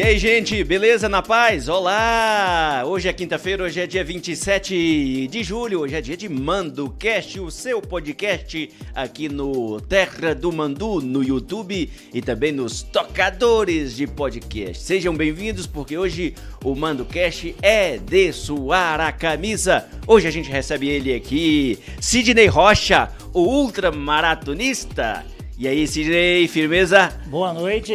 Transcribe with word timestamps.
E 0.00 0.02
aí, 0.02 0.18
gente, 0.18 0.64
beleza? 0.64 1.10
Na 1.10 1.20
paz? 1.20 1.68
Olá! 1.68 2.84
Hoje 2.86 3.06
é 3.06 3.12
quinta-feira, 3.12 3.64
hoje 3.64 3.80
é 3.80 3.86
dia 3.86 4.02
27 4.02 5.26
de 5.26 5.44
julho, 5.44 5.80
hoje 5.80 5.94
é 5.94 6.00
dia 6.00 6.16
de 6.16 6.26
Mando 6.26 6.88
Cast, 6.98 7.38
o 7.38 7.50
seu 7.50 7.82
podcast 7.82 8.70
aqui 8.94 9.28
no 9.28 9.78
Terra 9.78 10.34
do 10.34 10.50
Mandu, 10.50 11.02
no 11.02 11.22
YouTube 11.22 11.90
e 12.14 12.22
também 12.22 12.50
nos 12.50 12.80
tocadores 12.82 13.94
de 13.94 14.06
podcast. 14.06 14.82
Sejam 14.82 15.14
bem-vindos 15.14 15.66
porque 15.66 15.98
hoje 15.98 16.32
o 16.64 16.74
Mando 16.74 17.04
Cast 17.04 17.54
é 17.60 17.98
de 17.98 18.32
suar 18.32 19.00
a 19.00 19.12
camisa. 19.12 19.86
Hoje 20.06 20.26
a 20.26 20.30
gente 20.30 20.50
recebe 20.50 20.88
ele 20.88 21.12
aqui, 21.12 21.78
Sidney 22.00 22.46
Rocha, 22.46 23.10
o 23.34 23.42
ultramaratonista. 23.42 25.26
E 25.58 25.68
aí, 25.68 25.86
Sidney, 25.86 26.48
firmeza? 26.48 27.12
Boa 27.26 27.52
noite. 27.52 27.92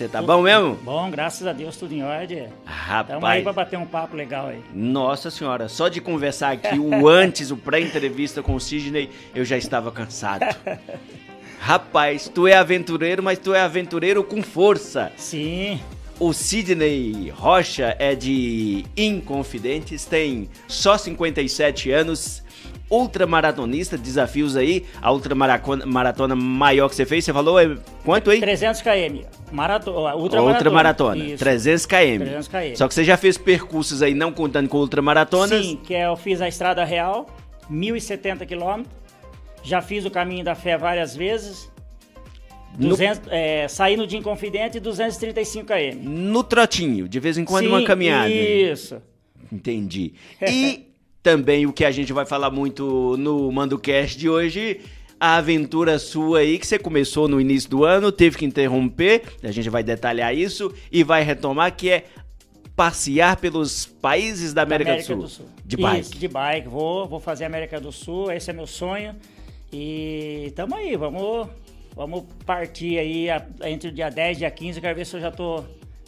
Você 0.00 0.08
tá 0.08 0.22
bom 0.22 0.40
mesmo? 0.40 0.76
Bom, 0.76 1.10
graças 1.10 1.46
a 1.46 1.52
Deus, 1.52 1.76
tudo 1.76 1.92
em 1.92 2.02
ordem. 2.02 2.48
Rapaz. 2.64 3.08
Tamo 3.08 3.26
aí 3.26 3.42
pra 3.42 3.52
bater 3.52 3.78
um 3.78 3.84
papo 3.84 4.16
legal 4.16 4.46
aí. 4.46 4.62
Nossa 4.72 5.30
senhora, 5.30 5.68
só 5.68 5.88
de 5.88 6.00
conversar 6.00 6.52
aqui 6.52 6.78
o 6.78 7.04
antes, 7.06 7.50
o 7.50 7.56
pré-entrevista 7.58 8.42
com 8.42 8.54
o 8.54 8.60
Sidney, 8.60 9.10
eu 9.34 9.44
já 9.44 9.58
estava 9.58 9.92
cansado. 9.92 10.56
Rapaz, 11.60 12.30
tu 12.34 12.46
é 12.46 12.54
aventureiro, 12.54 13.22
mas 13.22 13.38
tu 13.38 13.52
é 13.52 13.60
aventureiro 13.60 14.24
com 14.24 14.42
força. 14.42 15.12
Sim. 15.18 15.78
O 16.18 16.32
Sidney 16.32 17.28
Rocha 17.28 17.94
é 17.98 18.14
de 18.14 18.86
Inconfidentes, 18.96 20.06
tem 20.06 20.48
só 20.66 20.96
57 20.96 21.90
anos, 21.90 22.42
ultramaratonista, 22.90 23.96
desafios 23.96 24.56
aí, 24.56 24.84
a 25.00 25.12
ultramaratona 25.12 25.86
maratona 25.86 26.34
maior 26.34 26.88
que 26.88 26.96
você 26.96 27.06
fez, 27.06 27.24
você 27.24 27.32
falou 27.32 27.58
é 27.60 27.76
quanto 28.04 28.30
aí? 28.30 28.40
300 28.40 28.82
km. 28.82 29.24
Marato, 29.52 29.90
ultramaratona. 29.90 30.52
Ultramaratona, 30.52 31.36
300 31.36 31.86
km. 31.86 32.18
300 32.18 32.48
km. 32.48 32.76
Só 32.76 32.88
que 32.88 32.94
você 32.94 33.04
já 33.04 33.16
fez 33.16 33.38
percursos 33.38 34.02
aí, 34.02 34.12
não 34.12 34.32
contando 34.32 34.68
com 34.68 34.78
ultramaratonas? 34.78 35.64
Sim, 35.64 35.76
que 35.76 35.94
eu 35.94 36.16
fiz 36.16 36.40
a 36.40 36.48
Estrada 36.48 36.84
Real, 36.84 37.26
1.070 37.70 38.46
km. 38.46 38.84
Já 39.62 39.80
fiz 39.80 40.04
o 40.04 40.10
Caminho 40.10 40.44
da 40.44 40.54
Fé 40.54 40.76
várias 40.76 41.14
vezes. 41.14 41.70
200, 42.76 43.26
no... 43.26 43.32
é, 43.32 43.68
saindo 43.68 44.06
de 44.06 44.16
Inconfidente, 44.16 44.80
235 44.80 45.66
km. 45.66 45.98
No 46.02 46.42
trotinho, 46.42 47.08
de 47.08 47.20
vez 47.20 47.36
em 47.36 47.44
quando 47.44 47.64
Sim, 47.64 47.70
uma 47.70 47.84
caminhada. 47.84 48.30
Isso. 48.30 49.00
Entendi. 49.52 50.14
E 50.48 50.89
também 51.22 51.66
o 51.66 51.72
que 51.72 51.84
a 51.84 51.90
gente 51.90 52.12
vai 52.12 52.24
falar 52.24 52.50
muito 52.50 53.16
no 53.18 53.50
MandoCast 53.52 54.18
de 54.18 54.28
hoje, 54.28 54.80
a 55.18 55.36
aventura 55.36 55.98
sua 55.98 56.38
aí 56.38 56.58
que 56.58 56.66
você 56.66 56.78
começou 56.78 57.28
no 57.28 57.40
início 57.40 57.68
do 57.68 57.84
ano, 57.84 58.10
teve 58.10 58.38
que 58.38 58.44
interromper, 58.44 59.22
a 59.42 59.50
gente 59.50 59.68
vai 59.68 59.82
detalhar 59.82 60.34
isso 60.34 60.72
e 60.90 61.04
vai 61.04 61.22
retomar 61.22 61.76
que 61.76 61.90
é 61.90 62.04
passear 62.74 63.36
pelos 63.36 63.84
países 63.84 64.54
da 64.54 64.62
América, 64.62 64.92
América 64.92 65.14
do, 65.14 65.22
do, 65.22 65.28
Sul. 65.28 65.44
Sul. 65.44 65.54
De 65.62 65.76
bike. 65.76 66.00
Isso, 66.00 66.18
de 66.18 66.28
bike. 66.28 66.68
Vou, 66.68 67.06
vou 67.06 67.20
fazer 67.20 67.44
América 67.44 67.78
do 67.78 67.92
Sul, 67.92 68.32
esse 68.32 68.48
é 68.48 68.54
meu 68.54 68.66
sonho. 68.66 69.14
E 69.70 70.50
tamo 70.56 70.74
aí, 70.74 70.96
vamos, 70.96 71.48
vamos 71.94 72.24
partir 72.46 72.98
aí 72.98 73.26
entre 73.64 73.90
o 73.90 73.92
dia 73.92 74.08
10 74.08 74.36
e 74.36 74.40
dia 74.40 74.50
15, 74.50 74.80
quero 74.80 74.96
ver 74.96 75.04
se 75.04 75.14
eu 75.14 75.20
já 75.20 75.30
tô 75.30 75.62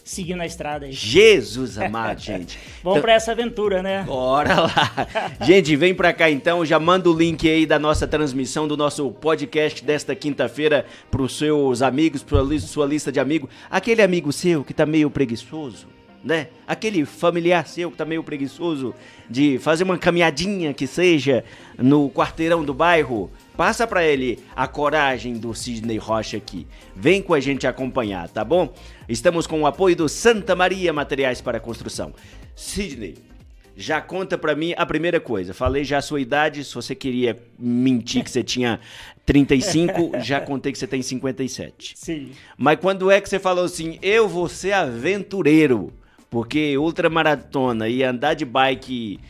seguindo 0.04 0.40
a 0.40 0.46
estrada 0.46 0.86
aí. 0.86 0.92
Jesus 0.92 1.78
amado, 1.78 2.18
gente. 2.22 2.58
Vamos 2.82 2.98
então, 2.98 3.02
pra 3.02 3.12
essa 3.14 3.32
aventura, 3.32 3.82
né? 3.82 4.02
Bora 4.04 4.62
lá. 4.62 5.06
gente, 5.42 5.74
vem 5.76 5.94
pra 5.94 6.12
cá 6.12 6.30
então, 6.30 6.64
já 6.64 6.78
manda 6.78 7.08
o 7.10 7.16
link 7.16 7.48
aí 7.48 7.66
da 7.66 7.78
nossa 7.78 8.06
transmissão, 8.06 8.66
do 8.66 8.76
nosso 8.76 9.10
podcast 9.10 9.84
desta 9.84 10.14
quinta-feira 10.14 10.86
pros 11.10 11.36
seus 11.36 11.82
amigos, 11.82 12.22
pra 12.22 12.38
sua 12.60 12.86
lista 12.86 13.12
de 13.12 13.20
amigos. 13.20 13.50
Aquele 13.70 14.02
amigo 14.02 14.32
seu 14.32 14.64
que 14.64 14.74
tá 14.74 14.86
meio 14.86 15.10
preguiçoso, 15.10 15.86
né? 16.22 16.48
Aquele 16.66 17.04
familiar 17.04 17.66
seu 17.66 17.90
que 17.90 17.96
tá 17.96 18.04
meio 18.04 18.22
preguiçoso 18.22 18.94
de 19.28 19.58
fazer 19.58 19.84
uma 19.84 19.98
caminhadinha 19.98 20.72
que 20.72 20.86
seja 20.86 21.44
no 21.78 22.10
quarteirão 22.10 22.64
do 22.64 22.72
bairro, 22.74 23.30
passa 23.56 23.86
para 23.86 24.04
ele 24.04 24.38
a 24.54 24.66
coragem 24.66 25.34
do 25.34 25.54
Sidney 25.54 25.98
Rocha 25.98 26.36
aqui. 26.36 26.66
Vem 26.94 27.22
com 27.22 27.34
a 27.34 27.40
gente 27.40 27.66
acompanhar, 27.66 28.28
tá 28.28 28.44
bom? 28.44 28.72
Estamos 29.12 29.46
com 29.46 29.60
o 29.60 29.66
apoio 29.66 29.94
do 29.94 30.08
Santa 30.08 30.56
Maria 30.56 30.90
Materiais 30.90 31.38
para 31.38 31.60
Construção. 31.60 32.14
Sidney, 32.56 33.14
já 33.76 34.00
conta 34.00 34.38
para 34.38 34.56
mim 34.56 34.72
a 34.74 34.86
primeira 34.86 35.20
coisa. 35.20 35.52
Falei 35.52 35.84
já 35.84 35.98
a 35.98 36.02
sua 36.02 36.18
idade, 36.18 36.64
se 36.64 36.74
você 36.74 36.94
queria 36.94 37.38
mentir 37.58 38.24
que 38.24 38.30
você 38.30 38.42
tinha 38.42 38.80
35, 39.26 40.12
já 40.24 40.40
contei 40.40 40.72
que 40.72 40.78
você 40.78 40.86
tem 40.86 41.02
57. 41.02 41.92
Sim. 41.94 42.30
Mas 42.56 42.80
quando 42.80 43.10
é 43.10 43.20
que 43.20 43.28
você 43.28 43.38
falou 43.38 43.66
assim, 43.66 43.98
eu 44.00 44.26
vou 44.26 44.48
ser 44.48 44.72
aventureiro? 44.72 45.92
Porque 46.30 46.78
ultramaratona 46.78 47.90
e 47.90 48.02
andar 48.02 48.32
de 48.32 48.46
bike 48.46 49.20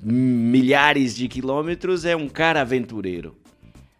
milhares 0.00 1.16
de 1.16 1.26
quilômetros 1.26 2.04
é 2.04 2.14
um 2.14 2.28
cara 2.28 2.60
aventureiro. 2.60 3.36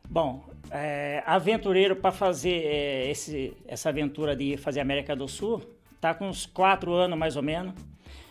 Bom, 0.08 0.45
é, 0.76 1.22
aventureiro 1.26 1.96
para 1.96 2.12
fazer 2.12 2.62
é, 2.64 3.10
esse, 3.10 3.52
essa 3.66 3.88
aventura 3.88 4.36
de 4.36 4.56
fazer 4.56 4.80
América 4.80 5.16
do 5.16 5.26
Sul, 5.26 5.62
tá 6.00 6.12
com 6.14 6.28
uns 6.28 6.46
quatro 6.46 6.92
anos 6.92 7.18
mais 7.18 7.36
ou 7.36 7.42
menos. 7.42 7.72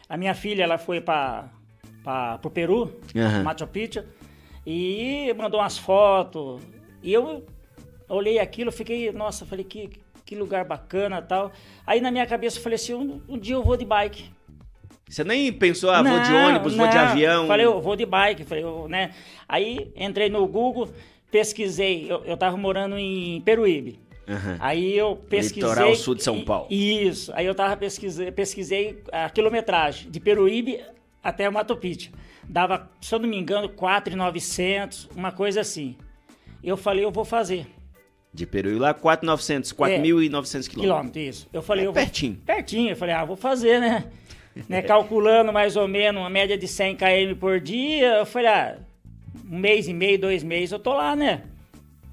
A 0.07 0.15
minha 0.15 0.35
filha 0.35 0.63
ela 0.63 0.77
foi 0.77 1.01
para 1.01 1.49
o 2.43 2.49
Peru, 2.49 2.99
Uhum. 3.15 3.43
Machu 3.43 3.67
Picchu, 3.67 4.03
e 4.65 5.33
mandou 5.35 5.59
umas 5.59 5.77
fotos. 5.77 6.61
E 7.01 7.11
eu 7.11 7.45
olhei 8.07 8.39
aquilo, 8.39 8.71
fiquei, 8.71 9.11
nossa, 9.11 9.45
falei 9.45 9.65
que, 9.65 9.89
que 10.23 10.35
lugar 10.35 10.65
bacana 10.65 11.21
tal. 11.21 11.51
Aí 11.85 11.99
na 11.99 12.11
minha 12.11 12.25
cabeça 12.25 12.57
eu 12.59 12.63
falei 12.63 12.75
assim, 12.75 12.93
um, 12.93 13.21
um 13.27 13.37
dia 13.37 13.55
eu 13.55 13.63
vou 13.63 13.75
de 13.75 13.85
bike. 13.85 14.29
Você 15.07 15.23
nem 15.23 15.53
pensou, 15.53 15.91
ah, 15.91 16.01
vou 16.01 16.19
de 16.19 16.33
ônibus, 16.33 16.75
vou 16.75 16.87
de 16.87 16.95
não. 16.95 17.03
avião? 17.03 17.47
Falei, 17.47 17.65
eu 17.65 17.79
vou 17.79 17.95
de 17.95 18.05
bike, 18.07 18.43
falei, 18.43 18.63
eu, 18.63 18.87
né? 18.87 19.13
Aí 19.47 19.91
entrei 19.95 20.29
no 20.29 20.47
Google, 20.47 20.89
pesquisei, 21.35 22.09
eu, 22.09 22.23
eu 22.23 22.37
tava 22.37 22.55
morando 22.55 22.97
em 22.97 23.41
Peruíbe. 23.41 23.99
Aham. 24.25 24.55
Aí 24.57 24.97
eu 24.97 25.17
pesquisei. 25.17 25.69
Litoral 25.69 25.93
sul 25.95 26.15
de 26.15 26.23
São 26.23 26.45
Paulo. 26.45 26.67
Isso. 26.71 27.29
Aí 27.35 27.45
eu 27.45 27.53
tava 27.53 27.75
pesquisei, 27.75 28.31
pesquisei 28.31 29.03
a 29.11 29.29
quilometragem 29.29 30.09
de 30.09 30.17
Peruíbe 30.21 30.79
até 31.21 31.49
Mato 31.49 31.75
Picchu. 31.75 32.09
Dava, 32.47 32.89
se 33.01 33.13
eu 33.13 33.19
não 33.19 33.27
me 33.27 33.37
engano, 33.37 33.67
4,900, 33.67 35.09
uma 35.13 35.33
coisa 35.33 35.59
assim. 35.59 35.97
Eu 36.63 36.77
falei, 36.77 37.03
eu 37.03 37.11
vou 37.11 37.25
fazer. 37.25 37.67
De 38.33 38.45
Peru 38.45 38.77
lá, 38.77 38.93
4.900, 38.93 39.73
4.900 39.73 39.75
quilômetros. 39.75 40.69
Quilômetro, 40.69 41.19
isso. 41.19 41.49
Eu 41.51 41.61
falei, 41.61 41.83
É 41.83 41.87
eu 41.87 41.93
vou, 41.93 42.01
pertinho. 42.01 42.35
Pertinho. 42.45 42.91
Eu 42.91 42.95
falei, 42.95 43.13
ah, 43.13 43.25
vou 43.25 43.35
fazer, 43.35 43.81
né? 43.81 44.05
né? 44.69 44.81
Calculando 44.81 45.51
mais 45.51 45.75
ou 45.75 45.85
menos 45.87 46.21
uma 46.21 46.29
média 46.29 46.57
de 46.57 46.67
100 46.67 46.95
km 46.95 47.37
por 47.37 47.59
dia. 47.59 48.19
Eu 48.19 48.25
falei, 48.25 48.47
ah, 48.47 48.77
um 49.49 49.59
mês 49.59 49.87
e 49.87 49.93
meio, 49.93 50.19
dois 50.19 50.43
meses 50.43 50.71
eu 50.71 50.79
tô 50.79 50.93
lá, 50.93 51.15
né? 51.15 51.43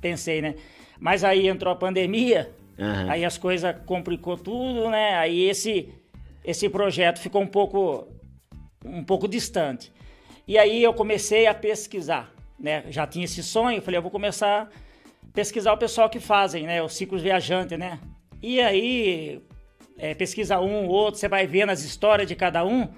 Pensei, 0.00 0.43
né? 0.43 0.55
Mas 0.99 1.25
aí 1.25 1.49
entrou 1.49 1.72
a 1.72 1.77
pandemia, 1.77 2.50
Aham. 2.78 3.10
aí 3.10 3.25
as 3.25 3.38
coisas 3.38 3.75
complicou 3.87 4.37
tudo, 4.37 4.91
né? 4.91 5.15
Aí 5.16 5.49
esse, 5.49 5.88
esse 6.44 6.69
projeto 6.69 7.21
ficou 7.21 7.43
um 7.43 7.47
pouco, 7.47 8.09
um 8.84 9.05
pouco 9.05 9.27
distante. 9.28 9.93
E 10.47 10.59
aí 10.59 10.82
eu 10.82 10.93
comecei 10.93 11.47
a 11.47 11.55
pesquisar, 11.55 12.32
né? 12.59 12.84
Já 12.88 13.06
tinha 13.06 13.25
esse 13.25 13.43
sonho, 13.43 13.81
falei, 13.82 13.99
eu 13.99 14.03
vou 14.03 14.11
começar 14.11 14.62
a 14.62 14.69
pesquisar 15.32 15.72
o 15.72 15.78
pessoal 15.78 16.11
que 16.11 16.21
fazem, 16.21 16.66
né? 16.66 16.82
Os 16.82 16.94
ciclos 16.94 17.22
viajantes, 17.22 17.78
né? 17.78 17.99
E 18.43 18.61
aí, 18.61 19.41
é, 19.97 20.15
pesquisa 20.15 20.59
um, 20.61 20.88
outro, 20.88 21.21
você 21.21 21.28
vai 21.28 21.47
vendo 21.47 21.71
as 21.71 21.84
histórias 21.84 22.27
de 22.27 22.34
cada 22.34 22.65
um. 22.65 22.88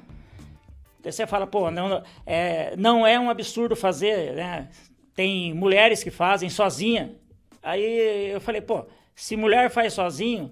Daí 1.05 1.13
você 1.13 1.27
fala, 1.27 1.47
pô, 1.47 1.71
não 1.71 2.03
é, 2.25 2.75
não 2.79 3.07
é 3.07 3.21
um 3.21 3.29
absurdo 3.29 3.77
fazer, 3.77 4.33
né? 4.33 4.71
Tem 5.15 5.53
mulheres 5.53 6.03
que 6.03 6.11
fazem 6.11 6.49
sozinha. 6.49 7.15
Aí 7.63 8.31
eu 8.33 8.41
falei, 8.41 8.63
pô, 8.63 8.87
se 9.15 9.37
mulher 9.37 9.71
faz 9.71 9.93
sozinho, 9.93 10.51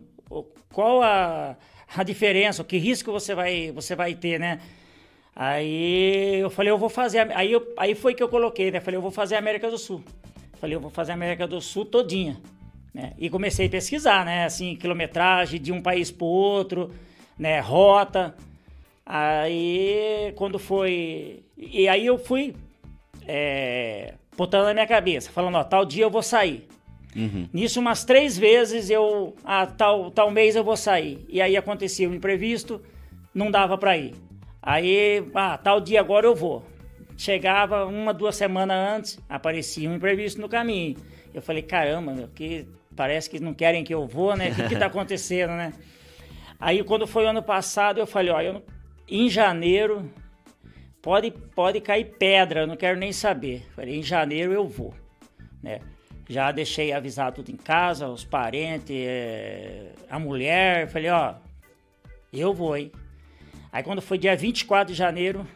qual 0.71 1.03
a, 1.03 1.57
a 1.97 2.03
diferença? 2.03 2.63
Que 2.63 2.77
risco 2.77 3.11
você 3.11 3.35
vai, 3.35 3.73
você 3.73 3.97
vai 3.97 4.15
ter, 4.15 4.39
né? 4.39 4.61
Aí 5.35 6.41
eu 6.41 6.51
falei, 6.51 6.71
eu 6.71 6.77
vou 6.77 6.91
fazer. 6.91 7.33
Aí, 7.35 7.51
eu, 7.51 7.73
aí 7.79 7.95
foi 7.95 8.13
que 8.13 8.23
eu 8.23 8.29
coloquei, 8.29 8.71
né? 8.71 8.79
Falei, 8.79 8.99
eu 8.99 9.03
vou 9.03 9.11
fazer 9.11 9.37
a 9.37 9.39
América 9.39 9.71
do 9.71 9.79
Sul. 9.79 10.05
Falei, 10.61 10.77
eu 10.77 10.81
vou 10.81 10.91
fazer 10.91 11.13
a 11.13 11.15
América 11.15 11.47
do 11.47 11.63
Sul 11.63 11.87
todinha. 11.87 12.39
Né? 12.93 13.15
E 13.17 13.31
comecei 13.31 13.69
a 13.69 13.71
pesquisar, 13.71 14.27
né? 14.27 14.45
Assim, 14.45 14.77
quilometragem 14.77 15.59
de 15.59 15.73
um 15.73 15.81
país 15.81 16.11
para 16.11 16.27
outro, 16.27 16.93
né? 17.39 17.59
Rota. 17.59 18.35
Aí, 19.05 20.33
quando 20.37 20.59
foi. 20.59 21.45
E 21.57 21.89
aí 21.89 22.07
eu 22.07 22.19
fui 22.19 22.55
é, 23.27 24.15
botando 24.37 24.67
na 24.67 24.75
minha 24.75 24.87
cabeça, 24.87 25.31
falando, 25.31 25.57
ó, 25.57 25.65
tal 25.65 25.85
dia 25.85 26.05
eu 26.05 26.11
vou 26.11 26.23
sair. 26.23 26.67
Uhum. 27.15 27.49
Nisso, 27.53 27.81
umas 27.81 28.05
três 28.05 28.39
vezes 28.39 28.89
eu. 28.91 29.35
Ah, 29.45 29.67
tal, 29.67 30.11
tal 30.11 30.31
mês 30.31 30.57
eu 30.57 30.65
vou 30.65 30.77
sair. 30.77 31.25
E 31.29 31.41
aí 31.41 31.57
acontecia 31.57 32.09
o 32.09 32.15
imprevisto, 32.15 32.81
não 33.35 33.51
dava 33.51 33.77
para 33.77 33.97
ir. 33.97 34.15
Aí, 34.63 35.25
ah, 35.35 35.59
tal 35.59 35.81
dia 35.81 36.01
agora 36.01 36.27
eu 36.27 36.35
vou. 36.35 36.65
Chegava 37.17 37.85
uma, 37.85 38.15
duas 38.15 38.37
semanas 38.37 38.77
antes, 38.77 39.19
aparecia 39.29 39.89
um 39.91 39.95
imprevisto 39.95 40.41
no 40.41 40.49
caminho. 40.49 40.97
Eu 41.35 41.43
falei, 41.43 41.63
caramba, 41.63 42.13
meu, 42.13 42.29
que 42.29 42.67
parece 42.97 43.29
que 43.29 43.41
não 43.41 43.53
querem 43.53 43.85
que 43.85 43.93
eu 43.93 44.07
vou, 44.07 44.37
né? 44.37 44.51
O 44.51 44.55
que, 44.55 44.69
que 44.69 44.77
tá 44.77 44.87
acontecendo, 44.87 45.51
né? 45.51 45.73
Aí 46.59 46.83
quando 46.85 47.07
foi 47.07 47.25
o 47.25 47.29
ano 47.29 47.43
passado, 47.43 47.99
eu 47.99 48.07
falei, 48.07 48.33
ó, 48.33 48.41
eu, 48.41 48.63
em 49.13 49.29
janeiro 49.29 50.11
pode, 51.03 51.31
pode 51.31 51.81
cair 51.81 52.17
pedra, 52.17 52.61
eu 52.61 52.67
não 52.67 52.77
quero 52.77 52.99
nem 52.99 53.13
saber. 53.13 53.67
Falei, 53.75 53.99
em 53.99 54.03
janeiro 54.03 54.53
eu 54.53 54.67
vou, 54.67 54.95
né? 55.63 55.81
Já 56.29 56.51
deixei 56.51 56.93
avisado 56.93 57.37
tudo 57.37 57.51
em 57.51 57.57
casa, 57.57 58.09
os 58.09 58.25
parentes, 58.25 58.97
eh, 58.97 59.93
a 60.09 60.19
mulher, 60.19 60.89
falei, 60.89 61.11
ó, 61.11 61.35
eu 62.33 62.55
vou, 62.55 62.77
hein? 62.77 62.91
Aí 63.71 63.83
quando 63.83 64.01
foi 64.01 64.17
dia 64.17 64.35
24 64.35 64.95
de 64.95 64.99
janeiro, 64.99 65.47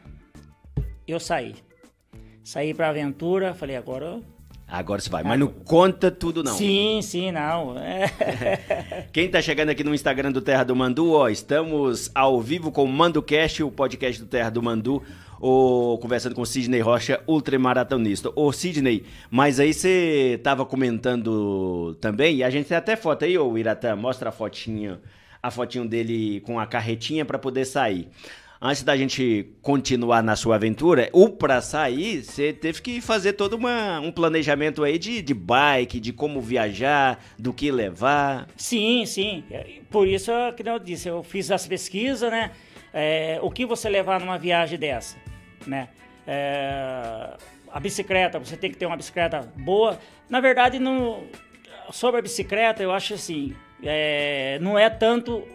eu 1.07 1.19
saí. 1.19 1.55
Saí 2.45 2.75
pra 2.75 2.91
aventura, 2.91 3.55
falei, 3.55 3.77
agora 3.77 4.21
Agora 4.69 5.01
você 5.01 5.09
vai, 5.09 5.23
mas 5.23 5.39
não 5.39 5.47
conta 5.47 6.11
tudo 6.11 6.43
não. 6.43 6.53
Sim, 6.53 7.01
sim, 7.01 7.31
não. 7.31 7.79
É. 7.79 9.07
Quem 9.13 9.31
tá 9.31 9.41
chegando 9.41 9.69
aqui 9.69 9.85
no 9.85 9.95
Instagram 9.95 10.33
do 10.33 10.41
Terra 10.41 10.65
do 10.65 10.75
Mandu, 10.75 11.13
ó, 11.13 11.29
estamos 11.29 12.11
ao 12.13 12.41
vivo 12.41 12.73
com 12.73 12.83
o 12.83 12.89
ManduCast, 12.89 13.63
o 13.63 13.71
podcast 13.71 14.21
do 14.21 14.27
Terra 14.27 14.51
do 14.51 14.61
Mandu, 14.61 15.01
o, 15.41 15.97
conversando 15.99 16.35
com 16.35 16.43
o 16.43 16.47
Sidney 16.47 16.81
Rocha, 16.81 17.21
ultramaratonista. 17.29 18.33
Ô 18.35 18.51
Sidney, 18.51 19.05
mas 19.31 19.61
aí 19.61 19.73
você 19.73 20.41
tava 20.43 20.67
comentando 20.67 21.97
também, 22.01 22.39
e 22.39 22.45
a 22.45 22.51
gente 22.51 22.67
tem 22.67 22.77
até 22.77 22.97
foto 22.97 23.25
aí, 23.25 23.39
ô 23.39 23.57
Iratã, 23.57 23.95
mostra 23.95 24.31
a 24.31 24.33
fotinha, 24.33 24.99
a 25.41 25.49
fotinho 25.49 25.87
dele 25.87 26.41
com 26.41 26.59
a 26.59 26.67
carretinha 26.67 27.25
para 27.25 27.39
poder 27.39 27.67
sair 27.67 28.09
antes 28.67 28.83
da 28.83 28.97
gente 28.97 29.47
continuar 29.63 30.23
na 30.23 30.37
sua 30.37 30.57
aventura, 30.57 31.09
o 31.13 31.29
para 31.29 31.61
sair, 31.61 32.23
você 32.23 32.53
teve 32.53 32.83
que 32.83 33.01
fazer 33.01 33.35
todo 33.35 33.55
uma, 33.55 34.01
um 34.01 34.11
planejamento 34.11 34.83
aí 34.83 34.99
de, 34.99 35.23
de 35.23 35.35
bike, 35.35 36.01
de 36.01 36.13
como 36.13 36.41
viajar, 36.41 37.23
do 37.39 37.53
que 37.53 37.71
levar. 37.71 38.49
Sim, 38.57 39.07
sim. 39.07 39.45
Por 39.91 40.07
isso, 40.07 40.33
que 40.57 40.69
eu 40.69 40.79
disse, 40.79 41.09
eu 41.09 41.23
fiz 41.23 41.51
as 41.51 41.67
pesquisas, 41.67 42.31
né? 42.31 42.51
É, 42.93 43.39
o 43.43 43.51
que 43.51 43.67
você 43.67 43.89
levar 43.89 44.21
numa 44.21 44.39
viagem 44.39 44.79
dessa, 44.79 45.17
né? 45.67 45.89
É, 46.27 47.37
a 47.73 47.81
bicicleta, 47.81 48.39
você 48.39 48.57
tem 48.57 48.71
que 48.71 48.77
ter 48.77 48.87
uma 48.87 48.97
bicicleta 48.97 49.41
boa. 49.57 49.99
Na 50.29 50.41
verdade, 50.41 50.79
no, 50.79 51.23
sobre 51.91 52.19
a 52.21 52.23
bicicleta, 52.23 52.83
eu 52.83 52.91
acho 52.91 53.15
assim, 53.15 53.55
é, 53.83 54.59
não 54.61 54.79
é 54.79 54.89
tanto 54.89 55.47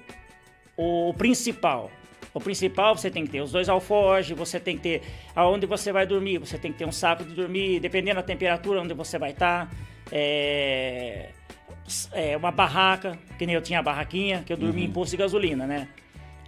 o 0.78 1.14
principal 1.16 1.92
o 2.34 2.40
principal 2.40 2.96
você 2.96 3.10
tem 3.10 3.26
que 3.26 3.32
ter 3.32 3.42
os 3.42 3.52
dois 3.52 3.68
alforjes, 3.68 4.38
você 4.38 4.60
tem 4.60 4.78
que 4.78 4.84
ter 4.84 5.02
aonde 5.36 5.66
você 5.66 5.92
vai 5.92 6.06
dormir, 6.06 6.38
você 6.38 6.58
tem 6.58 6.72
que 6.72 6.78
ter 6.78 6.86
um 6.86 6.92
saco 6.92 7.24
de 7.24 7.34
dormir, 7.34 7.80
dependendo 7.80 8.16
da 8.16 8.24
temperatura 8.24 8.82
onde 8.82 8.94
você 8.94 9.18
vai 9.20 9.32
estar. 9.32 9.68
Tá, 9.68 9.72
é, 10.12 11.30
é, 12.14 12.38
uma 12.38 12.52
barraca, 12.52 13.18
que 13.38 13.46
nem 13.46 13.56
eu 13.56 13.62
tinha 13.62 13.80
a 13.80 13.84
barraquinha, 13.84 14.44
que 14.46 14.54
eu 14.54 14.58
dormia 14.58 14.84
uhum. 14.84 14.90
em 14.90 14.94
posto 14.94 15.12
de 15.12 15.18
gasolina, 15.18 15.66
né? 15.66 15.88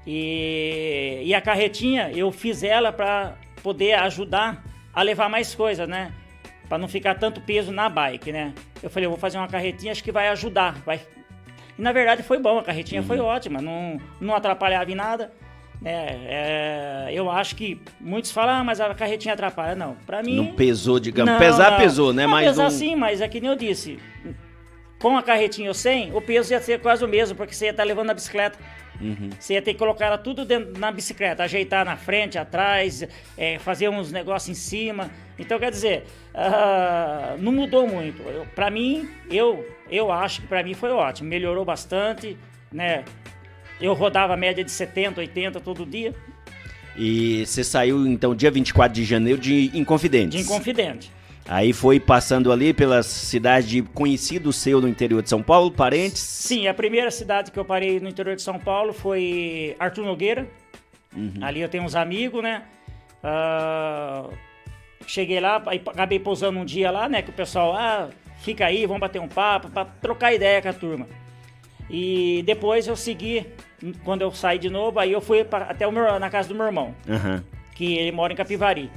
E, 0.06 1.22
e 1.24 1.34
a 1.34 1.42
carretinha, 1.42 2.12
eu 2.12 2.32
fiz 2.32 2.64
ela 2.64 2.92
para 2.92 3.36
poder 3.62 3.94
ajudar 3.94 4.64
a 4.94 5.02
levar 5.02 5.30
mais 5.30 5.56
coisas, 5.56 5.88
né? 5.88 6.14
Para 6.68 6.78
não 6.78 6.88
ficar 6.88 7.16
tanto 7.16 7.42
peso 7.42 7.72
na 7.72 7.90
bike, 7.90 8.32
né? 8.32 8.54
Eu 8.82 8.90
falei, 8.90 9.06
eu 9.06 9.12
vou 9.12 9.20
fazer 9.20 9.38
uma 9.38 9.48
carretinha, 9.48 9.92
acho 9.92 10.04
que 10.04 10.12
vai 10.12 10.28
ajudar. 10.30 10.76
Vai... 10.86 11.02
E 11.78 11.82
na 11.82 11.92
verdade 11.92 12.24
foi 12.24 12.40
bom, 12.40 12.60
a 12.60 12.64
carretinha 12.64 13.02
uhum. 13.02 13.08
foi 13.08 13.20
ótima, 13.20 13.62
não, 13.62 14.00
não 14.20 14.36
atrapalhava 14.36 14.92
em 14.92 14.96
nada. 14.96 15.32
É, 15.86 17.08
é, 17.10 17.14
eu 17.14 17.30
acho 17.30 17.56
que 17.56 17.80
muitos 18.00 18.32
falam, 18.32 18.56
ah, 18.56 18.64
mas 18.64 18.80
a 18.80 18.94
carretinha 18.94 19.34
atrapalha. 19.34 19.76
Não, 19.76 19.96
para 20.06 20.24
mim. 20.24 20.36
Não 20.36 20.54
pesou, 20.54 21.00
digamos. 21.00 21.32
Não, 21.32 21.40
pesar 21.40 21.72
não. 21.72 21.78
pesou, 21.78 22.14
né? 22.14 22.24
Não, 22.24 22.32
mas 22.32 22.48
pesar 22.48 22.70
sim, 22.70 22.96
mas 22.96 23.22
é 23.22 23.28
que 23.28 23.42
nem 23.42 23.50
eu 23.50 23.56
disse. 23.56 24.00
Com 25.00 25.18
a 25.18 25.24
carretinha 25.24 25.70
ou 25.70 25.74
sem, 25.74 26.16
o 26.16 26.22
peso 26.22 26.54
ia 26.54 26.62
ser 26.62 26.80
quase 26.80 27.04
o 27.04 27.08
mesmo, 27.08 27.36
porque 27.36 27.54
você 27.54 27.66
ia 27.66 27.72
estar 27.72 27.84
tá 27.84 27.88
levando 27.88 28.10
a 28.12 28.14
bicicleta. 28.14 28.58
Uhum. 29.02 29.30
Você 29.38 29.56
ia 29.56 29.62
ter 29.62 29.74
que 29.74 29.80
colocar 29.80 30.06
ela 30.06 30.18
tudo 30.18 30.46
dentro, 30.46 30.80
na 30.80 30.92
bicicleta, 30.92 31.44
ajeitar 31.44 31.84
na 31.84 31.98
frente, 31.98 32.38
atrás, 32.38 33.06
é, 33.38 33.60
fazer 33.60 33.90
uns 33.90 34.12
negócios 34.12 34.58
em 34.58 34.60
cima. 34.60 35.12
Então, 35.38 35.60
quer 35.60 35.72
dizer, 35.72 36.06
uh, 36.34 37.38
não 37.38 37.52
mudou 37.52 37.86
muito. 37.86 38.24
Para 38.56 38.70
mim, 38.70 39.10
eu, 39.30 39.68
eu 39.90 40.12
acho 40.12 40.42
que 40.42 40.48
para 40.48 40.64
mim 40.64 40.74
foi 40.74 40.92
ótimo. 40.92 41.28
Melhorou 41.28 41.66
bastante, 41.66 42.38
né? 42.72 43.04
Eu 43.84 43.94
rodava 43.94 44.38
média 44.38 44.64
de 44.64 44.72
70, 44.72 45.20
80 45.20 45.60
todo 45.60 45.86
dia. 45.86 46.16
E 46.96 47.46
você 47.46 47.66
saiu 47.66 48.08
então 48.08 48.34
dia 48.34 48.50
24 48.50 48.96
de 48.96 49.04
janeiro 49.04 49.38
de 49.38 49.72
Inconfidentes. 49.78 50.40
De 50.40 50.46
Inconfidente. 50.46 51.12
Aí 51.46 51.74
foi 51.74 52.00
passando 52.00 52.50
ali 52.50 52.74
pelas 52.74 53.06
cidades 53.06 53.70
de 53.70 53.82
conhecido 53.82 54.54
seu 54.54 54.80
no 54.80 54.88
interior 54.88 55.22
de 55.22 55.28
São 55.28 55.44
Paulo, 55.44 55.70
parentes? 55.70 56.22
Sim, 56.22 56.66
a 56.70 56.74
primeira 56.74 57.12
cidade 57.12 57.52
que 57.52 57.60
eu 57.60 57.66
parei 57.66 58.00
no 58.00 58.08
interior 58.08 58.38
de 58.38 58.42
São 58.42 58.58
Paulo 58.58 58.94
foi 58.94 59.76
Arthur 59.78 60.06
Nogueira. 60.06 60.48
Uhum. 61.14 61.34
Ali 61.42 61.60
eu 61.60 61.68
tenho 61.68 61.84
uns 61.84 61.94
amigos, 61.94 62.42
né? 62.42 62.64
Uh, 63.22 64.34
cheguei 65.06 65.42
lá, 65.42 65.58
acabei 65.58 66.20
pousando 66.20 66.58
um 66.58 66.64
dia 66.64 66.90
lá, 66.90 67.10
né? 67.10 67.22
Que 67.22 67.32
o 67.32 67.34
pessoal, 67.34 67.76
ah, 67.76 68.10
fica 68.40 68.66
aí, 68.66 68.86
vamos 68.86 69.02
bater 69.02 69.20
um 69.20 69.28
papo, 69.28 69.70
para 69.70 69.84
trocar 69.84 70.34
ideia 70.34 70.62
com 70.62 70.70
a 70.70 70.74
turma. 70.74 71.06
E 71.90 72.42
depois 72.46 72.88
eu 72.88 72.96
segui 72.96 73.46
quando 74.04 74.22
eu 74.22 74.32
saí 74.32 74.58
de 74.58 74.70
novo, 74.70 75.00
aí 75.00 75.12
eu 75.12 75.22
fui 75.22 75.44
pra, 75.44 75.66
até 75.66 75.88
o 75.88 75.92
meu, 75.92 76.20
na 76.20 76.30
casa 76.30 76.48
do 76.50 76.56
meu 76.56 76.66
irmão, 76.66 76.96
uhum. 77.08 77.42
que 77.76 77.98
ele 77.98 78.12
mora 78.12 78.32
em 78.32 78.36
Capivari. 78.36 78.90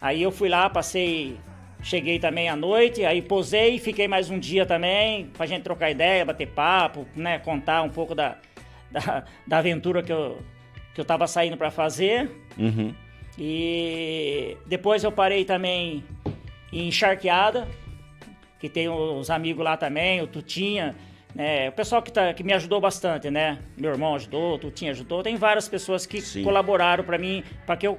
Aí 0.00 0.22
eu 0.22 0.30
fui 0.30 0.48
lá, 0.48 0.68
passei, 0.70 1.36
cheguei 1.82 2.18
também 2.18 2.48
à 2.48 2.56
noite, 2.56 3.04
aí 3.04 3.20
posei, 3.22 3.78
fiquei 3.78 4.08
mais 4.08 4.30
um 4.30 4.38
dia 4.38 4.64
também, 4.64 5.26
pra 5.26 5.46
gente 5.46 5.62
trocar 5.62 5.90
ideia, 5.90 6.24
bater 6.24 6.48
papo, 6.48 7.06
né, 7.14 7.38
contar 7.38 7.82
um 7.82 7.90
pouco 7.90 8.14
da, 8.14 8.36
da, 8.90 9.24
da 9.46 9.58
aventura 9.58 10.02
que 10.02 10.12
eu, 10.12 10.38
que 10.94 11.00
eu 11.00 11.04
tava 11.04 11.26
saindo 11.26 11.56
para 11.56 11.70
fazer. 11.70 12.30
Uhum. 12.56 12.94
E 13.38 14.56
depois 14.66 15.04
eu 15.04 15.12
parei 15.12 15.44
também 15.44 16.04
em 16.72 16.90
Charqueada, 16.90 17.68
que 18.58 18.68
tem 18.68 18.88
os 18.88 19.30
amigos 19.30 19.64
lá 19.64 19.76
também, 19.76 20.20
o 20.20 20.26
Tutinha, 20.26 20.96
é, 21.36 21.68
o 21.68 21.72
pessoal 21.72 22.02
que, 22.02 22.12
tá, 22.12 22.32
que 22.32 22.42
me 22.42 22.52
ajudou 22.52 22.80
bastante, 22.80 23.30
né? 23.30 23.58
Meu 23.76 23.90
irmão 23.90 24.14
ajudou, 24.14 24.54
o 24.54 24.58
Tutinho 24.58 24.90
ajudou. 24.90 25.22
Tem 25.22 25.36
várias 25.36 25.68
pessoas 25.68 26.06
que 26.06 26.20
Sim. 26.20 26.42
colaboraram 26.42 27.04
para 27.04 27.18
mim, 27.18 27.44
para 27.66 27.76
que 27.76 27.86
eu, 27.86 27.98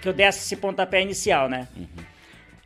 que 0.00 0.08
eu 0.08 0.12
desse 0.12 0.40
esse 0.40 0.56
pontapé 0.56 1.02
inicial, 1.02 1.48
né? 1.48 1.68
Uhum. 1.76 1.86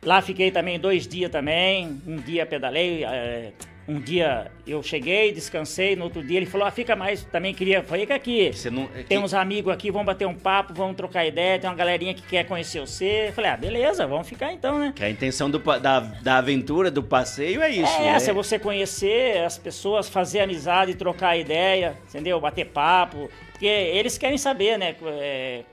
Lá 0.03 0.21
fiquei 0.21 0.49
também 0.49 0.79
dois 0.79 1.07
dias 1.07 1.29
também. 1.29 2.01
Um 2.07 2.17
dia 2.17 2.45
pedalei, 2.45 3.03
é, 3.03 3.51
um 3.87 3.99
dia 3.99 4.51
eu 4.65 4.81
cheguei, 4.83 5.31
descansei, 5.31 5.95
no 5.95 6.05
outro 6.05 6.23
dia 6.23 6.37
ele 6.37 6.45
falou, 6.45 6.67
ah, 6.67 6.71
fica 6.71 6.95
mais, 6.95 7.23
também 7.25 7.53
queria, 7.53 7.83
fica 7.83 8.15
aqui, 8.15 8.51
não, 8.71 8.89
é 8.95 9.03
tem 9.03 9.17
uns 9.17 9.33
amigos 9.33 9.73
aqui, 9.73 9.91
vamos 9.91 10.05
bater 10.05 10.27
um 10.27 10.35
papo, 10.35 10.73
vamos 10.73 10.95
trocar 10.95 11.25
ideia, 11.25 11.59
tem 11.59 11.69
uma 11.69 11.75
galerinha 11.75 12.13
que 12.13 12.21
quer 12.21 12.45
conhecer 12.45 12.79
você. 12.79 13.27
Eu 13.29 13.33
falei, 13.33 13.51
ah, 13.51 13.57
beleza, 13.57 14.05
vamos 14.05 14.27
ficar 14.27 14.53
então, 14.53 14.79
né? 14.79 14.93
Que 14.95 15.03
a 15.03 15.09
intenção 15.09 15.49
do, 15.49 15.59
da, 15.79 15.99
da 15.99 16.37
aventura, 16.37 16.91
do 16.91 17.03
passeio 17.03 17.61
é 17.61 17.69
isso, 17.69 17.91
É, 17.99 18.13
né? 18.13 18.17
é 18.17 18.33
você 18.33 18.59
conhecer 18.59 19.43
as 19.43 19.57
pessoas, 19.57 20.07
fazer 20.07 20.41
amizade, 20.41 20.95
trocar 20.95 21.37
ideia, 21.37 21.97
entendeu? 22.07 22.39
Bater 22.39 22.65
papo, 22.65 23.29
porque 23.51 23.65
eles 23.65 24.17
querem 24.17 24.37
saber, 24.37 24.77
né, 24.77 24.95
é, 25.05 25.63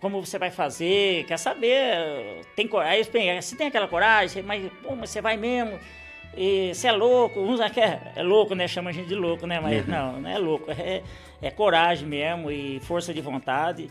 como 0.00 0.24
você 0.24 0.38
vai 0.38 0.50
fazer, 0.50 1.24
quer 1.24 1.38
saber, 1.38 2.40
tem 2.56 2.66
coragem, 2.66 3.04
você 3.40 3.56
tem 3.56 3.68
aquela 3.68 3.86
coragem, 3.86 4.42
mas, 4.42 4.68
pô, 4.82 4.96
mas 4.96 5.10
você 5.10 5.20
vai 5.20 5.36
mesmo... 5.36 5.78
E 6.36 6.72
você 6.74 6.88
é 6.88 6.92
louco, 6.92 7.40
uns 7.40 7.60
aqui 7.60 7.80
é, 7.80 8.12
é, 8.14 8.22
louco, 8.22 8.54
né? 8.54 8.68
Chama 8.68 8.90
a 8.90 8.92
gente 8.92 9.08
de 9.08 9.14
louco, 9.14 9.46
né? 9.46 9.60
Mas 9.60 9.84
uhum. 9.84 9.90
não, 9.90 10.20
não 10.20 10.30
é 10.30 10.38
louco, 10.38 10.70
é, 10.70 11.02
é 11.42 11.50
coragem 11.50 12.06
mesmo 12.06 12.50
e 12.50 12.80
força 12.80 13.12
de 13.12 13.20
vontade. 13.20 13.90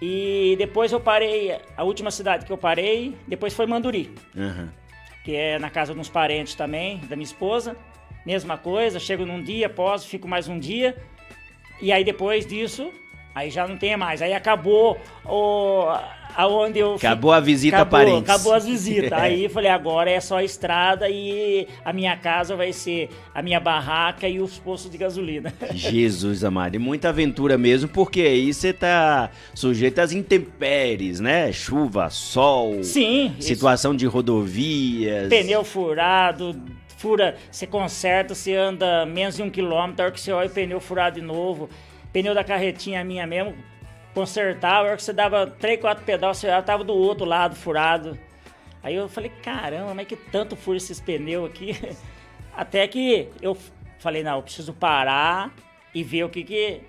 E 0.00 0.54
depois 0.58 0.92
eu 0.92 1.00
parei, 1.00 1.58
a 1.76 1.82
última 1.82 2.10
cidade 2.10 2.44
que 2.44 2.52
eu 2.52 2.58
parei, 2.58 3.16
depois 3.26 3.54
foi 3.54 3.66
Manduri. 3.66 4.14
Uhum. 4.34 4.68
Que 5.24 5.34
é 5.34 5.58
na 5.58 5.70
casa 5.70 5.94
de 5.94 5.98
uns 5.98 6.08
parentes 6.08 6.54
também, 6.54 6.98
da 6.98 7.16
minha 7.16 7.24
esposa. 7.24 7.76
Mesma 8.24 8.58
coisa, 8.58 8.98
chego 8.98 9.24
num 9.24 9.42
dia, 9.42 9.68
poso, 9.68 10.06
fico 10.06 10.28
mais 10.28 10.48
um 10.48 10.58
dia. 10.58 10.96
E 11.80 11.92
aí 11.92 12.04
depois 12.04 12.46
disso, 12.46 12.92
aí 13.36 13.50
já 13.50 13.68
não 13.68 13.76
tem 13.76 13.94
mais. 13.98 14.22
Aí 14.22 14.32
acabou 14.32 14.98
o, 15.22 15.84
aonde 16.34 16.78
eu 16.78 16.94
acabou 16.94 17.32
a 17.32 17.38
visita 17.38 17.76
acabou, 17.76 17.98
parentes. 17.98 18.30
Acabou 18.30 18.54
as 18.54 18.64
visitas. 18.64 19.12
Aí 19.12 19.46
falei, 19.50 19.70
agora 19.70 20.10
é 20.10 20.18
só 20.20 20.38
a 20.38 20.42
estrada 20.42 21.06
e 21.10 21.68
a 21.84 21.92
minha 21.92 22.16
casa 22.16 22.56
vai 22.56 22.72
ser 22.72 23.10
a 23.34 23.42
minha 23.42 23.60
barraca 23.60 24.26
e 24.26 24.40
os 24.40 24.58
postos 24.58 24.90
de 24.90 24.96
gasolina. 24.96 25.52
Jesus 25.74 26.42
amado, 26.44 26.76
e 26.76 26.78
muita 26.78 27.10
aventura 27.10 27.58
mesmo, 27.58 27.90
porque 27.90 28.22
aí 28.22 28.54
você 28.54 28.72
tá 28.72 29.30
sujeito 29.54 29.98
às 29.98 30.12
intempéries, 30.12 31.20
né? 31.20 31.52
Chuva, 31.52 32.08
sol, 32.08 32.82
Sim, 32.82 33.36
situação 33.38 33.90
isso. 33.92 33.98
de 33.98 34.06
rodovias, 34.06 35.28
pneu 35.28 35.62
furado, 35.62 36.58
fura, 36.96 37.36
você 37.50 37.66
conserta, 37.66 38.34
você 38.34 38.54
anda 38.54 39.04
menos 39.04 39.36
de 39.36 39.42
um 39.42 39.50
quilômetro, 39.50 40.02
a 40.02 40.04
hora 40.06 40.12
que 40.14 40.20
você 40.20 40.32
olha 40.32 40.48
o 40.48 40.50
pneu 40.50 40.80
furado 40.80 41.20
de 41.20 41.26
novo, 41.26 41.68
pneu 42.16 42.34
da 42.34 42.42
carretinha 42.42 43.04
minha 43.04 43.26
mesmo 43.26 43.54
consertava, 44.14 44.78
a 44.78 44.82
hora 44.88 44.96
que 44.96 45.02
você 45.02 45.12
dava 45.12 45.46
3, 45.46 45.78
4 45.78 46.02
pedais, 46.02 46.38
você 46.38 46.46
já 46.46 46.62
tava 46.62 46.82
do 46.82 46.94
outro 46.94 47.26
lado 47.26 47.54
furado. 47.54 48.18
Aí 48.82 48.94
eu 48.94 49.06
falei, 49.06 49.30
caramba, 49.42 49.92
mas 49.92 50.06
que 50.06 50.16
tanto 50.16 50.56
fura 50.56 50.78
esses 50.78 50.98
pneus 50.98 51.50
aqui. 51.50 51.72
Até 52.56 52.88
que 52.88 53.28
eu 53.42 53.54
falei, 53.98 54.22
não, 54.22 54.36
eu 54.36 54.42
preciso 54.42 54.72
parar 54.72 55.54
e 55.94 56.02
ver 56.02 56.24
o 56.24 56.30
que 56.30 56.42
que, 56.42 56.80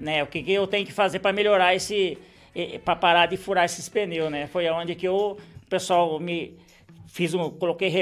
né, 0.00 0.24
o 0.24 0.26
que 0.26 0.42
que 0.42 0.52
eu 0.52 0.66
tenho 0.66 0.84
que 0.84 0.92
fazer 0.92 1.20
para 1.20 1.32
melhorar 1.32 1.76
esse, 1.76 2.18
para 2.84 2.96
parar 2.96 3.26
de 3.26 3.36
furar 3.36 3.64
esses 3.64 3.88
pneus, 3.88 4.28
né? 4.28 4.48
Foi 4.48 4.68
onde 4.70 4.96
que 4.96 5.06
eu, 5.06 5.38
o 5.38 5.66
pessoal 5.70 6.18
me 6.18 6.58
fiz 7.06 7.32
um, 7.32 7.48
coloquei 7.48 7.92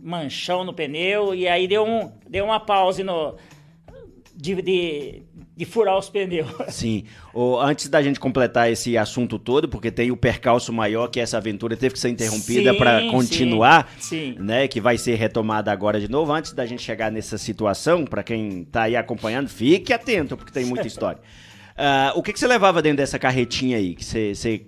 manchão 0.00 0.64
no 0.64 0.72
pneu 0.72 1.34
e 1.34 1.46
aí 1.46 1.68
deu 1.68 1.84
um, 1.84 2.10
deu 2.26 2.46
uma 2.46 2.58
pause 2.58 3.04
no 3.04 3.36
de, 4.40 4.62
de, 4.62 5.22
de 5.60 5.66
furar 5.66 5.98
os 5.98 6.08
pneus. 6.08 6.48
Sim. 6.68 7.04
O, 7.34 7.58
antes 7.58 7.86
da 7.86 8.00
gente 8.00 8.18
completar 8.18 8.72
esse 8.72 8.96
assunto 8.96 9.38
todo, 9.38 9.68
porque 9.68 9.90
tem 9.90 10.10
o 10.10 10.16
percalço 10.16 10.72
maior 10.72 11.08
que 11.08 11.20
essa 11.20 11.36
aventura 11.36 11.76
teve 11.76 11.92
que 11.92 12.00
ser 12.00 12.08
interrompida 12.08 12.72
para 12.72 13.02
continuar, 13.10 13.92
sim, 13.98 14.32
sim. 14.32 14.42
né? 14.42 14.66
Que 14.66 14.80
vai 14.80 14.96
ser 14.96 15.16
retomada 15.16 15.70
agora 15.70 16.00
de 16.00 16.10
novo. 16.10 16.32
Antes 16.32 16.54
da 16.54 16.64
gente 16.64 16.80
chegar 16.80 17.12
nessa 17.12 17.36
situação, 17.36 18.06
para 18.06 18.22
quem 18.22 18.64
tá 18.64 18.84
aí 18.84 18.96
acompanhando, 18.96 19.50
fique 19.50 19.92
atento, 19.92 20.34
porque 20.34 20.50
tem 20.50 20.64
muita 20.64 20.86
história. 20.88 21.20
Uh, 21.72 22.18
o 22.18 22.22
que, 22.22 22.32
que 22.32 22.38
você 22.38 22.46
levava 22.46 22.80
dentro 22.80 22.96
dessa 22.96 23.18
carretinha 23.18 23.76
aí? 23.76 23.94
Que 23.94 24.04
você, 24.04 24.34
você 24.34 24.66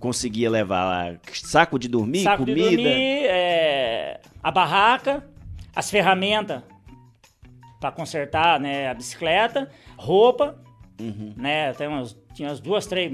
conseguia 0.00 0.48
levar? 0.48 1.20
Saco 1.34 1.78
de 1.78 1.86
dormir, 1.86 2.22
Saco 2.22 2.46
comida? 2.46 2.70
de 2.70 2.76
dormir, 2.76 3.26
é, 3.26 4.20
a 4.42 4.50
barraca, 4.50 5.22
as 5.76 5.90
ferramentas 5.90 6.62
para 7.80 7.92
consertar 7.92 8.58
né, 8.60 8.88
a 8.88 8.94
bicicleta, 8.94 9.70
roupa, 9.96 10.56
Uhum. 11.00 11.32
né? 11.36 11.72
Tem 11.74 11.86
umas, 11.86 12.16
tinha 12.34 12.48
umas 12.48 12.58
duas, 12.58 12.84
três 12.86 13.12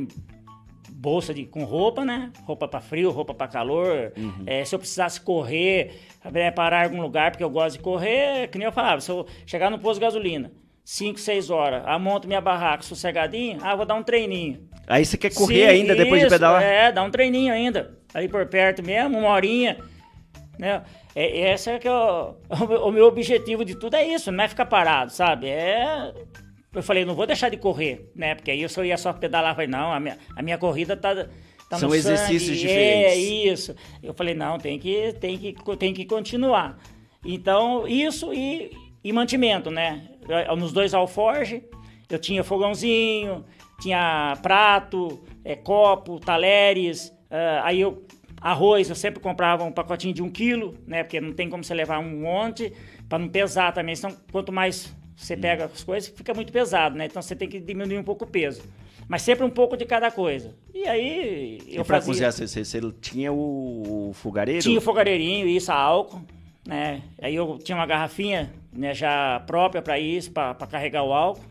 bolsas 0.91 1.35
de, 1.37 1.45
com 1.45 1.65
roupa, 1.65 2.03
né? 2.05 2.31
Roupa 2.45 2.67
para 2.67 2.81
frio, 2.81 3.11
roupa 3.11 3.35
para 3.35 3.47
calor. 3.47 4.13
É, 4.47 4.65
se 4.65 4.75
eu 4.75 4.79
precisasse 4.79 5.21
correr, 5.21 6.01
né, 6.33 6.51
parar 6.51 6.83
em 6.83 6.85
algum 6.85 7.03
lugar, 7.03 7.31
porque 7.31 7.45
eu 7.45 7.51
gosto 7.51 7.77
de 7.77 7.83
correr, 7.83 8.49
que 8.49 8.57
nem 8.57 8.65
eu 8.65 8.73
falava, 8.73 9.01
se 9.03 9.11
eu 9.11 9.27
chegar 9.47 9.71
no 9.71 9.79
posto 9.79 10.01
de 10.01 10.07
gasolina, 10.07 10.51
5, 10.83 11.19
6 11.21 11.51
horas, 11.51 11.83
ah, 11.87 11.99
monto 11.99 12.27
minha 12.27 12.41
barraca 12.41 12.83
sossegadinho, 12.83 13.59
ah, 13.63 13.75
vou 13.77 13.85
dar 13.85 13.95
um 13.97 14.03
treininho. 14.03 14.67
Aí 14.87 15.05
você 15.05 15.17
quer 15.19 15.33
correr 15.35 15.67
Sim, 15.69 15.81
ainda 15.81 15.95
depois 15.95 16.21
de 16.21 16.27
isso, 16.27 16.35
pedalar? 16.35 16.63
É, 16.63 16.91
dá 16.93 17.03
um 17.03 17.11
treininho 17.11 17.53
ainda. 17.53 17.99
Ali 18.13 18.29
por 18.29 18.47
perto 18.47 18.83
mesmo, 18.83 19.19
uma 19.19 19.29
horinha. 19.31 19.79
Né? 20.59 20.83
É, 21.15 21.53
esse 21.53 21.71
é 21.71 21.79
que 21.79 21.89
eu, 21.89 22.37
o 22.85 22.91
meu 22.91 23.07
objetivo 23.07 23.65
de 23.65 23.75
tudo 23.75 23.97
é 23.97 24.07
isso, 24.07 24.31
não 24.31 24.45
é 24.45 24.49
ficar 24.49 24.67
parado, 24.67 25.13
sabe? 25.13 25.49
É. 25.49 26.13
Eu 26.73 26.83
falei, 26.83 27.05
não 27.05 27.15
vou 27.15 27.27
deixar 27.27 27.49
de 27.49 27.57
correr, 27.57 28.11
né? 28.15 28.35
Porque 28.35 28.51
aí 28.51 28.61
eu 28.61 28.69
só 28.69 28.85
ia 28.85 28.97
só 28.97 29.13
pedalar, 29.13 29.55
falei, 29.55 29.69
não, 29.69 29.93
a 29.93 30.01
minha, 30.01 30.19
a 30.37 30.43
minha 30.43 30.59
corrida 30.59 30.97
tá. 30.97 31.15
tá 31.71 31.79
São 31.79 31.95
exercícios 31.95 32.59
sangue. 32.59 32.69
diferentes. 32.69 33.13
É 33.13 33.17
isso. 33.17 33.77
Eu 34.03 34.13
falei, 34.13 34.35
não, 34.35 34.59
tem 34.59 34.79
que, 34.79 35.13
tem 35.21 35.39
que, 35.39 35.55
tem 35.77 35.95
que 35.95 36.05
continuar. 36.05 36.79
Então, 37.25 37.87
isso 37.87 38.35
e, 38.35 38.73
e 39.05 39.13
mantimento, 39.13 39.71
né? 39.71 40.09
Nos 40.57 40.73
dois 40.73 40.95
alforge, 40.95 41.63
eu 42.11 42.19
tinha 42.19 42.43
fogãozinho, 42.43 43.45
tinha 43.81 44.37
prato, 44.43 45.23
é, 45.45 45.55
copo, 45.55 46.19
talheres, 46.19 47.15
ah, 47.35 47.63
aí 47.65 47.81
eu 47.81 48.07
arroz 48.51 48.89
eu 48.91 48.95
sempre 48.95 49.21
comprava 49.21 49.65
um 49.65 49.73
pacotinho 49.73 50.13
de 50.13 50.23
um 50.23 50.29
quilo, 50.31 50.77
né? 50.87 51.03
Porque 51.03 51.21
não 51.21 51.33
tem 51.33 51.49
como 51.49 51.65
você 51.65 51.73
levar 51.75 51.99
um 51.99 52.21
monte 52.21 52.73
para 53.09 53.19
não 53.19 53.29
pesar 53.29 53.73
também. 53.73 53.97
Senão, 53.97 54.15
quanto 54.31 54.53
mais 54.53 54.95
você 55.17 55.37
pega 55.37 55.65
as 55.65 55.83
coisas, 55.83 56.13
fica 56.15 56.35
muito 56.35 56.53
pesado, 56.53 56.97
né? 56.97 57.07
Então 57.07 57.23
você 57.23 57.35
tem 57.35 57.49
que 57.49 57.59
diminuir 57.59 57.99
um 57.99 58.05
pouco 58.05 58.25
o 58.25 58.29
peso. 58.29 58.63
Mas 59.09 59.23
sempre 59.23 59.45
um 59.45 59.51
pouco 59.51 59.77
de 59.77 59.85
cada 59.85 60.11
coisa. 60.11 60.55
E 60.73 60.87
aí 60.87 61.59
eu 61.69 61.83
E 61.83 61.85
pra 61.85 61.97
fazia... 61.97 62.07
cozinhar, 62.07 62.33
você, 62.33 62.47
você- 62.47 62.65
você 62.65 62.81
tinha 63.01 63.33
o, 63.33 64.11
fogareiro? 64.15 64.63
Tinha 64.63 64.79
o 64.79 64.81
fogareirinho, 64.83 65.47
isso, 65.49 65.71
álcool, 65.73 66.23
né? 66.67 67.03
Aí 67.21 67.35
eu 67.35 67.59
tinha 67.63 67.77
uma 67.77 67.87
garrafinha, 67.87 68.53
né, 68.73 68.95
já 68.95 69.41
própria 69.47 69.81
para 69.83 69.99
isso, 69.99 70.31
para 70.33 70.55
carregar 70.67 71.03
o 71.03 71.13
álcool. 71.13 71.45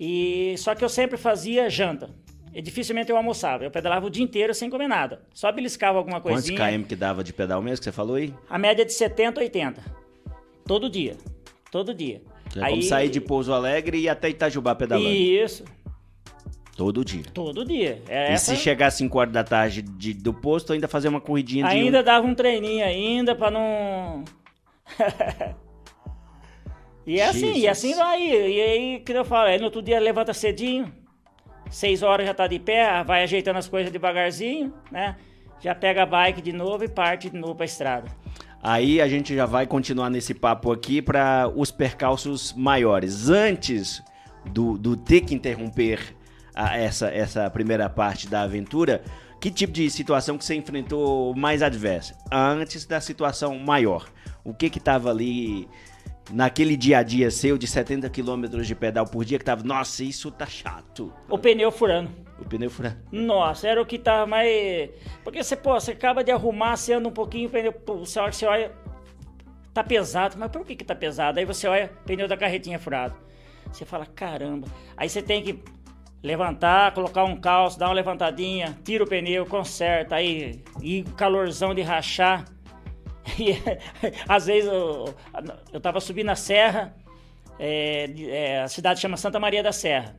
E 0.00 0.54
só 0.58 0.74
que 0.74 0.84
eu 0.84 0.88
sempre 0.88 1.16
fazia 1.16 1.68
janta. 1.70 2.10
E 2.56 2.62
dificilmente 2.62 3.10
eu 3.10 3.18
almoçava. 3.18 3.64
Eu 3.64 3.70
pedalava 3.70 4.06
o 4.06 4.10
dia 4.10 4.24
inteiro 4.24 4.54
sem 4.54 4.70
comer 4.70 4.88
nada. 4.88 5.20
Só 5.34 5.52
beliscava 5.52 5.98
alguma 5.98 6.22
Quantos 6.22 6.48
coisinha. 6.48 6.78
km 6.78 6.84
que 6.88 6.96
dava 6.96 7.22
de 7.22 7.34
pedal 7.34 7.60
mesmo 7.60 7.76
que 7.80 7.84
você 7.84 7.92
falou 7.92 8.16
aí? 8.16 8.32
A 8.48 8.58
média 8.58 8.80
é 8.80 8.84
de 8.86 8.94
70, 8.94 9.38
80. 9.42 9.82
Todo 10.64 10.88
dia. 10.88 11.18
Todo 11.70 11.92
dia. 11.92 12.22
É 12.56 12.70
como 12.70 12.82
sair 12.82 13.10
de 13.10 13.20
Pouso 13.20 13.52
Alegre 13.52 13.98
e 13.98 14.04
ir 14.04 14.08
até 14.08 14.30
Itajubá 14.30 14.74
pedalando. 14.74 15.06
Isso, 15.10 15.64
Todo 16.74 17.04
dia. 17.04 17.24
todo 17.34 17.62
dia. 17.62 18.00
É 18.08 18.30
E 18.30 18.32
essa... 18.32 18.54
se 18.54 18.60
chegar 18.62 18.86
às 18.86 18.94
5 18.94 19.18
horas 19.18 19.34
da 19.34 19.44
tarde 19.44 19.82
de- 19.82 20.14
do 20.14 20.32
posto, 20.32 20.72
ainda 20.72 20.88
fazer 20.88 21.08
uma 21.08 21.20
corridinha 21.20 21.62
de... 21.66 21.70
Ainda 21.70 22.02
dava 22.02 22.26
um 22.26 22.34
treininho 22.34 22.86
ainda 22.86 23.34
pra 23.34 23.50
não. 23.50 24.24
e 27.06 27.20
é 27.20 27.26
assim, 27.28 27.52
e 27.58 27.68
assim 27.68 27.94
vai. 27.94 28.22
E 28.26 28.60
aí, 28.62 29.00
que 29.00 29.12
eu 29.12 29.24
falo, 29.26 29.48
aí 29.48 29.58
no 29.58 29.66
outro 29.66 29.80
dia 29.82 29.98
levanta 30.00 30.32
cedinho, 30.34 30.90
seis 31.70 32.02
horas 32.02 32.26
já 32.26 32.34
tá 32.34 32.46
de 32.46 32.58
pé, 32.58 33.02
vai 33.04 33.22
ajeitando 33.22 33.58
as 33.58 33.68
coisas 33.68 33.92
devagarzinho, 33.92 34.72
né? 34.90 35.16
Já 35.60 35.74
pega 35.74 36.02
a 36.02 36.06
bike 36.06 36.42
de 36.42 36.52
novo 36.52 36.84
e 36.84 36.88
parte 36.88 37.30
de 37.30 37.36
novo 37.36 37.54
pra 37.54 37.64
estrada. 37.64 38.08
Aí 38.62 39.00
a 39.00 39.08
gente 39.08 39.34
já 39.34 39.46
vai 39.46 39.66
continuar 39.66 40.10
nesse 40.10 40.34
papo 40.34 40.72
aqui 40.72 41.00
para 41.00 41.50
os 41.54 41.70
percalços 41.70 42.52
maiores. 42.52 43.28
Antes 43.28 44.02
do, 44.46 44.76
do 44.76 44.96
ter 44.96 45.20
que 45.22 45.34
interromper 45.34 46.14
a- 46.54 46.76
essa, 46.76 47.08
essa 47.08 47.48
primeira 47.50 47.88
parte 47.88 48.28
da 48.28 48.42
aventura, 48.42 49.02
que 49.40 49.50
tipo 49.50 49.72
de 49.72 49.88
situação 49.90 50.36
que 50.36 50.44
você 50.44 50.54
enfrentou 50.54 51.34
mais 51.36 51.62
adversa? 51.62 52.16
Antes 52.32 52.84
da 52.86 53.00
situação 53.00 53.58
maior. 53.58 54.08
O 54.44 54.52
que 54.54 54.68
que 54.70 54.80
tava 54.80 55.10
ali 55.10 55.68
naquele 56.30 56.76
dia 56.76 56.98
a 56.98 57.02
dia 57.02 57.30
seu 57.30 57.56
de 57.58 57.66
70 57.66 58.08
km 58.10 58.60
de 58.62 58.74
pedal 58.74 59.06
por 59.06 59.24
dia 59.24 59.38
que 59.38 59.44
tava, 59.44 59.62
nossa, 59.62 60.02
isso 60.04 60.30
tá 60.30 60.46
chato. 60.46 61.12
O 61.28 61.38
pneu 61.38 61.70
furando. 61.70 62.10
O 62.38 62.44
pneu 62.44 62.70
furando. 62.70 62.96
Nossa, 63.10 63.68
era 63.68 63.80
o 63.80 63.86
que 63.86 63.98
tava 63.98 64.26
mais. 64.26 64.90
Porque 65.24 65.42
você, 65.42 65.56
pô, 65.56 65.72
você 65.78 65.92
acaba 65.92 66.22
de 66.22 66.30
arrumar, 66.30 66.76
você 66.76 66.92
anda 66.92 67.08
um 67.08 67.12
pouquinho, 67.12 67.48
o 67.48 67.50
pneu. 67.50 67.72
pô, 67.72 67.98
Você 67.98 68.18
olha, 68.18 68.32
você 68.32 68.46
olha. 68.46 68.72
Tá 69.72 69.84
pesado, 69.84 70.36
mas 70.38 70.50
por 70.50 70.64
que 70.64 70.74
que 70.74 70.84
tá 70.84 70.94
pesado? 70.94 71.38
Aí 71.38 71.44
você 71.44 71.68
olha, 71.68 71.90
pneu 72.06 72.26
da 72.26 72.36
carretinha 72.36 72.78
furado. 72.78 73.14
Você 73.70 73.84
fala, 73.84 74.06
caramba. 74.06 74.66
Aí 74.96 75.08
você 75.08 75.20
tem 75.20 75.42
que 75.42 75.62
levantar, 76.22 76.92
colocar 76.94 77.24
um 77.24 77.36
calço, 77.36 77.78
dar 77.78 77.88
uma 77.88 77.94
levantadinha, 77.94 78.76
tira 78.82 79.04
o 79.04 79.06
pneu, 79.06 79.44
conserta, 79.44 80.16
aí. 80.16 80.62
E 80.82 81.02
calorzão 81.16 81.74
de 81.74 81.82
rachar. 81.82 82.46
E 83.38 83.58
às 84.28 84.46
vezes 84.46 84.70
eu, 84.70 85.14
eu 85.72 85.80
tava 85.80 86.00
subindo 86.00 86.30
a 86.30 86.36
serra, 86.36 86.94
é, 87.58 88.08
é, 88.28 88.60
a 88.62 88.68
cidade 88.68 89.00
chama 89.00 89.16
Santa 89.16 89.38
Maria 89.40 89.62
da 89.62 89.72
Serra. 89.72 90.16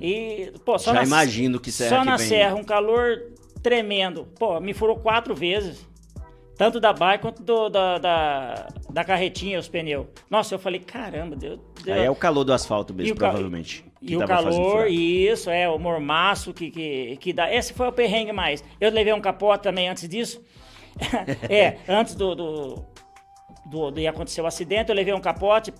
E, 0.00 0.52
pô, 0.64 0.78
só 0.78 0.92
Já 0.92 1.00
na, 1.00 1.04
imagino 1.04 1.58
que 1.60 1.70
serra 1.72 1.90
Só 1.96 2.00
que 2.00 2.06
na 2.06 2.16
vem. 2.16 2.28
serra, 2.28 2.54
um 2.54 2.64
calor 2.64 3.32
tremendo. 3.62 4.26
Pô, 4.38 4.58
me 4.60 4.72
furou 4.72 4.96
quatro 4.96 5.34
vezes. 5.34 5.86
Tanto 6.56 6.80
da 6.80 6.90
bike 6.92 7.20
quanto 7.20 7.42
do- 7.42 7.68
da, 7.68 7.98
da, 7.98 8.68
da 8.88 9.04
carretinha, 9.04 9.58
os 9.58 9.68
pneus. 9.68 10.06
Nossa, 10.30 10.54
eu 10.54 10.58
falei, 10.58 10.80
caramba, 10.80 11.36
Deus. 11.36 11.60
Deus. 11.84 11.98
Aí 11.98 12.04
é 12.06 12.10
o 12.10 12.14
calor 12.14 12.44
do 12.44 12.52
asfalto 12.54 12.94
E 12.94 12.96
mesmo, 12.96 13.16
ca- 13.16 13.26
provavelmente. 13.28 13.84
E 14.00 14.16
o 14.16 14.26
calor, 14.26 14.86
isso, 14.90 15.50
é, 15.50 15.68
o 15.68 15.78
mormaço 15.78 16.54
que, 16.54 16.70
que, 16.70 17.16
que 17.18 17.32
dá. 17.34 17.52
Esse 17.52 17.74
foi 17.74 17.86
o 17.88 17.92
perrengue 17.92 18.32
mais. 18.32 18.64
Eu 18.80 18.90
levei 18.90 19.12
um 19.12 19.20
capote 19.20 19.64
também 19.64 19.88
antes 19.88 20.08
disso. 20.08 20.42
é, 21.48 21.78
antes 21.88 22.14
do, 22.14 22.34
do, 22.34 22.84
do, 23.66 23.90
de 23.90 24.06
acontecer 24.06 24.40
o 24.40 24.46
acidente, 24.46 24.90
eu 24.90 24.94
levei 24.94 25.14
um 25.14 25.20
capote, 25.20 25.72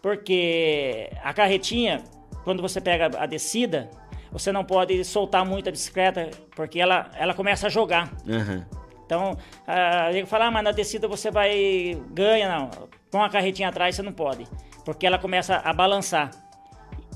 porque 0.00 1.10
a 1.22 1.32
carretinha, 1.32 2.02
quando 2.44 2.60
você 2.62 2.80
pega 2.80 3.10
a 3.18 3.26
descida, 3.26 3.90
você 4.30 4.50
não 4.50 4.64
pode 4.64 5.04
soltar 5.04 5.44
muito 5.44 5.68
a 5.68 5.72
bicicleta, 5.72 6.30
porque 6.56 6.80
ela, 6.80 7.10
ela 7.14 7.34
começa 7.34 7.66
a 7.66 7.70
jogar. 7.70 8.10
Aham. 8.28 8.66
Então, 9.04 9.36
a 9.66 10.10
gente 10.10 10.26
fala, 10.26 10.46
ah, 10.46 10.50
mas 10.50 10.64
na 10.64 10.72
descida 10.72 11.06
você 11.06 11.30
vai. 11.30 12.00
ganha, 12.12 12.48
não. 12.48 12.70
Com 13.10 13.22
a 13.22 13.28
carretinha 13.28 13.68
atrás 13.68 13.94
você 13.94 14.00
não 14.00 14.12
pode. 14.12 14.46
Porque 14.86 15.06
ela 15.06 15.18
começa 15.18 15.56
a 15.56 15.72
balançar. 15.74 16.30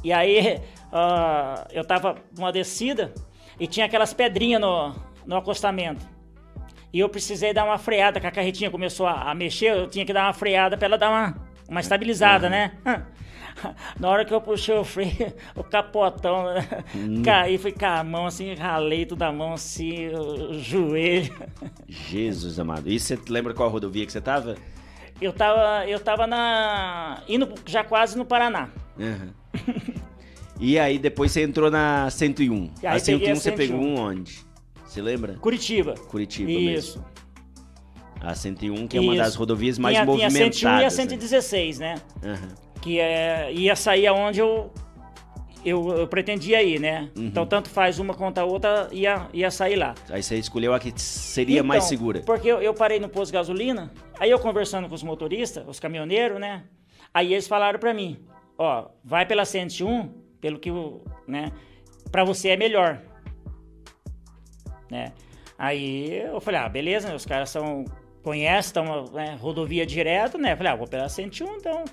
E 0.05 0.13
aí, 0.13 0.61
ah, 0.93 1.67
eu 1.73 1.83
tava 1.87 2.17
numa 2.37 2.53
descida 2.53 3.15
e 3.59 3.67
tinha 3.67 3.87
aquelas 3.87 4.13
pedrinhas 4.13 4.61
no, 4.61 4.95
no 5.25 5.37
acostamento. 5.37 6.07
E 6.93 7.01
eu 7.01 7.09
precisei 7.09 7.53
dar 7.53 7.65
uma 7.65 7.79
freada, 7.79 8.21
que 8.21 8.27
a 8.27 8.31
carretinha 8.31 8.71
começou 8.71 9.07
a, 9.07 9.31
a 9.31 9.35
mexer, 9.35 9.77
eu 9.77 9.89
tinha 9.89 10.05
que 10.05 10.13
dar 10.13 10.25
uma 10.27 10.33
freada 10.33 10.77
pra 10.77 10.87
ela 10.87 10.99
dar 10.99 11.11
uma, 11.11 11.49
uma 11.69 11.81
estabilizada, 11.81 12.49
né? 12.49 12.73
Na 13.99 14.09
hora 14.09 14.25
que 14.25 14.33
eu 14.33 14.41
puxei 14.41 14.75
o 14.75 14.85
freio, 14.85 15.33
o 15.57 15.65
capotão, 15.65 16.55
né? 16.55 16.85
caí, 17.25 17.59
fui 17.59 17.73
com 17.73 17.87
a 17.87 18.05
mão 18.05 18.27
assim, 18.27 18.55
ralei 18.55 19.07
toda 19.07 19.27
a 19.27 19.33
mão 19.33 19.55
assim, 19.55 20.09
o, 20.09 20.59
joelho. 20.59 21.35
Jesus 21.89 22.59
amado. 22.59 22.89
E 22.89 22.99
você 22.99 23.19
lembra 23.29 23.55
qual 23.55 23.69
rodovia 23.69 24.05
que 24.05 24.13
você 24.13 24.21
tava? 24.21 24.57
Eu 25.21 25.33
tava, 25.33 25.87
eu 25.87 25.99
tava 25.99 26.27
na. 26.27 27.23
indo 27.27 27.53
já 27.65 27.83
quase 27.83 28.19
no 28.19 28.25
Paraná. 28.25 28.69
Aham. 29.01 29.33
e 30.61 30.79
aí 30.79 30.99
depois 30.99 31.33
você 31.33 31.43
entrou 31.43 31.71
na 31.71 32.11
101. 32.11 32.71
E 32.83 32.87
aí 32.87 32.97
a 32.97 32.99
101 32.99 33.19
peguei 33.19 33.33
a 33.33 33.35
você 33.37 33.53
pegou 33.53 33.81
101. 33.81 33.95
um 33.95 33.99
onde? 33.99 34.47
Você 34.97 35.03
lembra? 35.03 35.35
Curitiba. 35.35 35.93
Curitiba 36.09 36.51
Isso. 36.51 36.99
mesmo. 36.99 37.05
A 38.19 38.35
101 38.35 38.87
que 38.87 38.97
é 38.97 39.01
uma 39.03 39.13
Isso. 39.13 39.23
das 39.25 39.35
rodovias 39.35 39.79
mais 39.79 39.95
tinha, 39.95 40.07
tinha 40.07 40.27
a 40.27 40.31
movimentadas. 40.31 40.57
101 40.57 40.71
e 40.71 40.79
a 40.79 40.81
né? 40.81 40.91
116, 40.91 41.79
né? 41.79 41.95
Aham. 42.25 42.49
que 42.81 42.99
é, 42.99 43.53
ia 43.53 43.77
sair 43.77 44.07
aonde 44.07 44.41
eu, 44.41 44.73
eu, 45.63 45.99
eu 45.99 46.09
pretendia 46.09 46.63
ir, 46.63 46.81
né? 46.81 47.11
Uhum. 47.15 47.27
Então, 47.27 47.45
tanto 47.45 47.69
faz 47.69 47.99
uma 47.99 48.15
quanto 48.15 48.39
a 48.39 48.45
outra, 48.47 48.89
ia, 48.91 49.29
ia 49.35 49.51
sair 49.51 49.77
lá. 49.77 49.95
Aí 50.09 50.23
você 50.23 50.37
escolheu 50.37 50.73
a 50.73 50.81
que 50.81 50.91
seria 50.99 51.63
mais 51.63 51.85
Então, 51.85 51.89
segura. 51.91 52.21
Porque 52.21 52.49
eu, 52.49 52.63
eu 52.63 52.73
parei 52.73 52.99
no 52.99 53.11
posto 53.11 53.33
de 53.33 53.35
gasolina, 53.35 53.93
aí 54.19 54.31
eu 54.31 54.39
conversando 54.39 54.89
com 54.89 54.95
os 54.95 55.03
motoristas, 55.03 55.63
os 55.69 55.79
caminhoneiros, 55.79 56.41
né? 56.41 56.65
Aí 57.13 57.35
eles 57.35 57.47
falaram 57.47 57.79
pra 57.79 57.93
mim, 57.93 58.25
ó, 58.57 58.87
vai 59.05 59.27
pela 59.27 59.45
101, 59.45 60.09
pelo 60.41 60.59
que, 60.59 60.71
né, 61.29 61.53
pra 62.11 62.25
você 62.25 62.49
é 62.49 62.57
melhor. 62.57 63.03
Né? 64.91 65.13
Aí 65.59 66.21
eu 66.21 66.41
falei, 66.41 66.61
ah, 66.61 66.69
beleza, 66.69 67.15
os 67.15 67.25
caras 67.25 67.51
são, 67.51 67.85
conhecem, 68.23 68.69
estão, 68.69 69.05
né, 69.13 69.37
rodovia 69.41 69.87
direto, 69.87 70.37
né? 70.39 70.53
Eu 70.53 70.57
falei, 70.57 70.73
ah, 70.73 70.77
vou 70.77 70.87
pela 70.87 71.09
101, 71.09 71.57
então... 71.57 71.85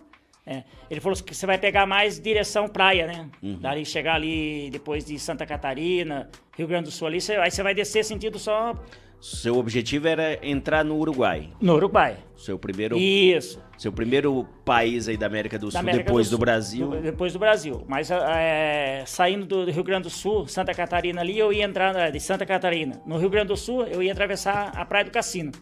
É. 0.46 0.62
Ele 0.92 1.00
falou 1.00 1.18
que 1.18 1.34
você 1.34 1.46
vai 1.46 1.58
pegar 1.58 1.86
mais 1.86 2.20
direção 2.20 2.68
praia, 2.68 3.08
né? 3.08 3.30
Dali 3.62 3.86
chegar 3.86 4.16
ali 4.16 4.70
depois 4.70 5.06
de 5.06 5.18
Santa 5.18 5.46
Catarina, 5.46 6.30
Rio 6.58 6.68
Grande 6.68 6.84
do 6.90 6.92
Sul 6.92 7.08
ali, 7.08 7.22
você- 7.22 7.38
aí 7.38 7.50
você 7.50 7.64
vai 7.64 7.74
descer 7.74 8.04
sentido 8.04 8.38
só 8.38 8.78
Seu 9.24 9.58
objetivo 9.58 10.06
era 10.06 10.46
entrar 10.46 10.84
no 10.84 10.98
Uruguai. 10.98 11.50
no 11.62 11.76
Uruguai. 11.76 12.18
Seu 12.36 12.60
primeiro, 12.60 12.98
Isso. 12.98 13.58
seu 13.78 13.90
primeiro 13.90 14.46
país 14.66 15.08
aí 15.08 15.16
da 15.16 15.26
América 15.28 15.58
do 15.58 15.68
da 15.68 15.72
Sul, 15.72 15.80
América 15.80 16.04
depois 16.04 16.28
do, 16.28 16.32
Sul. 16.32 16.40
Brasil. 16.40 16.90
Do- 16.90 17.02
depois 17.02 17.32
do 17.32 17.40
Brasil. 17.40 17.86
Mas 17.88 18.12
é, 18.12 19.04
saindo 19.08 19.46
do 19.46 19.72
Rio 19.72 19.82
Grande 19.82 20.04
do 20.04 20.10
Sul, 20.10 20.46
Santa 20.46 20.74
Catarina 20.74 21.22
ali, 21.22 21.40
eu 21.40 21.54
ia 21.54 21.64
entrar 21.64 21.94
na- 21.94 22.10
de 22.10 22.20
Santa 22.20 22.46
Catarina. 22.46 23.02
No 23.06 23.18
Rio 23.18 23.30
Grande 23.30 23.48
do 23.48 23.56
Sul, 23.56 23.84
eu 23.86 24.04
ia 24.04 24.12
atravessar 24.12 24.74
a 24.76 24.84
Praia 24.84 25.06
do 25.06 25.12
Cassino. 25.12 25.54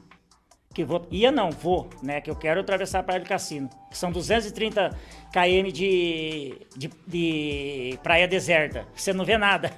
Que 0.74 0.84
vou, 0.84 1.06
ia 1.12 1.32
não, 1.32 1.52
vou, 1.52 1.88
né? 2.02 2.20
Que 2.20 2.32
eu 2.32 2.36
quero 2.36 2.62
atravessar 2.62 3.00
a 3.00 3.04
Praia 3.04 3.20
do 3.20 3.28
Cassino. 3.28 3.70
Que 3.92 3.98
são 3.98 4.12
230 4.12 4.90
km 5.32 5.72
de, 5.72 6.56
de, 6.76 6.90
de 7.06 8.00
praia 8.02 8.28
deserta. 8.28 8.88
Você 8.96 9.14
não 9.14 9.24
vê 9.24 9.38
nada. 9.38 9.70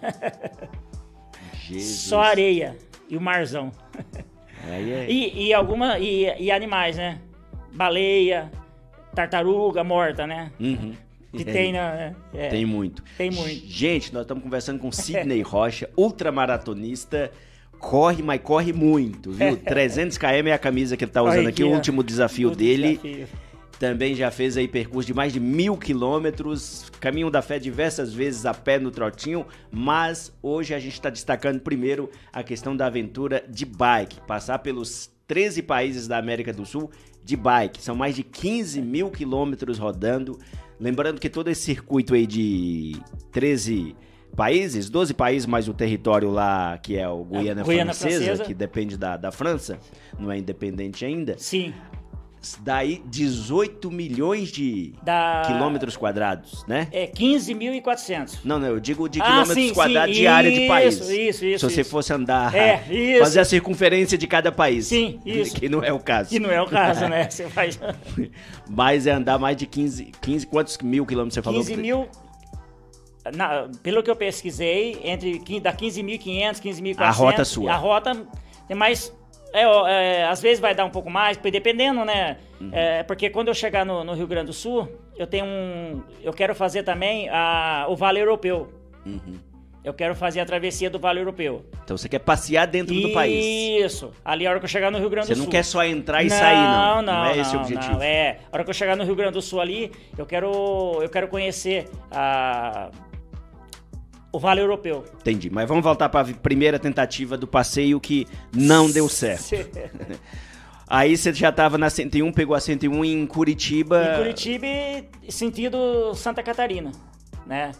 Jesus. 1.67 2.01
Só 2.07 2.21
areia 2.21 2.77
e 3.13 3.17
o 3.17 3.21
marzão. 3.21 3.71
Aí 4.67 4.91
é- 4.91 5.05
E, 5.11 5.47
e 5.47 5.53
alguma 5.53 5.99
e, 5.99 6.25
e 6.39 6.51
animais, 6.51 6.97
né? 6.97 7.19
Baleia, 7.71 8.51
tartaruga 9.13 9.83
morta, 9.83 10.25
né? 10.25 10.51
Uhum. 10.59 10.93
Que 11.31 11.41
É, 11.41 11.45
tem, 11.45 11.73
né? 11.73 12.15
É, 12.33 12.47
Tem 12.49 12.65
muito. 12.65 13.03
Tem 13.17 13.29
muito. 13.31 13.65
Gente, 13.67 14.13
nós 14.13 14.23
estamos 14.23 14.43
conversando 14.43 14.79
com 14.79 14.91
Sidney 14.91 15.41
Rocha, 15.41 15.89
ultramaratonista. 15.97 17.31
Corre, 17.79 18.23
mas 18.23 18.39
corre 18.41 18.71
muito, 18.71 19.31
viu? 19.31 19.57
300 19.65 20.17
km 20.17 20.47
é 20.47 20.51
a 20.53 20.57
camisa 20.59 20.95
que 20.95 21.03
ele 21.03 21.11
tá 21.11 21.21
usando 21.21 21.39
aqui, 21.47 21.49
aqui, 21.49 21.63
o 21.63 21.69
último 21.71 22.03
desafio 22.03 22.49
dele. 22.51 22.97
desafio. 23.03 23.27
Também 23.83 24.15
já 24.15 24.31
fez 24.31 24.55
aí 24.55 24.65
percurso 24.65 25.05
de 25.05 25.13
mais 25.13 25.33
de 25.33 25.41
mil 25.41 25.75
quilômetros, 25.75 26.89
caminho 27.01 27.29
da 27.29 27.41
fé 27.41 27.59
diversas 27.59 28.13
vezes 28.13 28.45
a 28.45 28.53
pé 28.53 28.79
no 28.79 28.89
trotinho, 28.89 29.45
mas 29.69 30.31
hoje 30.41 30.73
a 30.73 30.79
gente 30.79 30.93
está 30.93 31.09
destacando 31.09 31.59
primeiro 31.59 32.09
a 32.31 32.41
questão 32.43 32.77
da 32.77 32.85
aventura 32.85 33.43
de 33.45 33.65
bike, 33.65 34.21
passar 34.21 34.59
pelos 34.59 35.11
13 35.27 35.63
países 35.63 36.07
da 36.07 36.17
América 36.17 36.53
do 36.53 36.65
Sul 36.65 36.91
de 37.25 37.35
bike, 37.35 37.81
são 37.81 37.93
mais 37.93 38.15
de 38.15 38.23
15 38.23 38.81
mil 38.81 39.11
quilômetros 39.11 39.77
rodando, 39.77 40.39
lembrando 40.79 41.19
que 41.19 41.29
todo 41.29 41.49
esse 41.49 41.63
circuito 41.63 42.13
aí 42.13 42.25
de 42.25 42.95
13 43.33 43.97
países, 44.33 44.89
12 44.89 45.13
países 45.13 45.45
mais 45.45 45.67
o 45.67 45.73
território 45.73 46.31
lá 46.31 46.77
que 46.77 46.95
é 46.95 47.09
o 47.09 47.25
Guiana, 47.25 47.63
Guiana 47.63 47.93
francesa, 47.93 48.25
Francesa. 48.27 48.43
que 48.45 48.53
depende 48.53 48.95
da, 48.95 49.17
da 49.17 49.29
França, 49.29 49.77
não 50.17 50.31
é 50.31 50.37
independente 50.37 51.03
ainda, 51.03 51.35
Sim. 51.37 51.73
Daí 52.61 53.01
18 53.05 53.89
milhões 53.91 54.49
de 54.49 54.93
Da, 55.03 55.43
quilômetros 55.45 55.95
quadrados, 55.97 56.65
né? 56.67 56.87
É 56.91 57.07
15.400. 57.07 58.39
Não, 58.43 58.59
não, 58.59 58.67
eu 58.67 58.79
digo 58.79 59.07
de 59.07 59.21
Ah, 59.21 59.25
quilômetros 59.25 59.53
sim, 59.55 59.67
sim, 59.69 59.73
quadrados 59.73 60.15
de 60.15 60.27
área 60.27 60.51
de 60.51 60.67
país. 60.67 60.95
isso, 60.95 61.03
isso, 61.11 61.45
isso, 61.45 61.69
Se 61.69 61.75
você 61.75 61.81
isso. 61.81 61.89
fosse 61.89 62.13
andar, 62.13 62.53
É, 62.53 62.83
fazer 63.19 63.39
a 63.39 63.45
circunferência 63.45 64.17
de 64.17 64.27
cada 64.27 64.51
país. 64.51 64.87
Sim, 64.87 65.19
isso. 65.25 65.55
Que 65.55 65.67
não 65.69 65.83
é 65.83 65.91
o 65.93 65.99
caso. 65.99 66.29
Que 66.29 66.39
não 66.39 66.51
é 66.51 66.61
o 66.61 66.67
caso, 66.67 67.07
né? 67.07 67.29
Você 67.31 67.49
faz 67.49 67.79
Mas 68.69 69.07
é 69.07 69.11
andar 69.11 69.39
mais 69.39 69.55
de 69.57 69.65
15, 69.65 70.11
15 70.21 70.45
quantos 70.47 70.77
mil 70.79 71.05
quilômetros 71.05 71.33
você 71.35 71.41
falou? 71.41 71.59
15 71.61 71.77
mil. 71.77 72.07
na- 73.35 73.69
pelo 73.81 74.03
que 74.03 74.11
eu 74.11 74.15
pesquisei, 74.15 74.99
entre 75.03 75.39
da 75.61 75.71
15.500, 75.73 76.59
15.400. 76.61 76.99
A 76.99 77.09
rota 77.11 77.45
sua. 77.45 77.71
A 77.71 77.75
rota 77.77 78.27
tem 78.67 78.75
mais. 78.75 79.13
É, 79.53 79.61
é, 79.61 80.25
às 80.25 80.41
vezes 80.41 80.59
vai 80.59 80.73
dar 80.73 80.83
um 80.83 80.89
pouco 80.89 81.09
mais, 81.09 81.37
dependendo, 81.37 82.03
né? 82.03 82.37
Uhum. 82.59 82.71
É, 82.73 83.03
porque 83.03 83.29
quando 83.29 83.49
eu 83.49 83.53
chegar 83.53 83.85
no, 83.85 84.03
no 84.03 84.13
Rio 84.13 84.25
Grande 84.25 84.47
do 84.47 84.53
Sul, 84.53 84.89
eu 85.15 85.27
tenho 85.27 85.45
um. 85.45 86.01
Eu 86.23 86.33
quero 86.33 86.55
fazer 86.55 86.81
também 86.81 87.29
a, 87.29 87.85
o 87.87 87.95
Vale 87.95 88.19
Europeu. 88.19 88.73
Uhum. 89.05 89.39
Eu 89.83 89.93
quero 89.93 90.15
fazer 90.15 90.39
a 90.39 90.45
travessia 90.45 90.89
do 90.89 90.97
Vale 90.97 91.19
Europeu. 91.19 91.65
Então 91.83 91.97
você 91.97 92.07
quer 92.07 92.19
passear 92.19 92.65
dentro 92.65 92.95
do 92.95 93.11
país. 93.11 93.45
Isso. 93.85 94.11
Ali 94.23 94.47
a 94.47 94.49
hora 94.49 94.59
que 94.59 94.63
eu 94.65 94.69
chegar 94.69 94.89
no 94.89 94.97
Rio 94.97 95.09
Grande 95.09 95.27
Você 95.27 95.33
do 95.33 95.39
não 95.39 95.43
Sul. 95.43 95.51
quer 95.51 95.63
só 95.63 95.83
entrar 95.83 96.23
e 96.23 96.29
sair, 96.29 96.55
não. 96.55 97.01
Não, 97.01 97.25
é 97.25 97.37
esse 97.37 97.55
o 97.55 97.59
objetivo. 97.59 97.93
não, 97.95 98.01
é, 98.01 98.39
a 98.49 98.55
hora 98.55 98.63
que 98.63 98.69
eu 98.69 98.73
chegar 98.73 98.95
no 98.95 99.03
Rio 99.03 99.15
Grande 99.15 99.33
do 99.33 99.41
Sul 99.41 99.59
ali, 99.59 99.91
eu 100.17 100.25
quero, 100.25 100.99
eu 101.01 101.09
quero 101.09 101.27
conhecer 101.27 101.89
a, 102.09 102.89
o 104.33 104.39
Vale 104.39 104.59
Europeu. 104.59 105.05
Entendi. 105.21 105.49
Mas 105.49 105.67
vamos 105.67 105.83
voltar 105.83 106.09
para 106.09 106.29
a 106.29 106.33
primeira 106.33 106.77
tentativa 106.79 107.37
do 107.37 107.47
passeio 107.47 107.99
que 108.01 108.27
não 108.53 108.89
deu 108.91 109.07
certo. 109.07 109.55
Aí 110.87 111.15
você 111.15 111.31
já 111.33 111.51
tava 111.51 111.77
na 111.77 111.89
101, 111.89 112.31
pegou 112.33 112.55
a 112.55 112.59
101 112.59 113.05
em 113.05 113.25
Curitiba. 113.25 114.13
Em 114.13 114.17
Curitiba, 114.17 114.65
e 115.23 115.31
sentido 115.31 116.13
Santa 116.13 116.43
Catarina, 116.43 116.91
né? 117.47 117.71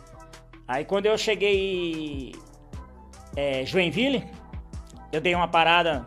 Aí 0.68 0.86
quando 0.86 1.08
eu 1.08 1.18
cheguei 1.18 2.34
é, 3.36 3.66
Joinville, 3.66 4.24
eu 5.12 5.20
dei 5.20 5.36
uma 5.36 5.48
parada 5.48 6.06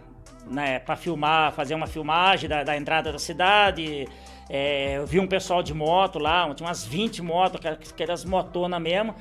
né, 0.49 0.79
para 0.79 0.97
filmar, 0.97 1.53
fazer 1.53 1.75
uma 1.75 1.87
filmagem 1.87 2.49
da, 2.49 2.65
da 2.65 2.77
entrada 2.77 3.13
da 3.13 3.19
cidade. 3.19 4.09
É, 4.49 4.97
eu 4.97 5.07
vi 5.07 5.21
um 5.21 5.27
pessoal 5.27 5.63
de 5.63 5.75
moto 5.75 6.19
lá, 6.19 6.53
tinha 6.55 6.67
umas 6.69 6.85
20 6.85 7.21
motos, 7.23 7.57
aquelas- 7.61 7.93
aquelas 7.93 8.25
motonas 8.25 8.81
mesmo. 8.81 9.15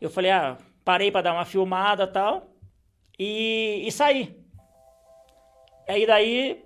Eu 0.00 0.10
falei, 0.10 0.30
ah, 0.30 0.56
parei 0.90 1.08
para 1.12 1.20
dar 1.22 1.34
uma 1.34 1.44
filmada 1.44 2.02
e 2.02 2.06
tal, 2.08 2.48
e, 3.16 3.84
e 3.86 3.92
saí. 3.92 4.36
Aí 5.88 6.04
daí, 6.04 6.64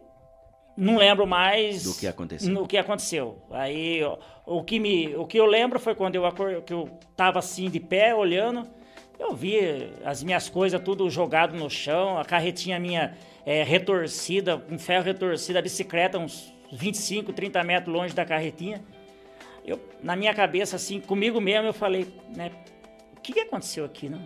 não 0.78 0.96
lembro 0.96 1.26
mais 1.26 1.84
Do 1.84 1.94
que 1.94 2.06
aconteceu. 2.06 2.50
no 2.50 2.66
que 2.66 2.78
aconteceu. 2.78 3.42
Aí, 3.50 4.02
ó, 4.02 4.16
o 4.46 4.64
que 4.64 4.78
me, 4.80 5.14
o 5.14 5.26
que 5.26 5.38
eu 5.38 5.44
lembro 5.44 5.78
foi 5.78 5.94
quando 5.94 6.14
eu 6.14 6.24
acor- 6.24 6.62
que 6.62 6.72
eu 6.72 6.88
tava 7.14 7.38
assim 7.38 7.68
de 7.68 7.78
pé 7.78 8.14
olhando, 8.14 8.66
eu 9.18 9.34
vi 9.34 9.58
as 10.06 10.22
minhas 10.22 10.48
coisas 10.48 10.80
tudo 10.82 11.10
jogado 11.10 11.54
no 11.54 11.68
chão, 11.68 12.16
a 12.18 12.24
carretinha 12.24 12.78
minha 12.78 13.14
é, 13.44 13.62
retorcida, 13.62 14.56
com 14.56 14.78
ferro 14.78 15.04
retorcido, 15.04 15.58
a 15.58 15.62
bicicleta 15.62 16.18
uns 16.18 16.50
25, 16.72 17.30
30 17.34 17.62
metros 17.62 17.94
longe 17.94 18.14
da 18.14 18.24
carretinha. 18.24 18.82
Eu, 19.66 19.78
na 20.02 20.16
minha 20.16 20.32
cabeça, 20.32 20.76
assim, 20.76 20.98
comigo 20.98 21.42
mesmo, 21.42 21.66
eu 21.66 21.74
falei, 21.74 22.06
né, 22.34 22.50
que, 23.24 23.32
que 23.32 23.40
aconteceu 23.40 23.84
aqui, 23.84 24.08
não? 24.08 24.22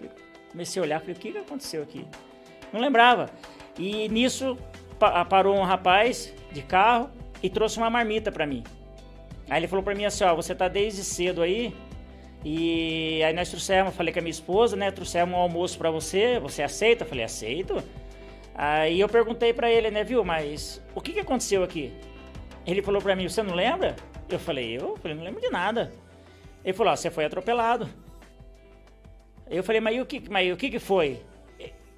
Eu 0.00 0.08
comecei 0.50 0.80
a 0.80 0.84
olhar, 0.84 1.00
falei, 1.00 1.14
o 1.14 1.18
que, 1.18 1.32
que 1.32 1.38
aconteceu 1.38 1.82
aqui? 1.82 2.06
Não 2.72 2.80
lembrava. 2.80 3.28
E 3.78 4.08
nisso 4.08 4.56
pa- 4.98 5.24
parou 5.24 5.56
um 5.56 5.62
rapaz 5.62 6.32
de 6.52 6.62
carro 6.62 7.10
e 7.42 7.50
trouxe 7.50 7.76
uma 7.78 7.90
marmita 7.90 8.30
pra 8.30 8.46
mim. 8.46 8.62
Aí 9.50 9.60
ele 9.60 9.68
falou 9.68 9.82
pra 9.82 9.94
mim 9.94 10.04
assim, 10.04 10.24
ó, 10.24 10.34
você 10.34 10.54
tá 10.54 10.68
desde 10.68 11.04
cedo 11.04 11.42
aí, 11.42 11.74
e 12.44 13.22
aí 13.22 13.32
nós 13.34 13.48
trouxemos, 13.50 13.94
falei 13.94 14.12
com 14.12 14.20
a 14.20 14.22
minha 14.22 14.30
esposa, 14.30 14.76
né, 14.76 14.90
trouxemos 14.90 15.34
um 15.34 15.38
almoço 15.38 15.76
pra 15.76 15.90
você, 15.90 16.38
você 16.38 16.62
aceita? 16.62 17.04
Eu 17.04 17.08
falei, 17.08 17.24
aceito. 17.24 17.82
Aí 18.54 19.00
eu 19.00 19.08
perguntei 19.08 19.52
pra 19.52 19.70
ele, 19.70 19.90
né, 19.90 20.04
viu, 20.04 20.24
mas 20.24 20.80
o 20.94 21.00
que 21.00 21.12
que 21.12 21.20
aconteceu 21.20 21.62
aqui? 21.64 21.92
Ele 22.66 22.80
falou 22.80 23.02
pra 23.02 23.16
mim, 23.16 23.28
você 23.28 23.42
não 23.42 23.54
lembra? 23.54 23.96
Eu 24.28 24.38
falei, 24.38 24.76
eu? 24.78 24.96
falei, 24.98 25.16
não 25.16 25.24
lembro 25.24 25.40
de 25.40 25.50
nada. 25.50 25.92
Ele 26.64 26.72
falou, 26.72 26.92
ó, 26.92 26.96
você 26.96 27.10
foi 27.10 27.24
atropelado. 27.24 27.88
Eu 29.50 29.62
falei, 29.62 29.80
mas, 29.80 30.00
o 30.00 30.06
que, 30.06 30.22
mas 30.30 30.52
o 30.52 30.56
que 30.56 30.70
que 30.70 30.78
foi? 30.78 31.20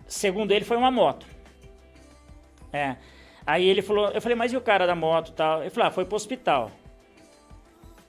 Segundo 0.06 0.52
ele, 0.52 0.64
foi 0.64 0.76
uma 0.76 0.90
moto. 0.90 1.26
É. 2.72 2.96
Aí 3.46 3.64
ele 3.68 3.82
falou, 3.82 4.08
eu 4.10 4.20
falei, 4.20 4.36
mas 4.36 4.52
e 4.52 4.56
o 4.56 4.60
cara 4.60 4.86
da 4.86 4.94
moto 4.94 5.28
e 5.30 5.32
tal? 5.32 5.60
Ele 5.62 5.70
falou, 5.70 5.88
ah, 5.88 5.90
foi 5.90 6.04
pro 6.04 6.16
hospital. 6.16 6.70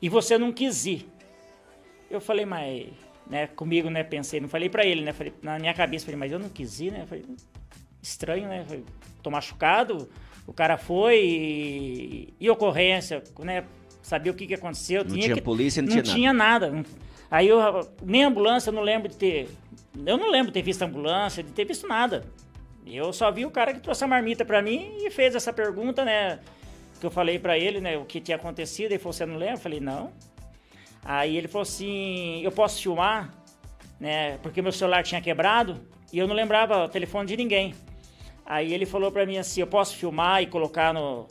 E 0.02 0.10
você 0.10 0.38
não 0.38 0.52
quis 0.52 0.86
ir. 0.86 1.08
Eu 2.10 2.20
falei, 2.22 2.46
mas, 2.46 2.88
né, 3.30 3.48
comigo, 3.48 3.90
né, 3.90 4.04
pensei, 4.04 4.40
não 4.40 4.48
falei 4.48 4.70
pra 4.70 4.86
ele, 4.86 5.02
né, 5.02 5.12
falei, 5.14 5.34
na 5.42 5.60
minha 5.60 5.74
cabeça, 5.74 6.06
falei, 6.06 6.18
mas 6.20 6.32
eu 6.32 6.40
não 6.40 6.50
quis 6.50 6.80
ir, 6.80 6.92
né, 6.92 7.06
falei, 7.06 7.26
estranho, 8.02 8.48
né, 8.48 8.64
falei, 8.66 8.84
tô 9.22 9.30
machucado, 9.30 10.10
o 10.46 10.54
cara 10.54 10.78
foi 10.78 11.20
e, 11.26 12.34
e 12.40 12.50
ocorrência, 12.50 13.22
né, 13.40 13.66
sabia 14.02 14.32
o 14.32 14.36
que 14.36 14.48
que 14.48 14.54
aconteceu. 14.54 15.04
Não 15.04 15.18
tinha 15.18 15.36
que- 15.36 15.42
polícia, 15.42 15.82
não 15.82 15.88
não 15.94 16.02
tinha 16.02 16.16
tinha 16.16 16.34
nada. 16.34 16.72
Aí 17.30 17.48
eu, 17.48 17.60
nem 18.02 18.24
ambulância 18.24 18.70
eu 18.70 18.74
não 18.74 18.82
lembro 18.82 19.10
de 19.10 19.18
ter, 19.18 19.50
eu 20.06 20.18
não 20.18 20.30
lembro 20.30 20.48
de 20.48 20.54
ter 20.54 20.62
visto 20.62 20.82
ambulância, 20.82 21.44
de 21.44 21.52
ter 21.52 21.66
visto 21.66 21.88
nada. 21.88 22.24
Eu 22.86 23.12
só 23.12 23.30
vi 23.32 23.46
o 23.46 23.52
cara 23.52 23.74
que 23.74 23.82
trouxe 23.82 24.04
a 24.04 24.08
marmita 24.08 24.46
pra 24.46 24.62
mim 24.62 24.96
e 25.00 25.12
fez 25.12 25.36
essa 25.36 25.52
pergunta, 25.52 26.06
né, 26.06 26.40
que 27.00 27.06
eu 27.06 27.12
falei 27.12 27.38
para 27.38 27.58
ele, 27.58 27.82
né, 27.82 27.98
o 27.98 28.06
que 28.06 28.22
tinha 28.22 28.38
acontecido. 28.38 28.92
Ele 28.92 29.00
falou, 29.00 29.14
você 29.14 29.26
não 29.26 29.36
lembra? 29.36 29.56
Eu 29.56 29.60
falei, 29.60 29.80
não. 29.80 30.12
Aí 31.04 31.36
ele 31.36 31.48
falou 31.48 31.64
assim, 31.64 32.42
eu 32.42 32.52
posso 32.52 32.82
filmar, 32.82 33.34
né, 34.00 34.38
porque 34.38 34.62
meu 34.62 34.72
celular 34.72 35.04
tinha 35.04 35.22
quebrado 35.22 35.82
e 36.14 36.18
eu 36.18 36.28
não 36.28 36.36
lembrava 36.36 36.86
o 36.86 36.90
telefone 36.90 37.28
de 37.28 37.36
ninguém. 37.36 37.76
Aí 38.46 38.74
ele 38.74 38.86
falou 38.86 39.12
para 39.12 39.26
mim 39.26 39.38
assim, 39.38 39.60
eu 39.60 39.68
posso 39.68 39.96
filmar 39.98 40.42
e 40.42 40.48
colocar 40.48 40.94
no, 40.94 41.28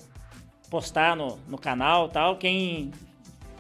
postar 0.71 1.17
no, 1.17 1.39
no 1.49 1.57
canal 1.57 2.09
tal, 2.11 2.37
quem 2.37 2.93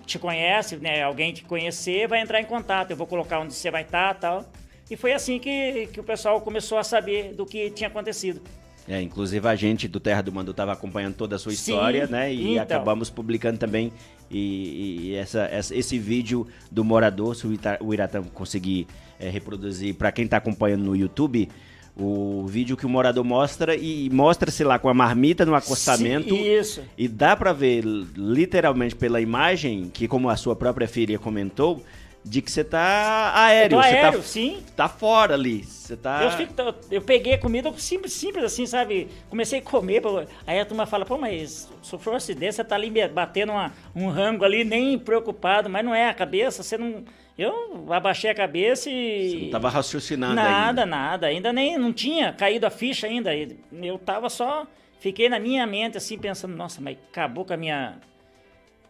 te 0.06 0.18
conhece, 0.18 0.76
né, 0.76 1.02
alguém 1.02 1.32
te 1.32 1.44
conhecer 1.44 2.08
vai 2.08 2.20
entrar 2.20 2.40
em 2.40 2.44
contato, 2.44 2.92
eu 2.92 2.96
vou 2.96 3.06
colocar 3.06 3.40
onde 3.40 3.52
você 3.52 3.70
vai 3.70 3.82
estar 3.82 4.14
tá, 4.14 4.20
tal. 4.20 4.52
E 4.88 4.96
foi 4.96 5.12
assim 5.12 5.38
que, 5.38 5.88
que 5.92 5.98
o 5.98 6.04
pessoal 6.04 6.40
começou 6.40 6.78
a 6.78 6.84
saber 6.84 7.34
do 7.34 7.44
que 7.44 7.70
tinha 7.70 7.88
acontecido. 7.88 8.40
É, 8.88 9.02
inclusive 9.02 9.46
a 9.48 9.56
gente 9.56 9.88
do 9.88 9.98
Terra 9.98 10.22
do 10.22 10.30
Mando 10.30 10.52
estava 10.52 10.72
acompanhando 10.72 11.16
toda 11.16 11.34
a 11.34 11.38
sua 11.40 11.52
história, 11.52 12.06
Sim, 12.06 12.12
né? 12.12 12.32
E 12.32 12.52
então. 12.52 12.62
acabamos 12.62 13.10
publicando 13.10 13.58
também 13.58 13.92
e, 14.30 15.08
e 15.10 15.14
essa, 15.16 15.42
essa, 15.46 15.74
esse 15.74 15.98
vídeo 15.98 16.46
do 16.70 16.84
morador, 16.84 17.34
se 17.34 17.46
o 17.80 17.92
Iratã 17.92 18.22
conseguir 18.22 18.86
é, 19.18 19.28
reproduzir 19.28 19.94
para 19.94 20.12
quem 20.12 20.24
está 20.24 20.36
acompanhando 20.36 20.84
no 20.84 20.94
YouTube, 20.94 21.48
o 21.98 22.44
vídeo 22.46 22.76
que 22.76 22.84
o 22.84 22.88
morador 22.88 23.24
mostra 23.24 23.74
e 23.74 24.10
mostra, 24.10 24.50
sei 24.50 24.66
lá, 24.66 24.78
com 24.78 24.88
a 24.88 24.94
marmita 24.94 25.46
no 25.46 25.54
acostamento. 25.54 26.28
Sim, 26.28 26.58
isso. 26.58 26.82
E 26.96 27.08
dá 27.08 27.34
para 27.34 27.54
ver 27.54 27.82
literalmente 27.82 28.94
pela 28.94 29.20
imagem, 29.20 29.90
que 29.92 30.06
como 30.06 30.28
a 30.28 30.36
sua 30.36 30.54
própria 30.54 30.86
filha 30.86 31.18
comentou, 31.18 31.82
de 32.26 32.42
que 32.42 32.50
você 32.50 32.64
tá 32.64 33.32
aéreo. 33.36 33.76
Eu 33.76 33.80
tô 33.80 33.86
aéreo, 33.86 34.18
tá, 34.18 34.22
sim. 34.22 34.62
Tá 34.74 34.88
fora 34.88 35.34
ali. 35.34 35.62
Você 35.64 35.96
tá. 35.96 36.24
Eu, 36.24 36.30
fico, 36.32 36.52
eu 36.90 37.00
peguei 37.00 37.34
a 37.34 37.38
comida 37.38 37.72
simples, 37.78 38.12
simples 38.12 38.44
assim, 38.44 38.66
sabe? 38.66 39.08
Comecei 39.30 39.60
a 39.60 39.62
comer. 39.62 40.02
Aí 40.44 40.58
a 40.58 40.66
turma 40.66 40.86
fala, 40.86 41.06
pô, 41.06 41.16
mas 41.16 41.70
sofreu 41.80 42.14
um 42.14 42.16
acidente, 42.16 42.56
você 42.56 42.64
tá 42.64 42.74
ali 42.74 42.90
batendo 43.08 43.52
uma, 43.52 43.72
um 43.94 44.08
rango 44.08 44.44
ali, 44.44 44.64
nem 44.64 44.98
preocupado, 44.98 45.70
mas 45.70 45.84
não 45.84 45.94
é 45.94 46.08
a 46.08 46.14
cabeça, 46.14 46.62
você 46.62 46.76
não. 46.76 47.04
Eu 47.38 47.86
abaixei 47.92 48.30
a 48.30 48.34
cabeça 48.34 48.90
e. 48.90 49.30
Você 49.30 49.44
não 49.44 49.50
tava 49.50 49.68
raciocinando 49.68 50.34
Nada, 50.34 50.68
ainda. 50.82 50.86
nada. 50.86 51.26
Ainda 51.28 51.52
nem 51.52 51.78
não 51.78 51.92
tinha 51.92 52.32
caído 52.32 52.66
a 52.66 52.70
ficha 52.70 53.06
ainda. 53.06 53.30
Eu 53.34 53.98
tava 53.98 54.28
só. 54.28 54.66
Fiquei 54.98 55.28
na 55.28 55.38
minha 55.38 55.66
mente 55.66 55.96
assim, 55.98 56.18
pensando, 56.18 56.56
nossa, 56.56 56.80
mas 56.80 56.96
acabou 57.12 57.44
com 57.44 57.52
a 57.52 57.56
minha 57.56 57.98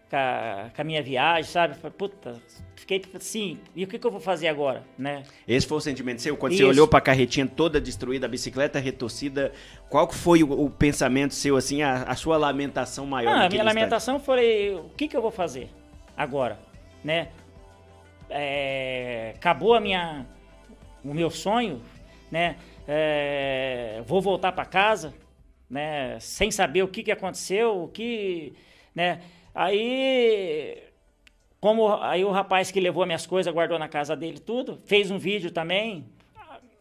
com 0.09 0.17
a, 0.17 0.71
com 0.75 0.83
a 0.83 0.85
minha 0.85 1.03
viagem, 1.03 1.51
sabe? 1.51 1.75
Falei, 1.75 1.95
puta, 1.99 2.41
fiquei 2.87 3.03
assim, 3.15 3.59
e 3.75 3.83
o 3.83 3.89
que, 3.89 3.99
que 3.99 4.07
eu 4.07 4.11
vou 4.13 4.21
fazer 4.21 4.47
agora, 4.47 4.85
né? 4.97 5.25
Esse 5.47 5.67
foi 5.67 5.79
o 5.79 5.81
sentimento 5.81 6.23
seu? 6.23 6.37
Quando 6.37 6.53
Isso. 6.53 6.63
você 6.63 6.69
olhou 6.69 6.87
para 6.87 7.01
a 7.01 7.03
carretinha 7.03 7.45
toda 7.45 7.81
destruída, 7.81 8.27
a 8.27 8.29
bicicleta 8.29 8.79
retorcida, 8.79 9.53
qual 9.91 10.11
foi 10.11 10.45
o, 10.45 10.53
o 10.65 10.71
pensamento 10.71 11.35
seu, 11.35 11.57
assim, 11.57 11.83
a, 11.83 12.05
a 12.05 12.15
sua 12.15 12.37
lamentação 12.37 13.05
maior? 13.05 13.35
Ah, 13.35 13.47
a 13.47 13.49
minha 13.49 13.65
lamentação 13.65 14.21
foi, 14.21 14.73
o 14.77 14.91
que, 14.97 15.09
que 15.09 15.17
eu 15.17 15.21
vou 15.21 15.33
fazer 15.33 15.69
agora, 16.17 16.61
né? 17.03 17.29
É, 18.31 19.33
acabou 19.35 19.75
a 19.75 19.81
minha, 19.81 20.25
o 21.05 21.13
meu 21.13 21.31
sonho, 21.31 21.83
né? 22.31 22.57
É, 22.87 24.01
vou 24.07 24.23
voltar 24.23 24.53
para 24.53 24.65
casa, 24.65 25.13
né? 25.69 26.19
Sem 26.21 26.53
saber 26.53 26.85
o 26.85 26.89
que, 26.89 27.03
que 27.03 27.11
aconteceu, 27.11 27.83
o 27.83 27.89
que, 27.89 28.55
né? 28.95 29.23
Aí, 29.53 30.86
como 31.67 32.01
aí 32.01 32.25
o 32.25 32.31
rapaz 32.31 32.71
que 32.71 32.79
levou 32.79 33.05
minhas 33.05 33.27
coisas, 33.27 33.53
guardou 33.53 33.77
na 33.77 33.89
casa 33.89 34.15
dele 34.15 34.39
tudo, 34.39 34.79
fez 34.87 35.11
um 35.11 35.19
vídeo 35.19 35.51
também, 35.51 36.07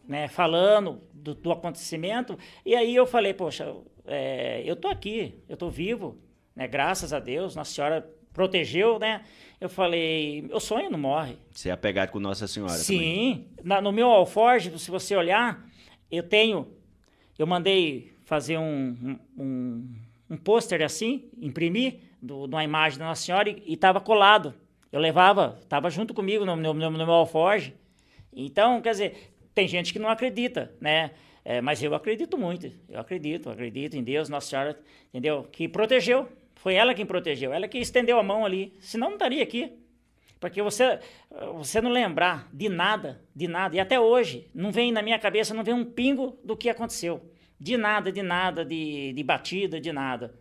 né, 0.06 0.28
falando 0.28 1.02
do, 1.12 1.34
do 1.34 1.50
acontecimento. 1.50 2.38
E 2.64 2.72
aí 2.76 2.94
eu 2.94 3.04
falei, 3.04 3.34
poxa, 3.34 3.74
é, 4.06 4.62
eu 4.64 4.76
tô 4.76 4.86
aqui, 4.86 5.42
eu 5.48 5.56
tô 5.56 5.68
vivo, 5.68 6.16
né, 6.54 6.68
graças 6.68 7.12
a 7.12 7.18
Deus, 7.18 7.56
Nossa 7.56 7.74
Senhora 7.74 8.08
protegeu, 8.32 9.00
né? 9.00 9.22
Eu 9.60 9.68
falei, 9.68 10.42
meu 10.42 10.60
sonho 10.60 10.88
não 10.88 11.00
morre. 11.00 11.36
Você 11.50 11.68
é 11.68 11.72
apegado 11.72 12.10
com 12.10 12.20
Nossa 12.20 12.46
Senhora 12.46 12.74
Sim, 12.74 13.46
na, 13.64 13.80
no 13.80 13.90
meu 13.90 14.06
alforge, 14.06 14.78
se 14.78 14.88
você 14.88 15.16
olhar, 15.16 15.66
eu 16.08 16.22
tenho, 16.22 16.68
eu 17.36 17.44
mandei 17.44 18.12
fazer 18.24 18.56
um, 18.56 19.18
um, 19.36 19.88
um 20.30 20.36
pôster 20.36 20.80
assim, 20.80 21.24
imprimir, 21.40 21.98
de 22.22 22.32
uma 22.32 22.62
imagem 22.62 23.00
da 23.00 23.06
Nossa 23.06 23.22
Senhora 23.24 23.50
e 23.50 23.74
estava 23.74 24.00
colado. 24.00 24.54
Eu 24.92 25.00
levava, 25.00 25.58
estava 25.62 25.90
junto 25.90 26.14
comigo 26.14 26.44
no, 26.44 26.56
no, 26.56 26.74
no, 26.74 26.90
meu 26.90 27.10
alforge. 27.10 27.74
Então, 28.32 28.80
quer 28.80 28.90
dizer, 28.90 29.32
tem 29.54 29.66
gente 29.66 29.92
que 29.92 29.98
não 29.98 30.08
acredita, 30.08 30.72
né? 30.80 31.10
É, 31.44 31.60
mas 31.60 31.82
eu 31.82 31.94
acredito 31.94 32.36
muito, 32.36 32.72
eu 32.88 32.98
acredito, 32.98 33.48
acredito 33.48 33.96
em 33.96 34.02
Deus, 34.02 34.28
Nossa 34.28 34.48
Senhora, 34.48 34.78
entendeu? 35.10 35.46
Que 35.52 35.68
protegeu, 35.68 36.28
foi 36.56 36.74
ela 36.74 36.92
quem 36.92 37.06
protegeu, 37.06 37.52
ela 37.52 37.68
que 37.68 37.78
estendeu 37.78 38.18
a 38.18 38.22
mão 38.22 38.44
ali, 38.44 38.72
senão 38.80 39.08
não 39.08 39.14
estaria 39.14 39.42
aqui. 39.42 39.72
Porque 40.40 40.60
você, 40.60 40.98
você 41.54 41.80
não 41.80 41.90
lembrar 41.90 42.48
de 42.52 42.68
nada, 42.68 43.22
de 43.34 43.48
nada, 43.48 43.76
e 43.76 43.80
até 43.80 43.98
hoje, 43.98 44.50
não 44.54 44.70
vem 44.70 44.92
na 44.92 45.02
minha 45.02 45.18
cabeça, 45.18 45.54
não 45.54 45.64
vem 45.64 45.74
um 45.74 45.84
pingo 45.84 46.38
do 46.44 46.56
que 46.56 46.68
aconteceu. 46.68 47.22
De 47.58 47.76
nada, 47.76 48.12
de 48.12 48.22
nada, 48.22 48.64
de, 48.64 49.12
de 49.12 49.22
batida, 49.22 49.80
de 49.80 49.92
nada. 49.92 50.34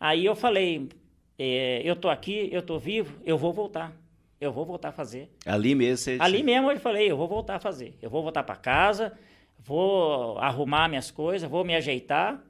Aí 0.00 0.24
eu 0.24 0.34
falei, 0.34 0.88
é, 1.38 1.82
eu 1.84 1.94
tô 1.96 2.08
aqui, 2.08 2.48
eu 2.52 2.62
tô 2.62 2.78
vivo, 2.78 3.18
eu 3.24 3.36
vou 3.36 3.52
voltar. 3.52 3.92
Eu 4.40 4.52
vou 4.52 4.66
voltar 4.66 4.90
a 4.90 4.92
fazer. 4.92 5.30
Ali 5.46 5.74
mesmo 5.74 5.96
você... 5.96 6.18
Ali 6.20 6.42
mesmo 6.42 6.70
eu 6.70 6.78
falei, 6.78 7.10
eu 7.10 7.16
vou 7.16 7.26
voltar 7.26 7.56
a 7.56 7.60
fazer. 7.60 7.96
Eu 8.02 8.10
vou 8.10 8.22
voltar 8.22 8.42
para 8.42 8.54
casa, 8.54 9.18
vou 9.58 10.38
arrumar 10.38 10.88
minhas 10.88 11.10
coisas, 11.10 11.48
vou 11.48 11.64
me 11.64 11.74
ajeitar 11.74 12.42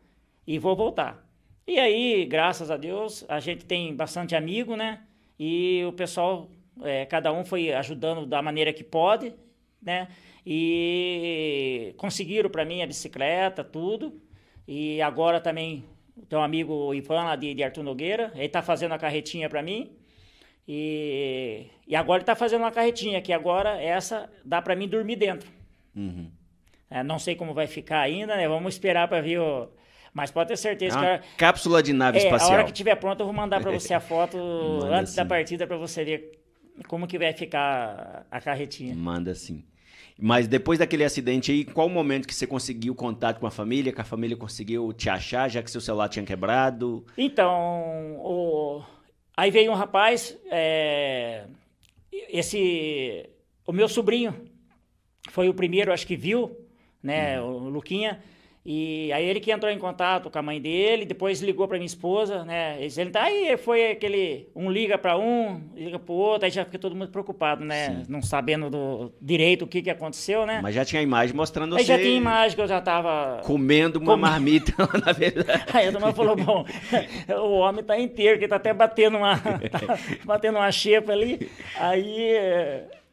e 0.47 0.59
vou 0.59 0.75
voltar. 0.75 1.25
E 1.67 1.79
aí, 1.79 2.25
graças 2.27 2.71
a 2.71 2.77
Deus, 2.77 3.25
a 3.29 3.41
gente 3.41 3.65
tem 3.65 3.95
bastante 3.95 4.35
amigo, 4.35 4.77
né? 4.77 5.03
E 5.39 5.85
o 5.85 5.93
pessoal, 5.93 6.49
é, 6.83 7.05
cada 7.05 7.33
um 7.33 7.45
foi 7.45 7.73
ajudando 7.73 8.27
da 8.27 8.41
maneira 8.43 8.73
que 8.73 8.85
pode, 8.85 9.35
né? 9.81 10.09
E 10.45 11.93
conseguiram 11.97 12.49
para 12.49 12.65
mim 12.65 12.83
a 12.83 12.87
bicicleta, 12.87 13.65
tudo. 13.65 14.21
E 14.67 15.01
agora 15.03 15.41
também 15.41 15.85
tem 16.29 16.39
um 16.39 16.43
amigo 16.43 16.95
Ivan 16.95 17.25
lá 17.25 17.37
de, 17.37 17.55
de 17.55 17.63
Arthur 17.63 17.83
Nogueira, 17.83 18.33
ele 18.35 18.49
tá 18.49 18.63
fazendo 18.63 18.93
a 18.93 18.99
carretinha 18.99 19.49
para 19.49 19.63
mim. 19.63 19.91
E, 20.69 21.67
e 21.87 21.95
agora 21.95 22.19
ele 22.19 22.27
tá 22.27 22.35
fazendo 22.35 22.63
uma 22.63 22.73
carretinha, 22.73 23.23
que 23.23 23.33
agora 23.33 23.81
essa 23.81 24.29
dá 24.45 24.61
para 24.61 24.75
mim 24.75 24.89
dormir 24.89 25.17
dentro. 25.17 25.49
Uhum. 25.95 26.31
É, 26.91 27.03
não 27.03 27.19
sei 27.19 27.37
como 27.37 27.55
vai 27.55 27.67
ficar 27.67 28.01
ainda, 28.01 28.37
né? 28.37 28.49
Vamos 28.49 28.75
esperar 28.75 29.09
para 29.09 29.21
ver 29.21 29.39
o... 29.39 29.69
Mas 30.13 30.31
pode 30.31 30.49
ter 30.49 30.57
certeza 30.57 30.99
é 30.99 31.19
que... 31.19 31.37
cápsula 31.37 31.83
de 31.83 31.93
nave 31.93 32.19
é, 32.19 32.25
espacial. 32.25 32.51
A 32.51 32.55
hora 32.55 32.65
que 32.65 32.71
estiver 32.71 32.95
pronta 32.97 33.23
eu 33.23 33.27
vou 33.27 33.35
mandar 33.35 33.61
para 33.61 33.71
você 33.71 33.93
a 33.93 34.01
foto 34.01 34.39
antes 34.91 35.15
da 35.15 35.25
partida 35.25 35.67
para 35.67 35.77
você 35.77 36.05
ver 36.05 36.33
como 36.89 37.07
que 37.07 37.19
vai 37.19 37.33
ficar 37.33 38.27
a 38.31 38.41
carretinha. 38.41 38.95
Manda 38.95 39.35
sim. 39.35 39.65
Mas 40.19 40.49
depois 40.49 40.79
daquele 40.79 41.05
acidente 41.05 41.53
aí, 41.53 41.65
qual 41.65 41.87
o 41.87 41.91
momento 41.91 42.27
que 42.27 42.35
você 42.35 42.47
conseguiu 42.47 42.95
contato 42.95 43.39
com 43.39 43.47
a 43.47 43.51
família, 43.51 43.93
que 43.93 44.01
a 44.01 44.05
família 44.05 44.37
conseguiu 44.37 44.93
te 44.93 45.11
achar, 45.11 45.49
já 45.49 45.63
que 45.63 45.71
seu 45.71 45.81
celular 45.81 46.09
tinha 46.09 46.25
quebrado? 46.25 47.05
Então, 47.19 48.17
o... 48.19 48.83
aí 49.37 49.51
veio 49.51 49.71
um 49.71 49.75
rapaz, 49.75 50.37
é... 50.51 51.45
esse, 52.31 53.29
o 53.67 53.73
meu 53.73 53.89
sobrinho 53.89 54.35
foi 55.31 55.51
o 55.51 55.55
primeiro, 55.55 55.93
acho 55.93 56.07
que 56.07 56.17
viu, 56.17 56.57
né, 57.03 57.41
uhum. 57.41 57.67
o 57.67 57.69
Luquinha, 57.69 58.23
e 58.69 59.13
aí 59.13 59.25
ele 59.25 59.39
que 59.39 59.53
entrou 59.53 59.71
em 59.71 59.79
contato 59.79 60.29
com 60.29 60.37
a 60.37 60.43
mãe 60.43 60.61
dele, 60.61 61.05
depois 61.05 61.41
ligou 61.41 61.69
para 61.69 61.79
minha 61.79 61.87
esposa, 61.87 62.45
né? 62.45 62.77
Ele 62.81 63.11
tá 63.11 63.23
aí, 63.23 63.57
foi 63.57 63.93
aquele 63.93 64.49
um 64.57 64.69
liga 64.69 64.99
para 64.99 65.17
um, 65.17 65.61
liga 65.77 66.01
para 66.01 66.13
o 66.13 66.17
outro, 66.17 66.47
aí 66.47 66.51
já 66.51 66.65
fica 66.65 66.77
todo 66.77 66.97
mundo 66.97 67.13
preocupado, 67.13 67.65
né? 67.65 67.87
Sim. 67.87 68.03
Não 68.09 68.21
sabendo 68.21 68.69
do 68.69 69.13
direito 69.23 69.63
o 69.63 69.69
que 69.69 69.83
que 69.83 69.89
aconteceu, 69.89 70.45
né? 70.45 70.59
Mas 70.61 70.75
já 70.75 70.85
tinha 70.85 71.01
imagem 71.01 71.37
mostrando 71.37 71.77
aí 71.77 71.85
você. 71.85 71.93
já 71.93 71.97
tinha 71.97 72.17
imagem 72.17 72.57
que 72.57 72.61
eu 72.61 72.67
já 72.67 72.81
tava 72.81 73.41
comendo 73.45 74.01
uma 74.01 74.17
marmita 74.17 74.75
na 75.07 75.13
verdade. 75.13 75.63
Aí 75.73 75.87
a 75.87 75.93
turma 75.93 76.13
falou, 76.13 76.35
bom, 76.35 76.67
o 77.39 77.59
homem 77.59 77.85
tá 77.85 77.97
inteiro, 77.97 78.37
que 78.37 78.49
tá 78.49 78.57
até 78.57 78.75
batendo 78.75 79.19
uma 79.19 79.39
tá 79.39 79.97
batendo 80.27 80.59
uma 80.59 80.73
xepa 80.73 81.13
ali. 81.13 81.49
Aí 81.79 82.37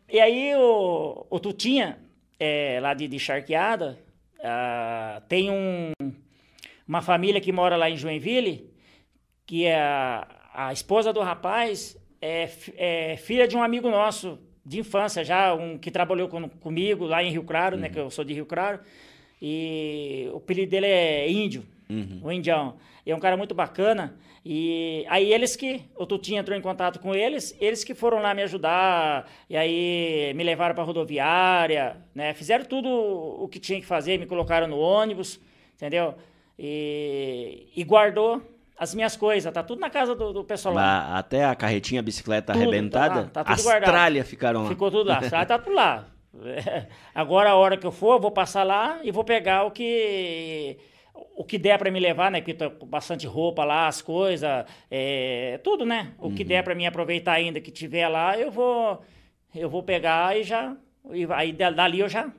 e 0.09 0.19
aí 0.19 0.55
o, 0.55 1.27
o 1.29 1.39
Tutinha, 1.39 1.99
é, 2.39 2.79
lá 2.81 2.95
de, 2.95 3.07
de 3.07 3.19
Charqueada, 3.19 3.99
Uh, 4.43 5.21
tem 5.29 5.49
um, 5.49 5.93
uma 6.85 7.01
família 7.01 7.39
que 7.39 7.51
mora 7.51 7.77
lá 7.77 7.89
em 7.89 7.95
Joinville, 7.95 8.69
que 9.45 9.65
é 9.65 9.79
a, 9.79 10.27
a 10.53 10.73
esposa 10.73 11.13
do 11.13 11.21
rapaz 11.21 11.97
é, 12.21 12.49
é, 12.75 13.17
filha 13.17 13.47
de 13.47 13.55
um 13.55 13.63
amigo 13.63 13.89
nosso 13.89 14.37
de 14.65 14.79
infância, 14.79 15.23
já 15.23 15.53
um 15.53 15.77
que 15.77 15.91
trabalhou 15.91 16.27
com, 16.27 16.47
comigo 16.47 17.05
lá 17.05 17.23
em 17.23 17.31
Rio 17.31 17.43
Claro, 17.43 17.75
uhum. 17.75 17.81
né, 17.81 17.89
que 17.89 17.99
eu 17.99 18.09
sou 18.09 18.23
de 18.23 18.33
Rio 18.33 18.45
Claro, 18.45 18.79
e 19.41 20.29
o 20.33 20.37
apelido 20.37 20.71
dele 20.71 20.87
é 20.87 21.29
Índio, 21.29 21.65
uhum. 21.89 22.21
o 22.23 22.31
Indião. 22.31 22.75
E 23.05 23.11
é 23.11 23.15
um 23.15 23.19
cara 23.19 23.35
muito 23.35 23.53
bacana. 23.53 24.17
E 24.45 25.05
aí 25.07 25.31
eles 25.31 25.55
que, 25.55 25.81
o 25.95 26.05
Tutinho 26.05 26.39
entrou 26.39 26.57
em 26.57 26.61
contato 26.61 26.99
com 26.99 27.15
eles, 27.15 27.55
eles 27.61 27.83
que 27.83 27.93
foram 27.93 28.21
lá 28.21 28.33
me 28.33 28.43
ajudar, 28.43 29.29
e 29.49 29.55
aí 29.55 30.33
me 30.35 30.43
levaram 30.43 30.75
para 30.75 30.83
rodoviária, 30.83 31.95
né? 32.13 32.33
Fizeram 32.33 32.65
tudo 32.65 32.89
o 32.89 33.47
que 33.47 33.57
tinha 33.57 33.79
que 33.79 33.85
fazer, 33.85 34.19
me 34.19 34.25
colocaram 34.25 34.67
no 34.67 34.77
ônibus, 34.77 35.39
entendeu? 35.75 36.15
E, 36.59 37.69
e 37.73 37.83
guardou 37.85 38.41
as 38.77 38.93
minhas 38.93 39.15
coisas, 39.15 39.51
tá 39.53 39.63
tudo 39.63 39.79
na 39.79 39.89
casa 39.89 40.13
do, 40.13 40.33
do 40.33 40.43
pessoal 40.43 40.75
lá. 40.75 40.81
Lá, 40.81 41.17
até 41.19 41.45
a 41.45 41.55
carretinha, 41.55 42.01
a 42.01 42.03
bicicleta 42.03 42.51
Tudo, 42.51 42.63
arrebentada, 42.63 43.13
tá 43.13 43.21
lá, 43.21 43.27
tá 43.27 43.43
tudo 43.45 43.53
as 43.53 43.63
guardado. 43.63 43.89
tralhas 43.89 44.27
ficaram 44.27 44.63
lá. 44.63 44.69
Ficou 44.69 44.91
tudo 44.91 45.07
lá. 45.07 45.21
Ah, 45.31 45.45
tá 45.45 45.57
tudo 45.57 45.73
lá. 45.73 46.05
Agora, 47.15 47.51
a 47.51 47.55
hora 47.55 47.77
que 47.77 47.87
eu 47.87 47.91
for, 47.91 48.15
eu 48.15 48.19
vou 48.19 48.31
passar 48.31 48.63
lá 48.63 48.99
e 49.03 49.11
vou 49.11 49.23
pegar 49.23 49.63
o 49.63 49.71
que 49.71 50.77
o 51.35 51.43
que 51.43 51.57
der 51.57 51.77
para 51.79 51.89
me 51.91 51.99
levar, 51.99 52.29
né? 52.31 52.39
Porque 52.41 52.53
tá 52.53 52.69
com 52.69 52.85
bastante 52.85 53.25
roupa 53.27 53.63
lá, 53.65 53.87
as 53.87 54.01
coisas, 54.01 54.65
é, 54.89 55.59
tudo, 55.63 55.85
né? 55.85 56.13
O 56.19 56.31
que 56.31 56.43
Uhum. 56.43 56.47
der 56.49 56.63
para 56.63 56.75
mim 56.75 56.85
aproveitar 56.85 57.33
ainda 57.33 57.59
que 57.61 57.71
tiver 57.71 58.07
lá, 58.07 58.37
eu 58.37 58.51
vou 58.51 59.01
eu 59.55 59.69
vou 59.69 59.83
pegar 59.83 60.37
e 60.37 60.43
já 60.43 60.75
e 61.11 61.25
aí 61.31 61.51
da- 61.51 61.69
dali 61.71 61.99
eu 61.99 62.09
já 62.09 62.31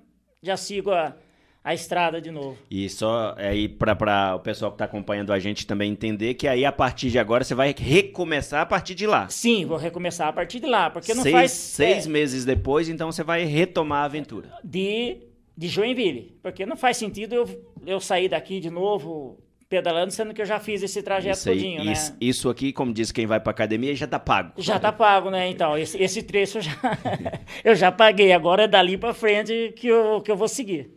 já 0.43 0.57
sigo 0.57 0.91
a, 0.91 1.15
a 1.63 1.73
estrada 1.73 2.21
de 2.21 2.31
novo. 2.31 2.59
E 2.71 2.89
só 2.91 3.35
aí 3.39 3.69
para 3.69 4.35
o 4.37 4.41
pessoal 4.41 4.71
que 4.71 4.75
está 4.75 4.85
acompanhando 4.85 5.33
a 5.33 5.39
gente 5.39 5.67
também 5.67 5.91
entender 5.93 6.35
que 6.35 6.47
aí 6.47 6.65
a 6.65 6.73
partir 6.73 7.11
de 7.11 7.19
agora 7.19 7.43
você 7.45 7.55
vai 7.55 7.75
recomeçar 7.77 8.61
a 8.63 8.67
partir 8.67 8.95
de 8.95 9.07
lá. 9.07 9.29
Sim, 9.29 9.65
vou 9.65 9.79
recomeçar 9.79 10.29
a 10.29 10.33
partir 10.33 10.61
de 10.61 10.67
lá, 10.67 10.91
porque 10.91 11.15
não 11.15 11.23
seis 11.23 11.35
faz 11.35 11.51
seis 11.53 12.07
é, 12.07 12.11
meses 12.11 12.45
depois, 12.45 12.89
então 12.89 13.11
você 13.11 13.23
vai 13.23 13.45
retomar 13.45 14.03
a 14.03 14.05
aventura. 14.05 14.51
de, 14.63 15.19
de 15.57 15.69
Joinville. 15.69 16.39
Porque 16.43 16.67
não 16.67 16.77
faz 16.77 16.97
sentido 16.99 17.35
eu, 17.35 17.47
eu 17.87 18.01
sair 18.01 18.29
daqui 18.29 18.61
de 18.61 18.71
novo 18.71 19.39
pedalando, 19.69 20.13
sendo 20.13 20.33
que 20.33 20.41
eu 20.41 20.47
já 20.47 20.61
fiz 20.61 20.83
esse 20.83 21.03
trajeto 21.03 21.39
Isso, 21.39 21.49
aí, 21.49 21.57
todinho, 21.57 21.93
isso, 21.93 22.13
né? 22.13 22.19
isso 22.21 22.49
aqui, 22.49 22.73
como 22.73 22.93
diz 22.93 23.11
quem 23.11 23.27
vai 23.27 23.41
para 23.41 23.51
academia, 23.51 23.95
já 23.95 24.07
tá 24.07 24.19
pago. 24.19 24.53
Já 24.59 24.79
tá 24.79 24.93
pago, 24.93 25.31
né? 25.31 25.49
Então, 25.49 25.77
esse, 25.77 26.01
esse 26.01 26.23
trecho 26.23 26.59
eu 26.59 26.63
já, 26.63 26.73
eu 27.65 27.75
já 27.75 27.91
paguei. 27.91 28.33
Agora 28.33 28.65
é 28.65 28.69
dali 28.69 28.97
pra 28.97 29.13
frente 29.13 29.73
que 29.77 29.89
eu, 29.89 30.21
que 30.21 30.31
eu 30.31 30.37
vou 30.37 30.49
seguir. 30.49 30.91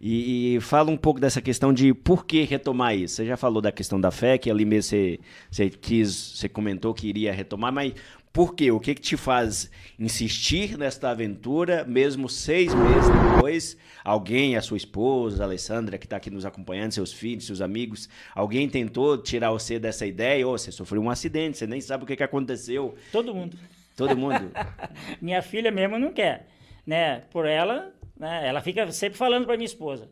E, 0.00 0.56
e 0.56 0.60
fala 0.60 0.90
um 0.90 0.98
pouco 0.98 1.18
dessa 1.18 1.40
questão 1.40 1.72
de 1.72 1.94
por 1.94 2.26
que 2.26 2.42
retomar 2.42 2.94
isso. 2.94 3.16
Você 3.16 3.26
já 3.26 3.38
falou 3.38 3.62
da 3.62 3.72
questão 3.72 3.98
da 3.98 4.10
fé, 4.10 4.36
que 4.36 4.50
ali 4.50 4.64
mesmo 4.64 4.90
você, 4.90 5.18
você 5.50 5.70
quis, 5.70 6.38
você 6.38 6.48
comentou 6.48 6.92
que 6.92 7.06
iria 7.06 7.32
retomar, 7.32 7.72
mas 7.72 7.94
por 8.34 8.56
quê? 8.56 8.72
O 8.72 8.80
que, 8.80 8.96
que 8.96 9.00
te 9.00 9.16
faz 9.16 9.70
insistir 9.96 10.76
nesta 10.76 11.08
aventura, 11.08 11.84
mesmo 11.84 12.28
seis 12.28 12.74
meses 12.74 13.08
depois? 13.08 13.78
Alguém, 14.04 14.56
a 14.56 14.60
sua 14.60 14.76
esposa, 14.76 15.44
a 15.44 15.46
Alessandra, 15.46 15.96
que 15.96 16.04
está 16.04 16.16
aqui 16.16 16.30
nos 16.30 16.44
acompanhando, 16.44 16.90
seus 16.90 17.12
filhos, 17.12 17.46
seus 17.46 17.60
amigos, 17.60 18.08
alguém 18.34 18.68
tentou 18.68 19.16
tirar 19.16 19.52
você 19.52 19.78
dessa 19.78 20.04
ideia? 20.04 20.44
Ou 20.48 20.58
você 20.58 20.72
sofreu 20.72 21.00
um 21.00 21.10
acidente, 21.10 21.58
você 21.58 21.66
nem 21.68 21.80
sabe 21.80 22.02
o 22.02 22.06
que, 22.08 22.16
que 22.16 22.24
aconteceu. 22.24 22.96
Todo 23.12 23.32
mundo. 23.32 23.56
Todo 23.96 24.16
mundo. 24.16 24.50
Minha 25.22 25.40
filha 25.40 25.70
mesmo 25.70 25.96
não 25.96 26.12
quer, 26.12 26.48
né? 26.84 27.20
Por 27.30 27.46
ela, 27.46 27.94
né? 28.18 28.48
Ela 28.48 28.60
fica 28.60 28.90
sempre 28.90 29.16
falando 29.16 29.46
para 29.46 29.56
minha 29.56 29.64
esposa. 29.64 30.10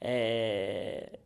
É... 0.00 1.20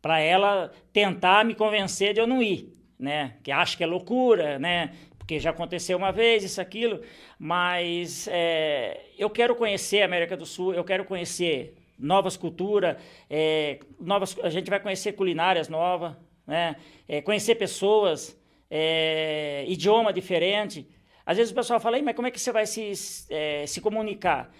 Para 0.00 0.20
ela 0.20 0.70
tentar 0.92 1.44
me 1.44 1.56
convencer 1.56 2.14
de 2.14 2.20
eu 2.20 2.26
não 2.28 2.40
ir, 2.40 2.72
né? 3.04 3.36
Que 3.42 3.52
acha 3.52 3.76
que 3.76 3.84
é 3.84 3.86
loucura, 3.86 4.58
né? 4.58 4.94
Porque 5.18 5.38
já 5.38 5.50
aconteceu 5.50 5.96
uma 5.96 6.10
vez 6.10 6.42
isso, 6.42 6.60
aquilo. 6.60 7.00
Mas 7.38 8.26
é, 8.30 9.00
eu 9.18 9.28
quero 9.28 9.54
conhecer 9.54 10.02
a 10.02 10.06
América 10.06 10.36
do 10.36 10.46
Sul, 10.46 10.74
eu 10.74 10.82
quero 10.82 11.04
conhecer 11.04 11.76
novas 11.98 12.36
culturas, 12.36 12.96
é, 13.30 13.78
novas, 14.00 14.36
a 14.42 14.50
gente 14.50 14.68
vai 14.68 14.80
conhecer 14.80 15.12
culinárias 15.12 15.68
novas, 15.68 16.16
né? 16.46 16.76
É, 17.06 17.20
conhecer 17.20 17.54
pessoas, 17.56 18.36
é, 18.70 19.64
idioma 19.68 20.12
diferente. 20.12 20.88
Às 21.26 21.36
vezes 21.36 21.52
o 21.52 21.54
pessoal 21.54 21.80
fala, 21.80 21.96
"Ei, 21.96 22.02
mas 22.02 22.16
como 22.16 22.26
é 22.28 22.30
que 22.30 22.40
você 22.40 22.52
vai 22.52 22.66
se, 22.66 22.92
é, 23.30 23.66
se 23.66 23.80
comunicar? 23.80 24.50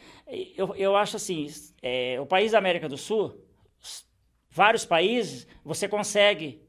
Eu, 0.56 0.74
eu 0.76 0.96
acho 0.96 1.16
assim, 1.16 1.46
é, 1.82 2.18
o 2.20 2.26
país 2.26 2.52
da 2.52 2.58
América 2.58 2.88
do 2.88 2.96
Sul, 2.96 3.38
vários 4.50 4.84
países, 4.84 5.46
você 5.62 5.86
consegue 5.88 6.63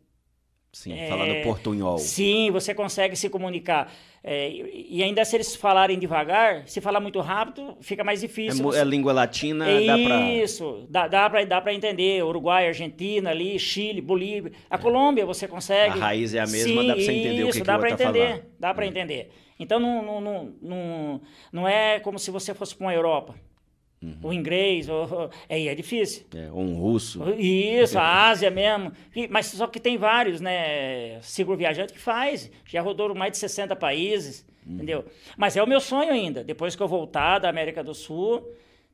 Sim, 0.75 0.91
É, 0.91 1.07
falando 1.07 1.41
portunhol. 1.41 1.97
Sim, 1.97 2.51
você 2.51 2.75
consegue 2.75 3.15
se 3.15 3.29
comunicar. 3.29 3.89
É, 4.21 4.51
e 4.51 5.01
ainda 5.01 5.23
se 5.23 5.33
eles 5.37 5.55
falarem 5.55 5.97
devagar, 5.97 6.67
se 6.67 6.81
falar 6.81 6.99
muito 6.99 7.21
rápido, 7.21 7.77
fica 7.79 8.03
mais 8.03 8.21
É, 8.21 8.27
difícil. 8.27 8.61
você- 8.61 8.79
é 8.79 8.83
língua 8.83 9.13
latina, 9.13 9.65
É 9.69 9.85
dá 9.85 9.97
pra... 9.97 10.19
Isso, 10.33 10.85
dá, 10.89 11.07
dá 11.07 11.29
para 11.29 11.45
dá 11.45 11.61
pra 11.61 11.73
entender. 11.73 12.21
Uruguai, 12.25 12.67
Argentina, 12.67 13.29
ali, 13.29 13.57
Chile, 13.57 14.01
Bolívia. 14.01 14.51
A 14.69 14.77
Colômbia 14.77 15.25
você 15.25 15.47
consegue. 15.47 15.93
A 15.97 16.07
raiz 16.07 16.33
é 16.35 16.39
a 16.39 16.45
mesma, 16.45 16.83
dá 16.83 16.93
pra 16.93 17.01
você 17.03 17.11
entender 17.13 17.43
o 17.43 17.45
que 17.45 17.49
isso, 17.51 17.59
que 17.59 17.65
dá 17.65 17.73
o 17.73 17.75
outro 17.77 17.95
tá 17.97 18.03
entender, 18.03 18.27
falando. 18.27 18.43
Dá 18.59 18.73
para 18.73 18.85
entender. 18.85 19.31
Então 19.57 19.79
não, 19.79 20.03
não, 20.03 20.19
não, 20.21 20.53
não, 20.61 21.21
não 21.53 21.67
é 21.67 22.01
como 22.01 22.19
se 22.19 22.29
você 22.31 22.53
fosse 22.53 22.75
para 22.75 22.85
uma 22.87 22.93
Europa. 22.93 23.33
Uhum. 24.05 24.29
O 24.29 24.33
inglês, 24.33 24.87
ou, 24.87 25.29
aí 25.49 25.67
é 25.67 25.73
difícil. 25.73 26.25
É, 26.35 26.51
ou 26.51 26.61
um 26.61 26.75
russo. 26.75 27.23
Isso, 27.39 27.97
a 27.97 28.27
Ásia 28.27 28.51
mesmo. 28.51 28.91
E- 29.15 29.27
mas 29.27 29.47
só 29.47 29.65
que 29.65 29.79
tem 29.79 29.97
vários, 29.97 30.39
né? 30.39 31.19
Seguro 31.21 31.57
viajante 31.57 31.91
que 31.93 31.99
faz. 31.99 32.51
Já 32.67 32.81
rodou 32.81 33.15
mais 33.15 33.31
de 33.31 33.39
60 33.39 33.75
países, 33.75 34.45
entendeu? 34.65 35.05
Mas 35.35 35.57
é 35.57 35.63
o 35.63 35.67
meu 35.67 35.79
sonho 35.79 36.11
ainda. 36.11 36.43
Depois 36.43 36.75
que 36.75 36.83
eu 36.83 36.87
voltar 36.87 37.39
da 37.39 37.49
América 37.49 37.83
do 37.83 37.95
Sul, 37.95 38.47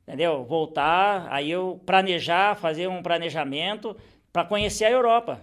entendeu? 0.08 0.44
Voltar, 0.44 1.28
aí 1.30 1.50
eu 1.50 1.78
planejar, 1.84 2.56
fazer 2.56 2.88
um 2.88 3.02
planejamento 3.02 3.94
para 4.32 4.44
conhecer 4.44 4.86
a 4.86 4.90
Europa. 4.90 5.42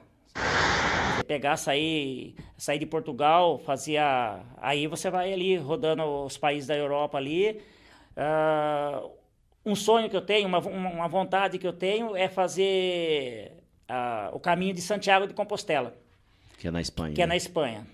Pegar, 1.27 1.57
sair, 1.57 2.33
sair 2.57 2.79
de 2.79 2.87
Portugal, 2.87 3.59
fazia. 3.59 4.39
Aí 4.57 4.87
você 4.87 5.11
vai 5.11 5.31
ali 5.31 5.57
rodando 5.57 6.03
os 6.25 6.37
países 6.37 6.67
da 6.67 6.75
Europa 6.75 7.19
ali. 7.19 7.61
Ah, 8.17 9.03
um 9.69 9.75
sonho 9.75 10.09
que 10.09 10.15
eu 10.15 10.21
tenho, 10.21 10.47
uma, 10.47 10.59
uma 10.59 11.07
vontade 11.07 11.57
que 11.57 11.67
eu 11.67 11.73
tenho 11.73 12.15
é 12.15 12.27
fazer 12.27 13.53
ah, 13.87 14.29
o 14.33 14.39
caminho 14.39 14.73
de 14.73 14.81
Santiago 14.81 15.27
de 15.27 15.33
Compostela, 15.33 15.95
Que 16.57 16.67
é 16.67 16.71
na 16.71 16.81
Espanha. 16.81 17.15
que 17.15 17.21
é 17.21 17.25
na 17.25 17.35
Espanha. 17.35 17.85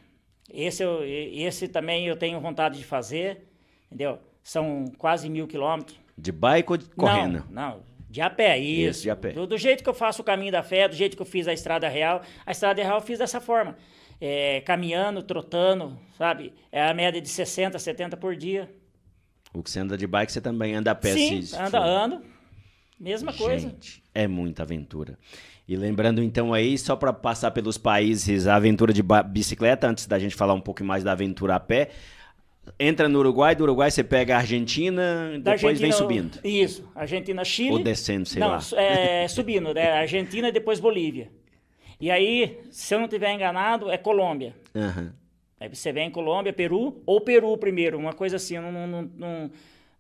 Esse, 0.52 0.84
eu, 0.84 1.04
esse 1.04 1.68
também 1.68 2.08
eu 2.08 2.16
tenho 2.16 2.40
vontade 2.40 2.78
de 2.78 2.86
fazer, 2.86 3.48
entendeu? 3.88 4.20
São 4.44 4.86
quase 4.98 5.30
mil 5.30 5.48
quilômetros. 5.48 6.00
De 6.18 6.32
bike 6.32 6.72
ou 6.72 6.78
de 6.78 6.86
correndo? 6.86 7.44
Não, 7.50 7.72
não, 7.72 7.84
de 8.10 8.22
a 8.22 8.30
pé, 8.30 8.58
isso. 8.58 8.90
Isso, 8.92 9.02
de 9.04 9.10
a 9.10 9.16
pé. 9.16 9.32
Do, 9.32 9.46
do 9.46 9.58
jeito 9.58 9.84
que 9.84 9.90
eu 9.90 9.94
faço 9.94 10.22
o 10.22 10.26
caminho 10.26 10.52
da 10.52 10.64
fé, 10.64 10.88
do 10.88 10.96
jeito 10.96 11.18
que 11.18 11.22
eu 11.22 11.26
fiz 11.26 11.48
a 11.48 11.54
Estrada 11.54 11.90
Real. 11.90 12.22
A 12.46 12.52
Estrada 12.52 12.82
Real 12.82 12.98
eu 12.98 13.02
fiz 13.02 13.20
dessa 13.20 13.42
forma. 13.42 13.76
É, 14.22 14.62
caminhando, 14.62 15.22
trotando, 15.22 16.00
sabe? 16.18 16.54
É 16.72 16.82
a 16.82 16.94
média 16.94 17.20
de 17.20 17.28
60, 17.28 17.78
70 17.78 18.16
por 18.16 18.34
dia. 18.36 18.74
O 19.60 19.64
que 19.64 19.70
você 19.72 19.80
anda 19.80 19.98
de 19.98 20.06
bike, 20.06 20.32
você 20.32 20.42
também 20.42 20.76
anda 20.76 20.92
a 20.92 20.96
pé. 20.96 21.14
Sim, 21.14 21.42
se 21.42 21.56
anda, 21.56 21.70
for. 21.72 21.88
ando. 21.88 22.22
Mesma 23.00 23.34
coisa. 23.34 23.70
Gente, 23.70 24.04
é 24.14 24.28
muita 24.28 24.64
aventura. 24.64 25.18
E 25.68 25.76
lembrando 25.76 26.22
então 26.22 26.54
aí, 26.54 26.78
só 26.78 26.96
para 26.96 27.12
passar 27.12 27.52
pelos 27.52 27.78
países, 27.78 28.48
a 28.48 28.56
aventura 28.56 28.94
de 28.94 29.02
bicicleta, 29.28 29.88
antes 29.88 30.06
da 30.06 30.20
gente 30.20 30.36
falar 30.36 30.54
um 30.54 30.62
pouco 30.62 30.84
mais 30.84 31.04
da 31.04 31.12
aventura 31.12 31.56
a 31.56 31.60
pé, 31.60 31.90
entra 32.80 33.10
no 33.10 33.20
Uruguai, 33.20 33.56
do 33.56 33.64
Uruguai 33.64 33.90
você 33.90 34.04
pega 34.04 34.36
a 34.36 34.40
Argentina, 34.40 35.40
Da 35.40 35.56
depois 35.56 35.80
vem 35.80 35.92
Argentina, 35.92 35.94
subindo. 35.94 36.40
Isso, 36.44 36.88
Argentina, 36.94 37.44
Chile. 37.44 37.72
Ou 37.72 37.84
descendo, 37.84 38.28
sei 38.28 38.40
não, 38.40 38.50
lá. 38.50 38.60
É, 38.78 39.28
subindo, 39.28 39.74
né? 39.74 39.92
Argentina 39.94 40.50
e 40.50 40.52
depois 40.52 40.80
Bolívia. 40.80 41.32
E 42.00 42.12
aí, 42.12 42.60
se 42.70 42.94
eu 42.94 43.00
não 43.00 43.08
tiver 43.08 43.34
enganado, 43.34 43.90
é 43.90 43.98
Colômbia. 43.98 44.56
Aham. 44.76 45.14
Aí 45.60 45.70
você 45.70 45.92
vem 45.92 46.10
Colômbia, 46.12 46.52
Peru, 46.52 47.02
ou 47.06 47.22
Peru 47.22 47.58
primeiro, 47.58 47.98
uma 47.98 48.14
coisa 48.14 48.36
assim, 48.36 48.56
eu 48.58 48.62
não, 48.62 48.88
não, 48.88 49.02
não, 49.18 49.52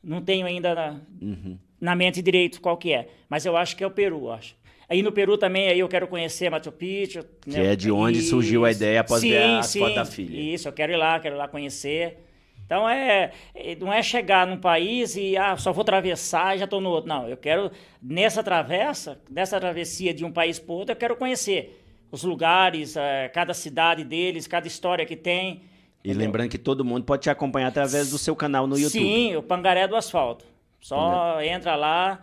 não, 0.03 0.21
tenho 0.21 0.45
ainda 0.45 0.75
na, 0.75 0.99
Uhum. 1.21 1.57
na 1.79 1.95
mente 1.95 2.21
direito 2.21 2.59
qual 2.59 2.75
que 2.77 2.91
é, 2.91 3.07
mas 3.29 3.45
eu 3.45 3.55
acho 3.55 3.75
que 3.75 3.83
é 3.83 3.87
o 3.87 3.91
Peru, 3.91 4.25
eu 4.25 4.31
acho. 4.33 4.55
Aí 4.87 5.01
no 5.01 5.11
Peru 5.11 5.37
também, 5.37 5.67
aí 5.69 5.79
eu 5.79 5.87
quero 5.87 6.07
conhecer 6.07 6.49
Machu 6.51 6.71
Picchu. 6.71 7.25
Que 7.41 7.57
é 7.57 7.75
de 7.75 7.89
onde 7.89 8.21
surgiu 8.21 8.65
a 8.65 8.71
ideia 8.71 8.99
após 8.99 9.21
ver 9.23 9.41
as 9.43 9.73
fotos 9.75 9.95
da 9.95 10.05
filha. 10.05 10.37
Isso, 10.53 10.67
eu 10.67 10.73
quero 10.73 10.91
ir 10.91 10.97
lá, 10.97 11.19
quero 11.19 11.35
ir 11.35 11.37
lá 11.39 11.47
conhecer. 11.47 12.19
Então 12.65 12.87
é, 12.87 13.31
é- 13.55 13.75
não 13.75 13.91
é 13.91 14.03
chegar 14.03 14.45
num 14.45 14.57
país 14.57 15.15
e 15.15 15.35
ah, 15.37 15.55
só 15.57 15.71
vou 15.71 15.81
atravessar 15.81 16.55
e 16.55 16.59
já 16.59 16.65
estou 16.65 16.81
no 16.81 16.89
outro. 16.89 17.07
Não, 17.09 17.27
eu 17.27 17.37
quero 17.37 17.71
nessa 18.01 18.43
travessa, 18.43 19.19
nessa 19.29 19.59
travessia 19.59 20.13
de 20.13 20.23
um 20.23 20.31
país 20.31 20.59
para 20.59 20.73
outro, 20.75 20.91
eu 20.91 20.95
quero 20.95 21.15
conhecer 21.15 21.83
os 22.11 22.23
lugares, 22.23 22.95
eh, 22.95 23.29
cada 23.33 23.53
cidade 23.53 24.03
deles, 24.03 24.47
cada 24.47 24.67
história 24.67 25.05
que 25.05 25.15
tem. 25.15 25.63
E 26.03 26.13
lembrando 26.13 26.49
que 26.49 26.57
todo 26.57 26.85
mundo 26.85 27.03
pode 27.03 27.23
te 27.23 27.29
acompanhar 27.29 27.67
através 27.67 28.11
do 28.11 28.17
seu 28.17 28.35
canal 28.35 28.67
no 28.67 28.77
YouTube. 28.77 29.01
Sim, 29.01 29.35
o 29.35 29.43
Pangaré 29.43 29.87
do 29.87 29.95
Asfalto. 29.95 30.45
Só 30.79 31.41
entra 31.41 31.75
lá 31.75 32.21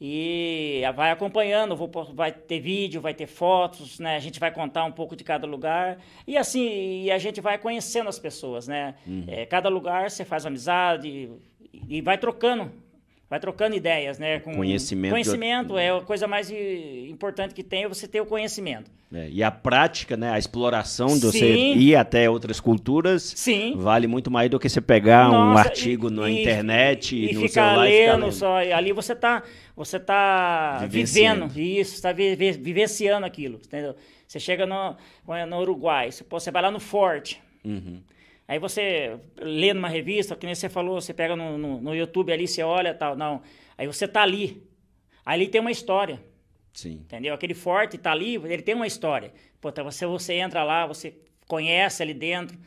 e 0.00 0.82
vai 0.96 1.10
acompanhando, 1.10 1.76
vou 1.76 1.88
vai 2.14 2.32
ter 2.32 2.58
vídeo, 2.58 3.00
vai 3.00 3.12
ter 3.12 3.26
fotos, 3.26 4.00
né? 4.00 4.16
A 4.16 4.18
gente 4.18 4.40
vai 4.40 4.50
contar 4.50 4.84
um 4.84 4.90
pouco 4.90 5.14
de 5.14 5.22
cada 5.22 5.46
lugar 5.46 5.98
e 6.26 6.36
assim 6.38 7.04
e 7.04 7.10
a 7.10 7.18
gente 7.18 7.40
vai 7.40 7.58
conhecendo 7.58 8.08
as 8.08 8.18
pessoas, 8.18 8.66
né? 8.66 8.94
Uhum. 9.06 9.24
É, 9.28 9.44
cada 9.44 9.68
lugar 9.68 10.10
você 10.10 10.24
faz 10.24 10.46
amizade 10.46 11.06
e, 11.06 11.96
e 11.98 12.00
vai 12.00 12.16
trocando, 12.16 12.72
vai 13.30 13.38
trocando 13.38 13.76
ideias, 13.76 14.18
né? 14.18 14.40
Com 14.40 14.52
Conhecimento. 14.56 15.12
Conhecimento 15.12 15.78
é 15.78 15.96
a 15.96 16.00
coisa 16.00 16.26
mais 16.26 16.50
importante 16.50 17.54
que 17.54 17.62
tem, 17.62 17.84
é 17.84 17.88
você 17.88 18.08
ter 18.08 18.20
o 18.20 18.26
conhecimento. 18.26 18.90
É, 19.12 19.28
e 19.30 19.42
a 19.42 19.50
prática, 19.50 20.16
né? 20.16 20.30
A 20.32 20.38
exploração 20.38 21.06
de 21.18 21.20
você 21.26 21.38
Sim. 21.54 21.74
ir 21.78 21.96
até 21.96 22.28
outras 22.28 22.60
culturas 22.60 23.22
Sim. 23.36 23.74
vale 23.76 24.06
muito 24.06 24.30
mais 24.30 24.50
do 24.50 24.58
que 24.58 24.68
você 24.68 24.80
pegar 24.80 25.28
um 25.30 25.32
Nossa, 25.50 25.68
artigo 25.68 26.08
e- 26.08 26.10
na 26.12 26.28
e- 26.30 26.40
internet 26.42 27.16
e, 27.16 27.32
no 27.34 27.40
ficar 27.42 27.68
celular 27.70 27.88
e 27.88 27.92
ficar 27.92 28.12
lendo 28.12 28.22
lendo. 28.26 28.32
só. 28.32 28.62
e 28.62 28.72
Ali 28.72 28.92
você 28.92 29.14
tá, 29.16 29.42
você 29.76 29.98
tá 29.98 30.84
vivendo 30.88 31.58
isso, 31.58 31.94
está 31.94 32.12
vivenciando 32.12 33.24
aquilo, 33.26 33.60
entendeu? 33.64 33.94
Você 34.26 34.38
chega 34.38 34.64
no, 34.66 34.96
no 35.48 35.58
Uruguai, 35.60 36.12
você, 36.12 36.22
pô, 36.22 36.38
você 36.38 36.50
vai 36.52 36.62
lá 36.62 36.70
no 36.70 36.78
Forte. 36.80 37.40
Uhum. 37.64 38.00
Aí 38.50 38.58
você 38.58 39.16
lê 39.36 39.72
numa 39.72 39.88
revista, 39.88 40.34
que 40.34 40.44
nem 40.44 40.56
você 40.56 40.68
falou, 40.68 41.00
você 41.00 41.14
pega 41.14 41.36
no, 41.36 41.56
no, 41.56 41.80
no 41.80 41.94
YouTube 41.94 42.32
ali, 42.32 42.48
você 42.48 42.64
olha 42.64 42.92
tal, 42.92 43.14
não. 43.14 43.42
Aí 43.78 43.86
você 43.86 44.08
tá 44.08 44.22
ali. 44.22 44.60
Ali 45.24 45.46
tem 45.46 45.60
uma 45.60 45.70
história, 45.70 46.20
Sim. 46.72 46.94
entendeu? 46.94 47.32
Aquele 47.32 47.54
forte 47.54 47.96
tá 47.96 48.10
ali, 48.10 48.34
ele 48.34 48.60
tem 48.60 48.74
uma 48.74 48.88
história. 48.88 49.32
Pô, 49.60 49.68
então 49.68 49.84
você, 49.84 50.04
você 50.04 50.34
entra 50.34 50.64
lá, 50.64 50.84
você 50.84 51.14
conhece 51.46 52.02
ali 52.02 52.12
dentro, 52.12 52.58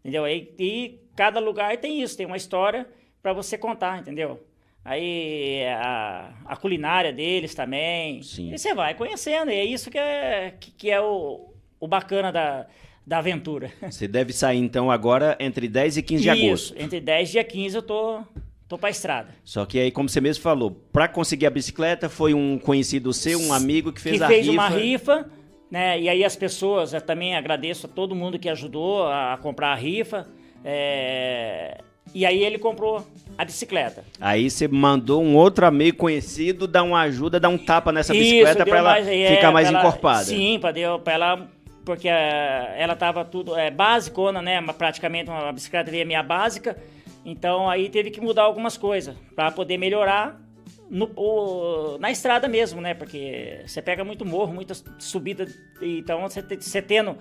entendeu? 0.00 0.24
Aí, 0.24 0.52
e 0.58 0.98
cada 1.14 1.38
lugar 1.38 1.76
tem 1.76 2.02
isso, 2.02 2.16
tem 2.16 2.26
uma 2.26 2.36
história 2.36 2.84
para 3.22 3.32
você 3.32 3.56
contar, 3.56 4.00
entendeu? 4.00 4.44
Aí 4.84 5.62
a, 5.66 6.34
a 6.46 6.56
culinária 6.56 7.12
deles 7.12 7.54
também. 7.54 8.24
Sim. 8.24 8.52
E 8.52 8.58
você 8.58 8.74
vai 8.74 8.92
conhecendo, 8.92 9.52
e 9.52 9.54
é 9.54 9.64
isso 9.64 9.88
que 9.88 9.98
é, 9.98 10.56
que, 10.58 10.72
que 10.72 10.90
é 10.90 11.00
o, 11.00 11.54
o 11.78 11.86
bacana 11.86 12.32
da, 12.32 12.66
da 13.08 13.18
aventura. 13.18 13.70
Você 13.90 14.06
deve 14.06 14.32
sair 14.34 14.58
então 14.58 14.90
agora 14.90 15.34
entre 15.40 15.66
10 15.66 15.96
e 15.96 16.02
15 16.02 16.22
de 16.22 16.28
Isso, 16.30 16.44
agosto. 16.72 16.74
entre 16.78 17.00
10 17.00 17.28
e 17.28 17.32
dia 17.32 17.44
15 17.44 17.76
eu 17.76 17.82
tô, 17.82 18.20
tô 18.68 18.76
pra 18.76 18.90
estrada. 18.90 19.28
Só 19.42 19.64
que 19.64 19.78
aí, 19.78 19.90
como 19.90 20.08
você 20.10 20.20
mesmo 20.20 20.42
falou, 20.42 20.70
para 20.92 21.08
conseguir 21.08 21.46
a 21.46 21.50
bicicleta 21.50 22.08
foi 22.10 22.34
um 22.34 22.58
conhecido 22.58 23.10
seu, 23.14 23.40
um 23.40 23.52
amigo 23.52 23.92
que 23.92 24.00
fez 24.00 24.18
que 24.18 24.22
a 24.24 24.26
fez 24.26 24.40
rifa. 24.46 24.52
uma 24.52 24.68
rifa, 24.68 25.30
né? 25.70 25.98
E 25.98 26.06
aí 26.08 26.22
as 26.22 26.36
pessoas, 26.36 26.92
eu 26.92 27.00
também 27.00 27.34
agradeço 27.34 27.86
a 27.86 27.88
todo 27.88 28.14
mundo 28.14 28.38
que 28.38 28.48
ajudou 28.48 29.06
a, 29.08 29.38
comprar 29.40 29.68
a 29.72 29.74
rifa. 29.74 30.26
é, 30.62 31.78
E 32.14 32.24
aí 32.26 32.42
ele 32.44 32.58
comprou 32.58 33.06
a 33.36 33.44
bicicleta. 33.44 34.02
Aí 34.20 34.50
você 34.50 34.66
mandou 34.68 35.22
um 35.22 35.34
outro 35.36 35.64
amigo 35.66 35.96
conhecido 35.98 36.66
dar 36.66 36.82
uma 36.82 37.00
ajuda, 37.02 37.38
dar 37.40 37.48
um 37.50 37.58
tapa 37.58 37.92
nessa 37.92 38.14
Isso, 38.14 38.22
bicicleta 38.22 38.66
para 38.66 38.78
ela 38.78 38.90
mais- 38.90 39.08
é, 39.08 39.34
ficar 39.36 39.52
mais 39.52 39.68
ela- 39.68 39.78
encorpada. 39.80 40.24
Sim, 40.24 40.58
para 40.60 40.98
para 40.98 41.12
ela 41.12 41.48
porque 41.88 42.06
eh, 42.06 42.74
ela 42.76 42.94
tava 42.94 43.24
tudo 43.24 43.56
é 43.56 43.70
basicona, 43.70 44.42
né? 44.42 44.60
Praticamente 44.76 45.30
uma 45.30 45.50
bicicleta 45.50 45.90
minha 45.90 46.22
básica. 46.22 46.76
Então 47.24 47.68
aí 47.68 47.88
teve 47.88 48.10
que 48.10 48.20
mudar 48.20 48.42
algumas 48.42 48.76
coisas 48.76 49.16
para 49.34 49.50
poder 49.50 49.78
melhorar 49.78 50.38
no- 50.90 51.10
o- 51.16 51.96
na 51.98 52.10
estrada 52.10 52.46
mesmo, 52.46 52.78
né? 52.82 52.92
Porque 52.92 53.62
você 53.66 53.80
pega 53.80 54.04
muito 54.04 54.22
morro, 54.26 54.52
muita 54.52 54.74
subida, 54.98 55.46
então 55.80 56.20
você, 56.20 56.42
você 56.42 56.82
tendo 56.82 57.16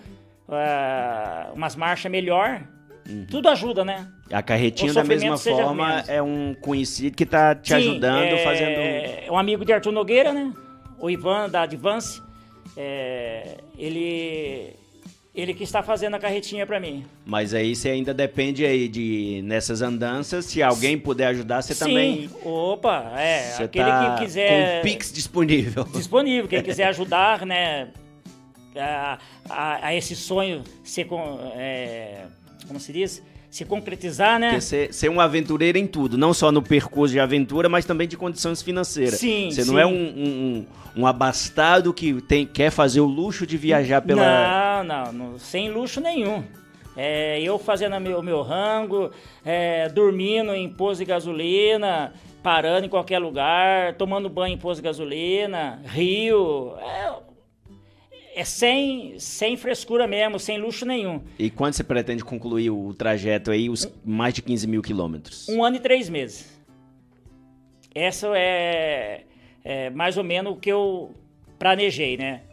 ah, 0.50 1.50
umas 1.54 1.76
marchas 1.76 2.12
melhor, 2.12 2.62
Uhum. 3.10 3.26
tudo 3.32 3.48
ajuda, 3.48 3.86
né? 3.86 4.06
A 4.32 4.42
carretinha 4.44 4.94
da 4.94 5.04
mesma 5.04 5.38
forma 5.38 5.88
menos. 5.88 6.10
é 6.10 6.22
um 6.22 6.54
conhecido 6.56 7.16
que 7.16 7.26
tá 7.26 7.56
te 7.56 7.70
Sim, 7.70 7.76
ajudando, 7.76 8.34
é, 8.34 8.38
fazendo. 8.44 8.80
É 8.80 9.28
um 9.32 9.38
amigo 9.38 9.64
de 9.64 9.72
Arthur 9.72 9.92
Nogueira, 9.94 10.34
né? 10.34 10.54
O 11.00 11.10
Ivan 11.10 11.50
da 11.50 11.62
Advance. 11.62 12.22
É, 12.76 13.58
ele, 13.78 14.74
ele 15.34 15.54
que 15.54 15.64
está 15.64 15.82
fazendo 15.84 16.16
a 16.16 16.20
carretinha 16.20 16.66
para 16.66 16.80
mim. 16.80 17.06
Mas 17.26 17.54
aí 17.54 17.76
você 17.76 17.90
ainda 17.90 18.14
depende 18.14 18.66
aí 18.66 18.88
de 18.88 19.42
nessas 19.44 19.82
andanças, 19.82 20.46
se 20.46 20.62
alguém 20.62 20.98
puder 20.98 21.28
ajudar, 21.28 21.62
você 21.62 21.76
também. 21.76 22.28
Sim, 22.28 22.36
opa, 22.44 23.14
é. 23.18 23.52
Você 23.52 23.64
aquele 23.64 23.86
tá 23.86 24.16
que 24.18 24.26
quiser. 24.26 24.50
com 24.50 24.80
o 24.80 24.92
Pix 24.92 25.12
disponível. 25.14 25.84
disponível. 25.94 26.48
Quem 26.48 26.62
quiser 26.64 26.86
ajudar, 26.88 27.46
né? 27.46 27.90
A, 28.76 29.18
a- 29.50 29.88
a 29.88 29.96
esse 29.96 30.16
sonho 30.16 30.64
ser 30.84 31.06
com, 31.06 31.40
é, 31.56 32.26
como 32.68 32.80
se 32.80 32.94
diz, 32.94 33.24
se 33.50 33.66
concretizar, 33.66 34.40
né? 34.40 34.60
Ser, 34.60 34.94
ser 34.94 35.10
um 35.10 35.20
aventureiro 35.20 35.78
em 35.78 35.88
tudo, 35.88 36.18
não 36.18 36.34
só 36.34 36.52
no 36.52 36.62
percurso 36.62 37.14
de 37.14 37.20
aventura, 37.20 37.68
mas 37.70 37.86
também 37.86 38.08
de 38.08 38.18
condições 38.18 38.62
financeiras. 38.62 39.20
Sim, 39.20 39.50
Você 39.50 39.64
sim. 39.64 39.72
não 39.72 39.80
é 39.80 39.86
um, 39.86 39.92
um, 39.92 40.66
um- 40.98 41.08
abastado 41.08 41.94
que 41.94 42.22
tem, 42.22 42.46
quer 42.46 42.70
fazer 42.72 43.00
o 43.00 43.06
luxo 43.06 43.48
de 43.48 43.58
viajar 43.58 44.02
pela. 44.02 44.84
Não, 44.84 44.84
não, 44.84 45.12
não, 45.14 45.40
sem 45.40 45.70
luxo 45.72 46.02
nenhum. 46.02 46.44
É, 46.96 47.40
eu 47.42 47.60
fazendo 47.60 48.00
meu, 48.00 48.22
meu 48.24 48.42
rango, 48.42 49.12
é, 49.46 49.88
dormindo 49.90 50.54
em 50.56 50.68
posto 50.68 51.00
de 51.00 51.06
gasolina, 51.06 52.12
parando 52.42 52.88
em 52.88 52.90
qualquer 52.90 53.20
lugar, 53.20 53.94
tomando 53.96 54.28
banho 54.30 54.56
em 54.56 54.58
posto 54.58 54.82
de 54.82 54.86
gasolina, 54.88 55.80
rio. 55.86 56.74
É, 56.80 57.14
é 58.38 58.44
sem, 58.44 59.18
sem 59.18 59.58
frescura 59.58 60.06
mesmo, 60.06 60.40
sem 60.40 60.60
luxo 60.60 60.86
nenhum. 60.86 61.24
E 61.40 61.50
quando 61.50 61.74
você 61.74 61.84
pretende 61.84 62.24
concluir 62.24 62.70
o 62.70 62.94
trajeto 62.94 63.50
aí, 63.50 63.68
os 63.68 63.92
mais 64.06 64.32
de 64.36 64.44
15 64.44 64.68
mil 64.68 64.84
quilômetros? 64.84 65.50
Um 65.50 65.64
ano 65.64 65.78
e 65.78 65.80
três 65.80 66.08
meses. 66.08 66.56
Essa 67.96 68.28
é, 68.38 69.24
é 69.66 69.90
mais 69.90 70.18
ou 70.18 70.24
menos 70.24 70.54
o 70.54 70.56
que 70.56 70.72
eu 70.72 71.16
planejei, 71.58 72.16
né? 72.16 72.44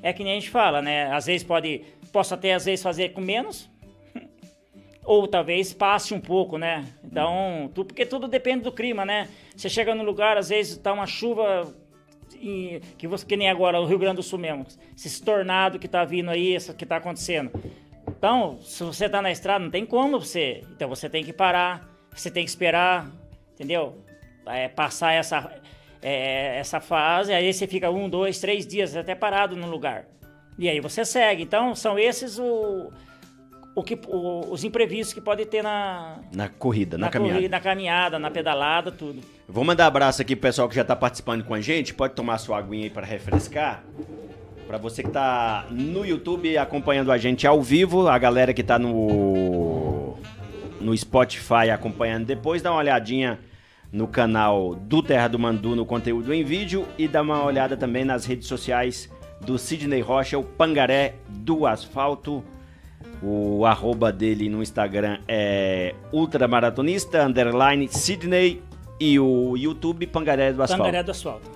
É 0.00 0.12
que 0.12 0.22
nem 0.22 0.34
a 0.34 0.36
gente 0.36 0.50
fala, 0.50 0.80
né? 0.80 1.12
Às 1.12 1.26
vezes 1.26 1.42
pode, 1.42 1.82
posso 2.12 2.32
até 2.32 2.54
às 2.54 2.64
vezes 2.64 2.80
fazer 2.80 3.08
com 3.08 3.20
menos, 3.20 3.68
ou 5.04 5.26
talvez 5.26 5.74
passe 5.74 6.14
um 6.14 6.20
pouco, 6.20 6.58
né? 6.58 6.84
Então, 7.02 7.68
tu, 7.74 7.84
porque 7.84 8.06
tudo 8.06 8.28
depende 8.28 8.62
do 8.62 8.70
clima, 8.70 9.04
né? 9.04 9.28
Você 9.56 9.68
chega 9.68 9.96
no 9.96 10.04
lugar, 10.04 10.36
às 10.36 10.50
vezes 10.50 10.78
tá 10.78 10.92
uma 10.92 11.08
chuva 11.08 11.74
que 12.98 13.06
você 13.06 13.24
que 13.24 13.36
nem 13.36 13.48
agora 13.48 13.80
o 13.80 13.86
Rio 13.86 13.98
Grande 13.98 14.16
do 14.16 14.22
Sul 14.22 14.38
mesmo, 14.38 14.66
esse 14.96 15.22
tornado 15.22 15.78
que 15.78 15.88
tá 15.88 16.04
vindo 16.04 16.30
aí, 16.30 16.54
isso 16.54 16.74
que 16.74 16.86
tá 16.86 16.96
acontecendo. 16.96 17.50
Então, 18.08 18.58
se 18.60 18.82
você 18.82 19.08
tá 19.08 19.20
na 19.22 19.30
estrada, 19.30 19.64
não 19.64 19.70
tem 19.70 19.84
como 19.84 20.20
você. 20.20 20.62
Então 20.72 20.88
você 20.88 21.08
tem 21.08 21.24
que 21.24 21.32
parar, 21.32 21.88
você 22.14 22.30
tem 22.30 22.44
que 22.44 22.50
esperar, 22.50 23.10
entendeu? 23.52 23.98
É, 24.46 24.68
passar 24.68 25.12
essa, 25.12 25.50
é, 26.02 26.58
essa 26.58 26.80
fase, 26.80 27.32
aí 27.32 27.52
você 27.52 27.66
fica 27.66 27.90
um, 27.90 28.08
dois, 28.08 28.38
três 28.38 28.66
dias 28.66 28.94
até 28.94 29.14
parado 29.14 29.56
no 29.56 29.68
lugar. 29.68 30.06
E 30.58 30.68
aí 30.68 30.80
você 30.80 31.04
segue. 31.04 31.42
Então, 31.42 31.74
são 31.74 31.98
esses 31.98 32.38
o, 32.38 32.92
o 33.74 33.82
que, 33.82 33.98
o- 34.08 34.52
os 34.52 34.62
imprevistos 34.64 35.12
que 35.12 35.20
pode 35.20 35.44
ter 35.46 35.62
na, 35.62 36.18
Na 36.32 36.48
corrida, 36.48 36.96
na, 36.96 37.06
na, 37.06 37.10
caminhada. 37.10 37.38
corrida, 37.38 37.56
na 37.56 37.60
caminhada, 37.62 38.18
na 38.18 38.30
pedalada, 38.30 38.90
tudo. 38.92 39.20
Vou 39.48 39.64
mandar 39.64 39.86
abraço 39.86 40.22
aqui 40.22 40.34
pro 40.36 40.42
pessoal 40.48 40.68
que 40.68 40.74
já 40.76 40.84
tá 40.84 40.94
participando 40.94 41.44
com 41.44 41.54
a 41.54 41.60
gente. 41.60 41.92
Pode 41.92 42.14
tomar 42.14 42.38
sua 42.38 42.58
aguinha 42.58 42.84
aí 42.84 42.90
para 42.90 43.04
refrescar. 43.06 43.82
Pra 44.66 44.78
você 44.78 45.02
que 45.02 45.10
tá 45.10 45.66
no 45.70 46.06
YouTube 46.06 46.56
acompanhando 46.56 47.12
a 47.12 47.18
gente 47.18 47.46
ao 47.46 47.60
vivo, 47.62 48.08
a 48.08 48.16
galera 48.18 48.54
que 48.54 48.62
tá 48.62 48.78
no 48.78 50.14
no 50.80 50.94
Spotify 50.96 51.70
acompanhando 51.72 52.26
depois, 52.26 52.60
dá 52.60 52.70
uma 52.70 52.78
olhadinha 52.80 53.38
no 53.90 54.06
canal 54.06 54.74
do 54.74 55.02
Terra 55.02 55.28
do 55.28 55.38
Mandu 55.38 55.74
no 55.74 55.86
conteúdo 55.86 56.32
em 56.34 56.44
vídeo 56.44 56.86
e 56.98 57.08
dá 57.08 57.22
uma 57.22 57.42
olhada 57.44 57.74
também 57.76 58.04
nas 58.04 58.26
redes 58.26 58.46
sociais 58.48 59.10
do 59.40 59.56
Sidney 59.58 60.00
Rocha, 60.02 60.38
o 60.38 60.42
Pangaré 60.44 61.14
do 61.28 61.66
Asfalto. 61.66 62.44
O 63.22 63.64
arroba 63.64 64.12
dele 64.12 64.48
no 64.48 64.62
Instagram 64.62 65.18
é 65.26 65.94
ultramaratonista, 66.12 67.24
underline 67.24 67.88
Sidney 67.88 68.62
e 69.00 69.18
o 69.18 69.56
YouTube 69.56 70.06
Pangaré 70.06 70.52
do 70.52 70.62
Asfalto. 70.62 70.82
Pangaré 70.82 71.02
do 71.02 71.10
asfalto. 71.10 71.50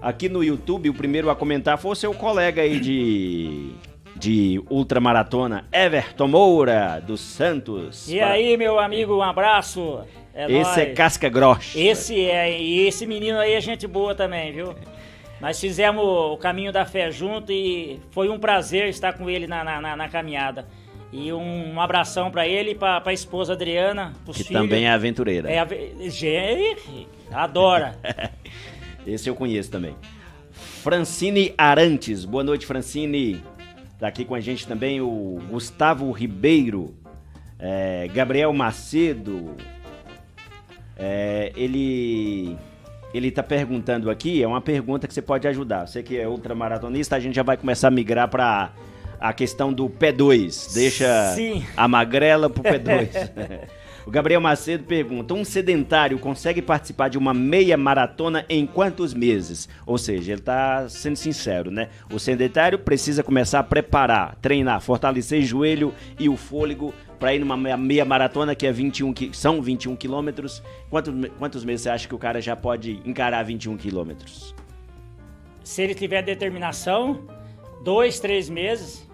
Aqui 0.00 0.28
no 0.28 0.42
YouTube, 0.42 0.90
o 0.90 0.94
primeiro 0.94 1.30
a 1.30 1.36
comentar 1.36 1.78
foi 1.78 1.92
o 1.92 1.94
seu 1.94 2.12
colega 2.12 2.62
aí 2.62 2.78
de, 2.78 3.70
de 4.14 4.62
ultramaratona, 4.68 5.66
Everton 5.72 6.28
Moura, 6.28 7.02
dos 7.04 7.20
Santos. 7.20 8.08
E 8.08 8.20
aí, 8.20 8.56
meu 8.56 8.78
amigo, 8.78 9.16
um 9.16 9.22
abraço. 9.22 10.00
É 10.34 10.44
Esse 10.52 10.80
é 10.80 10.84
nóis. 10.84 10.96
casca 10.96 11.28
grossa. 11.30 11.78
Esse 11.78 12.20
é, 12.20 12.60
e 12.60 12.86
esse 12.86 13.06
menino 13.06 13.38
aí 13.38 13.54
é 13.54 13.60
gente 13.60 13.86
boa 13.86 14.14
também, 14.14 14.52
viu? 14.52 14.74
Nós 15.40 15.60
fizemos 15.60 16.02
o 16.02 16.36
caminho 16.38 16.72
da 16.72 16.84
fé 16.86 17.10
junto 17.10 17.52
e 17.52 18.00
foi 18.10 18.28
um 18.28 18.38
prazer 18.38 18.88
estar 18.88 19.12
com 19.12 19.28
ele 19.28 19.46
na, 19.46 19.62
na, 19.62 19.96
na- 19.96 20.08
caminhada. 20.08 20.66
E 21.12 21.32
um, 21.32 21.74
um 21.74 21.80
abração 21.80 22.30
pra 22.30 22.46
ele 22.48 22.70
e 22.70 22.74
pra, 22.74 23.00
pra 23.00 23.12
esposa 23.12 23.52
Adriana, 23.52 24.12
Que 24.26 24.32
filhos. 24.44 24.50
também 24.62 24.86
é 24.86 24.90
aventureira. 24.90 25.50
É, 25.50 25.64
gente, 26.10 27.06
adora. 27.30 27.96
Esse 29.06 29.28
eu 29.30 29.34
conheço 29.34 29.70
também. 29.70 29.94
Francine 30.82 31.54
Arantes. 31.56 32.24
Boa 32.24 32.42
noite, 32.42 32.66
Francine. 32.66 33.42
Tá 34.00 34.08
aqui 34.08 34.24
com 34.24 34.34
a 34.34 34.40
gente 34.40 34.66
também 34.66 35.00
o 35.00 35.38
Gustavo 35.48 36.10
Ribeiro. 36.10 36.94
é, 37.58 38.08
Gabriel 38.12 38.52
Macedo. 38.52 39.54
É, 40.98 41.52
ele 41.56 42.56
ele 43.14 43.30
tá 43.30 43.42
perguntando 43.42 44.10
aqui, 44.10 44.42
é 44.42 44.46
uma 44.46 44.60
pergunta 44.60 45.06
que 45.06 45.14
você 45.14 45.22
pode 45.22 45.46
ajudar. 45.48 45.86
Você 45.86 46.02
que 46.02 46.18
é 46.18 46.28
ultramaratonista, 46.28 47.16
a 47.16 47.20
gente 47.20 47.34
já 47.34 47.42
vai 47.42 47.56
começar 47.56 47.88
a 47.88 47.90
migrar 47.90 48.28
para 48.28 48.70
a 49.20 49.32
questão 49.32 49.72
do 49.72 49.88
P2. 49.88 50.74
Deixa 50.74 51.32
Sim. 51.34 51.64
a 51.76 51.88
magrela 51.88 52.50
pro 52.50 52.62
P2. 52.62 53.66
O 54.06 54.10
Gabriel 54.10 54.40
Macedo 54.40 54.84
pergunta: 54.84 55.34
um 55.34 55.44
sedentário 55.44 56.16
consegue 56.20 56.62
participar 56.62 57.08
de 57.08 57.18
uma 57.18 57.34
meia 57.34 57.76
maratona 57.76 58.46
em 58.48 58.64
quantos 58.64 59.12
meses? 59.12 59.68
Ou 59.84 59.98
seja, 59.98 60.30
ele 60.30 60.40
está 60.40 60.88
sendo 60.88 61.16
sincero, 61.16 61.72
né? 61.72 61.88
O 62.12 62.20
sedentário 62.20 62.78
precisa 62.78 63.24
começar 63.24 63.58
a 63.58 63.64
preparar, 63.64 64.36
treinar, 64.36 64.80
fortalecer 64.80 65.42
joelho 65.42 65.92
e 66.20 66.28
o 66.28 66.36
fôlego 66.36 66.94
para 67.18 67.34
ir 67.34 67.38
numa 67.38 67.56
meia 67.76 68.04
maratona 68.04 68.54
que 68.54 68.66
é 68.66 68.72
21 68.72 69.14
são 69.32 69.60
21 69.62 69.96
quilômetros. 69.96 70.62
Quantos, 70.90 71.14
quantos 71.38 71.64
meses 71.64 71.82
você 71.82 71.90
acha 71.90 72.08
que 72.08 72.14
o 72.14 72.18
cara 72.18 72.40
já 72.40 72.54
pode 72.56 73.00
encarar 73.04 73.42
21 73.42 73.76
quilômetros? 73.76 74.54
Se 75.64 75.82
ele 75.82 75.94
tiver 75.94 76.22
determinação, 76.22 77.26
dois, 77.82 78.20
três 78.20 78.48
meses. 78.48 79.06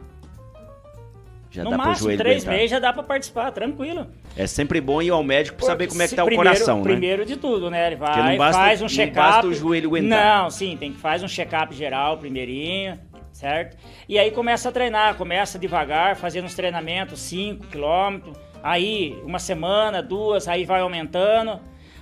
Já 1.50 1.64
no 1.64 1.70
dá 1.70 1.76
máximo, 1.76 2.08
pro 2.08 2.16
três 2.16 2.36
aguentar. 2.38 2.54
meses 2.54 2.70
já 2.70 2.78
dá 2.78 2.92
para 2.94 3.02
participar, 3.02 3.50
tranquilo. 3.52 4.06
É 4.34 4.46
sempre 4.46 4.80
bom 4.80 5.02
ir 5.02 5.10
ao 5.10 5.22
médico 5.22 5.58
para 5.58 5.66
saber 5.66 5.86
como 5.86 6.00
é 6.00 6.08
que 6.08 6.14
tá 6.14 6.22
o 6.22 6.26
primeiro- 6.26 6.50
coração, 6.50 6.78
né? 6.78 6.82
Primeiro 6.84 7.26
de 7.26 7.36
tudo, 7.36 7.70
né? 7.70 7.88
Ele 7.88 7.96
vai, 7.96 8.30
não 8.30 8.38
basta- 8.38 8.62
faz 8.62 8.80
um 8.80 8.84
não 8.84 8.88
check-up. 8.88 9.14
basta 9.16 9.46
o 9.46 9.54
joelho 9.54 9.88
aguentar. 9.90 10.42
Não, 10.44 10.50
sim, 10.50 10.76
tem 10.78 10.92
que 10.92 10.98
faz 10.98 11.22
um 11.22 11.28
check-up 11.28 11.74
geral 11.74 12.16
primeirinho, 12.16 12.98
certo? 13.42 13.76
E 14.08 14.18
aí 14.20 14.30
começa 14.30 14.68
a 14.68 14.72
treinar, 14.72 15.16
começa 15.16 15.58
devagar, 15.58 16.14
fazendo 16.14 16.44
uns 16.44 16.54
treinamentos, 16.54 17.18
5 17.22 17.66
quilômetros, 17.66 18.36
aí 18.62 19.20
uma 19.24 19.40
semana, 19.40 20.00
duas, 20.00 20.46
aí 20.46 20.64
vai 20.64 20.80
aumentando, 20.80 21.58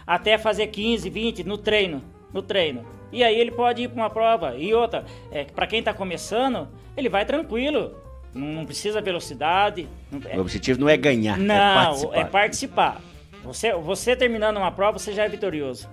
até 0.07 0.37
fazer 0.37 0.67
15, 0.67 1.09
20 1.09 1.45
no 1.45 1.57
treino, 1.57 2.05
no 2.31 2.43
treino. 2.43 2.85
E 3.11 3.25
aí 3.25 3.41
ele 3.41 3.51
pode 3.51 3.83
ir 3.85 3.89
para 3.89 4.03
uma 4.03 4.11
prova. 4.11 4.55
E 4.57 4.75
outra, 4.75 5.05
é, 5.33 5.45
para 5.45 5.67
quem 5.67 5.83
tá 5.83 5.95
começando, 5.95 6.69
ele 6.95 7.09
vai 7.09 7.25
tranquilo. 7.25 7.97
Não, 8.35 8.47
não 8.47 8.67
precisa 8.67 9.01
velocidade. 9.01 9.89
não- 10.13 10.21
é- 10.31 10.37
O 10.37 10.43
objetivo 10.43 10.79
não 10.79 10.89
é 10.91 10.97
ganhar, 10.99 11.37
é 11.39 11.43
não, 11.43 11.85
participar. 11.85 12.17
é 12.19 12.25
participar. 12.25 13.01
Você, 13.43 13.73
você 13.73 14.15
terminando 14.15 14.59
uma 14.59 14.71
prova, 14.71 14.99
você 14.99 15.13
já 15.15 15.25
é 15.25 15.29
vitorioso. 15.29 15.89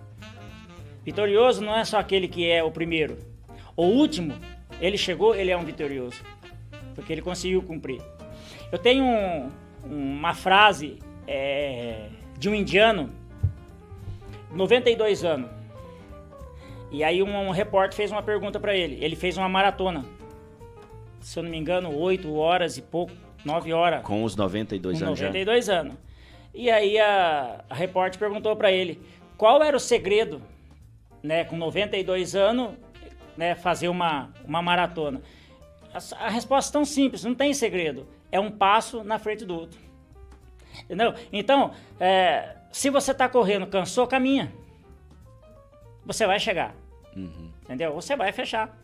Vitorioso 1.06 1.62
não 1.64 1.74
é 1.74 1.86
só 1.86 1.98
aquele 1.98 2.28
que 2.28 2.46
é 2.52 2.62
o 2.62 2.70
primeiro. 2.70 3.18
O 3.78 3.84
último, 3.86 4.36
ele 4.82 4.98
chegou, 4.98 5.36
ele 5.36 5.52
é 5.52 5.58
um 5.58 5.64
vitorioso. 5.64 6.22
Porque 6.96 7.14
ele 7.14 7.22
conseguiu 7.22 7.62
cumprir. 7.62 8.02
Eu 8.72 8.78
tenho 8.78 9.04
um- 9.04 9.52
uma 9.84 10.34
frase 10.34 11.00
é, 11.28 12.08
de 12.40 12.50
um 12.50 12.56
indiano, 12.56 13.10
92 14.52 15.24
anos. 15.24 15.50
E 16.92 17.04
aí 17.04 17.22
um, 17.22 17.36
um 17.48 17.52
repórter 17.52 17.96
fez 17.96 18.12
uma 18.12 18.24
pergunta 18.24 18.60
para 18.60 18.76
ele. 18.76 18.98
Ele 19.04 19.16
fez 19.16 19.38
uma 19.38 19.50
maratona. 19.50 20.06
Se 21.20 21.38
eu 21.38 21.44
não 21.44 21.50
me 21.50 21.58
engano, 21.58 21.94
8 21.98 22.34
horas 22.36 22.78
e 22.78 22.82
pouco, 22.82 23.12
9 23.44 23.74
horas 23.74 24.02
Com 24.04 24.24
os 24.24 24.36
92 24.36 25.00
com 25.00 25.06
anos 25.08 25.20
já. 25.20 25.26
92 25.28 25.70
anos. 25.70 25.96
E 26.54 26.72
aí 26.72 26.98
a, 26.98 27.64
a 27.70 27.76
repórter 27.76 28.18
perguntou 28.18 28.56
para 28.56 28.72
ele 28.72 29.02
qual 29.38 29.62
era 29.62 29.76
o 29.76 29.80
segredo, 29.80 30.42
né, 31.22 31.44
com 31.44 31.58
92 31.58 32.36
anos, 32.36 32.72
né, 33.38 33.56
fazer 33.56 33.88
uma, 33.88 34.34
uma 34.44 34.62
maratona. 34.62 35.22
A, 35.94 36.26
a 36.26 36.30
resposta 36.30 36.72
é 36.72 36.74
tão 36.74 36.84
simples, 36.84 37.24
não 37.24 37.36
tem 37.36 37.54
segredo. 37.54 38.08
É 38.32 38.40
um 38.40 38.52
passo 38.52 39.04
na 39.04 39.20
frente 39.20 39.46
do 39.46 39.54
outro. 39.54 39.80
Entendeu? 40.84 41.14
Então, 41.32 41.72
é, 42.00 42.56
se 42.72 42.90
você 42.90 43.12
está 43.12 43.30
correndo, 43.30 43.68
cansou, 43.68 44.08
caminha. 44.08 44.52
Você 46.06 46.26
vai 46.26 46.40
chegar. 46.40 46.76
Entendeu? 47.64 47.94
Você 47.94 48.16
vai 48.16 48.32
fechar. 48.32 48.78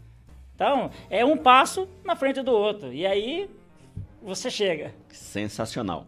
Então, 0.56 0.92
é 1.10 1.26
um 1.26 1.38
passo 1.38 1.88
na 2.04 2.16
frente 2.16 2.42
do 2.42 2.52
outro. 2.52 2.94
E 2.94 3.06
aí, 3.06 3.50
você 4.22 4.50
chega. 4.50 4.94
Sensacional. 5.10 6.08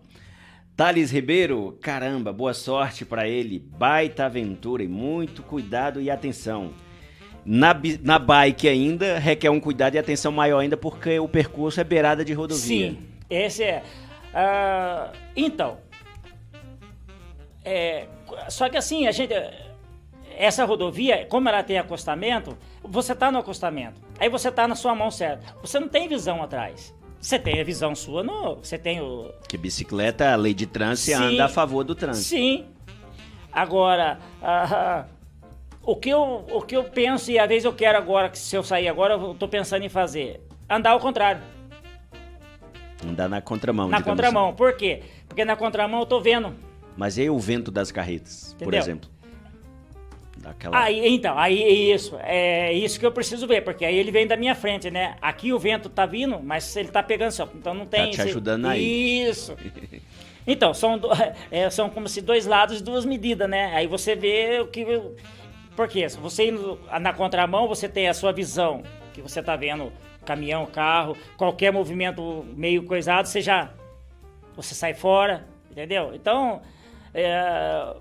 Thales 0.75 1.09
Ribeiro, 1.09 1.77
caramba, 1.81 2.33
boa 2.33 2.53
sorte 2.53 3.05
pra 3.05 3.27
ele. 3.27 3.59
Baita 3.59 4.25
aventura 4.25 4.83
e 4.83 4.87
muito 4.87 5.41
cuidado 5.41 6.01
e 6.01 6.11
atenção. 6.11 6.73
Na, 7.45 7.79
na 8.01 8.17
bike 8.17 8.67
ainda 8.67 9.19
requer 9.19 9.51
um 9.51 9.59
cuidado 9.59 9.93
e 9.93 9.99
atenção 9.99 10.31
maior 10.31 10.59
ainda 10.59 10.75
porque 10.75 11.19
o 11.19 11.27
percurso 11.27 11.79
é 11.79 11.83
beirada 11.83 12.25
de 12.25 12.33
rodovia. 12.33 12.91
Sim, 12.91 12.97
esse 13.29 13.63
é. 13.63 13.83
Ah, 14.33 15.11
então, 15.35 15.77
é, 17.65 18.07
só 18.47 18.69
que 18.69 18.77
assim, 18.77 19.07
a 19.07 19.11
gente. 19.11 19.33
Essa 20.37 20.65
rodovia, 20.65 21.25
como 21.27 21.47
ela 21.47 21.63
tem 21.63 21.77
acostamento, 21.77 22.57
você 22.83 23.13
está 23.13 23.31
no 23.31 23.39
acostamento. 23.39 24.01
Aí 24.19 24.29
você 24.29 24.49
está 24.49 24.67
na 24.67 24.75
sua 24.75 24.93
mão 24.93 25.09
certa. 25.09 25.55
Você 25.61 25.79
não 25.79 25.87
tem 25.87 26.07
visão 26.07 26.43
atrás. 26.43 26.93
Você 27.19 27.39
tem 27.39 27.59
a 27.59 27.63
visão 27.63 27.95
sua 27.95 28.21
no. 28.21 28.57
Você 28.57 28.77
tem 28.77 29.01
o. 29.01 29.31
Que 29.47 29.57
bicicleta, 29.57 30.31
a 30.31 30.35
lei 30.35 30.53
de 30.53 30.67
trânsito, 30.67 31.17
Sim. 31.17 31.23
anda 31.23 31.45
a 31.45 31.49
favor 31.49 31.83
do 31.83 31.95
trânsito. 31.95 32.27
Sim. 32.27 32.65
Agora, 33.51 34.19
ah, 34.43 35.05
o, 35.85 35.95
que 35.95 36.09
eu, 36.09 36.45
o 36.51 36.61
que 36.61 36.75
eu 36.75 36.83
penso, 36.85 37.31
e 37.31 37.39
às 37.39 37.47
vezes 37.47 37.65
eu 37.65 37.73
quero 37.73 37.97
agora, 37.97 38.29
que 38.29 38.37
se 38.37 38.55
eu 38.55 38.63
sair 38.63 38.87
agora, 38.87 39.13
eu 39.13 39.35
tô 39.37 39.47
pensando 39.47 39.83
em 39.83 39.89
fazer. 39.89 40.41
Andar 40.69 40.91
ao 40.91 40.99
contrário. 40.99 41.41
Andar 43.07 43.29
na 43.29 43.41
contramão, 43.41 43.87
na 43.87 44.01
contramão. 44.01 44.47
assim. 44.47 44.55
Por 44.57 44.73
quê? 44.75 45.01
Porque 45.27 45.45
na 45.45 45.55
contramão 45.55 45.99
eu 46.01 46.05
tô 46.05 46.19
vendo. 46.19 46.53
Mas 46.97 47.17
e 47.17 47.21
aí 47.23 47.29
o 47.29 47.37
vento 47.37 47.69
das 47.71 47.91
carretas, 47.91 48.53
por 48.57 48.63
Entendeu? 48.63 48.79
exemplo? 48.79 49.09
Daquela... 50.37 50.83
Aí, 50.83 51.07
então, 51.13 51.37
aí 51.37 51.61
é 51.61 51.69
isso. 51.95 52.15
É 52.21 52.73
isso 52.73 52.99
que 52.99 53.05
eu 53.05 53.11
preciso 53.11 53.45
ver, 53.47 53.61
porque 53.61 53.83
aí 53.85 53.95
ele 53.95 54.11
vem 54.11 54.25
da 54.25 54.37
minha 54.37 54.55
frente, 54.55 54.89
né? 54.89 55.15
Aqui 55.21 55.51
o 55.51 55.59
vento 55.59 55.89
tá 55.89 56.05
vindo, 56.05 56.39
mas 56.41 56.75
ele 56.75 56.89
tá 56.89 57.03
pegando 57.03 57.31
só. 57.31 57.47
Então 57.55 57.73
não 57.73 57.85
tem. 57.85 58.09
te 58.11 58.19
esse- 58.19 58.29
ajudando 58.29 58.65
aí. 58.65 59.23
Isso. 59.27 59.55
Então, 60.47 60.75
são, 60.75 60.95
do- 60.99 61.09
é, 61.49 61.67
são 61.71 61.89
como 61.89 62.07
se 62.07 62.21
dois 62.21 62.45
lados 62.45 62.79
e 62.79 62.83
duas 62.83 63.03
medidas, 63.03 63.49
né? 63.49 63.73
Aí 63.75 63.87
você 63.87 64.15
vê 64.15 64.59
o 64.61 64.67
que. 64.67 64.85
Porque 65.75 66.07
se 66.09 66.17
você 66.17 66.47
indo 66.49 66.79
na 67.01 67.11
contramão, 67.13 67.67
você 67.67 67.87
tem 67.89 68.07
a 68.07 68.13
sua 68.13 68.31
visão, 68.31 68.81
que 69.13 69.21
você 69.21 69.41
tá 69.43 69.55
vendo 69.55 69.91
caminhão, 70.25 70.65
carro, 70.65 71.15
qualquer 71.37 71.71
movimento 71.71 72.45
meio 72.55 72.83
coisado, 72.83 73.27
você 73.27 73.41
já. 73.41 73.71
Você 74.55 74.73
sai 74.73 74.93
fora, 74.93 75.45
entendeu? 75.69 76.11
Então. 76.15 76.61
é, 77.13 77.95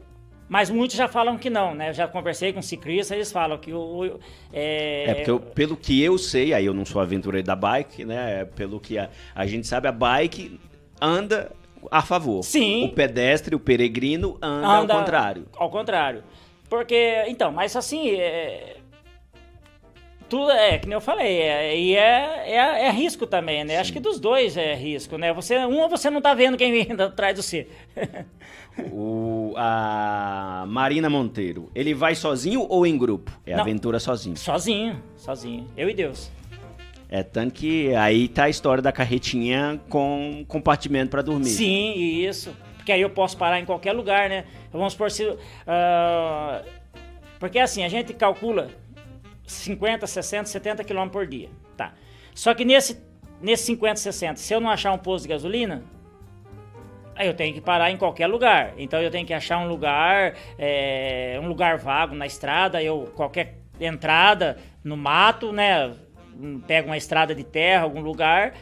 mas 0.49 0.69
muitos 0.71 0.97
já 0.97 1.09
falam 1.09 1.39
que 1.39 1.49
não, 1.49 1.75
né? 1.75 1.89
Eu 1.89 1.95
já 1.95 2.07
conversei 2.07 2.53
com 2.53 2.61
ciclistas, 2.61 3.13
eles 3.17 3.33
falam 3.33 3.57
que 3.59 3.73
o. 3.73 3.79
o- 3.79 4.21
é, 4.53 5.05
É, 5.09 5.15
porque 5.15 5.31
eu- 5.31 5.41
pelo 5.41 5.77
que 5.77 6.03
eu 6.03 6.17
sei, 6.19 6.53
aí 6.53 6.67
eu 6.67 6.75
não 6.75 6.85
sou 6.85 7.01
aventureiro 7.01 7.47
da 7.47 7.57
bike, 7.57 8.05
né? 8.05 8.41
é 8.41 8.45
Pelo 8.45 8.79
que 8.79 8.99
a, 8.99 9.09
a 9.35 9.47
gente 9.47 9.67
sabe, 9.67 9.89
a 9.89 9.93
bike 9.93 10.61
anda 11.01 11.51
a 11.91 12.03
favor. 12.03 12.43
Sim. 12.43 12.85
O 12.87 12.89
pedestre, 12.93 13.55
o 13.55 13.61
peregrino, 13.61 14.37
anda, 14.43 14.67
anda 14.69 14.95
ao 14.95 15.01
contrário. 15.01 15.47
Ao 15.57 15.71
contrário. 15.71 16.23
Porque, 16.75 17.25
então, 17.29 17.53
mas 17.53 17.77
assim, 17.77 18.11
é, 18.17 18.79
tudo 20.29 20.51
é, 20.51 20.77
que 20.77 20.89
nem 20.89 20.95
eu 20.95 21.01
falei, 21.01 21.41
é, 21.41 21.79
e 21.79 21.95
é, 21.95 22.51
é, 22.51 22.87
é 22.87 22.91
risco 22.91 23.29
também, 23.29 23.63
né? 23.63 23.79
Acho 23.79 23.93
que 23.93 24.01
dos 24.01 24.19
dois 24.19 24.57
é 24.57 24.75
risco, 24.75 25.17
né? 25.17 25.33
Você, 25.33 25.57
um, 25.65 25.89
você 25.89 26.11
não 26.11 26.21
tá 26.21 26.35
vendo 26.35 26.57
quem 26.57 26.73
vem 26.73 26.89
atrás 27.01 27.37
de 27.37 27.43
você. 27.45 27.69
O, 28.91 29.55
a 29.57 30.65
Marina 30.67 31.09
Monteiro, 31.09 31.71
ele 31.77 31.95
vai 31.95 32.17
sozinho 32.17 32.67
ou 32.69 32.85
em 32.85 32.99
grupo? 32.99 33.31
É 33.47 33.55
Não. 33.55 33.61
aventura 33.61 34.01
sozinho. 34.01 34.37
sozinho, 34.37 35.01
sozinho. 35.17 35.69
Eu 35.77 35.89
e 35.89 35.95
Deus. 35.95 36.33
É 37.09 37.23
tanto 37.23 37.55
que 37.55 37.95
aí 37.95 38.27
tá 38.27 38.45
a 38.45 38.49
história 38.49 38.83
da 38.83 38.91
carretinha 38.91 39.81
com 39.89 40.45
compartimento 40.49 41.09
pra 41.09 41.23
dormir. 41.23 41.51
Sim, 41.51 41.95
isso. 41.95 42.53
Porque 42.85 42.93
aí 42.93 43.01
eu 43.01 43.09
posso 43.09 43.35
parar 43.39 43.59
em 43.59 43.65
qualquer 43.65 43.93
lugar, 43.93 44.29
né? 44.29 44.45
Vamos 44.71 44.93
supor 44.93 45.11
se. 45.11 45.27
ah, 45.67 46.63
porque 47.41 47.59
assim, 47.59 47.83
a 47.83 47.89
gente 47.89 48.13
calcula 48.13 48.69
50, 49.47 50.07
60, 50.07 50.45
70 50.45 50.85
km 50.85 51.09
por 51.09 51.27
dia. 51.27 51.49
Tá. 51.79 51.95
Só 52.35 52.53
que 52.53 52.63
nesse, 52.63 53.03
nesse 53.41 53.65
50, 53.65 53.97
60, 53.97 54.37
se 54.37 54.53
eu 54.53 54.61
não 54.61 54.69
achar 54.69 54.93
um 54.93 54.99
posto 54.99 55.23
de 55.23 55.31
gasolina, 55.31 55.83
aí 57.17 57.27
eu 57.27 57.33
tenho 57.33 57.55
que 57.55 57.61
parar 57.63 57.91
em 57.91 57.97
qualquer 57.97 58.27
lugar. 58.27 58.75
Então 58.77 59.01
eu 59.01 59.11
tenho 59.11 59.27
que 59.27 59.33
achar 59.33 59.57
um 59.57 59.67
lugar, 59.67 60.35
é, 60.59 61.41
um 61.43 61.49
lugar 61.49 61.79
vago 61.79 62.15
na 62.15 62.27
estrada, 62.27 62.83
eu 62.83 63.11
qualquer 63.17 63.61
entrada 63.81 64.59
no 64.85 64.95
mato, 64.95 65.53
né? 65.53 65.91
Pego 66.67 66.89
uma 66.89 66.99
estrada 66.99 67.35
de 67.35 67.45
terra, 67.45 67.85
algum 67.85 68.03
lugar, 68.03 68.53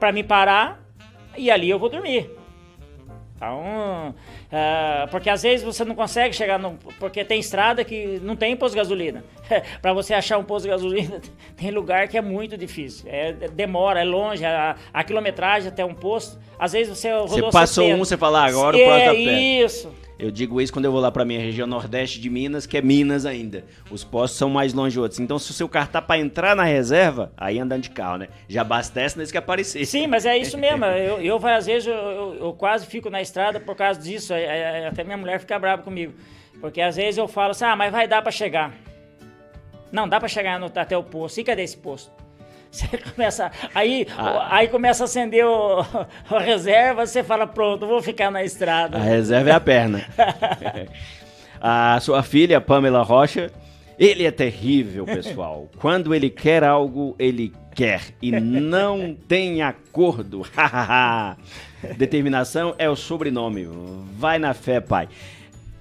para 0.00 0.10
me 0.10 0.24
parar 0.24 0.82
e 1.36 1.48
ali 1.48 1.70
eu 1.70 1.78
vou 1.78 1.88
dormir. 1.88 2.37
Então, 3.38 4.12
ah, 4.52 5.06
porque 5.12 5.30
às 5.30 5.44
vezes 5.44 5.64
você 5.64 5.84
não 5.84 5.94
consegue 5.94 6.34
chegar 6.34 6.58
no. 6.58 6.76
Porque 6.98 7.24
tem 7.24 7.38
estrada 7.38 7.84
que 7.84 8.18
não 8.20 8.34
tem 8.34 8.56
posto 8.56 8.74
de 8.74 8.78
gasolina. 8.78 9.24
para 9.80 9.92
você 9.92 10.12
achar 10.12 10.38
um 10.38 10.44
posto 10.44 10.64
de 10.64 10.70
gasolina, 10.70 11.20
tem 11.56 11.70
lugar 11.70 12.08
que 12.08 12.18
é 12.18 12.20
muito 12.20 12.58
difícil. 12.58 13.06
É, 13.08 13.32
demora, 13.32 14.00
é 14.00 14.04
longe, 14.04 14.44
a, 14.44 14.74
a 14.92 15.04
quilometragem 15.04 15.68
até 15.68 15.84
um 15.84 15.94
posto. 15.94 16.36
Às 16.58 16.72
vezes 16.72 16.98
você 16.98 17.12
Você 17.12 17.34
rodou 17.36 17.50
passou 17.52 17.84
70. 17.84 17.94
um, 17.94 18.04
você 18.04 18.16
fala, 18.16 18.40
"Ah, 18.40 18.46
agora 18.46 18.76
o 18.76 18.80
é, 18.80 18.84
próximo 18.84 19.06
tá 19.06 19.12
perto." 19.12 19.30
isso. 19.30 20.07
Eu 20.18 20.32
digo 20.32 20.60
isso 20.60 20.72
quando 20.72 20.84
eu 20.84 20.90
vou 20.90 21.00
lá 21.00 21.12
pra 21.12 21.24
minha 21.24 21.38
região 21.38 21.64
nordeste 21.66 22.20
de 22.20 22.28
Minas, 22.28 22.66
que 22.66 22.76
é 22.76 22.82
Minas 22.82 23.24
ainda. 23.24 23.64
Os 23.88 24.02
postos 24.02 24.36
são 24.36 24.50
mais 24.50 24.74
longe 24.74 24.98
outros. 24.98 25.20
Então, 25.20 25.38
se 25.38 25.50
o 25.52 25.54
seu 25.54 25.68
carro 25.68 25.88
tá 25.92 26.02
pra 26.02 26.18
entrar 26.18 26.56
na 26.56 26.64
reserva, 26.64 27.30
aí 27.36 27.58
andando 27.58 27.82
de 27.82 27.90
carro, 27.90 28.18
né? 28.18 28.28
Já 28.48 28.62
abastece 28.62 29.16
nesse 29.16 29.30
que 29.30 29.38
aparecer. 29.38 29.86
Sim, 29.86 30.08
mas 30.08 30.26
é 30.26 30.36
isso 30.36 30.58
mesmo. 30.58 30.84
Eu, 30.98 31.20
eu 31.20 31.46
às 31.46 31.66
vezes, 31.66 31.86
eu, 31.86 31.94
eu, 31.94 32.34
eu, 32.40 32.52
quase 32.52 32.86
fico 32.86 33.08
na 33.08 33.22
estrada 33.22 33.60
por 33.60 33.76
causa 33.76 34.00
disso. 34.00 34.32
Até 34.88 35.04
minha 35.04 35.16
mulher 35.16 35.38
fica 35.38 35.58
brava 35.58 35.82
comigo. 35.82 36.14
Porque 36.60 36.80
às 36.80 36.96
vezes 36.96 37.18
eu 37.18 37.28
falo 37.28 37.52
assim, 37.52 37.64
ah, 37.64 37.76
mas 37.76 37.92
vai 37.92 38.08
dar 38.08 38.20
pra 38.20 38.32
chegar. 38.32 38.74
Não, 39.92 40.08
dá 40.08 40.18
pra 40.18 40.28
chegar 40.28 40.58
no, 40.58 40.66
até 40.66 40.96
o 40.96 41.02
posto. 41.02 41.40
E 41.40 41.44
cadê 41.44 41.62
esse 41.62 41.76
posto? 41.76 42.10
Você 42.70 42.86
começa, 43.14 43.50
aí, 43.74 44.06
ah. 44.16 44.56
aí 44.56 44.68
começa 44.68 45.04
a 45.04 45.06
acender 45.06 45.44
o, 45.44 45.80
a 46.30 46.38
reserva, 46.38 47.06
você 47.06 47.22
fala, 47.22 47.46
pronto, 47.46 47.86
vou 47.86 48.02
ficar 48.02 48.30
na 48.30 48.44
estrada. 48.44 48.98
A 48.98 49.02
reserva 49.02 49.50
é 49.50 49.52
a 49.52 49.60
perna. 49.60 50.04
a 51.60 51.98
sua 52.00 52.22
filha, 52.22 52.60
Pamela 52.60 53.02
Rocha, 53.02 53.50
ele 53.98 54.24
é 54.24 54.30
terrível, 54.30 55.04
pessoal. 55.04 55.68
Quando 55.78 56.14
ele 56.14 56.30
quer 56.30 56.62
algo, 56.62 57.16
ele 57.18 57.52
quer 57.74 58.02
e 58.22 58.30
não 58.30 59.16
tem 59.26 59.62
acordo. 59.62 60.42
Determinação 61.96 62.74
é 62.78 62.88
o 62.88 62.94
sobrenome. 62.94 63.68
Vai 64.16 64.38
na 64.38 64.54
fé, 64.54 64.80
pai. 64.80 65.08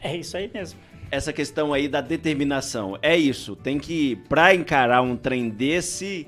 É 0.02 0.16
isso 0.16 0.36
aí 0.38 0.50
mesmo. 0.52 0.80
Essa 1.10 1.32
questão 1.32 1.74
aí 1.74 1.88
da 1.88 2.02
determinação, 2.02 2.98
é 3.02 3.16
isso. 3.16 3.56
Tem 3.56 3.80
que, 3.80 4.16
pra 4.28 4.54
encarar 4.54 5.02
um 5.02 5.16
trem 5.16 5.50
desse, 5.50 6.28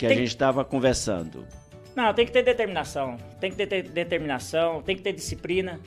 que 0.00 0.06
tem... 0.06 0.16
a 0.16 0.20
gente 0.20 0.28
estava 0.28 0.64
conversando. 0.64 1.46
Não, 1.94 2.14
tem 2.14 2.24
que 2.24 2.32
ter 2.32 2.42
determinação. 2.42 3.18
Tem 3.38 3.50
que 3.50 3.66
ter 3.66 3.82
determinação, 3.82 4.82
tem 4.82 4.96
que 4.96 5.02
ter 5.02 5.12
disciplina. 5.12 5.78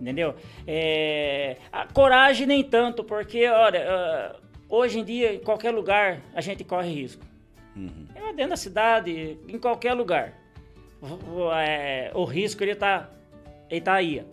Entendeu? 0.00 0.34
É... 0.66 1.56
A 1.70 1.86
coragem 1.86 2.46
nem 2.46 2.64
tanto, 2.64 3.04
porque, 3.04 3.46
olha, 3.46 4.34
hoje 4.68 5.00
em 5.00 5.04
dia, 5.04 5.34
em 5.34 5.38
qualquer 5.38 5.70
lugar, 5.70 6.20
a 6.34 6.40
gente 6.40 6.64
corre 6.64 6.92
risco. 6.92 7.24
Uhum. 7.76 8.06
É 8.14 8.32
dentro 8.32 8.50
da 8.50 8.56
cidade, 8.56 9.38
em 9.46 9.58
qualquer 9.58 9.92
lugar. 9.92 10.32
O, 11.02 11.52
é, 11.52 12.10
o 12.14 12.24
risco, 12.24 12.62
ele 12.62 12.74
tá, 12.74 13.10
ele 13.68 13.80
tá 13.82 13.94
aí. 13.94 14.24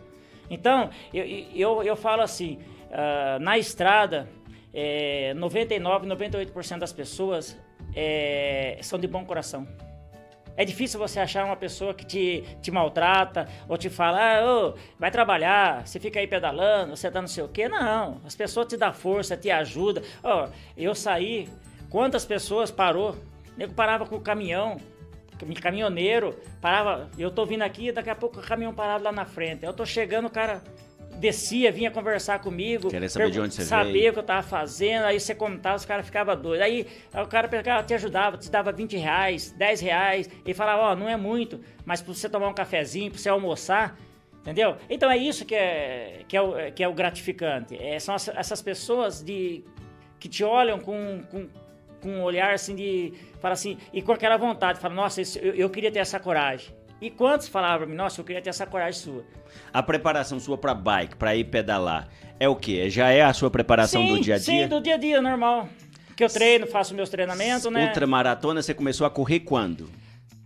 Então, 0.49 0.89
eu, 1.13 1.25
eu, 1.53 1.83
eu 1.83 1.95
falo 1.97 2.21
assim, 2.21 2.59
uh, 2.87 3.39
na 3.39 3.57
estrada, 3.57 4.29
é, 4.73 5.33
99, 5.33 6.07
98% 6.07 6.79
das 6.79 6.93
pessoas 6.93 7.57
é, 7.95 8.77
são 8.81 8.99
de 8.99 9.07
bom 9.07 9.25
coração. 9.25 9.67
É 10.57 10.65
difícil 10.65 10.99
você 10.99 11.19
achar 11.19 11.45
uma 11.45 11.55
pessoa 11.55 11.93
que 11.93 12.05
te, 12.05 12.43
te 12.61 12.69
maltrata 12.69 13.47
ou 13.67 13.77
te 13.77 13.89
fala, 13.89 14.19
ah, 14.19 14.45
ô, 14.45 14.75
vai 14.99 15.09
trabalhar, 15.09 15.87
você 15.87 15.99
fica 15.99 16.19
aí 16.19 16.27
pedalando, 16.27 16.95
você 16.95 17.09
tá 17.09 17.21
não 17.21 17.27
sei 17.27 17.43
o 17.43 17.47
quê. 17.47 17.69
Não, 17.69 18.21
as 18.25 18.35
pessoas 18.35 18.67
te 18.67 18.77
dão 18.77 18.93
força, 18.93 19.37
te 19.37 19.49
ajudam. 19.49 20.03
Ó, 20.21 20.49
eu 20.75 20.93
saí, 20.93 21.49
quantas 21.89 22.25
pessoas 22.25 22.69
parou? 22.69 23.11
O 23.11 23.57
nego 23.57 23.73
parava 23.73 24.05
com 24.05 24.17
o 24.17 24.21
caminhão, 24.21 24.77
caminhoneiro, 25.61 26.37
parava, 26.61 27.09
eu 27.17 27.31
tô 27.31 27.45
vindo 27.45 27.63
aqui, 27.63 27.91
daqui 27.91 28.09
a 28.09 28.15
pouco 28.15 28.39
o 28.39 28.43
caminhão 28.43 28.73
parado 28.73 29.03
lá 29.03 29.11
na 29.11 29.25
frente. 29.25 29.65
Eu 29.65 29.73
tô 29.73 29.85
chegando, 29.85 30.27
o 30.27 30.29
cara 30.29 30.61
descia, 31.21 31.71
vinha 31.71 31.91
conversar 31.91 32.39
comigo. 32.39 32.89
Queria 32.89 33.07
saber 33.07 33.29
de 33.29 33.39
onde 33.39 33.53
você 33.53 33.63
Saber 33.63 33.91
veio. 33.93 34.09
o 34.09 34.13
que 34.13 34.19
eu 34.19 34.23
tava 34.23 34.41
fazendo, 34.41 35.05
aí 35.05 35.19
você 35.19 35.35
contava, 35.35 35.75
os 35.75 35.85
caras 35.85 36.05
ficavam 36.05 36.35
doidos. 36.35 36.65
Aí 36.65 36.87
o 37.13 37.27
cara 37.27 37.47
pegava, 37.47 37.83
te 37.83 37.93
ajudava, 37.93 38.37
te 38.37 38.49
dava 38.49 38.71
20 38.71 38.97
reais, 38.97 39.51
10 39.51 39.81
reais, 39.81 40.29
e 40.45 40.53
falava, 40.53 40.81
ó, 40.81 40.91
oh, 40.91 40.95
não 40.95 41.07
é 41.07 41.15
muito, 41.15 41.61
mas 41.85 42.01
pra 42.01 42.13
você 42.13 42.27
tomar 42.27 42.49
um 42.49 42.53
cafezinho, 42.53 43.11
pra 43.11 43.19
você 43.19 43.29
almoçar, 43.29 43.97
entendeu? 44.41 44.75
Então 44.89 45.09
é 45.11 45.17
isso 45.17 45.45
que 45.45 45.53
é, 45.53 46.21
que 46.27 46.35
é, 46.35 46.41
o, 46.41 46.71
que 46.73 46.83
é 46.83 46.87
o 46.87 46.93
gratificante. 46.93 47.77
É, 47.77 47.99
são 47.99 48.15
essas 48.15 48.61
pessoas 48.61 49.21
de, 49.21 49.63
que 50.19 50.27
te 50.27 50.43
olham 50.43 50.79
com, 50.79 51.21
com, 51.29 51.47
com 52.01 52.09
um 52.09 52.23
olhar 52.23 52.53
assim 52.53 52.75
de. 52.75 53.13
Fala 53.39 53.53
assim, 53.53 53.77
e 53.93 54.01
com 54.01 54.11
aquela 54.11 54.37
vontade, 54.37 54.79
fala, 54.79 54.95
nossa, 54.95 55.21
eu, 55.39 55.53
eu 55.53 55.69
queria 55.69 55.91
ter 55.91 55.99
essa 55.99 56.19
coragem. 56.19 56.73
E 57.01 57.09
quantos 57.09 57.47
falavam 57.47 57.79
pra 57.79 57.87
mim, 57.87 57.95
nossa, 57.95 58.21
eu 58.21 58.25
queria 58.25 58.41
ter 58.41 58.51
essa 58.51 58.65
coragem 58.67 59.01
sua. 59.01 59.25
A 59.73 59.81
preparação 59.81 60.39
sua 60.39 60.55
para 60.55 60.75
bike, 60.75 61.15
para 61.15 61.35
ir 61.35 61.45
pedalar, 61.45 62.07
é 62.39 62.47
o 62.47 62.55
quê? 62.55 62.91
Já 62.91 63.09
é 63.09 63.23
a 63.23 63.33
sua 63.33 63.49
preparação 63.49 64.03
sim, 64.03 64.15
do 64.15 64.21
dia 64.21 64.35
a 64.35 64.37
dia? 64.37 64.63
Sim, 64.63 64.67
do 64.67 64.79
dia 64.79 64.93
a 64.93 64.97
dia, 64.97 65.19
normal. 65.19 65.67
Que 66.15 66.23
eu 66.23 66.29
treino, 66.29 66.67
faço 66.67 66.93
meus 66.93 67.09
treinamentos, 67.09 67.71
né? 67.71 67.87
Ultramaratona, 67.87 68.61
você 68.61 68.75
começou 68.75 69.07
a 69.07 69.09
correr 69.09 69.39
quando? 69.39 69.89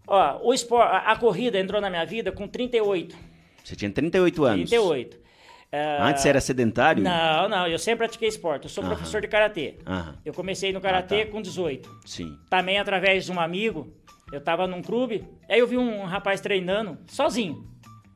Ó, 0.07 0.47
o 0.47 0.53
esporte, 0.53 0.93
a, 0.93 1.11
a 1.11 1.15
corrida 1.17 1.59
entrou 1.59 1.81
na 1.81 1.89
minha 1.89 2.05
vida 2.05 2.31
com 2.31 2.47
38. 2.47 3.13
Você 3.61 3.75
tinha 3.75 3.91
38 3.91 4.45
anos? 4.45 4.69
38. 4.69 5.17
Uh, 5.17 6.03
Antes 6.03 6.21
você 6.21 6.29
era 6.29 6.39
sedentário? 6.39 7.03
Não, 7.03 7.49
não, 7.49 7.67
eu 7.67 7.77
sempre 7.77 8.05
pratiquei 8.05 8.29
esporte. 8.29 8.63
Eu 8.63 8.69
sou 8.69 8.81
-huh. 8.81 8.87
professor 8.87 9.19
de 9.19 9.27
karatê. 9.27 9.75
-huh. 9.83 10.13
Eu 10.23 10.33
comecei 10.33 10.71
no 10.71 10.79
karatê 10.79 11.23
ah, 11.23 11.25
tá. 11.25 11.31
com 11.31 11.41
18. 11.41 11.89
Sim. 12.05 12.37
Também 12.49 12.79
através 12.79 13.25
de 13.25 13.31
um 13.31 13.39
amigo 13.39 13.91
eu 14.31 14.41
tava 14.41 14.67
num 14.67 14.81
clube, 14.81 15.27
aí 15.47 15.59
eu 15.59 15.67
vi 15.67 15.77
um 15.77 16.03
rapaz 16.05 16.41
treinando, 16.41 16.97
sozinho. 17.07 17.67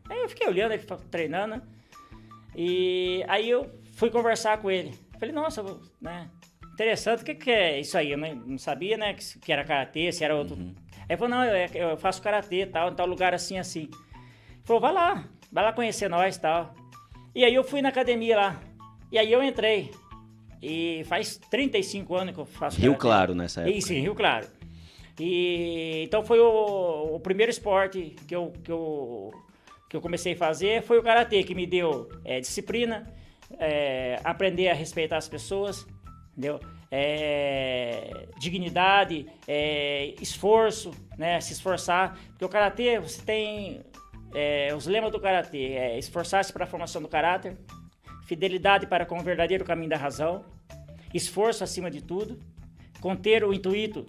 Aí 0.10 0.22
eu 0.22 0.30
fiquei 0.30 0.48
olhando 0.48 0.74
ele 0.74 0.84
treinando, 1.12 1.56
né? 1.56 1.62
E 2.56 3.24
aí 3.28 3.50
eu 3.50 3.70
fui 3.94 4.10
conversar 4.10 4.58
com 4.58 4.72
ele. 4.72 4.94
Falei, 5.20 5.34
nossa, 5.34 5.64
né? 6.02 6.30
Interessante, 6.74 7.22
o 7.22 7.26
que, 7.26 7.36
que 7.36 7.52
é 7.52 7.80
isso 7.80 7.98
aí? 7.98 8.12
Eu 8.12 8.18
não 8.18 8.58
sabia, 8.58 8.98
né? 8.98 9.14
Que 9.14 9.52
era 9.52 9.64
karatê, 9.64 10.12
se 10.12 10.24
era 10.24 10.36
outro. 10.36 10.56
Uhum. 10.56 10.74
Aí 10.94 11.06
ele 11.10 11.18
falou, 11.18 11.36
não, 11.36 11.46
eu, 11.46 11.68
eu 11.74 11.98
faço 11.98 12.22
karatê 12.22 12.66
tal, 12.66 12.92
em 12.92 12.96
tal 12.96 13.06
lugar 13.06 13.34
assim, 13.34 13.60
assim. 13.60 13.82
Ele 13.82 14.64
falou, 14.64 14.82
vai 14.82 14.94
lá, 14.94 15.26
vai 15.52 15.64
lá 15.64 15.74
conhecer 15.74 16.10
nós 16.10 16.38
tal. 16.38 16.74
E 17.36 17.44
aí 17.44 17.54
eu 17.54 17.64
fui 17.64 17.82
na 17.82 17.90
academia 17.90 18.36
lá. 18.36 18.62
E 19.12 19.18
aí 19.18 19.32
eu 19.32 19.44
entrei. 19.44 19.92
E 20.62 21.04
faz 21.06 21.38
35 21.50 22.16
anos 22.16 22.34
que 22.34 22.40
eu 22.40 22.46
faço 22.46 22.80
Rio 22.80 22.92
karatê. 22.92 23.02
Claro 23.02 23.36
nessa 23.36 23.62
época. 23.62 23.78
Isso, 23.78 23.94
Rio 23.94 24.16
Claro. 24.16 24.59
E 25.20 26.04
então 26.06 26.24
foi 26.24 26.40
o, 26.40 27.16
o 27.16 27.20
primeiro 27.20 27.50
esporte 27.50 28.16
que 28.26 28.36
eu, 28.36 28.54
que, 28.64 28.72
eu, 28.72 29.32
que 29.90 29.98
eu 29.98 30.02
comecei 30.02 30.34
a 30.34 30.38
fazer 30.38 30.82
foi 30.84 30.98
o 30.98 31.04
karatê 31.04 31.44
que 31.44 31.54
me 31.54 31.68
deu 31.68 32.10
é, 32.24 32.40
disciplina, 32.40 33.14
é, 33.60 34.20
aprender 34.24 34.70
a 34.70 34.74
respeitar 34.74 35.18
as 35.18 35.28
pessoas, 35.28 35.86
entendeu? 36.32 36.60
É, 36.92 38.28
dignidade, 38.40 39.28
é, 39.48 40.16
esforço, 40.22 40.92
né? 41.18 41.42
Se 41.42 41.54
esforçar, 41.54 42.18
porque 42.30 42.46
o 42.46 42.50
karatê 42.50 43.00
você 43.00 43.22
tem 43.22 43.82
é, 44.34 44.74
os 44.76 44.86
lemas 44.86 45.12
do 45.12 45.20
karatê 45.20 45.74
é 45.74 46.00
esforçar-se 46.00 46.54
para 46.54 46.64
a 46.64 46.68
formação 46.68 47.02
do 47.02 47.08
caráter, 47.08 47.58
fidelidade 48.26 48.88
para 48.88 49.06
com 49.06 49.20
o 49.20 49.24
verdadeiro 49.24 49.66
caminho 49.66 49.90
da 49.90 49.98
razão, 49.98 50.46
esforço 51.14 51.64
acima 51.64 51.90
de 51.92 52.02
tudo, 52.02 52.40
conter 53.02 53.44
o 53.44 53.54
intuito 53.54 54.06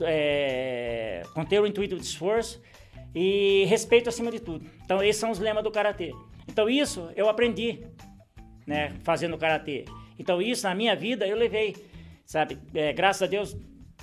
é, 0.00 1.22
conter 1.34 1.60
o 1.60 1.66
intuito 1.66 1.96
de 1.96 2.02
esforço 2.02 2.60
e 3.14 3.64
respeito 3.66 4.08
acima 4.08 4.30
de 4.30 4.40
tudo. 4.40 4.64
Então, 4.84 5.02
esses 5.02 5.20
são 5.20 5.30
os 5.30 5.38
lemas 5.38 5.64
do 5.64 5.70
Karatê. 5.70 6.12
Então, 6.46 6.68
isso 6.68 7.10
eu 7.16 7.28
aprendi, 7.28 7.86
né, 8.66 8.92
fazendo 9.02 9.36
Karatê. 9.38 9.84
Então, 10.18 10.42
isso 10.42 10.66
na 10.66 10.74
minha 10.74 10.96
vida 10.96 11.26
eu 11.26 11.36
levei, 11.36 11.76
sabe? 12.24 12.58
É, 12.74 12.92
graças 12.92 13.22
a 13.22 13.26
Deus, 13.26 13.56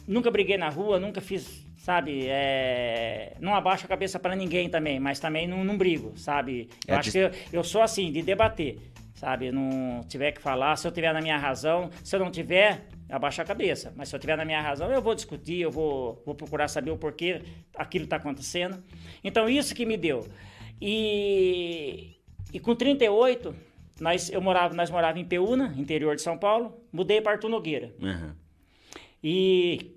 nunca 0.07 0.31
briguei 0.31 0.57
na 0.57 0.69
rua, 0.69 0.99
nunca 0.99 1.19
fiz, 1.21 1.65
sabe? 1.77 2.27
É, 2.27 3.35
não 3.39 3.53
abaixo 3.53 3.85
a 3.85 3.89
cabeça 3.89 4.19
para 4.19 4.35
ninguém 4.35 4.69
também, 4.69 4.99
mas 4.99 5.19
também 5.19 5.47
não, 5.47 5.63
não 5.63 5.77
brigo, 5.77 6.17
sabe? 6.17 6.69
Eu 6.87 6.95
é 6.95 6.97
acho 6.97 7.11
que 7.11 7.17
eu, 7.17 7.31
eu 7.51 7.63
sou 7.63 7.81
assim, 7.81 8.11
de 8.11 8.21
debater, 8.21 8.79
sabe? 9.15 9.51
Não 9.51 10.01
tiver 10.07 10.31
que 10.31 10.41
falar, 10.41 10.75
se 10.77 10.87
eu 10.87 10.91
tiver 10.91 11.13
na 11.13 11.21
minha 11.21 11.37
razão, 11.37 11.89
se 12.03 12.15
eu 12.15 12.19
não 12.19 12.31
tiver, 12.31 12.85
abaixar 13.09 13.45
a 13.45 13.47
cabeça. 13.47 13.93
Mas 13.95 14.09
se 14.09 14.15
eu 14.15 14.19
tiver 14.19 14.35
na 14.35 14.45
minha 14.45 14.61
razão, 14.61 14.91
eu 14.91 15.01
vou 15.01 15.15
discutir, 15.15 15.59
eu 15.59 15.71
vou, 15.71 16.21
vou 16.25 16.35
procurar 16.35 16.67
saber 16.67 16.91
o 16.91 16.97
porquê 16.97 17.41
aquilo 17.75 18.05
está 18.05 18.17
acontecendo. 18.17 18.83
Então, 19.23 19.47
isso 19.49 19.75
que 19.75 19.85
me 19.85 19.97
deu. 19.97 20.27
E, 20.81 22.15
e 22.53 22.59
com 22.59 22.75
38, 22.75 23.55
nós, 23.99 24.29
eu 24.29 24.41
morava, 24.41 24.73
nós 24.73 24.89
morávamos 24.89 25.23
em 25.23 25.27
Peúna, 25.27 25.73
interior 25.77 26.15
de 26.15 26.21
São 26.21 26.37
Paulo, 26.37 26.81
mudei 26.91 27.21
para 27.21 27.33
Artur 27.33 27.49
Nogueira. 27.49 27.93
Uhum. 28.01 28.31
E 29.23 29.95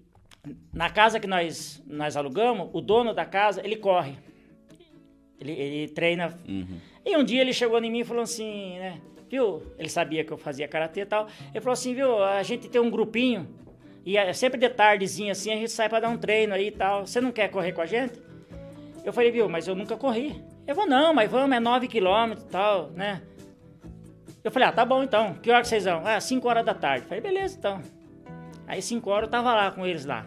na 0.72 0.88
casa 0.88 1.18
que 1.18 1.26
nós, 1.26 1.82
nós 1.86 2.16
alugamos, 2.16 2.70
o 2.72 2.80
dono 2.80 3.12
da 3.12 3.24
casa, 3.24 3.60
ele 3.64 3.76
corre. 3.76 4.16
Ele, 5.40 5.52
ele 5.52 5.88
treina. 5.88 6.38
Uhum. 6.48 6.78
E 7.04 7.16
um 7.16 7.24
dia 7.24 7.40
ele 7.40 7.52
chegou 7.52 7.78
em 7.82 7.90
mim 7.90 8.00
e 8.00 8.04
falou 8.04 8.22
assim, 8.22 8.78
né? 8.78 9.00
Viu? 9.30 9.62
Ele 9.78 9.88
sabia 9.88 10.24
que 10.24 10.32
eu 10.32 10.38
fazia 10.38 10.66
karatê 10.66 11.00
e 11.00 11.06
tal. 11.06 11.26
Ele 11.52 11.60
falou 11.60 11.72
assim, 11.72 11.94
viu? 11.94 12.22
A 12.22 12.42
gente 12.42 12.68
tem 12.68 12.80
um 12.80 12.90
grupinho 12.90 13.48
e 14.04 14.16
é 14.16 14.32
sempre 14.32 14.58
de 14.58 14.68
tardezinha 14.70 15.32
assim 15.32 15.52
a 15.52 15.56
gente 15.56 15.70
sai 15.70 15.88
para 15.88 16.00
dar 16.00 16.08
um 16.08 16.16
treino 16.16 16.54
aí 16.54 16.68
e 16.68 16.70
tal. 16.70 17.06
Você 17.06 17.20
não 17.20 17.30
quer 17.30 17.48
correr 17.48 17.72
com 17.72 17.82
a 17.82 17.86
gente? 17.86 18.20
Eu 19.04 19.12
falei, 19.12 19.30
viu? 19.30 19.48
Mas 19.48 19.68
eu 19.68 19.74
nunca 19.74 19.96
corri. 19.96 20.42
Eu 20.66 20.74
vou 20.74 20.86
não, 20.86 21.12
mas 21.14 21.30
vamos, 21.30 21.56
é 21.56 21.60
9 21.60 21.88
quilômetros 21.88 22.46
e 22.46 22.48
tal, 22.48 22.90
né? 22.90 23.22
Eu 24.42 24.50
falei, 24.50 24.68
ah, 24.68 24.72
tá 24.72 24.84
bom 24.84 25.02
então. 25.02 25.34
Que 25.34 25.50
hora 25.50 25.60
que 25.60 25.68
vocês 25.68 25.84
vão? 25.84 26.02
Ah, 26.06 26.20
5 26.20 26.48
horas 26.48 26.64
da 26.64 26.74
tarde. 26.74 27.04
Eu 27.04 27.08
falei, 27.08 27.20
beleza 27.20 27.56
então. 27.58 27.82
Aí 28.66 28.80
5 28.80 29.10
horas 29.10 29.26
eu 29.26 29.30
tava 29.30 29.54
lá 29.54 29.70
com 29.70 29.86
eles 29.86 30.04
lá. 30.04 30.26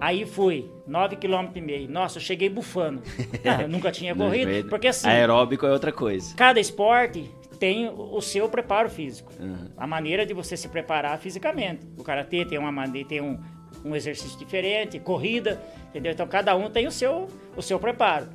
Aí 0.00 0.24
fui, 0.24 0.70
9 0.86 1.16
km 1.16 1.48
e 1.54 1.60
meio. 1.60 1.90
Nossa, 1.90 2.18
eu 2.18 2.22
cheguei 2.22 2.48
bufando. 2.48 3.02
eu 3.60 3.68
nunca 3.68 3.90
tinha 3.90 4.14
corrido, 4.14 4.68
porque 4.68 4.88
assim... 4.88 5.08
Aeróbico 5.08 5.66
é 5.66 5.72
outra 5.72 5.92
coisa. 5.92 6.34
Cada 6.36 6.58
esporte 6.58 7.30
tem 7.60 7.88
o 7.90 8.20
seu 8.22 8.48
preparo 8.48 8.88
físico. 8.88 9.30
Uhum. 9.38 9.68
A 9.76 9.86
maneira 9.86 10.24
de 10.24 10.32
você 10.32 10.56
se 10.56 10.66
preparar 10.66 11.18
fisicamente. 11.18 11.86
O 11.98 12.02
karatê 12.02 12.44
tem 12.46 12.58
uma 12.58 12.72
maneira, 12.72 13.06
tem 13.06 13.20
um, 13.20 13.38
um 13.84 13.94
exercício 13.94 14.38
diferente, 14.38 14.98
corrida, 14.98 15.62
entendeu? 15.90 16.10
Então 16.10 16.26
cada 16.26 16.56
um 16.56 16.70
tem 16.70 16.86
o 16.86 16.90
seu, 16.90 17.28
o 17.54 17.60
seu 17.60 17.78
preparo. 17.78 18.28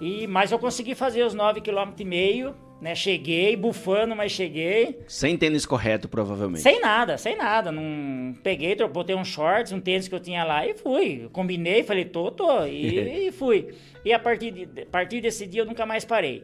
E 0.00 0.26
mas 0.26 0.50
eu 0.50 0.58
consegui 0.58 0.94
fazer 0.94 1.22
os 1.22 1.34
9 1.34 1.60
km 1.60 1.92
e 1.98 2.04
meio, 2.04 2.54
né? 2.80 2.94
Cheguei 2.94 3.54
bufando, 3.54 4.16
mas 4.16 4.32
cheguei. 4.32 5.00
Sem 5.06 5.36
tênis 5.36 5.66
correto, 5.66 6.08
provavelmente. 6.08 6.62
Sem 6.62 6.80
nada, 6.80 7.18
sem 7.18 7.36
nada. 7.36 7.70
Não 7.70 8.34
peguei, 8.42 8.74
botei 8.88 9.14
um 9.14 9.24
shorts, 9.24 9.70
um 9.70 9.80
tênis 9.80 10.08
que 10.08 10.14
eu 10.14 10.20
tinha 10.20 10.44
lá 10.44 10.66
e 10.66 10.72
fui. 10.72 11.28
Combinei, 11.30 11.82
falei, 11.82 12.06
tô, 12.06 12.30
tô. 12.30 12.64
E, 12.64 13.28
e 13.28 13.32
fui. 13.32 13.68
E 14.02 14.14
a 14.14 14.18
partir, 14.18 14.50
de, 14.50 14.80
a 14.80 14.86
partir 14.86 15.20
desse 15.20 15.46
dia 15.46 15.60
eu 15.60 15.66
nunca 15.66 15.84
mais 15.84 16.06
parei. 16.06 16.42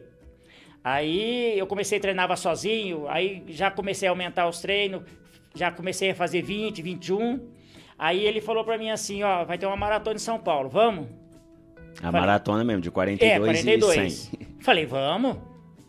Aí 0.83 1.57
eu 1.57 1.67
comecei 1.67 1.97
a 1.97 2.01
treinar 2.01 2.37
sozinho, 2.37 3.07
aí 3.09 3.43
já 3.47 3.69
comecei 3.69 4.07
a 4.07 4.11
aumentar 4.11 4.47
os 4.47 4.61
treinos, 4.61 5.03
já 5.53 5.71
comecei 5.71 6.11
a 6.11 6.15
fazer 6.15 6.41
20, 6.41 6.81
21. 6.81 7.49
Aí 7.97 8.25
ele 8.25 8.39
falou 8.39 8.63
pra 8.63 8.77
mim 8.77 8.89
assim, 8.89 9.23
ó, 9.23 9.43
vai 9.43 9.57
ter 9.57 9.65
uma 9.65 9.75
maratona 9.75 10.15
em 10.15 10.19
São 10.19 10.39
Paulo, 10.39 10.69
vamos? 10.69 11.07
A 11.97 12.03
Falei. 12.03 12.21
maratona 12.21 12.63
mesmo, 12.63 12.81
de 12.81 12.89
42, 12.91 13.31
É, 13.31 13.39
42. 13.39 13.97
e 13.97 14.37
100. 14.37 14.47
Falei, 14.61 14.85
vamos. 14.85 15.37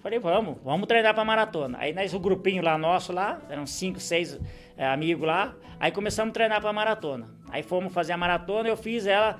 Falei, 0.02 0.18
vamos, 0.18 0.56
vamos 0.64 0.88
treinar 0.88 1.14
pra 1.14 1.24
maratona. 1.24 1.76
Aí 1.78 1.92
nós, 1.92 2.12
o 2.14 2.18
grupinho 2.18 2.62
lá 2.62 2.76
nosso 2.78 3.12
lá, 3.12 3.40
eram 3.50 3.66
cinco, 3.66 4.00
seis 4.00 4.40
é, 4.76 4.86
amigos 4.86 5.26
lá. 5.26 5.54
Aí 5.78 5.92
começamos 5.92 6.30
a 6.30 6.34
treinar 6.34 6.60
pra 6.60 6.72
maratona. 6.72 7.28
Aí 7.50 7.62
fomos 7.62 7.92
fazer 7.92 8.12
a 8.14 8.16
maratona, 8.16 8.68
eu 8.68 8.76
fiz 8.76 9.06
ela 9.06 9.38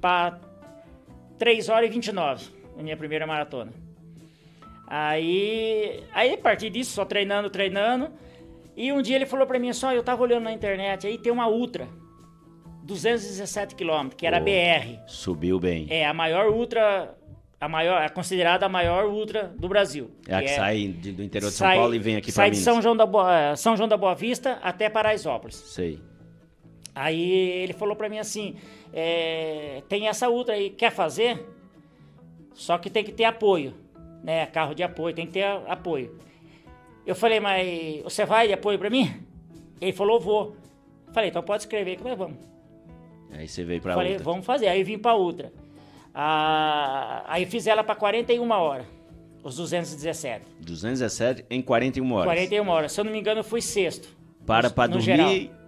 pra 0.00 0.38
3 1.38 1.68
horas 1.68 1.88
e 1.88 1.92
29, 1.92 2.46
a 2.78 2.82
minha 2.82 2.96
primeira 2.96 3.26
maratona. 3.26 3.72
Aí, 4.90 6.02
aí 6.12 6.34
a 6.34 6.38
partir 6.38 6.68
disso, 6.68 6.90
só 6.90 7.04
treinando, 7.04 7.48
treinando. 7.48 8.10
E 8.76 8.92
um 8.92 9.00
dia 9.00 9.14
ele 9.14 9.24
falou 9.26 9.46
pra 9.46 9.56
mim 9.58 9.70
assim, 9.70 9.86
ó, 9.86 9.92
eu 9.92 10.02
tava 10.02 10.20
olhando 10.22 10.42
na 10.44 10.52
internet, 10.52 11.06
aí 11.06 11.16
tem 11.16 11.30
uma 11.32 11.46
Ultra, 11.48 11.86
217 12.82 13.76
quilômetros, 13.76 14.14
que 14.18 14.26
era 14.26 14.38
a 14.38 14.40
Oh. 14.40 14.44
BR. 14.44 14.98
Subiu 15.06 15.60
bem. 15.60 15.86
É 15.88 16.04
a 16.06 16.12
maior 16.12 16.50
ultra, 16.50 17.14
a 17.60 17.68
maior, 17.68 18.02
é 18.02 18.08
considerada 18.08 18.66
a 18.66 18.68
maior 18.68 19.06
ultra 19.06 19.44
do 19.56 19.68
Brasil. 19.68 20.10
É 20.26 20.34
a 20.34 20.38
que 20.40 20.46
é- 20.46 20.56
sai 20.56 20.88
de- 20.88 21.12
do 21.12 21.22
interior 21.22 21.50
de 21.50 21.54
São 21.56 21.66
sai- 21.68 21.76
Paulo 21.76 21.94
e 21.94 21.98
vem 21.98 22.16
aqui 22.16 22.26
pra 22.32 22.42
Sai 22.42 22.50
de 22.50 22.56
Minas. 22.56 22.64
São 22.64 22.82
João, 22.82 22.96
da 22.96 23.06
Boa, 23.06 23.54
São 23.56 23.76
João 23.76 23.88
da 23.88 23.96
Boa 23.96 24.14
Vista 24.14 24.58
até 24.62 24.88
Paraisópolis. 24.88 25.54
Sei. 25.56 26.00
Aí 26.94 27.30
ele 27.62 27.72
falou 27.74 27.94
pra 27.94 28.08
mim 28.08 28.18
assim, 28.18 28.56
é, 28.92 29.82
tem 29.88 30.08
essa 30.08 30.28
ultra 30.28 30.54
aí, 30.54 30.70
quer 30.70 30.90
fazer? 30.90 31.46
Só 32.54 32.76
que 32.76 32.90
tem 32.90 33.04
que 33.04 33.12
ter 33.12 33.24
apoio, 33.24 33.74
né? 34.22 34.46
Carro 34.46 34.74
de 34.74 34.82
apoio, 34.82 35.14
tem 35.14 35.26
que 35.26 35.32
ter 35.32 35.44
apoio. 35.44 36.16
Eu 37.06 37.14
falei, 37.14 37.40
mas 37.40 38.02
você 38.02 38.24
vai 38.24 38.46
de 38.46 38.52
apoio 38.52 38.78
pra 38.78 38.90
mim? 38.90 39.10
Ele 39.80 39.92
falou, 39.92 40.20
vou. 40.20 40.56
Falei, 41.12 41.30
então 41.30 41.42
pode 41.42 41.62
escrever 41.62 41.96
que 41.96 42.04
nós 42.04 42.16
vamos. 42.16 42.36
Aí 43.32 43.48
você 43.48 43.64
veio 43.64 43.80
pra 43.80 43.94
Falei, 43.94 44.12
outra. 44.12 44.24
vamos 44.24 44.44
fazer. 44.46 44.68
Aí 44.68 44.82
vim 44.84 44.98
pra 44.98 45.16
Ultra. 45.16 45.52
Ah, 46.14 47.22
aí 47.26 47.46
fiz 47.46 47.66
ela 47.66 47.82
pra 47.82 47.94
41 47.94 48.48
horas, 48.50 48.86
os 49.42 49.56
217. 49.56 50.44
217 50.60 51.46
em 51.48 51.62
41 51.62 52.12
horas. 52.12 52.26
41 52.26 52.68
horas. 52.68 52.92
Se 52.92 53.00
eu 53.00 53.04
não 53.04 53.12
me 53.12 53.18
engano, 53.18 53.40
eu 53.40 53.44
fui 53.44 53.62
sexto. 53.62 54.08
Para 54.46 54.68
no- 54.68 54.74
pra 54.74 54.86
no 54.86 54.92
dormir. 54.98 55.04
geral. 55.04 55.60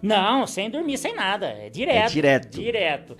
Não, 0.00 0.46
sem 0.46 0.70
dormir, 0.70 0.96
sem 0.98 1.14
nada. 1.14 1.46
É 1.48 1.68
direto. 1.68 2.06
É 2.06 2.08
direto. 2.08 2.48
Direto. 2.60 3.16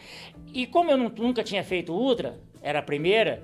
E 0.53 0.67
como 0.67 0.91
eu 0.91 0.97
nu- 0.97 1.13
nunca 1.17 1.43
tinha 1.43 1.65
feito 1.65 1.93
Ultra, 1.93 2.39
era 2.63 2.79
a 2.79 2.83
primeira, 2.83 3.43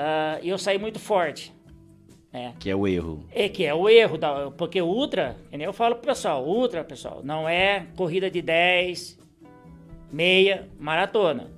ah, 0.00 0.38
eu 0.44 0.56
saí 0.56 0.78
muito 0.78 1.00
forte. 1.00 1.52
né? 2.32 2.54
Que 2.60 2.70
é 2.70 2.76
o 2.76 2.86
erro. 2.86 3.26
É 3.32 3.48
que 3.48 3.64
é 3.64 3.74
o 3.74 3.88
erro, 3.88 4.16
da, 4.16 4.48
porque 4.52 4.80
Ultra, 4.80 5.36
nem 5.50 5.62
eu 5.62 5.72
falo 5.72 5.96
pro 5.96 6.06
pessoal, 6.06 6.46
Ultra, 6.46 6.84
pessoal, 6.84 7.20
não 7.24 7.48
é 7.48 7.88
corrida 7.96 8.30
de 8.30 8.40
10, 8.40 9.18
meia, 10.12 10.68
maratona. 10.78 11.50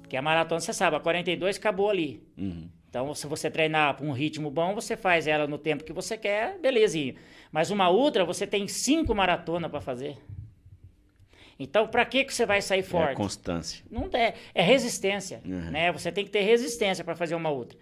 Porque 0.00 0.16
a 0.16 0.22
maratona, 0.22 0.60
você 0.60 0.72
sabe, 0.72 0.94
a 0.94 1.00
42 1.00 1.56
acabou 1.56 1.90
ali. 1.90 2.22
Uhum. 2.38 2.68
Então, 2.88 3.12
se 3.14 3.26
você 3.26 3.50
treinar 3.50 3.96
com 3.96 4.06
um 4.06 4.12
ritmo 4.12 4.48
bom, 4.48 4.72
você 4.72 4.96
faz 4.96 5.26
ela 5.26 5.48
no 5.48 5.58
tempo 5.58 5.82
que 5.82 5.92
você 5.92 6.16
quer, 6.16 6.56
belezinha. 6.60 7.16
Mas 7.50 7.70
uma 7.72 7.90
Ultra, 7.90 8.24
você 8.24 8.46
tem 8.46 8.68
cinco 8.68 9.12
maratonas 9.12 9.70
para 9.70 9.80
fazer. 9.80 10.16
Então, 11.62 11.86
para 11.86 12.06
que, 12.06 12.24
que 12.24 12.32
você 12.32 12.46
vai 12.46 12.62
sair 12.62 12.80
É 12.80 12.82
forte? 12.82 13.16
constância. 13.16 13.84
Não 13.90 14.08
é, 14.14 14.32
é 14.54 14.62
resistência, 14.62 15.42
Uhum. 15.44 15.70
né? 15.70 15.92
Você 15.92 16.10
tem 16.10 16.24
que 16.24 16.30
ter 16.30 16.40
resistência 16.40 17.04
para 17.04 17.14
fazer 17.14 17.34
uma 17.34 17.50
outra. 17.50 17.78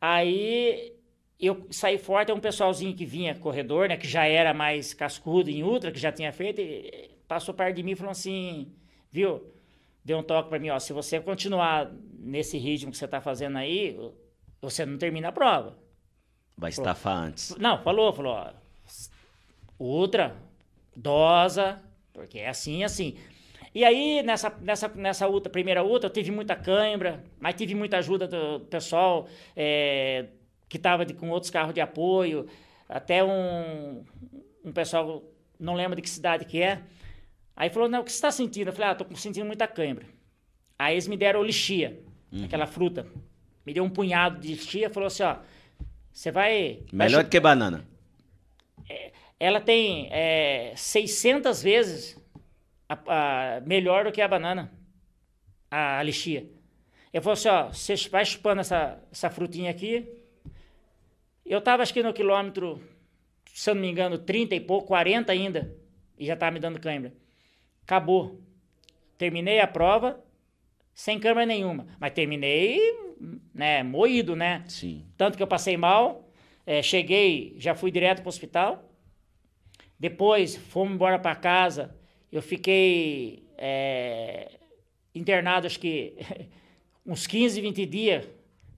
Aí 0.00 0.94
eu 1.38 1.66
saí 1.70 1.98
forte, 1.98 2.30
é 2.30 2.34
um 2.34 2.40
pessoalzinho 2.40 2.96
que 2.96 3.04
vinha 3.04 3.34
corredor, 3.34 3.88
né, 3.88 3.96
que 3.98 4.08
já 4.08 4.24
era 4.26 4.54
mais 4.54 4.94
cascudo 4.94 5.50
em 5.50 5.62
ultra, 5.62 5.92
que 5.92 5.98
já 5.98 6.10
tinha 6.10 6.32
feito, 6.32 6.60
e 6.60 7.10
passou 7.28 7.52
perto 7.54 7.76
de 7.76 7.82
mim 7.82 7.90
e 7.92 7.96
falou 7.96 8.12
assim, 8.12 8.72
viu? 9.12 9.52
Deu 10.02 10.18
um 10.18 10.22
toque 10.22 10.48
para 10.48 10.58
mim, 10.58 10.70
ó, 10.70 10.78
se 10.78 10.92
você 10.94 11.20
continuar 11.20 11.92
nesse 12.18 12.56
ritmo 12.56 12.90
que 12.92 12.96
você 12.96 13.06
tá 13.08 13.20
fazendo 13.20 13.58
aí, 13.58 13.98
você 14.62 14.86
não 14.86 14.96
termina 14.96 15.28
a 15.28 15.32
prova. 15.32 15.76
Vai 16.56 16.70
estafar 16.70 17.16
antes. 17.18 17.54
Não, 17.58 17.82
falou, 17.82 18.12
falou, 18.14 18.32
ó, 18.32 18.52
ultra, 19.78 20.34
dosa, 20.94 21.82
porque 22.16 22.38
é 22.38 22.48
assim, 22.48 22.82
assim. 22.82 23.14
E 23.74 23.84
aí, 23.84 24.22
nessa, 24.22 24.50
nessa, 24.62 24.88
nessa 24.88 25.28
ultra, 25.28 25.52
primeira 25.52 25.84
ultra, 25.84 26.08
eu 26.08 26.12
tive 26.12 26.30
muita 26.30 26.56
cãibra, 26.56 27.22
mas 27.38 27.54
tive 27.54 27.74
muita 27.74 27.98
ajuda 27.98 28.26
do 28.26 28.60
pessoal 28.60 29.28
é, 29.54 30.28
que 30.66 30.78
estava 30.78 31.04
com 31.12 31.28
outros 31.28 31.50
carros 31.50 31.74
de 31.74 31.80
apoio, 31.80 32.46
até 32.88 33.22
um, 33.22 34.02
um 34.64 34.72
pessoal, 34.72 35.22
não 35.60 35.74
lembro 35.74 35.94
de 35.94 36.00
que 36.00 36.08
cidade 36.08 36.46
que 36.46 36.62
é, 36.62 36.80
aí 37.54 37.68
falou, 37.68 37.86
não, 37.88 38.00
o 38.00 38.04
que 38.04 38.10
você 38.10 38.16
está 38.16 38.30
sentindo? 38.30 38.68
Eu 38.68 38.72
falei, 38.72 38.90
ah, 38.90 38.94
tô 38.94 39.14
sentindo 39.14 39.44
muita 39.44 39.68
cãibra. 39.68 40.06
Aí 40.78 40.94
eles 40.94 41.06
me 41.06 41.16
deram 41.16 41.42
lixia, 41.42 42.00
aquela 42.44 42.66
fruta. 42.66 43.06
Me 43.66 43.74
deu 43.74 43.84
um 43.84 43.90
punhado 43.90 44.40
de 44.40 44.48
lixia, 44.48 44.88
falou 44.88 45.08
assim, 45.08 45.22
ó, 45.22 45.36
você 46.10 46.30
vai... 46.30 46.80
vai 46.92 47.08
Melhor 47.08 47.20
chu- 47.20 47.24
do 47.24 47.30
que 47.30 47.40
banana. 47.40 47.84
Ela 49.38 49.60
tem 49.60 50.08
é, 50.10 50.72
600 50.76 51.62
vezes 51.62 52.16
a- 52.88 53.56
a- 53.58 53.60
melhor 53.62 54.04
do 54.04 54.12
que 54.12 54.20
a 54.20 54.28
banana, 54.28 54.72
a, 55.70 55.98
a 55.98 56.02
lixia. 56.02 56.46
Eu 57.12 57.22
falei 57.22 57.34
assim, 57.34 57.48
ó, 57.48 57.68
você 57.68 57.96
vai 58.10 58.24
chupando 58.24 58.60
essa, 58.60 59.02
essa 59.10 59.30
frutinha 59.30 59.70
aqui. 59.70 60.06
Eu 61.44 61.60
tava 61.60 61.82
acho 61.82 61.94
que 61.94 62.02
no 62.02 62.12
quilômetro, 62.12 62.80
se 63.46 63.70
eu 63.70 63.74
não 63.74 63.82
me 63.82 63.88
engano, 63.90 64.18
30 64.18 64.54
e 64.54 64.60
pouco, 64.60 64.88
40 64.88 65.32
ainda, 65.32 65.74
e 66.18 66.26
já 66.26 66.36
tava 66.36 66.52
me 66.52 66.60
dando 66.60 66.80
câimbra. 66.80 67.12
Acabou. 67.84 68.40
Terminei 69.18 69.60
a 69.60 69.66
prova 69.66 70.20
sem 70.94 71.18
câimbra 71.20 71.46
nenhuma, 71.46 71.86
mas 72.00 72.12
terminei, 72.12 72.80
né, 73.54 73.82
moído, 73.82 74.34
né? 74.36 74.64
Sim. 74.68 75.06
Tanto 75.16 75.36
que 75.36 75.42
eu 75.42 75.46
passei 75.46 75.76
mal, 75.76 76.28
eh, 76.66 76.82
cheguei, 76.82 77.54
já 77.58 77.74
fui 77.74 77.90
direto 77.90 78.18
para 78.20 78.26
o 78.26 78.30
hospital. 78.30 78.85
Depois 79.98 80.56
fomos 80.56 80.94
embora 80.94 81.18
para 81.18 81.34
casa. 81.34 81.94
Eu 82.30 82.42
fiquei 82.42 83.44
eh, 83.56 84.50
internado, 85.14 85.66
acho 85.66 85.78
que 85.80 86.14
uns 87.06 87.26
15, 87.26 87.60
20 87.60 87.86
dias. 87.86 88.28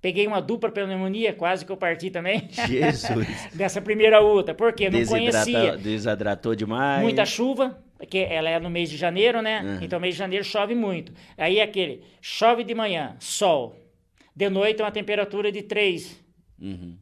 Peguei 0.01 0.29
uma 0.29 0.41
dupla 0.41 0.71
pneumonia, 0.71 1.33
quase 1.33 1.67
que 1.67 1.73
eu 1.73 1.77
parti 1.77 2.09
também. 2.09 2.49
Jesus. 2.69 3.49
Dessa 3.53 3.83
primeira 3.83 4.21
luta. 4.21 4.55
Porque 4.55 4.85
eu 4.85 4.93
não 4.93 4.99
Desidrata- 5.01 5.45
conhecia. 5.51 5.77
Desidratou 5.77 6.55
demais. 6.55 7.03
Muita 7.03 7.27
chuva, 7.27 7.83
porque 7.97 8.19
ela 8.19 8.49
é 8.49 8.61
no 8.61 8.71
mês 8.71 8.89
de 8.89 8.97
janeiro, 8.97 9.43
né? 9.43 9.61
Uhum. 9.61 9.79
Então, 9.83 9.99
mês 9.99 10.15
de 10.15 10.19
janeiro 10.21 10.45
chove 10.45 10.73
muito. 10.77 11.13
Aí 11.37 11.59
é 11.59 11.63
aquele, 11.65 12.05
chove 12.21 12.63
de 12.63 12.77
manhã, 12.77 13.17
sol. 13.19 13.75
De 14.37 14.49
noite, 14.49 14.81
uma 14.81 14.93
temperatura 14.93 15.51
de 15.51 15.63
3. 15.63 16.25
Uhum. 16.61 16.97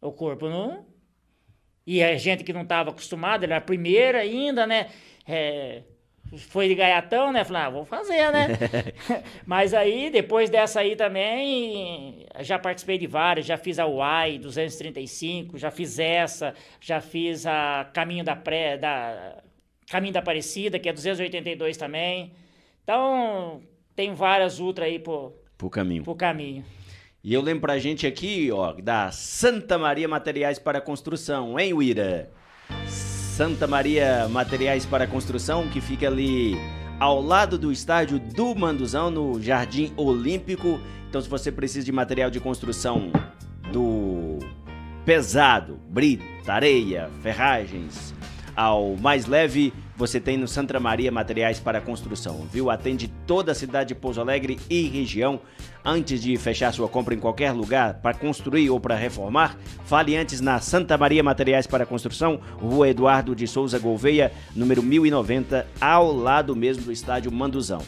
O 0.00 0.10
corpo 0.10 0.48
não. 0.48 0.86
E 1.86 2.02
a 2.02 2.16
gente 2.16 2.44
que 2.44 2.52
não 2.52 2.62
estava 2.62 2.90
acostumada, 2.90 3.44
era 3.44 3.56
a 3.56 3.60
primeira 3.60 4.18
ainda, 4.18 4.66
né? 4.66 4.88
É, 5.26 5.82
foi 6.38 6.68
de 6.68 6.74
gaiatão, 6.74 7.32
né? 7.32 7.44
Falei, 7.44 7.62
ah, 7.62 7.70
vou 7.70 7.84
fazer, 7.84 8.30
né? 8.32 8.48
Mas 9.44 9.74
aí, 9.74 10.10
depois 10.10 10.48
dessa 10.48 10.80
aí 10.80 10.96
também, 10.96 12.26
já 12.40 12.58
participei 12.58 12.98
de 12.98 13.06
várias, 13.06 13.44
já 13.44 13.56
fiz 13.56 13.78
a 13.78 13.86
UAI 13.86 14.38
235, 14.38 15.58
já 15.58 15.70
fiz 15.70 15.98
essa, 15.98 16.54
já 16.80 17.00
fiz 17.00 17.46
a 17.46 17.90
Caminho 17.92 18.24
da 18.24 18.36
Pré, 18.36 18.78
da 18.78 19.42
Caminho 19.90 20.14
da 20.14 20.20
Aparecida, 20.20 20.78
que 20.78 20.88
é 20.88 20.92
282 20.92 21.76
também. 21.76 22.32
Então, 22.82 23.60
tem 23.94 24.14
várias 24.14 24.58
ultra 24.58 24.86
aí 24.86 24.98
pro, 24.98 25.34
Pro 25.58 25.68
caminho. 25.68 26.02
pro 26.02 26.14
caminho. 26.14 26.64
E 27.24 27.32
eu 27.34 27.40
lembro 27.40 27.60
pra 27.60 27.78
gente 27.78 28.04
aqui, 28.04 28.50
ó, 28.50 28.72
da 28.72 29.12
Santa 29.12 29.78
Maria 29.78 30.08
Materiais 30.08 30.58
para 30.58 30.80
Construção, 30.80 31.56
hein, 31.56 31.72
Uira? 31.72 32.28
Santa 32.88 33.64
Maria 33.64 34.28
Materiais 34.28 34.84
para 34.84 35.06
Construção, 35.06 35.68
que 35.68 35.80
fica 35.80 36.08
ali 36.08 36.56
ao 36.98 37.22
lado 37.22 37.56
do 37.56 37.70
estádio 37.70 38.18
do 38.18 38.52
Manduzão, 38.56 39.08
no 39.08 39.40
Jardim 39.40 39.92
Olímpico. 39.96 40.80
Então, 41.08 41.20
se 41.20 41.28
você 41.28 41.52
precisa 41.52 41.86
de 41.86 41.92
material 41.92 42.28
de 42.28 42.40
construção 42.40 43.12
do 43.70 44.40
pesado, 45.04 45.78
brita, 45.88 46.52
areia, 46.52 47.08
ferragens, 47.22 48.12
ao 48.56 48.96
mais 48.96 49.26
leve, 49.26 49.72
você 49.96 50.18
tem 50.18 50.36
no 50.36 50.48
Santa 50.48 50.80
Maria 50.80 51.12
Materiais 51.12 51.60
para 51.60 51.80
Construção, 51.80 52.48
viu? 52.50 52.68
Atende 52.68 53.06
toda 53.28 53.52
a 53.52 53.54
cidade 53.54 53.90
de 53.90 53.94
Pouso 53.94 54.20
Alegre 54.20 54.58
e 54.68 54.82
região. 54.88 55.40
Antes 55.84 56.22
de 56.22 56.36
fechar 56.36 56.72
sua 56.72 56.88
compra 56.88 57.12
em 57.12 57.18
qualquer 57.18 57.50
lugar 57.50 57.94
para 57.94 58.16
construir 58.16 58.70
ou 58.70 58.78
para 58.78 58.94
reformar, 58.94 59.56
fale 59.84 60.16
antes 60.16 60.40
na 60.40 60.60
Santa 60.60 60.96
Maria 60.96 61.24
Materiais 61.24 61.66
para 61.66 61.84
Construção, 61.84 62.38
Rua 62.60 62.88
Eduardo 62.88 63.34
de 63.34 63.48
Souza 63.48 63.80
Gouveia, 63.80 64.30
número 64.54 64.80
1090, 64.80 65.66
ao 65.80 66.12
lado 66.12 66.54
mesmo 66.54 66.84
do 66.84 66.92
estádio 66.92 67.32
Manduzão. 67.32 67.82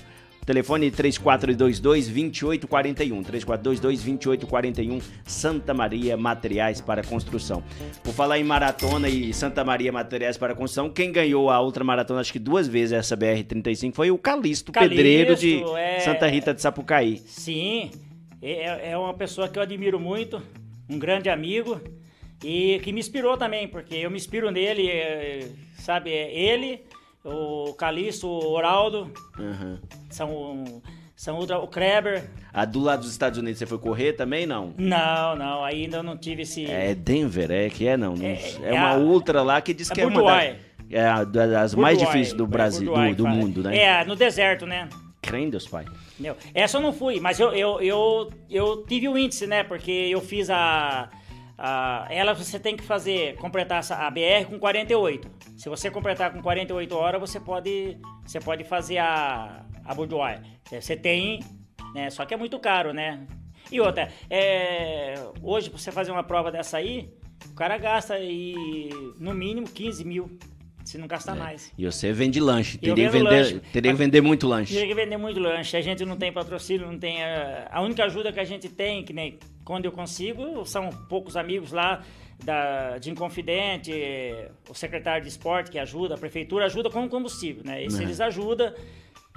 Telefone 0.45 0.91
3422-2841. 0.91 3.25
3422-2841. 3.25 5.03
Santa 5.25 5.73
Maria 5.73 6.17
Materiais 6.17 6.81
para 6.81 7.03
Construção. 7.03 7.63
Por 8.03 8.13
falar 8.13 8.39
em 8.39 8.45
maratona 8.45 9.09
e 9.09 9.33
Santa 9.33 9.65
Maria 9.65 9.93
Materiais 9.93 10.37
para 10.37 10.55
Construção, 10.55 10.91
quem 10.91 11.11
ganhou 11.11 11.51
a 11.51 11.59
outra 11.61 11.85
maratona, 11.85 12.21
acho 12.21 12.33
que 12.33 12.39
duas 12.39 12.69
vezes 12.69 12.93
essa 12.93 13.17
BR-35, 13.17 13.95
foi 13.95 14.11
o 14.11 14.19
Calixto, 14.19 14.73
Calixto, 14.73 14.97
pedreiro 14.97 15.37
de 15.37 15.63
é... 15.77 16.01
Santa 16.01 16.27
Rita 16.27 16.53
de 16.53 16.61
Sapucaí. 16.61 17.23
Sim, 17.27 17.91
é, 18.43 18.91
é 18.93 18.99
uma 18.99 19.15
pessoa 19.15 19.49
que 19.49 19.59
eu 19.59 19.63
admiro 19.63 19.99
muito, 19.99 20.43
um 20.89 20.99
grande 20.99 21.31
amigo. 21.31 21.81
E 22.43 22.79
que 22.81 22.93
me 22.93 23.01
inspirou 23.01 23.39
também, 23.39 23.67
porque 23.67 23.95
eu 23.95 24.11
me 24.11 24.19
inspiro 24.19 24.51
nele, 24.51 24.87
é, 24.87 25.49
sabe? 25.79 26.11
É 26.11 26.31
ele, 26.31 26.83
o 27.25 27.73
Calixto, 27.75 28.29
o 28.29 28.53
Oraldo, 28.53 29.11
Uhum. 29.39 29.79
são, 30.11 30.83
são 31.17 31.37
outra, 31.39 31.59
o 31.59 31.67
Kreber. 31.67 32.25
A 32.53 32.65
do 32.65 32.81
lado 32.81 33.01
dos 33.01 33.11
Estados 33.11 33.39
Unidos 33.39 33.59
você 33.59 33.67
foi 33.67 33.79
correr 33.79 34.13
também, 34.13 34.47
não? 34.47 34.75
Não, 34.77 35.35
não, 35.37 35.65
ainda 35.65 36.03
não 36.03 36.17
tive 36.17 36.43
esse. 36.43 36.67
É 36.71 36.95
Denver, 36.95 37.51
é 37.51 37.71
que 37.71 37.87
é 37.89 37.97
não. 37.97 38.15
É, 38.21 38.33
É- 38.35 38.59
é 38.71 38.73
uma 38.75 38.91
a- 38.91 38.99
ultra 38.99 39.43
lá 39.43 39.61
que 39.61 39.73
diz 39.73 39.91
é 39.91 39.95
que 39.95 40.01
é 40.03 40.07
uma 40.07 40.23
da- 40.23 40.31
Budweiser. 40.35 40.61
é 40.91 41.25
das 41.25 41.75
mais 41.75 41.99
difíceis 41.99 42.33
do 42.35 42.45
é 42.45 42.47
Brasil, 42.47 42.93
do, 42.93 43.15
do 43.15 43.27
mundo, 43.27 43.63
né? 43.63 43.77
É, 43.79 44.05
no 44.05 44.15
deserto, 44.15 44.67
né? 44.67 44.89
Crê 45.23 45.39
em 45.41 45.49
Deus, 45.51 45.67
pai. 45.67 45.87
Meu, 46.21 46.37
essa 46.55 46.77
eu 46.77 46.83
não 46.83 46.93
fui, 46.93 47.19
mas 47.19 47.41
eu, 47.41 47.51
eu, 47.55 47.81
eu, 47.81 48.31
eu 48.51 48.85
tive 48.87 49.09
o 49.09 49.17
índice, 49.17 49.47
né? 49.47 49.65
Porque 49.65 49.91
eu 49.91 50.21
fiz 50.21 50.51
a, 50.51 51.09
a. 51.59 52.07
Ela 52.11 52.33
você 52.35 52.59
tem 52.59 52.77
que 52.77 52.83
fazer, 52.83 53.37
completar 53.37 53.79
essa- 53.81 53.97
a 53.97 54.11
BR 54.11 54.47
com 54.49 54.59
48. 54.59 55.31
Se 55.57 55.69
você 55.69 55.91
completar 55.91 56.33
com 56.33 56.41
48 56.43 56.97
horas, 56.97 57.21
você 57.21 57.39
pode, 57.41 57.97
você 58.25 58.41
pode 58.41 58.65
fazer 58.65 58.99
a, 58.99 59.65
a 59.85 59.95
Budweiser. 59.95 60.43
Você 60.71 60.97
tem, 60.97 61.41
né? 61.95 62.11
Só 62.11 62.25
que 62.25 62.35
é 62.35 62.37
muito 62.37 62.59
caro, 62.59 62.93
né? 62.93 63.27
E 63.71 63.81
outra, 63.81 64.11
é, 64.29 65.15
hoje 65.43 65.71
pra 65.71 65.79
você 65.79 65.91
fazer 65.91 66.11
uma 66.13 66.23
prova 66.23 66.51
dessa 66.53 66.77
aí, 66.77 67.11
o 67.51 67.55
cara 67.55 67.79
gasta 67.79 68.15
aí, 68.15 68.91
no 69.19 69.33
mínimo 69.33 69.67
15 69.69 70.05
mil, 70.05 70.39
se 70.85 70.99
não 70.99 71.07
gastar 71.07 71.35
mais. 71.35 71.73
E 71.79 71.85
você 71.87 72.13
vende 72.13 72.41
lanche. 72.41 72.77
Teria 72.77 73.09
vender, 73.09 73.25
lanche. 73.31 73.61
teria 73.73 73.93
que 73.93 73.99
vender 73.99 74.21
muito 74.21 74.47
lanche. 74.47 74.75
Tinha 74.75 74.87
que 74.87 74.95
vender 74.95 75.17
muito 75.17 75.41
lanche. 75.41 75.77
A 75.77 75.81
gente 75.81 76.05
não 76.05 76.17
tem 76.17 76.31
patrocínio, 76.33 76.87
não 76.87 76.99
tem. 76.99 77.23
A, 77.25 77.69
a 77.73 77.81
única 77.81 78.05
ajuda 78.05 78.33
que 78.33 78.41
a 78.41 78.45
gente 78.45 78.69
tem, 78.69 79.03
que 79.03 79.13
nem 79.13 79.39
quando 79.65 79.87
eu 79.87 79.93
consigo, 79.93 80.65
são 80.67 80.91
poucos 81.09 81.37
amigos 81.37 81.73
lá 81.73 82.03
da, 82.45 82.99
de 82.99 83.11
Inconfidente, 83.11 83.93
o 84.69 84.75
secretário 84.75 85.23
de 85.23 85.29
esporte 85.29 85.71
que 85.71 85.79
ajuda, 85.79 86.15
a 86.15 86.19
prefeitura 86.19 86.67
ajuda 86.67 86.91
com 86.91 87.09
combustível, 87.09 87.63
né? 87.65 87.83
Isso 87.85 87.97
Uhum. 87.97 88.03
eles 88.03 88.21
ajudam, 88.21 88.73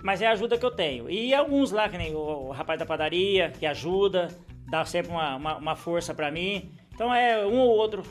mas 0.04 0.22
é 0.22 0.28
a 0.28 0.32
ajuda 0.32 0.58
que 0.58 0.66
eu 0.66 0.72
tenho. 0.72 1.10
E 1.10 1.34
alguns 1.34 1.72
lá, 1.72 1.88
que 1.88 1.98
nem 1.98 2.14
o, 2.14 2.20
o 2.20 2.52
rapaz 2.52 2.78
da 2.80 2.86
padaria, 2.86 3.52
que 3.52 3.66
ajuda, 3.66 4.28
dá 4.70 4.84
sempre 4.86 5.12
uma, 5.12 5.36
uma, 5.36 5.58
uma 5.58 5.76
força 5.76 6.14
pra 6.14 6.30
mim. 6.32 6.72
Então 6.94 7.14
é 7.14 7.46
um 7.46 7.60
ou 7.60 7.70
outro, 7.70 8.04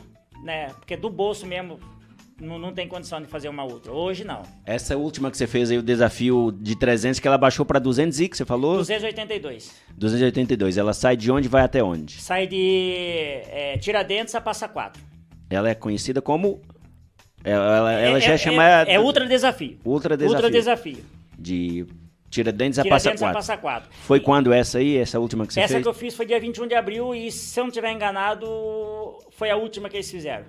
né? 0.43 0.67
Porque 0.79 0.97
do 0.97 1.09
bolso 1.09 1.45
mesmo. 1.45 1.79
Não, 2.39 2.59
não 2.59 2.71
tem 2.71 2.87
condição 2.87 3.19
de 3.19 3.27
fazer 3.27 3.49
uma 3.49 3.63
outra. 3.63 3.91
Hoje 3.91 4.23
não. 4.23 4.43
Essa 4.63 4.95
última 4.95 5.31
que 5.31 5.37
você 5.37 5.47
fez 5.47 5.71
aí, 5.71 5.77
o 5.77 5.81
desafio 5.81 6.51
de 6.51 6.75
300, 6.77 7.19
que 7.19 7.27
ela 7.27 7.37
baixou 7.37 7.65
pra 7.65 7.79
200 7.79 8.19
e 8.19 8.29
que 8.29 8.37
você 8.37 8.45
falou? 8.45 8.77
282. 8.77 9.75
282. 9.97 10.77
Ela 10.77 10.93
sai 10.93 11.17
de 11.17 11.31
onde 11.31 11.47
e 11.47 11.49
vai 11.49 11.63
até 11.63 11.83
onde? 11.83 12.21
Sai 12.21 12.45
de 12.45 13.41
é, 13.47 13.77
Tiradentes 13.79 14.35
a 14.35 14.41
Passa 14.41 14.67
Quatro. 14.67 15.01
Ela 15.49 15.69
é 15.69 15.75
conhecida 15.75 16.21
como... 16.21 16.61
Ela, 17.43 17.91
ela 17.93 18.17
é, 18.17 18.21
já 18.21 18.33
é, 18.33 18.37
chama... 18.37 18.63
É, 18.81 18.93
é 18.93 18.99
Ultra 18.99 19.25
Desafio. 19.25 19.79
Ultra 19.83 20.15
Desafio. 20.15 20.35
Ultra 20.35 20.51
Desafio. 20.51 21.03
De 21.39 21.87
Tiradentes 22.29 22.77
a 22.77 22.83
Passa 22.83 23.11
Tiradentes 23.11 23.23
a 23.23 23.25
4. 23.25 23.33
Passa 23.33 23.57
Quatro. 23.57 23.89
Foi 24.03 24.19
quando 24.19 24.53
essa 24.53 24.77
aí, 24.77 24.97
essa 24.97 25.19
última 25.19 25.47
que 25.47 25.53
você 25.53 25.61
Essa 25.61 25.73
fez? 25.73 25.83
que 25.83 25.89
eu 25.89 25.93
fiz 25.93 26.13
foi 26.13 26.25
dia 26.25 26.39
21 26.39 26.67
de 26.67 26.75
abril 26.75 27.15
e, 27.15 27.31
se 27.31 27.59
eu 27.59 27.63
não 27.63 27.69
estiver 27.69 27.91
enganado, 27.91 28.47
foi 29.31 29.49
a 29.49 29.55
última 29.55 29.89
que 29.89 29.95
eles 29.95 30.11
fizeram. 30.11 30.45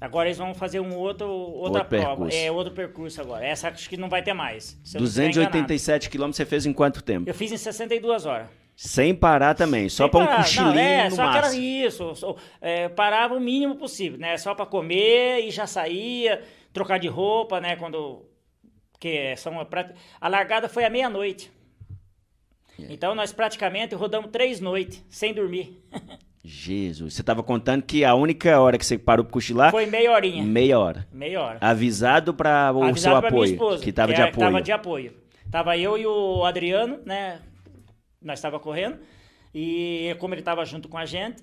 Agora 0.00 0.28
eles 0.28 0.38
vão 0.38 0.54
fazer 0.54 0.78
um 0.80 0.94
outro, 0.94 1.28
outra 1.28 1.80
Outro 1.82 1.84
prova. 1.88 2.06
percurso. 2.08 2.36
É, 2.36 2.50
outro 2.52 2.72
percurso 2.72 3.20
agora. 3.20 3.44
Essa 3.44 3.68
acho 3.68 3.88
que 3.88 3.96
não 3.96 4.08
vai 4.08 4.22
ter 4.22 4.32
mais. 4.32 4.78
se 4.84 4.96
eu 4.96 5.00
não 5.00 5.06
estiver 5.08 5.24
enganado. 5.30 5.50
287 5.50 6.08
quilômetros 6.10 6.36
você 6.36 6.44
fez 6.46 6.66
em 6.66 6.72
quanto 6.72 7.02
tempo? 7.02 7.28
Eu 7.28 7.34
fiz 7.34 7.50
em 7.50 7.56
62 7.56 8.24
horas. 8.26 8.46
Sem 8.76 9.12
parar 9.12 9.54
também, 9.54 9.88
só 9.88 10.06
pra 10.06 10.20
um 10.20 10.26
cochilinho 10.36 10.72
Não, 10.72 10.78
é, 10.80 11.08
no 11.08 11.16
só 11.16 11.22
que 11.30 11.36
era 11.36 11.46
máximo. 11.48 11.62
isso. 11.64 12.14
só- 12.14 12.36
é, 12.60 12.88
parava 12.88 13.34
o 13.34 13.40
mínimo 13.40 13.74
possível, 13.74 14.16
né? 14.20 14.36
Só 14.36 14.54
pra 14.54 14.64
comer 14.64 15.40
e 15.44 15.50
já 15.50 15.66
saía, 15.66 16.44
trocar 16.72 16.98
de 16.98 17.08
roupa, 17.08 17.60
né? 17.60 17.74
Quando. 17.74 18.24
Que 19.00 19.34
são 19.36 19.64
pra- 19.64 19.92
a 20.20 20.28
largada 20.28 20.68
foi 20.68 20.84
à 20.84 20.90
meia-noite. 20.90 21.50
É. 22.78 22.86
Então 22.92 23.16
nós 23.16 23.32
praticamente 23.32 23.96
rodamos 23.96 24.30
três 24.30 24.60
noites 24.60 25.04
sem 25.10 25.34
dormir. 25.34 25.82
Jesus, 26.48 27.12
você 27.14 27.22
tava 27.22 27.42
contando 27.42 27.82
que 27.82 28.04
a 28.04 28.14
única 28.14 28.58
hora 28.60 28.78
que 28.78 28.86
você 28.86 28.96
parou 28.96 29.24
pra 29.24 29.32
cochilar, 29.32 29.70
Foi 29.70 29.84
meia 29.86 30.10
horinha. 30.12 30.42
meia 30.42 30.78
hora. 30.78 31.06
Meia 31.12 31.40
hora. 31.42 31.58
Avisado 31.60 32.32
pra 32.32 32.72
o 32.72 32.82
Avisado 32.82 32.98
seu 33.14 33.20
pra 33.20 33.30
minha 33.30 33.42
apoio, 33.42 33.52
esposa, 33.52 33.84
que 33.84 33.92
tava 33.92 34.14
de 34.14 34.20
era- 34.20 34.30
apoio. 34.30 34.46
Tava 34.46 34.62
de 34.62 34.72
apoio. 34.72 35.12
Tava 35.50 35.76
eu 35.76 35.98
e 35.98 36.06
o 36.06 36.44
Adriano, 36.44 37.00
né? 37.04 37.40
Nós 38.22 38.40
tava 38.40 38.58
correndo. 38.58 38.98
E 39.54 40.16
como 40.18 40.34
ele 40.34 40.42
tava 40.42 40.64
junto 40.64 40.88
com 40.88 40.96
a 40.98 41.04
gente, 41.04 41.42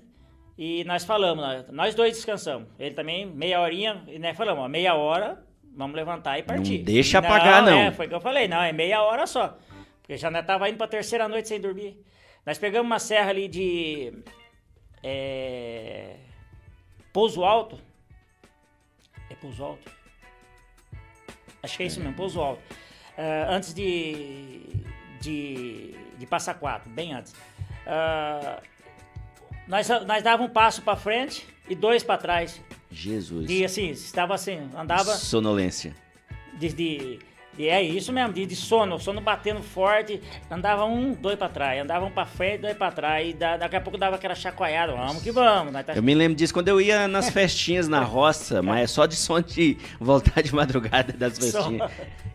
e 0.58 0.82
nós 0.84 1.04
falamos, 1.04 1.44
nós- 1.72 1.94
dois 1.94 2.14
descansamos. 2.14 2.66
Ele 2.78 2.94
também, 2.94 3.26
meia 3.26 3.60
horinha, 3.60 4.02
e 4.08 4.18
nós 4.18 4.36
falamos, 4.36 4.64
ó, 4.64 4.68
meia 4.68 4.94
hora, 4.94 5.38
vamos 5.76 5.94
levantar 5.94 6.38
e 6.38 6.42
partir. 6.42 6.78
deixa 6.78 7.18
apagar, 7.18 7.62
não. 7.62 7.78
É, 7.78 7.92
foi 7.92 8.06
o 8.06 8.08
que 8.08 8.14
eu 8.14 8.20
falei, 8.20 8.48
não, 8.48 8.60
é 8.62 8.72
meia 8.72 9.02
hora 9.02 9.26
só. 9.26 9.56
Porque 10.02 10.16
já 10.16 10.30
nós 10.30 10.44
tava 10.46 10.68
indo 10.68 10.78
pra 10.78 10.86
terceira 10.88 11.28
noite 11.28 11.48
sem 11.48 11.60
dormir. 11.60 11.96
Nós 12.44 12.58
pegamos 12.58 12.86
uma 12.86 12.98
serra 12.98 13.30
ali 13.30 13.48
de. 13.48 14.12
É, 15.02 16.16
Pouso 17.12 17.44
Alto. 17.44 17.78
É 19.30 19.34
Pouso 19.34 19.62
Alto? 19.64 19.90
Acho 21.62 21.76
que 21.76 21.82
é 21.82 21.86
isso 21.86 22.00
mesmo, 22.00 22.14
Pouso 22.14 22.40
Alto. 22.40 22.62
Ah, 23.16 23.46
antes 23.50 23.72
de, 23.74 24.60
de, 25.20 25.94
de 26.18 26.26
Passa 26.26 26.54
Quatro, 26.54 26.90
bem 26.90 27.12
antes. 27.14 27.34
Ah, 27.86 28.60
nós, 29.66 29.88
nós 30.06 30.22
dava 30.22 30.42
um 30.42 30.48
passo 30.48 30.82
para 30.82 30.96
frente 30.96 31.46
e 31.68 31.74
dois 31.74 32.02
para 32.02 32.18
trás. 32.18 32.60
Jesus. 32.90 33.50
E 33.50 33.64
assim, 33.64 33.90
estava 33.90 34.34
assim, 34.34 34.70
andava 34.76 35.14
Sonolência. 35.16 35.94
de, 36.58 36.68
de- 36.72 37.18
de- 37.56 37.68
é 37.68 37.82
isso 37.82 38.12
mesmo, 38.12 38.32
de, 38.32 38.44
de 38.46 38.54
sono, 38.56 38.98
sono 38.98 39.20
batendo 39.20 39.62
forte, 39.62 40.20
andava 40.50 40.84
um, 40.84 41.12
dois 41.12 41.36
para 41.38 41.48
trás, 41.48 41.82
andava 41.82 42.04
um 42.04 42.10
para 42.10 42.26
frente, 42.26 42.62
dois 42.62 42.76
para 42.76 42.92
trás, 42.92 43.28
e 43.28 43.32
da- 43.32 43.56
daqui 43.56 43.76
a 43.76 43.80
pouco 43.80 43.98
dava 43.98 44.16
aquela 44.16 44.34
chacoalhada, 44.34 44.92
vamos 44.92 45.22
que 45.22 45.30
vamos. 45.32 45.72
Nós 45.72 45.84
tá- 45.86 45.94
Eu 45.94 46.02
me 46.02 46.14
lembro 46.14 46.36
disso 46.36 46.52
quando 46.52 46.68
eu 46.68 46.80
ia 46.80 47.08
nas 47.08 47.30
festinhas 47.30 47.88
na 47.88 48.00
roça, 48.00 48.62
mas 48.62 48.80
é 48.84 48.86
só 48.86 49.06
de 49.06 49.16
som 49.16 49.40
de 49.40 49.76
voltar 50.00 50.42
de 50.42 50.54
madrugada 50.54 51.12
das 51.12 51.36
Só. 51.36 51.70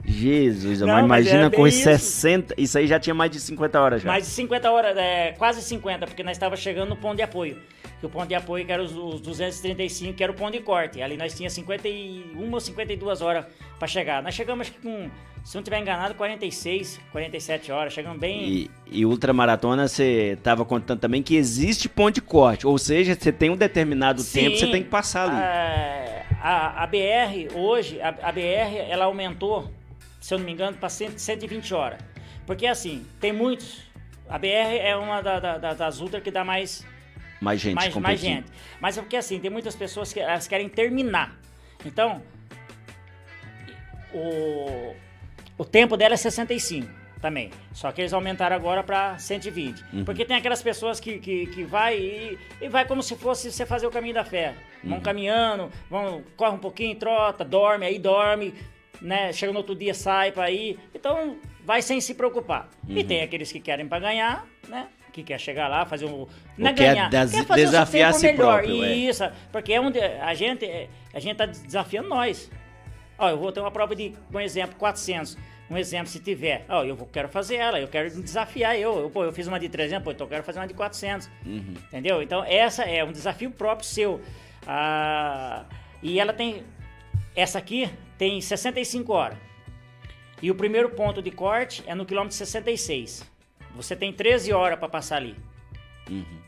Jesus, 0.06 0.82
mas 0.82 1.06
imagina 1.06 1.46
é 1.46 1.50
bem 1.50 1.60
correr 1.60 1.70
isso. 1.70 1.84
60. 1.84 2.56
Isso 2.58 2.78
aí 2.78 2.88
já 2.88 3.00
tinha 3.00 3.14
mais 3.14 3.32
de 3.32 3.40
50 3.40 3.80
horas 3.80 4.02
já. 4.02 4.08
Mais 4.10 4.24
de 4.24 4.30
50 4.30 4.72
horas, 4.72 4.98
é, 4.98 5.34
quase 5.38 5.62
50, 5.62 6.08
porque 6.08 6.24
nós 6.24 6.34
estávamos 6.34 6.60
chegando 6.60 6.90
no 6.90 6.96
ponto 6.96 7.16
de 7.18 7.22
apoio. 7.24 7.58
Que 8.00 8.06
o 8.08 8.10
ponto 8.10 8.28
de 8.28 8.34
apoio 8.36 8.66
que 8.66 8.72
era 8.72 8.82
os, 8.82 8.92
os 8.96 9.22
235, 9.22 10.14
que 10.16 10.24
era 10.24 10.32
o 10.32 10.36
ponto 10.36 10.54
de 10.54 10.60
corte. 10.62 11.02
Ali 11.02 11.18
nós 11.18 11.36
tínhamos 11.36 11.54
51 11.54 12.52
ou 12.52 12.60
52 12.60 13.22
horas 13.22 13.46
para 13.78 13.88
chegar. 13.88 14.24
Nós 14.24 14.34
chegamos, 14.34 14.62
acho 14.68 14.72
que 14.76 14.82
com, 14.82 15.08
se 15.44 15.56
não 15.56 15.62
tiver 15.62 15.80
enganado, 15.80 16.16
46, 16.16 17.00
47 17.12 17.72
horas. 17.72 17.94
Chegamos 17.94 18.20
bem. 18.20 18.44
E, 18.44 18.72
e 18.92 19.06
ultramaratona, 19.06 19.88
você 19.88 20.36
tava 20.42 20.66
contando 20.66 21.00
também 21.00 21.22
que 21.22 21.36
existe 21.36 21.88
ponto 21.88 22.16
de 22.16 22.22
corte. 22.22 22.66
Ou 22.66 22.78
seja, 22.80 23.14
você 23.14 23.32
tem 23.32 23.52
um 23.52 23.56
determinado 23.56 24.22
Sim, 24.22 24.46
tempo, 24.46 24.58
você 24.58 24.68
tem 24.68 24.82
que 24.82 24.90
passar 24.90 25.30
ali. 25.30 25.40
é, 25.40 26.26
A, 26.42 26.84
a 26.84 26.88
BR, 26.88 27.54
hoje, 27.56 28.02
a, 28.02 28.10
a 28.10 28.32
BR, 28.32 28.78
ela 28.90 29.06
aumentou, 29.06 29.70
se 30.22 30.34
eu 30.34 30.38
não 30.38 30.46
me 30.46 30.54
engano, 30.54 30.78
para 30.78 30.88
120 30.88 31.74
horas. 31.74 32.00
Porque 32.46 32.66
assim, 32.66 33.06
tem 33.20 33.34
muitos. 33.34 33.82
A 34.30 34.38
BR 34.38 34.78
é 34.80 34.96
uma 34.96 35.20
da- 35.22 35.40
da- 35.42 35.58
da- 35.58 35.74
das 35.74 36.00
ultras 36.00 36.24
que 36.24 36.32
dá 36.32 36.44
mais 36.46 36.86
mais 37.42 37.60
gente 37.60 37.76
mais, 37.76 37.94
mais 37.98 38.20
gente. 38.20 38.48
Mas 38.80 38.98
é 38.98 39.02
porque 39.02 39.18
assim, 39.18 39.40
tem 39.40 39.50
muitas 39.52 39.76
pessoas 39.76 40.14
que 40.14 40.20
elas 40.22 40.48
querem 40.48 40.70
terminar. 40.70 41.36
Então, 41.86 42.22
o, 44.14 44.94
o 45.58 45.66
tempo 45.66 45.98
dela 45.98 46.14
é 46.14 46.18
65. 46.18 46.88
também. 47.22 47.52
Só 47.72 47.92
que 47.92 48.02
eles 48.02 48.14
aumentaram 48.14 48.56
agora 48.56 48.82
para 48.84 49.16
120. 49.20 49.84
Uhum. 49.94 50.04
Porque 50.04 50.26
tem 50.26 50.36
aquelas 50.36 50.64
pessoas 50.64 51.00
que, 51.00 51.20
que, 51.20 51.46
que 51.48 51.64
vai 51.64 51.96
e, 51.98 52.40
e 52.60 52.68
vai 52.68 52.84
como 52.86 53.04
se 53.04 53.16
fosse 53.16 53.52
você 53.52 53.64
fazer 53.64 53.86
o 53.86 53.92
caminho 53.92 54.16
da 54.16 54.24
fé. 54.26 54.56
Vão 54.84 54.98
Uhum. 54.98 55.04
caminhando, 55.04 55.72
vão, 55.88 56.24
corre 56.36 56.56
um 56.56 56.60
pouquinho, 56.60 56.96
trota, 56.96 57.46
dorme, 57.46 57.86
aí 57.86 58.00
dorme, 58.00 58.56
né? 59.02 59.34
Chega 59.34 59.52
no 59.52 59.60
outro 59.60 59.76
dia, 59.76 59.94
sai 59.94 60.32
para 60.32 60.50
ir. 60.52 60.80
Então, 60.94 61.38
vai 61.66 61.82
sem 61.82 62.00
se 62.00 62.14
preocupar. 62.14 62.70
Uhum. 62.88 62.98
E 62.98 63.04
tem 63.04 63.22
aqueles 63.22 63.52
que 63.52 63.60
querem 63.60 63.88
para 63.88 64.00
ganhar, 64.00 64.46
né? 64.68 64.88
Que 65.12 65.24
quer 65.24 65.40
chegar 65.40 65.68
lá, 65.68 65.86
fazer 65.86 66.06
um. 66.06 66.26
Não 66.58 66.70
é 66.70 66.74
quer 66.74 66.94
ganhar, 66.96 67.10
des- 67.10 67.32
quer 67.32 67.46
fazer 67.46 67.66
desafiar 67.66 68.10
a 68.12 68.14
si 68.14 68.26
melhor. 68.28 68.38
próprio, 68.64 68.84
é. 68.84 68.94
Isso, 68.94 69.24
porque 69.52 69.74
é 69.74 69.82
onde 69.82 70.00
a 70.00 70.34
gente, 70.34 70.66
a 71.14 71.20
gente 71.20 71.36
tá 71.36 71.46
desafiando 71.46 72.08
nós. 72.08 72.50
Ó, 73.18 73.30
eu 73.30 73.38
vou 73.38 73.52
ter 73.52 73.60
uma 73.60 73.72
prova 73.72 73.94
de, 73.96 74.14
um 74.34 74.40
exemplo, 74.40 74.76
400. 74.78 75.38
Um 75.70 75.78
exemplo, 75.78 76.08
se 76.08 76.20
tiver. 76.20 76.66
Ó, 76.70 76.84
eu 76.84 76.96
vou, 76.96 77.08
quero 77.08 77.28
fazer 77.30 77.56
ela, 77.56 77.80
eu 77.80 77.88
quero 77.88 78.10
desafiar 78.22 78.78
eu. 78.78 79.00
eu. 79.00 79.10
Pô, 79.10 79.24
eu 79.24 79.32
fiz 79.34 79.48
uma 79.48 79.60
de 79.60 79.68
300, 79.70 80.04
pô, 80.04 80.12
então 80.12 80.26
eu 80.26 80.30
quero 80.30 80.44
fazer 80.44 80.60
uma 80.60 80.68
de 80.68 80.74
400. 80.74 81.30
Entendeu? 81.46 82.22
Então, 82.22 82.44
essa 82.46 82.84
é 82.84 83.04
um 83.04 83.12
desafio 83.12 83.52
próprio 83.52 83.86
seu. 83.86 84.22
Ah, 84.66 85.66
e 86.02 86.20
ela 86.20 86.34
tem. 86.34 86.64
Essa 87.36 87.58
aqui 87.60 87.90
tem 88.22 88.40
65 88.40 89.12
horas. 89.12 89.36
E 90.44 90.52
o 90.52 90.54
primeiro 90.54 90.92
ponto 90.92 91.24
de 91.24 91.32
corte 91.32 91.84
é 91.88 91.96
no 91.96 92.06
quilômetro 92.06 92.38
66. 92.38 93.28
Você 93.76 93.96
tem 93.96 94.14
13 94.14 94.54
horas 94.54 94.78
para 94.78 94.88
passar 94.88 95.16
ali. 95.16 95.36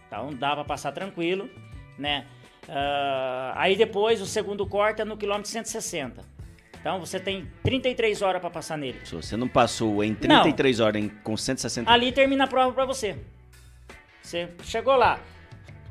Então 0.05 0.31
dá 0.35 0.53
para 0.53 0.63
passar 0.63 0.91
tranquilo, 0.91 1.49
né? 1.97 2.27
Ah, 2.69 3.53
aí 3.55 3.75
depois 3.75 4.21
o 4.21 4.27
segundo 4.27 4.67
corte 4.67 5.01
é 5.01 5.05
no 5.05 5.17
quilômetro 5.17 5.49
160. 5.49 6.23
Então 6.79 6.99
você 6.99 7.19
tem 7.19 7.47
33 7.63 8.21
horas 8.21 8.39
para 8.39 8.51
passar 8.51 8.77
nele. 8.77 8.99
Se 9.03 9.15
você 9.15 9.35
não 9.35 9.47
passou 9.47 10.03
em 10.03 10.13
33 10.13 10.79
horas 10.79 11.01
em, 11.01 11.09
com 11.09 11.35
160 11.35 11.89
Ali 11.89 12.11
termina 12.11 12.43
a 12.43 12.47
prova 12.47 12.71
para 12.71 12.85
você. 12.85 13.17
Você 14.21 14.47
chegou 14.63 14.95
lá, 14.95 15.19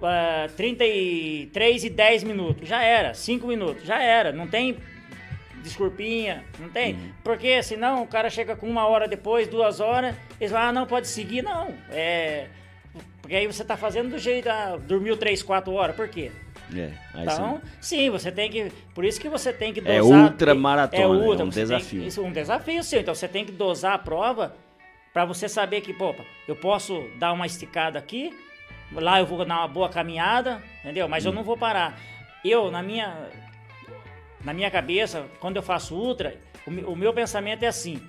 ah, 0.00 0.46
33 0.56 1.82
e 1.82 1.90
10 1.90 2.22
minutos, 2.22 2.68
já 2.68 2.84
era. 2.84 3.14
5 3.14 3.44
minutos, 3.48 3.82
já 3.82 4.00
era. 4.00 4.30
Não 4.30 4.46
tem 4.46 4.76
desculpinha, 5.62 6.44
não 6.58 6.68
tem? 6.68 7.14
Porque 7.24 7.62
senão 7.62 8.02
o 8.02 8.06
cara 8.06 8.28
chega 8.30 8.54
com 8.56 8.66
uma 8.68 8.86
hora 8.86 9.06
depois, 9.08 9.48
duas 9.48 9.80
horas, 9.80 10.14
eles 10.40 10.52
falam, 10.52 10.68
ah, 10.68 10.72
não, 10.72 10.86
pode 10.86 11.08
seguir. 11.08 11.42
Não, 11.42 11.68
é... 11.90 12.48
Porque 13.20 13.36
aí 13.36 13.46
você 13.46 13.64
tá 13.64 13.76
fazendo 13.76 14.10
do 14.10 14.18
jeito, 14.18 14.48
ah, 14.48 14.76
dormiu 14.76 15.16
3, 15.16 15.42
4 15.42 15.72
horas, 15.72 15.94
por 15.96 16.08
quê? 16.08 16.30
É, 16.74 16.90
aí 17.14 17.22
Então, 17.24 17.60
sim. 17.80 17.96
sim, 17.98 18.10
você 18.10 18.32
tem 18.32 18.50
que. 18.50 18.72
Por 18.94 19.04
isso 19.04 19.20
que 19.20 19.28
você 19.28 19.52
tem 19.52 19.72
que 19.72 19.80
É 19.80 19.98
dosar. 19.98 20.24
ultramaratona, 20.24 21.02
é 21.02 21.06
um 21.06 21.18
você 21.36 21.36
tem- 21.36 21.48
desafio. 21.48 22.02
isso 22.06 22.20
é 22.20 22.24
um 22.24 22.32
desafio 22.32 22.82
seu. 22.82 23.00
Então 23.00 23.14
você 23.14 23.28
tem 23.28 23.44
que 23.44 23.52
dosar 23.52 23.92
a 23.92 23.98
prova 23.98 24.56
para 25.12 25.24
você 25.26 25.48
saber 25.48 25.82
que, 25.82 25.92
pô, 25.92 26.14
eu 26.48 26.56
posso 26.56 27.08
dar 27.18 27.32
uma 27.32 27.44
esticada 27.46 27.98
aqui, 27.98 28.34
lá 28.90 29.20
eu 29.20 29.26
vou 29.26 29.44
dar 29.44 29.58
uma 29.58 29.68
boa 29.68 29.88
caminhada, 29.90 30.62
entendeu? 30.80 31.06
Mas 31.08 31.24
Hum. 31.24 31.28
eu 31.28 31.34
não 31.34 31.44
vou 31.44 31.56
parar. 31.58 31.98
Eu, 32.44 32.70
na 32.70 32.82
minha. 32.82 33.14
Na 34.44 34.52
minha 34.52 34.70
cabeça, 34.70 35.26
quando 35.40 35.56
eu 35.56 35.62
faço 35.62 35.94
ultra, 35.94 36.36
o, 36.66 36.70
me- 36.70 36.84
o 36.84 36.96
meu 36.96 37.12
pensamento 37.12 37.62
é 37.62 37.68
assim: 37.68 38.02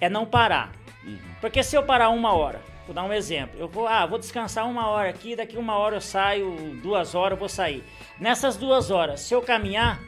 é 0.00 0.08
não 0.08 0.24
parar. 0.26 0.72
Uhum. 1.04 1.18
Porque 1.40 1.62
se 1.62 1.76
eu 1.76 1.82
parar 1.82 2.10
uma 2.10 2.32
hora, 2.34 2.60
vou 2.86 2.94
dar 2.94 3.04
um 3.04 3.12
exemplo, 3.12 3.58
eu 3.58 3.68
vou, 3.68 3.86
ah, 3.88 4.04
vou 4.06 4.18
descansar 4.18 4.68
uma 4.68 4.88
hora 4.88 5.08
aqui, 5.10 5.34
daqui 5.34 5.56
uma 5.56 5.76
hora 5.76 5.96
eu 5.96 6.00
saio, 6.00 6.54
duas 6.82 7.14
horas 7.14 7.32
eu 7.32 7.38
vou 7.38 7.48
sair. 7.48 7.82
Nessas 8.18 8.56
duas 8.56 8.90
horas, 8.90 9.20
se 9.20 9.34
eu 9.34 9.40
caminhar, 9.42 9.98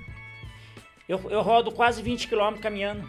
eu, 1.08 1.20
eu 1.30 1.42
rodo 1.42 1.72
quase 1.72 2.02
20 2.02 2.28
km 2.28 2.54
caminhando. 2.60 3.08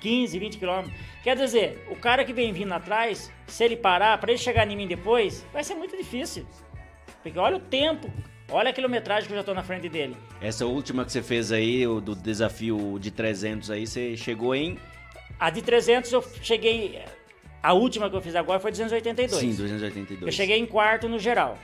15, 0.00 0.38
20 0.38 0.56
km. 0.58 0.90
Quer 1.22 1.36
dizer, 1.36 1.86
o 1.90 1.96
cara 1.96 2.24
que 2.24 2.32
vem 2.32 2.50
vindo 2.50 2.72
atrás, 2.72 3.30
se 3.46 3.62
ele 3.62 3.76
parar, 3.76 4.16
para 4.16 4.30
ele 4.32 4.38
chegar 4.40 4.66
em 4.66 4.74
mim 4.74 4.86
depois, 4.86 5.44
vai 5.52 5.62
ser 5.62 5.74
muito 5.74 5.94
difícil. 5.94 6.46
Porque 7.22 7.38
olha 7.38 7.56
o 7.58 7.60
tempo, 7.60 8.10
olha 8.50 8.70
a 8.70 8.72
quilometragem 8.72 9.26
que 9.26 9.32
eu 9.32 9.38
já 9.38 9.44
tô 9.44 9.54
na 9.54 9.62
frente 9.62 9.88
dele. 9.88 10.16
Essa 10.40 10.66
última 10.66 11.04
que 11.04 11.12
você 11.12 11.22
fez 11.22 11.52
aí, 11.52 11.86
o 11.86 12.00
do 12.00 12.14
desafio 12.14 12.98
de 12.98 13.10
300 13.10 13.70
aí, 13.70 13.86
você 13.86 14.16
chegou 14.16 14.54
em... 14.54 14.78
A 15.38 15.48
de 15.50 15.62
300 15.62 16.12
eu 16.12 16.22
cheguei, 16.42 17.02
a 17.62 17.72
última 17.72 18.08
que 18.10 18.16
eu 18.16 18.20
fiz 18.20 18.34
agora 18.34 18.60
foi 18.60 18.70
282. 18.70 19.40
Sim, 19.40 19.54
282. 19.54 20.22
Eu 20.26 20.32
cheguei 20.32 20.58
em 20.58 20.66
quarto 20.66 21.08
no 21.08 21.18
geral, 21.18 21.58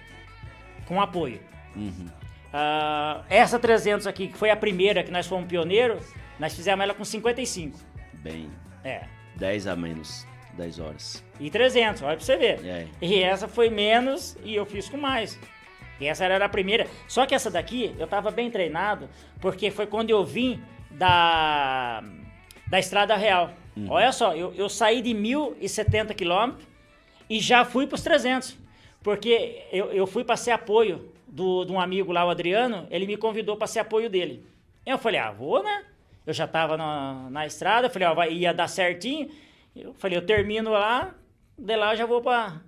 com 0.86 1.00
apoio. 1.00 1.40
Uhum. 1.74 2.06
Ah, 2.52 3.22
essa 3.28 3.58
300 3.58 4.06
aqui, 4.06 4.28
que 4.28 4.38
foi 4.38 4.50
a 4.50 4.56
primeira 4.56 5.02
que 5.02 5.10
nós 5.10 5.26
fomos 5.26 5.46
pioneiro, 5.46 5.98
nós 6.38 6.54
fizemos 6.54 6.82
ela 6.82 6.94
com 6.94 7.04
55. 7.04 7.78
Bem, 8.14 8.48
É. 8.82 9.04
10 9.36 9.66
a 9.66 9.76
menos, 9.76 10.26
10 10.54 10.78
horas. 10.78 11.22
E 11.38 11.50
300, 11.50 12.00
olha 12.02 12.16
pra 12.16 12.24
você 12.24 12.36
ver. 12.38 12.64
É. 12.64 12.86
E 13.02 13.22
essa 13.22 13.46
foi 13.46 13.68
menos 13.68 14.36
e 14.42 14.54
eu 14.54 14.64
fiz 14.64 14.88
com 14.88 14.96
mais. 14.96 15.38
E 16.00 16.06
essa 16.06 16.24
era 16.24 16.44
a 16.44 16.48
primeira. 16.48 16.86
Só 17.08 17.26
que 17.26 17.34
essa 17.34 17.50
daqui 17.50 17.94
eu 17.98 18.06
tava 18.06 18.30
bem 18.30 18.50
treinado, 18.50 19.08
porque 19.40 19.70
foi 19.70 19.86
quando 19.86 20.10
eu 20.10 20.24
vim 20.24 20.60
da, 20.90 22.02
da 22.68 22.78
Estrada 22.78 23.16
Real. 23.16 23.52
Olha 23.88 24.10
só, 24.10 24.34
eu, 24.34 24.54
eu 24.54 24.68
saí 24.68 25.02
de 25.02 25.12
1070 25.12 26.14
quilômetros 26.14 26.66
e 27.28 27.40
já 27.40 27.64
fui 27.64 27.86
pros 27.86 28.02
300. 28.02 28.56
Porque 29.02 29.64
eu, 29.70 29.92
eu 29.92 30.06
fui 30.06 30.24
para 30.24 30.36
ser 30.36 30.52
apoio 30.52 31.12
do, 31.26 31.64
de 31.64 31.72
um 31.72 31.78
amigo 31.78 32.12
lá, 32.12 32.24
o 32.24 32.30
Adriano, 32.30 32.86
ele 32.90 33.06
me 33.06 33.16
convidou 33.16 33.56
para 33.56 33.66
ser 33.66 33.80
apoio 33.80 34.08
dele. 34.08 34.44
Eu 34.84 34.96
falei, 34.96 35.20
ah, 35.20 35.30
vou, 35.30 35.62
né? 35.62 35.84
Eu 36.26 36.32
já 36.32 36.46
tava 36.46 36.76
na, 36.76 37.28
na 37.30 37.46
estrada, 37.46 37.90
falei, 37.90 38.08
ó, 38.08 38.14
vai, 38.14 38.32
ia 38.32 38.54
dar 38.54 38.68
certinho. 38.68 39.30
Eu 39.74 39.92
falei, 39.94 40.16
eu 40.16 40.24
termino 40.24 40.70
lá, 40.70 41.14
de 41.58 41.76
lá 41.76 41.92
eu 41.92 41.98
já 41.98 42.06
vou 42.06 42.22
para 42.22 42.60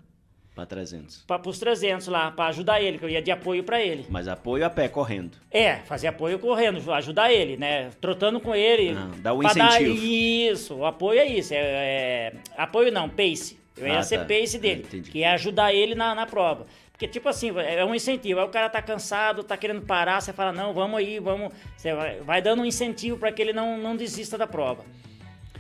Pra 0.59 0.67
300. 0.67 1.23
para 1.25 1.49
os 1.49 1.57
300 1.61 2.09
lá, 2.09 2.33
para 2.33 2.47
ajudar 2.47 2.81
ele, 2.83 2.99
que 2.99 3.05
eu 3.05 3.09
ia 3.09 3.23
de 3.23 3.31
apoio 3.31 3.63
para 3.63 3.81
ele. 3.81 4.05
Mas 4.11 4.27
apoio 4.27 4.67
a 4.67 4.71
pé, 4.71 4.89
correndo. 4.89 5.39
É, 5.53 5.77
fazer 5.77 6.09
apoio 6.09 6.37
correndo, 6.41 6.93
ajudar 6.93 7.33
ele, 7.33 7.57
né? 7.57 7.91
Trotando 8.01 8.41
com 8.41 8.53
ele. 8.57 8.91
Ah, 8.99 9.09
dá 9.19 9.33
o 9.33 9.39
pra 9.39 9.51
incentivo. 9.51 9.95
isso, 10.05 10.75
o 10.75 10.85
apoio 10.85 11.21
é 11.21 11.27
isso. 11.27 11.55
É, 11.55 11.59
é- 11.59 12.33
apoio 12.57 12.91
não, 12.91 13.09
pace. 13.09 13.57
Eu 13.77 13.87
ia 13.87 14.01
Ah, 14.01 14.03
ser 14.03 14.19
tá. 14.19 14.25
pace 14.25 14.59
dele, 14.59 14.83
Entendi. 14.83 15.11
que 15.13 15.23
é 15.23 15.31
ajudar 15.35 15.73
ele 15.73 15.95
na, 15.95 16.13
na 16.13 16.27
prova. 16.27 16.67
Porque, 16.91 17.07
tipo 17.07 17.29
assim, 17.29 17.53
é 17.57 17.85
um 17.85 17.95
incentivo. 17.95 18.41
Aí 18.41 18.47
o 18.47 18.51
cara 18.51 18.69
tá 18.69 18.83
cansado, 18.83 19.45
tá 19.45 19.57
querendo 19.57 19.83
parar, 19.83 20.21
você 20.21 20.33
fala, 20.33 20.51
não, 20.51 20.75
vamos 20.75 20.99
aí, 20.99 21.21
vamos. 21.21 21.53
Você 21.77 21.95
vai, 21.95 22.17
vai 22.23 22.43
dando 22.43 22.63
um 22.63 22.65
incentivo 22.65 23.17
para 23.17 23.31
que 23.31 23.41
ele 23.41 23.53
não, 23.53 23.79
não 23.79 23.95
desista 23.97 24.37
da 24.37 24.49
prova. 24.49 24.85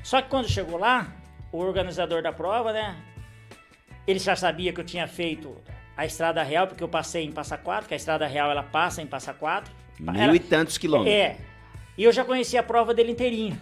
Só 0.03 0.21
que 0.21 0.29
quando 0.29 0.49
chegou 0.49 0.77
lá, 0.77 1.07
o 1.53 1.59
organizador 1.59 2.21
da 2.21 2.33
prova, 2.33 2.73
né? 2.73 2.97
Ele 4.09 4.19
já 4.19 4.35
sabia 4.35 4.73
que 4.73 4.81
eu 4.81 4.85
tinha 4.85 5.07
feito 5.07 5.55
a 5.95 6.07
Estrada 6.07 6.43
Real, 6.43 6.67
porque 6.67 6.83
eu 6.83 6.89
passei 6.89 7.25
em 7.25 7.31
Passa 7.31 7.59
Quatro, 7.59 7.87
que 7.87 7.93
a 7.93 7.97
Estrada 7.97 8.27
Real 8.27 8.51
ela 8.51 8.63
passa 8.63 9.03
em 9.03 9.07
Passa 9.07 9.35
Quatro. 9.35 9.71
Mil 10.01 10.15
Era- 10.19 10.35
e 10.35 10.39
tantos 10.39 10.79
quilômetros. 10.79 11.15
é. 11.15 11.37
E 11.97 12.05
eu 12.05 12.13
já 12.13 12.25
conhecia 12.25 12.61
a 12.61 12.63
prova 12.63 12.95
dele 12.95 13.13
inteirinho. 13.13 13.61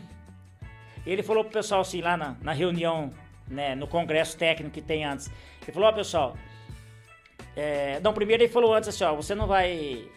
Ele 1.05 1.23
falou 1.23 1.43
pro 1.43 1.55
pessoal 1.55 1.81
assim, 1.81 2.01
lá 2.01 2.17
na, 2.17 2.37
na 2.43 2.53
reunião, 2.53 3.11
né, 3.49 3.75
no 3.75 3.89
congresso 3.89 4.37
técnico 4.37 4.73
que 4.75 4.83
tem 4.83 5.05
antes. 5.05 5.31
Ele 5.63 5.73
falou, 5.73 5.89
ó, 5.89 5.93
pessoal. 5.93 6.37
é, 7.57 7.99
Não, 8.01 8.13
primeiro 8.13 8.43
ele 8.45 8.53
falou 8.53 8.73
antes 8.75 8.89
assim, 8.91 9.03
ó, 9.05 9.15
você 9.17 9.35
não 9.35 9.47
vai. 9.49 10.09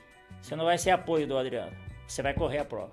Você 0.41 0.55
não 0.55 0.65
vai 0.65 0.77
ser 0.77 0.91
apoio 0.91 1.25
do 1.25 1.37
Adriano. 1.37 1.71
Você 2.07 2.21
vai 2.21 2.33
correr 2.33 2.59
a 2.59 2.65
prova. 2.65 2.91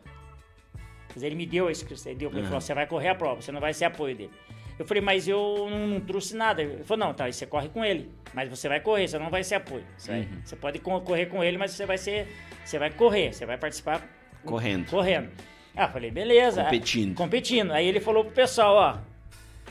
Dizer, 1.12 1.26
ele 1.26 1.36
me 1.36 1.46
deu 1.46 1.68
esse 1.70 1.84
ele 2.08 2.14
deu, 2.14 2.30
ele 2.30 2.44
falou, 2.44 2.60
você 2.60 2.74
vai 2.74 2.86
correr 2.86 3.08
a 3.08 3.14
prova, 3.14 3.40
você 3.42 3.50
não 3.50 3.60
vai 3.60 3.74
ser 3.74 3.86
apoio 3.86 4.14
dele. 4.14 4.32
Eu 4.78 4.84
falei, 4.84 5.00
mas 5.02 5.26
eu 5.26 5.66
não, 5.70 5.86
não 5.86 6.00
trouxe 6.00 6.36
nada. 6.36 6.62
Ele 6.62 6.84
falou, 6.84 7.06
não, 7.06 7.14
tá, 7.14 7.24
aí 7.24 7.32
você 7.32 7.46
corre 7.46 7.68
com 7.68 7.84
ele. 7.84 8.10
Mas 8.34 8.48
você 8.50 8.68
vai 8.68 8.78
correr, 8.80 9.08
você 9.08 9.18
não 9.18 9.30
vai 9.30 9.42
ser 9.42 9.54
apoio. 9.56 9.84
Você, 9.96 10.10
vai- 10.10 10.28
você 10.44 10.56
pode 10.56 10.78
co- 10.78 11.00
correr 11.00 11.26
com 11.26 11.42
ele, 11.42 11.56
mas 11.56 11.70
você 11.72 11.86
vai 11.86 11.96
ser. 11.96 12.28
Você 12.64 12.78
vai 12.78 12.90
correr, 12.90 13.32
você 13.32 13.46
vai 13.46 13.56
participar 13.56 14.02
Correndo. 14.44 14.90
correndo. 14.90 15.30
Ah, 15.74 15.88
falei, 15.88 16.10
beleza. 16.10 16.62
Competindo. 16.64 17.14
Competindo. 17.16 17.72
Aí 17.72 17.86
ele 17.86 18.00
falou 18.00 18.24
pro 18.24 18.34
pessoal, 18.34 18.74
ó, 18.76 18.98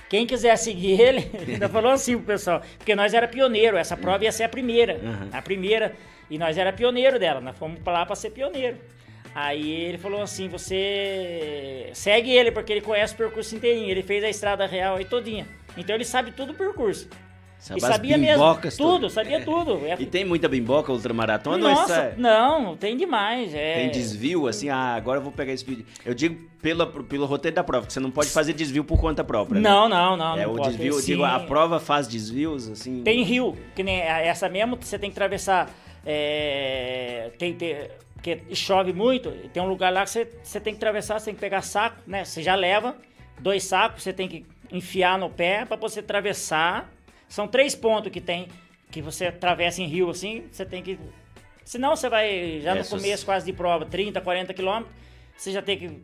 quem 0.09 0.25
quiser 0.25 0.55
seguir 0.57 0.99
ele, 1.01 1.29
ainda 1.47 1.67
falou 1.69 1.91
assim 1.91 2.15
pro 2.17 2.25
pessoal, 2.27 2.61
porque 2.77 2.95
nós 2.95 3.13
era 3.13 3.27
pioneiro, 3.27 3.77
essa 3.77 3.95
prova 3.97 4.23
ia 4.23 4.31
ser 4.31 4.43
a 4.43 4.49
primeira, 4.49 4.95
Uhum. 4.95 5.29
a 5.31 5.41
primeira, 5.41 5.93
e 6.29 6.37
nós 6.37 6.57
era 6.57 6.71
pioneiro 6.73 7.17
dela, 7.19 7.41
nós 7.41 7.57
fomos 7.57 7.79
pra 7.79 7.93
lá 7.93 8.05
pra 8.05 8.15
ser 8.15 8.29
pioneiro. 8.31 8.77
Aí 9.35 9.69
ele 9.69 9.97
falou 9.97 10.21
assim, 10.21 10.47
você 10.47 11.89
segue 11.93 12.31
ele, 12.31 12.51
porque 12.51 12.71
ele 12.71 12.81
conhece 12.81 13.13
o 13.13 13.17
percurso 13.17 13.53
inteirinho, 13.53 13.89
ele 13.91 14.01
fez 14.01 14.23
a 14.23 14.29
estrada 14.29 14.65
real 14.65 14.95
aí 14.95 15.03
todinha. 15.03 15.45
Então 15.77 15.93
ele 15.93 16.05
sabe 16.05 16.31
todo 16.31 16.51
o 16.51 16.53
percurso. 16.55 17.09
Sabe 17.59 17.79
e 17.79 17.81
sabia 17.81 18.17
mesmo, 18.17 18.43
tudo, 18.77 19.09
sabia 19.09 19.41
tudo. 19.43 19.81
É- 19.85 19.95
E 19.99 20.05
tem 20.05 20.23
muita 20.23 20.47
bimboca 20.47 20.91
ultramaratona? 20.91 21.57
Nossa, 21.57 21.93
essa- 21.95 22.15
não, 22.17 22.77
tem 22.77 22.95
demais. 22.95 23.53
É... 23.55 23.75
Tem 23.75 23.91
desvio, 23.91 24.47
assim, 24.47 24.69
ah, 24.69 24.93
agora 24.95 25.19
eu 25.19 25.23
vou 25.23 25.31
pegar 25.31 25.51
esse 25.51 25.65
vídeo. 25.65 25.85
Eu 26.05 26.13
digo 26.13 26.47
pela, 26.61 26.85
pelo 26.85 27.25
roteiro 27.25 27.55
da 27.55 27.63
prova, 27.63 27.87
que 27.87 27.91
você 27.93 27.99
não 27.99 28.11
pode 28.11 28.29
fazer 28.29 28.53
desvio 28.53 28.83
por 28.83 28.99
conta 28.99 29.23
própria. 29.23 29.59
né? 29.59 29.67
Não, 29.67 29.89
não, 29.89 30.15
não. 30.15 30.37
É 30.37 30.45
não 30.45 30.53
o 30.53 30.57
pode. 30.57 30.69
desvio, 30.69 30.93
eu 30.93 30.99
Sim. 30.99 31.05
digo, 31.13 31.23
a 31.23 31.39
prova 31.39 31.79
faz 31.79 32.07
desvios, 32.07 32.69
assim. 32.69 33.01
Tem 33.03 33.23
rio, 33.23 33.57
que 33.75 33.81
nem 33.83 33.99
essa 33.99 34.47
mesmo, 34.47 34.77
você 34.79 34.99
tem 34.99 35.09
que 35.09 35.15
atravessar. 35.17 35.69
é, 36.05 37.31
tem, 37.39 37.53
tem, 37.53 37.75
porque 38.15 38.41
chove 38.55 38.91
muito, 38.93 39.29
tem 39.53 39.61
um 39.61 39.67
lugar 39.67 39.91
lá 39.93 40.03
que 40.03 40.09
você, 40.09 40.25
você 40.43 40.59
tem 40.59 40.73
que 40.73 40.77
atravessar, 40.77 41.19
você 41.19 41.25
tem 41.25 41.35
que 41.35 41.39
pegar 41.41 41.61
saco, 41.61 41.97
né? 42.07 42.25
Você 42.25 42.41
já 42.41 42.55
leva 42.55 42.95
dois 43.39 43.63
sacos, 43.63 44.01
você 44.03 44.11
tem 44.11 44.27
que 44.27 44.45
enfiar 44.71 45.17
no 45.19 45.29
pé 45.29 45.63
para 45.65 45.77
você 45.77 45.99
atravessar. 45.99 46.91
São 47.27 47.47
três 47.47 47.75
pontos 47.75 48.11
que 48.11 48.19
tem, 48.21 48.47
que 48.89 49.01
você 49.01 49.27
atravessa 49.27 49.81
em 49.81 49.85
rio 49.87 50.09
assim, 50.09 50.45
você 50.51 50.65
tem 50.65 50.81
que... 50.81 50.97
Senão 51.63 51.95
você 51.95 52.09
vai, 52.09 52.59
já 52.61 52.75
Essas- 52.75 52.91
no 52.93 52.99
começo 52.99 53.25
quase 53.25 53.45
de 53.45 53.53
prova, 53.53 53.85
30, 53.85 54.21
40 54.21 54.53
quilômetros, 54.53 54.93
você 55.37 55.51
já 55.51 55.61
tem 55.61 55.77
que 55.77 56.01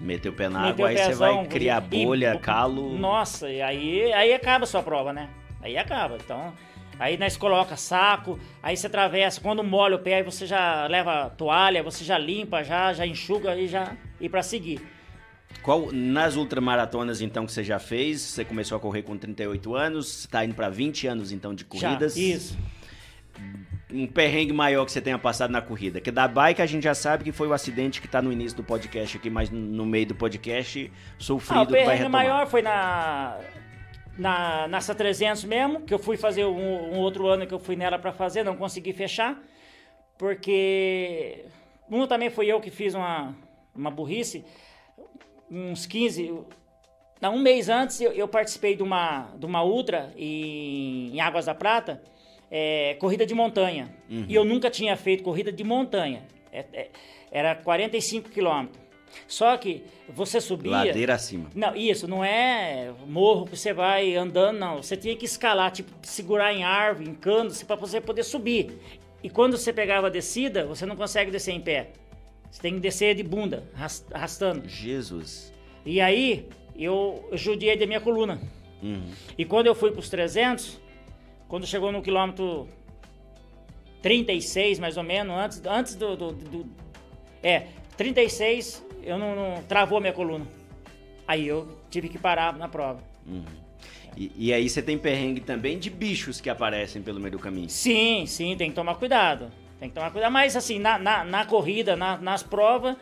Meter 0.00 0.28
o 0.28 0.32
pé 0.32 0.48
na 0.48 0.68
água, 0.68 0.88
aí 0.88 0.98
você 0.98 1.14
vai 1.14 1.46
criar 1.46 1.82
e- 1.92 2.04
bolha, 2.04 2.34
e- 2.34 2.38
calo. 2.38 2.98
Nossa, 2.98 3.48
e 3.48 3.62
aí, 3.62 4.12
aí 4.12 4.34
acaba 4.34 4.64
a 4.64 4.66
sua 4.66 4.82
prova, 4.82 5.12
né? 5.12 5.30
Aí 5.62 5.78
acaba. 5.78 6.16
Então, 6.16 6.52
aí 6.98 7.16
nós 7.16 7.36
coloca 7.36 7.76
saco, 7.76 8.38
aí 8.62 8.76
você 8.76 8.86
atravessa, 8.86 9.40
quando 9.40 9.62
molha 9.62 9.96
o 9.96 9.98
pé, 9.98 10.16
aí 10.16 10.22
você 10.22 10.46
já 10.46 10.86
leva 10.86 11.30
toalha, 11.30 11.82
você 11.82 12.04
já 12.04 12.18
limpa, 12.18 12.62
já, 12.62 12.92
já 12.92 13.06
enxuga 13.06 13.56
e 13.56 13.66
já 13.68 13.96
e 14.20 14.28
para 14.28 14.42
seguir. 14.42 14.80
Qual, 15.62 15.90
nas 15.92 16.36
ultramaratonas, 16.36 17.20
então, 17.20 17.46
que 17.46 17.52
você 17.52 17.64
já 17.64 17.78
fez, 17.78 18.20
você 18.20 18.44
começou 18.44 18.76
a 18.76 18.80
correr 18.80 19.02
com 19.02 19.16
38 19.16 19.74
anos, 19.74 20.26
tá 20.30 20.44
indo 20.44 20.54
pra 20.54 20.68
20 20.68 21.06
anos, 21.06 21.32
então, 21.32 21.54
de 21.54 21.64
corridas. 21.64 22.14
Já, 22.14 22.20
isso. 22.20 22.58
Um 23.92 24.06
perrengue 24.06 24.52
maior 24.52 24.84
que 24.84 24.92
você 24.92 25.00
tenha 25.00 25.18
passado 25.18 25.50
na 25.50 25.62
corrida. 25.62 26.00
Que 26.00 26.10
da 26.10 26.26
bike 26.26 26.60
a 26.60 26.66
gente 26.66 26.82
já 26.82 26.94
sabe 26.94 27.22
que 27.24 27.32
foi 27.32 27.46
o 27.46 27.52
acidente 27.52 28.00
que 28.00 28.08
tá 28.08 28.20
no 28.20 28.32
início 28.32 28.56
do 28.56 28.64
podcast 28.64 29.16
aqui, 29.16 29.30
mas 29.30 29.50
no 29.50 29.86
meio 29.86 30.06
do 30.06 30.14
podcast, 30.14 30.90
Ah, 30.92 31.14
sofrido 31.18 31.62
o 31.62 31.66
que 31.66 31.72
vai 31.72 31.80
perrengue 31.82 31.98
retomar. 31.98 32.24
maior 32.26 32.46
foi 32.46 32.60
na 32.60 33.38
na 34.18 34.68
nessa 34.68 34.94
300 34.94 35.44
mesmo, 35.44 35.80
que 35.82 35.92
eu 35.92 35.98
fui 35.98 36.16
fazer 36.16 36.44
um, 36.44 36.94
um 36.94 36.98
outro 36.98 37.26
ano 37.26 37.46
que 37.46 37.54
eu 37.54 37.58
fui 37.58 37.76
nela 37.76 37.98
para 37.98 38.12
fazer, 38.12 38.42
não 38.44 38.56
consegui 38.56 38.92
fechar, 38.92 39.42
porque 40.18 41.44
um 41.90 42.06
também 42.06 42.30
foi 42.30 42.46
eu 42.46 42.60
que 42.60 42.70
fiz 42.70 42.94
uma, 42.94 43.34
uma 43.74 43.90
burrice, 43.90 44.44
uns 45.50 45.86
15, 45.86 46.32
não, 47.20 47.34
um 47.36 47.38
mês 47.40 47.68
antes 47.68 48.00
eu, 48.00 48.12
eu 48.12 48.26
participei 48.28 48.74
de 48.76 48.82
uma, 48.82 49.28
de 49.36 49.46
uma 49.46 49.62
ultra 49.62 50.12
em, 50.16 51.10
em 51.14 51.20
Águas 51.20 51.46
da 51.46 51.54
Prata, 51.54 52.02
é, 52.50 52.94
corrida 53.00 53.26
de 53.26 53.34
montanha, 53.34 53.94
Uhum. 54.08 54.26
e 54.28 54.34
eu 54.34 54.44
nunca 54.44 54.70
tinha 54.70 54.96
feito 54.96 55.22
corrida 55.24 55.50
de 55.50 55.64
montanha, 55.64 56.22
É- 56.52 56.64
é- 56.72 56.90
era 57.32 57.54
45 57.56 58.28
quilômetros. 58.30 58.80
Só 59.26 59.56
que 59.56 59.84
você 60.08 60.40
subia. 60.40 60.70
Ladeira 60.72 61.14
acima. 61.14 61.50
Não, 61.54 61.74
isso, 61.74 62.06
não 62.08 62.24
é 62.24 62.92
morro 63.06 63.46
que 63.46 63.56
você 63.56 63.72
vai 63.72 64.14
andando, 64.16 64.58
não. 64.58 64.82
Você 64.82 64.96
tinha 64.96 65.14
que 65.16 65.24
escalar, 65.24 65.70
tipo, 65.70 65.90
segurar 66.02 66.52
em 66.52 66.62
árvore, 66.64 67.08
em 67.10 67.14
cano, 67.14 67.50
para 67.66 67.76
você 67.76 68.00
poder 68.00 68.22
subir. 68.24 68.78
E 69.22 69.30
quando 69.30 69.56
você 69.56 69.72
pegava 69.72 70.08
a 70.08 70.10
descida, 70.10 70.66
você 70.66 70.84
não 70.84 70.96
consegue 70.96 71.30
descer 71.30 71.52
em 71.52 71.60
pé. 71.60 71.92
Você 72.50 72.60
tem 72.60 72.74
que 72.74 72.80
descer 72.80 73.14
de 73.14 73.22
bunda, 73.22 73.64
arras- 73.74 74.06
arrastando. 74.12 74.68
Jesus. 74.68 75.52
E 75.84 76.00
aí, 76.00 76.46
eu 76.76 77.26
judiei 77.32 77.76
da 77.76 77.86
minha 77.86 78.00
coluna. 78.00 78.40
Uhum. 78.82 79.02
E 79.38 79.44
quando 79.44 79.66
eu 79.66 79.74
fui 79.74 79.90
para 79.90 80.00
os 80.00 80.08
300, 80.10 80.78
quando 81.48 81.66
chegou 81.66 81.90
no 81.90 82.02
quilômetro 82.02 82.68
36, 84.02 84.78
mais 84.78 84.96
ou 84.96 85.02
menos, 85.02 85.34
antes, 85.34 85.62
antes 85.64 85.94
do, 85.94 86.14
do- 86.16 86.32
do- 86.32 86.66
É, 87.42 87.66
36, 87.96 88.83
eu 89.06 89.18
não, 89.18 89.34
não- 89.34 89.62
Travou 89.62 90.00
minha 90.00 90.12
coluna. 90.12 90.46
Aí 91.26 91.46
eu 91.46 91.78
tive 91.90 92.08
que 92.08 92.18
parar 92.18 92.56
na 92.56 92.68
prova. 92.68 93.00
E, 94.16 94.30
e 94.36 94.52
aí 94.52 94.68
você 94.68 94.82
tem 94.82 94.96
perrengue 94.98 95.40
também 95.40 95.78
de 95.78 95.90
bichos 95.90 96.40
que 96.40 96.48
aparecem 96.50 97.02
pelo 97.02 97.18
meio 97.18 97.32
do 97.32 97.38
caminho. 97.38 97.68
Sim, 97.68 98.24
sim, 98.26 98.56
tem 98.56 98.68
que 98.70 98.76
tomar 98.76 98.94
cuidado. 98.96 99.50
Tem 99.80 99.88
que 99.88 99.94
tomar 99.94 100.10
cuidado. 100.10 100.30
Mas 100.32 100.54
assim, 100.56 100.78
na, 100.78 100.98
na, 100.98 101.24
na 101.24 101.44
corrida, 101.46 101.96
na- 101.96 102.18
nas 102.18 102.42
provas, 102.42 102.96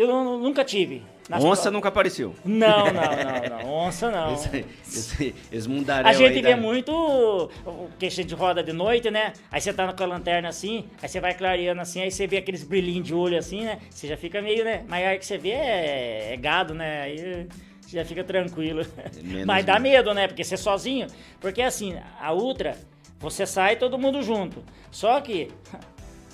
eu 0.00 0.06
nu- 0.06 0.38
nunca 0.38 0.64
tive. 0.64 1.02
Nas 1.28 1.44
Onça 1.44 1.64
pro- 1.64 1.72
nunca 1.72 1.88
apareceu. 1.88 2.34
Não, 2.42 2.86
não, 2.86 2.92
não, 3.52 3.58
não. 3.62 3.70
Onça 3.86 4.10
não. 4.10 4.32
Esse, 4.32 4.64
esse, 4.86 5.34
esse 5.52 5.68
mundaréu 5.68 6.08
A 6.08 6.12
gente 6.14 6.40
vê 6.40 6.54
da- 6.54 6.56
muito 6.56 7.50
que 7.98 8.06
a 8.06 8.10
gente 8.10 8.34
roda 8.34 8.62
de 8.62 8.72
noite, 8.72 9.10
né? 9.10 9.34
Aí 9.52 9.60
você 9.60 9.70
tá 9.72 9.92
com 9.92 10.02
a 10.02 10.06
lanterna 10.06 10.48
assim, 10.48 10.86
aí 11.02 11.08
você 11.08 11.20
vai 11.20 11.34
clareando 11.34 11.82
assim, 11.82 12.00
aí 12.00 12.10
você 12.10 12.26
vê 12.26 12.38
aqueles 12.38 12.64
brilhinhos 12.64 13.06
de 13.06 13.14
olho 13.14 13.36
assim, 13.36 13.62
né? 13.64 13.78
Você 13.90 14.06
já 14.08 14.16
fica 14.16 14.40
meio, 14.40 14.64
né? 14.64 14.84
Aí 14.90 15.18
que 15.18 15.26
você 15.26 15.36
vê 15.36 15.50
é, 15.50 16.32
é 16.32 16.36
gado, 16.38 16.72
né? 16.72 17.02
Aí 17.02 17.46
você 17.82 17.96
já 17.98 18.04
fica 18.06 18.24
tranquilo. 18.24 18.86
menos 19.22 19.44
Mas 19.44 19.66
dá 19.66 19.78
medo. 19.78 20.14
né? 20.14 20.28
Porque 20.28 20.42
você 20.44 20.56
sozinho. 20.56 21.08
Porque 21.40 21.60
assim, 21.60 21.94
a 22.20 22.32
Ultra, 22.32 22.74
você 23.18 23.44
sai 23.44 23.76
todo 23.76 23.98
mundo 23.98 24.22
junto. 24.22 24.64
Só 24.90 25.20
que 25.20 25.48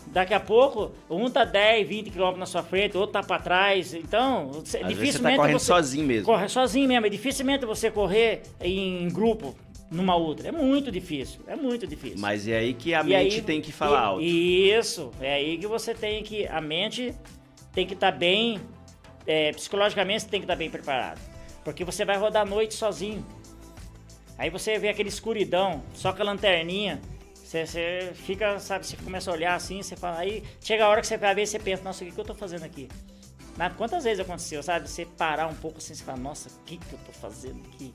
daqui 0.09 0.35
a 0.35 0.41
pouco, 0.41 0.93
um 1.11 1.29
tá 1.31 1.45
10, 1.45 1.87
20 1.89 2.11
km 2.11 2.37
na 2.37 2.47
sua 2.47 2.63
frente, 2.63 2.97
outro 2.97 3.13
tá 3.13 3.23
pra 3.23 3.39
trás. 3.39 3.95
Então, 3.95 4.51
Às 4.51 4.57
vezes 4.57 4.69
você 4.71 4.85
dificilmente 4.85 5.37
tá 5.37 5.43
correndo 5.43 5.59
você- 5.59 5.67
sozinho 5.67 6.07
mesmo. 6.07 6.27
Corre 6.27 6.49
sozinho 6.49 6.89
mesmo. 6.89 7.07
É 7.07 7.09
dificilmente 7.09 7.65
você 7.67 7.91
correr 7.91 8.43
em 8.61 9.09
grupo 9.09 9.55
numa 9.91 10.17
outra. 10.17 10.49
É 10.49 10.53
muito 10.53 10.91
difícil. 10.91 11.41
É 11.47 11.55
muito 11.57 11.87
difícil. 11.87 12.19
Mas 12.19 12.47
é 12.49 12.57
aí 12.59 12.75
que 12.75 12.95
a 12.95 13.01
E 13.01 13.05
mente 13.05 13.37
aí- 13.37 13.43
tem 13.43 13.61
que 13.61 13.71
falar 13.73 14.01
e- 14.01 14.05
alto. 14.05 14.23
Isso. 14.23 15.11
É 15.21 15.35
aí 15.35 15.59
que 15.59 15.67
você 15.67 15.95
tem 15.95 16.23
que. 16.23 16.47
A 16.49 16.61
mente 16.61 17.15
tem 17.73 17.87
que 17.87 17.95
estar 17.95 18.11
bem. 18.13 18.61
é, 19.27 19.53
psicologicamente 19.53 20.23
você 20.25 20.29
tem 20.29 20.39
que 20.39 20.45
estar 20.45 20.55
bem 20.55 20.69
preparado. 20.69 21.19
Porque 21.65 21.83
você 21.83 22.05
vai 22.05 22.19
rodar 22.19 22.43
a 22.43 22.45
noite 22.45 22.75
sozinho. 22.75 23.25
Aí 24.37 24.51
você 24.51 24.79
vê 24.79 24.89
aquela 24.91 25.09
escuridão, 25.09 25.83
só 25.95 26.13
com 26.13 26.21
a 26.21 26.27
lanterninha. 26.27 27.01
Você, 27.45 27.67
você 27.67 28.13
fica, 28.15 28.59
sabe, 28.59 28.87
você 28.87 28.97
começa 28.97 29.31
a 29.31 29.35
olhar 29.35 29.55
assim, 29.55 29.83
você 29.83 29.95
fala. 29.95 30.19
Aí 30.19 30.43
chega 30.63 30.85
a 30.85 30.89
hora 30.89 31.01
que 31.03 31.07
você 31.07 31.19
vai 31.19 31.35
ver 31.35 31.43
e 31.43 31.47
você 31.47 31.59
pensa, 31.59 31.83
nossa, 31.85 32.03
o 32.03 32.07
que, 32.07 32.13
que 32.15 32.21
eu 32.21 32.25
tô 32.25 32.35
fazendo 32.35 32.65
aqui? 32.65 32.89
Na- 33.57 33.69
Quantas 33.71 34.05
vezes 34.05 34.19
aconteceu, 34.21 34.63
sabe? 34.63 34.89
Você 34.89 35.05
parar 35.05 35.47
um 35.47 35.55
pouco 35.55 35.79
assim, 35.79 35.95
você 35.95 36.03
fala, 36.03 36.19
nossa, 36.19 36.49
o 36.49 36.65
que, 36.65 36.79
que 36.79 36.93
eu 36.93 36.99
tô 37.07 37.13
fazendo 37.13 37.61
aqui? 37.69 37.95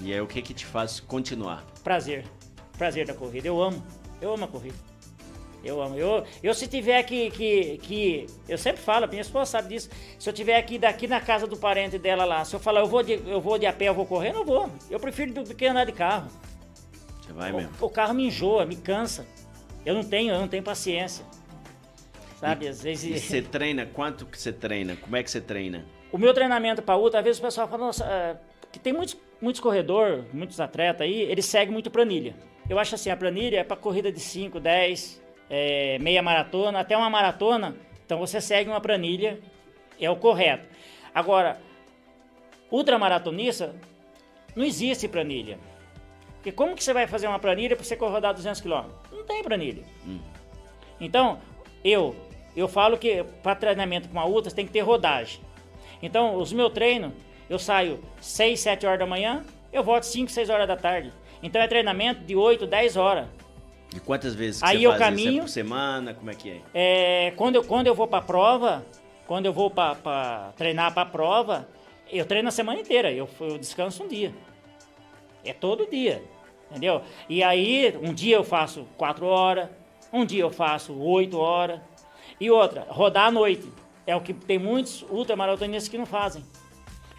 E 0.00 0.12
aí 0.12 0.20
o 0.20 0.26
que 0.26 0.40
que 0.40 0.54
te 0.54 0.64
faz 0.64 0.98
continuar? 0.98 1.64
Prazer. 1.84 2.24
Prazer 2.78 3.06
da 3.06 3.12
corrida. 3.14 3.46
Eu 3.46 3.62
amo. 3.62 3.84
Eu 4.20 4.32
amo 4.32 4.46
a 4.46 4.48
corrida. 4.48 4.76
Eu 5.62 5.82
amo. 5.82 5.94
Eu, 5.94 6.24
eu 6.42 6.54
se 6.54 6.66
tiver 6.66 7.02
que, 7.02 7.30
que, 7.32 7.76
que. 7.82 8.26
Eu 8.48 8.56
sempre 8.56 8.80
falo, 8.80 9.06
minha 9.06 9.20
esposa 9.20 9.44
sabe 9.50 9.68
disso. 9.68 9.90
Se 10.18 10.26
eu 10.26 10.32
tiver 10.32 10.56
aqui 10.56 10.78
daqui 10.78 11.06
na 11.06 11.20
casa 11.20 11.46
do 11.46 11.54
parente 11.58 11.98
dela 11.98 12.24
lá, 12.24 12.42
se 12.46 12.56
eu 12.56 12.60
falar 12.60 12.80
eu 12.80 12.86
vou 12.86 13.02
de, 13.02 13.12
eu 13.28 13.42
vou 13.42 13.58
de 13.58 13.66
a 13.66 13.72
pé, 13.74 13.88
eu 13.90 13.94
vou 13.94 14.06
correr, 14.06 14.30
eu 14.30 14.34
não 14.36 14.44
vou. 14.46 14.70
Eu 14.90 14.98
prefiro 14.98 15.34
do 15.34 15.54
que 15.54 15.66
andar 15.66 15.84
de 15.84 15.92
carro. 15.92 16.30
Vai 17.40 17.52
mesmo. 17.52 17.72
O, 17.80 17.86
o 17.86 17.90
carro 17.90 18.12
me 18.14 18.26
enjoa, 18.26 18.66
me 18.66 18.76
cansa. 18.76 19.26
Eu 19.84 19.94
não 19.94 20.04
tenho, 20.04 20.34
eu 20.34 20.38
não 20.38 20.48
tenho 20.48 20.62
paciência. 20.62 21.24
Sabe, 22.36 22.68
às 22.68 22.80
E 22.80 22.84
vezes. 22.84 23.22
você 23.24 23.40
treina? 23.40 23.86
Quanto 23.86 24.26
que 24.26 24.38
você 24.38 24.52
treina? 24.52 24.94
Como 24.96 25.16
é 25.16 25.22
que 25.22 25.30
você 25.30 25.40
treina? 25.40 25.84
O 26.12 26.18
meu 26.18 26.34
treinamento 26.34 26.82
para 26.82 26.96
ultra, 26.96 27.20
às 27.20 27.24
vezes 27.24 27.38
o 27.38 27.42
pessoal 27.42 27.66
fala, 27.68 27.86
nossa, 27.86 28.04
é, 28.04 28.36
que 28.70 28.78
tem 28.78 28.92
muitos, 28.92 29.16
muitos 29.40 29.60
corredores, 29.60 30.24
muitos 30.32 30.60
atletas 30.60 31.02
aí, 31.02 31.22
eles 31.22 31.46
seguem 31.46 31.72
muito 31.72 31.90
planilha. 31.90 32.34
Eu 32.68 32.78
acho 32.78 32.94
assim, 32.94 33.10
a 33.10 33.16
planilha 33.16 33.60
é 33.60 33.64
para 33.64 33.76
corrida 33.76 34.10
de 34.12 34.20
5, 34.20 34.60
10, 34.60 35.22
é, 35.48 35.98
meia 35.98 36.22
maratona, 36.22 36.80
até 36.80 36.96
uma 36.96 37.08
maratona. 37.08 37.76
Então 38.04 38.18
você 38.18 38.40
segue 38.40 38.68
uma 38.68 38.80
planilha, 38.80 39.38
é 40.00 40.10
o 40.10 40.16
correto. 40.16 40.66
Agora, 41.14 41.60
ultramaratonista, 42.70 43.74
não 44.54 44.64
existe 44.64 45.08
planilha. 45.08 45.58
Porque 46.40 46.50
como 46.52 46.74
que 46.74 46.82
você 46.82 46.94
vai 46.94 47.06
fazer 47.06 47.26
uma 47.26 47.38
planilha 47.38 47.76
para 47.76 47.84
você 47.84 47.94
rodar 47.94 48.32
200 48.32 48.62
km? 48.62 48.84
Não 49.12 49.24
tem 49.24 49.42
planilha. 49.42 49.84
Então, 50.98 51.38
eu 51.84 52.16
eu 52.56 52.66
falo 52.66 52.98
que 52.98 53.22
para 53.42 53.54
treinamento 53.54 54.08
com 54.08 54.18
a 54.18 54.24
ultra 54.26 54.50
você 54.50 54.56
tem 54.56 54.66
que 54.66 54.72
ter 54.72 54.80
rodagem. 54.80 55.40
Então, 56.02 56.34
os 56.36 56.52
meus 56.52 56.72
treinos, 56.72 57.12
eu 57.48 57.58
saio 57.58 58.00
6, 58.20 58.58
7 58.58 58.86
horas 58.86 58.98
da 58.98 59.06
manhã, 59.06 59.44
eu 59.72 59.84
volto 59.84 60.04
5, 60.04 60.30
6 60.30 60.50
horas 60.50 60.66
da 60.66 60.76
tarde. 60.76 61.12
Então 61.42 61.60
é 61.60 61.68
treinamento 61.68 62.24
de 62.24 62.34
8, 62.34 62.66
10 62.66 62.96
horas. 62.96 63.26
E 63.94 64.00
quantas 64.00 64.34
vezes 64.34 64.62
Aí 64.62 64.78
você 64.78 64.86
eu? 64.86 64.92
É 64.92 64.98
caminho- 64.98 65.42
por 65.42 65.48
semana? 65.48 66.14
Como 66.14 66.30
é 66.30 66.34
que 66.34 66.50
é? 66.50 66.60
É, 66.74 67.30
quando, 67.36 67.56
eu, 67.56 67.64
quando 67.64 67.86
eu 67.86 67.94
vou 67.94 68.06
para 68.06 68.22
prova, 68.22 68.84
quando 69.26 69.46
eu 69.46 69.52
vou 69.52 69.70
para 69.70 70.52
treinar 70.56 70.92
para 70.92 71.06
prova, 71.06 71.68
eu 72.10 72.24
treino 72.24 72.48
a 72.48 72.52
semana 72.52 72.80
inteira, 72.80 73.12
eu, 73.12 73.28
eu 73.40 73.58
descanso 73.58 74.02
um 74.04 74.08
dia. 74.08 74.32
É 75.44 75.52
todo 75.52 75.88
dia, 75.90 76.22
entendeu? 76.70 77.02
E 77.28 77.42
aí, 77.42 77.96
um 78.02 78.12
dia 78.12 78.36
eu 78.36 78.44
faço 78.44 78.86
4 78.96 79.26
horas, 79.26 79.68
um 80.12 80.24
dia 80.24 80.42
eu 80.42 80.50
faço 80.50 80.92
8 80.98 81.38
horas. 81.38 81.80
E 82.40 82.50
outra, 82.50 82.86
rodar 82.88 83.26
à 83.26 83.30
noite. 83.30 83.70
É 84.06 84.16
o 84.16 84.20
que 84.20 84.32
tem 84.32 84.58
muitos 84.58 85.02
ultramaratonistas 85.10 85.88
que 85.88 85.98
não 85.98 86.06
fazem. 86.06 86.44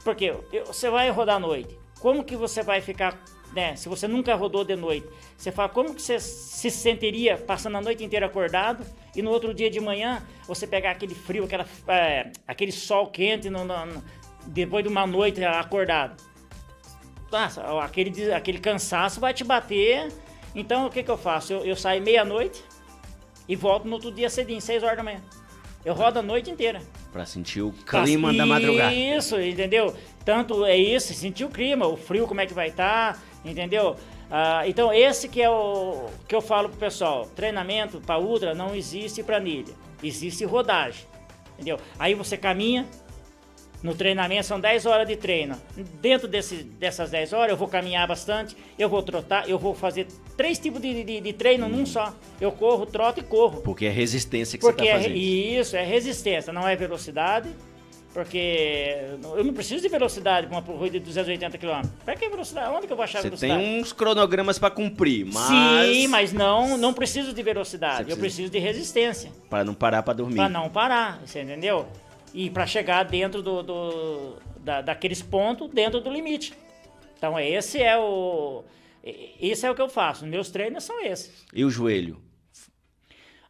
Porque 0.04 0.34
você 0.66 0.90
vai 0.90 1.10
rodar 1.10 1.36
à 1.38 1.40
noite. 1.40 1.78
Como 2.00 2.24
que 2.24 2.36
você 2.36 2.64
vai 2.64 2.82
ficar, 2.82 3.18
né? 3.54 3.76
Se 3.76 3.88
você 3.88 4.08
nunca 4.08 4.34
rodou 4.36 4.64
de 4.66 4.76
noite, 4.76 5.08
você 5.38 5.52
fala 5.52 5.70
como 5.70 5.94
que 5.94 6.02
você 6.02 6.20
se 6.20 6.72
sentiria 6.72 7.38
passando 7.38 7.78
a 7.78 7.82
noite 7.82 8.04
inteira 8.04 8.26
acordado 8.26 8.84
e 9.16 9.22
no 9.22 9.30
outro 9.30 9.54
dia 9.54 9.70
de 9.70 9.80
manhã 9.80 10.26
você 10.48 10.66
pegar 10.66 10.92
aquele 10.92 11.14
frio, 11.14 11.44
aquela, 11.46 11.66
é, 11.88 12.32
aquele 12.48 12.72
sol 12.72 13.08
quente 13.08 13.50
no- 13.50 13.64
no- 13.64 13.86
no- 13.86 14.04
depois 14.48 14.84
de 14.84 14.90
uma 14.90 15.06
noite 15.06 15.44
acordado. 15.46 16.22
Nossa, 17.32 17.62
aquele, 17.82 18.34
aquele 18.34 18.60
cansaço 18.60 19.20
vai 19.20 19.34
te 19.34 19.44
bater. 19.44 20.12
Então 20.54 20.86
o 20.86 20.90
que, 20.90 21.02
que 21.02 21.10
eu 21.10 21.18
faço? 21.18 21.54
Eu, 21.54 21.66
eu 21.66 21.76
saio 21.76 22.02
meia-noite 22.02 22.64
e 23.48 23.56
volto 23.56 23.88
no 23.88 23.94
outro 23.94 24.12
dia 24.12 24.30
cedinho, 24.30 24.62
6 24.62 24.84
horas 24.84 24.98
da 24.98 25.04
manhã. 25.04 25.22
Eu 25.84 25.94
rodo 25.94 26.20
a 26.20 26.22
noite 26.22 26.52
inteira. 26.52 26.82
Pra 27.12 27.26
sentir 27.26 27.62
o 27.62 27.72
clima 27.72 28.34
da 28.34 28.46
madrugada. 28.46 28.94
Isso, 28.94 29.40
entendeu? 29.40 29.96
Tanto 30.24 30.64
é 30.64 30.78
isso, 30.78 31.14
sentir 31.14 31.44
o 31.44 31.50
clima, 31.50 31.88
o 31.88 31.98
frio, 31.98 32.28
como 32.28 32.40
é 32.40 32.46
que 32.46 32.54
vai 32.54 32.68
estar, 32.68 33.16
tá, 33.16 33.20
entendeu? 33.44 33.96
Ah, 34.30 34.64
então, 34.66 34.94
esse 34.94 35.28
que 35.28 35.42
é 35.42 35.50
o 35.50 36.08
que 36.28 36.34
eu 36.34 36.42
falo 36.42 36.70
pro 36.70 36.78
pessoal: 36.78 37.26
treinamento 37.36 38.00
para 38.00 38.20
ultra 38.20 38.54
não 38.54 38.76
existe 38.76 39.24
planilha, 39.24 39.74
existe 40.02 40.46
rodagem, 40.46 41.06
entendeu? 41.54 41.78
Aí 42.00 42.14
você 42.14 42.38
caminha, 42.38 42.88
no 43.84 43.96
treinamento 43.96 44.46
são 44.46 44.60
10 44.60 44.86
horas 44.86 45.08
de 45.08 45.16
treino. 45.16 45.56
Dentro 46.02 46.28
desse, 46.28 46.58
dessas 46.64 47.10
10 47.10 47.34
horas 47.34 47.50
eu 47.52 47.58
vou 47.58 47.68
caminhar 47.68 48.08
bastante, 48.08 48.56
eu 48.78 48.88
vou 48.88 49.02
trotar, 49.02 49.50
eu 49.50 49.58
vou 49.58 49.74
fazer 49.74 50.08
três 50.38 50.60
tipos 50.60 50.82
de, 50.82 51.04
de, 51.04 51.20
de 51.22 51.34
treino 51.34 51.68
num 51.68 51.86
só. 51.86 52.14
Eu 52.40 52.52
corro, 52.52 52.86
troto 52.86 53.20
e 53.20 53.24
corro. 53.24 53.62
Porque 53.62 53.86
é 53.86 53.90
resistência 53.90 54.58
que 54.58 54.66
Porque 54.66 54.84
você 54.84 54.90
tá 54.90 54.96
é, 54.98 55.02
fazendo. 55.02 55.16
isso, 55.18 55.76
é 55.76 55.84
resistência, 55.84 56.54
não 56.54 56.68
é 56.68 56.76
velocidade. 56.76 57.50
Porque 58.14 58.98
eu 59.38 59.44
não 59.44 59.54
preciso 59.54 59.82
de 59.82 59.88
velocidade 59.88 60.46
para 60.48 60.58
uma 60.58 60.62
corrida 60.62 61.00
de 61.00 61.06
280 61.06 61.58
km. 61.58 61.88
Para 62.04 62.14
que 62.18 62.28
velocidade? 62.28 62.70
Onde 62.76 62.86
que 62.86 62.92
eu 62.92 62.98
vou 62.98 63.06
achar 63.06 63.22
Você 63.22 63.30
velocidade? 63.30 63.62
tem 63.64 63.80
uns 63.82 63.94
cronogramas 63.94 64.60
pra 64.60 64.70
cumprir, 64.70 65.26
mas... 65.26 65.48
Sim, 65.48 66.08
mas 66.08 66.34
não, 66.34 66.78
não 66.78 66.94
preciso 66.94 67.34
de 67.34 67.42
velocidade. 67.42 68.08
Você 68.08 68.12
Eu 68.12 68.18
precisa- 68.18 68.50
preciso 68.50 68.52
de 68.52 68.60
resistência. 68.60 69.32
Pra 69.50 69.64
não 69.64 69.74
parar 69.74 70.04
pra 70.04 70.14
dormir. 70.14 70.36
Para 70.36 70.50
não 70.50 70.68
parar, 70.70 71.22
você 71.26 71.42
entendeu? 71.42 71.88
E 72.34 72.50
para 72.50 72.66
chegar 72.66 73.04
dentro 73.04 73.42
do, 73.42 73.62
do- 73.64 74.36
da, 74.60 74.82
daqueles 74.82 75.22
pontos, 75.22 75.70
dentro 75.70 76.00
do 76.00 76.10
limite. 76.12 76.54
Então 77.18 77.40
esse 77.40 77.82
é 77.82 77.98
o 77.98 78.64
esse 79.04 79.66
é 79.66 79.72
o 79.72 79.76
que 79.76 79.82
eu 79.82 79.90
faço. 79.90 80.26
Meus 80.28 80.50
treinos 80.52 80.84
são 80.84 81.04
esses. 81.04 81.46
E 81.54 81.66
o 81.66 81.70
joelho? 81.70 82.22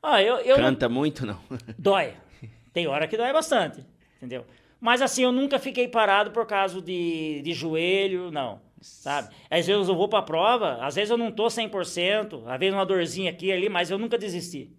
Ah, 0.01 0.21
eu, 0.21 0.37
eu 0.37 0.57
não- 0.57 0.65
Canta 0.65 0.89
muito, 0.89 1.25
não? 1.25 1.39
dói. 1.77 2.13
Tem 2.73 2.87
hora 2.87 3.07
que 3.07 3.17
dói 3.17 3.31
bastante, 3.33 3.85
entendeu? 4.17 4.45
Mas 4.79 5.01
assim, 5.01 5.23
eu 5.23 5.31
nunca 5.31 5.59
fiquei 5.59 5.87
parado 5.87 6.31
por 6.31 6.45
causa 6.47 6.81
de, 6.81 7.41
de 7.43 7.53
joelho, 7.53 8.31
não. 8.31 8.61
Sabe? 8.81 9.29
Às 9.49 9.67
vezes 9.67 9.87
eu 9.87 9.95
vou 9.95 10.07
pra 10.07 10.23
prova, 10.23 10.83
às 10.83 10.95
vezes 10.95 11.11
eu 11.11 11.17
não 11.17 11.31
tô 11.31 11.45
100%, 11.45 12.43
às 12.47 12.59
vezes 12.59 12.73
uma 12.73 12.85
dorzinha 12.85 13.29
aqui 13.29 13.47
e 13.47 13.51
ali, 13.51 13.69
mas 13.69 13.91
eu 13.91 13.99
nunca 13.99 14.17
desisti. 14.17 14.71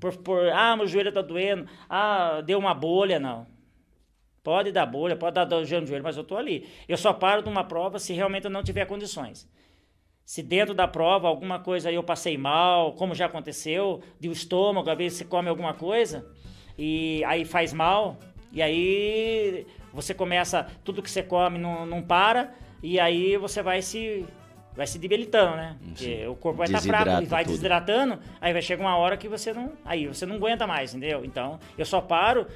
Por, 0.00 0.16
por, 0.18 0.48
ah, 0.48 0.76
meu 0.76 0.86
joelho 0.86 1.12
tá 1.12 1.22
doendo, 1.22 1.68
ah, 1.88 2.40
deu 2.44 2.58
uma 2.58 2.74
bolha, 2.74 3.20
não. 3.20 3.46
Pode 4.42 4.72
dar 4.72 4.86
bolha, 4.86 5.16
pode 5.16 5.34
dar 5.34 5.44
dor 5.44 5.60
no 5.60 5.86
joelho, 5.86 6.02
mas 6.02 6.16
eu 6.16 6.24
tô 6.24 6.36
ali. 6.36 6.68
Eu 6.88 6.96
só 6.96 7.12
paro 7.12 7.42
numa 7.42 7.62
prova 7.62 7.98
se 8.00 8.12
realmente 8.12 8.44
eu 8.44 8.50
não 8.50 8.62
tiver 8.62 8.86
condições. 8.86 9.48
Se 10.24 10.42
dentro 10.42 10.74
da 10.74 10.88
prova 10.88 11.28
alguma 11.28 11.60
coisa 11.60 11.92
eu 11.92 12.02
passei 12.02 12.36
mal, 12.36 12.94
como 12.94 13.14
já 13.14 13.26
aconteceu, 13.26 14.02
de 14.18 14.28
o 14.28 14.32
estômago, 14.32 14.90
às 14.90 14.98
vezes 14.98 15.18
você 15.18 15.24
come 15.24 15.48
alguma 15.48 15.74
coisa 15.74 16.28
e 16.76 17.22
aí 17.24 17.44
faz 17.44 17.72
mal, 17.72 18.18
e 18.50 18.60
aí 18.62 19.66
você 19.92 20.14
começa, 20.14 20.66
tudo 20.84 21.02
que 21.02 21.10
você 21.10 21.22
come 21.22 21.58
não, 21.58 21.86
não 21.86 22.02
para, 22.02 22.52
e 22.82 22.98
aí 22.98 23.36
você 23.36 23.62
vai 23.62 23.82
se 23.82 24.24
vai 24.74 24.86
se 24.86 24.98
debilitando, 24.98 25.56
né? 25.56 25.76
Porque 25.84 26.26
o 26.26 26.34
corpo 26.34 26.58
vai 26.58 26.66
estar 26.66 26.80
fraco 26.80 27.04
Desidrata 27.04 27.22
e 27.22 27.26
vai 27.26 27.44
tudo. 27.44 27.52
desidratando, 27.52 28.18
aí 28.40 28.52
vai 28.52 28.62
chegar 28.62 28.82
uma 28.82 28.96
hora 28.96 29.16
que 29.16 29.28
você 29.28 29.52
não, 29.52 29.72
aí 29.84 30.06
você 30.06 30.24
não 30.24 30.36
aguenta 30.36 30.66
mais, 30.66 30.94
entendeu? 30.94 31.24
Então, 31.24 31.58
eu 31.76 31.84
só 31.84 32.00
paro 32.00 32.46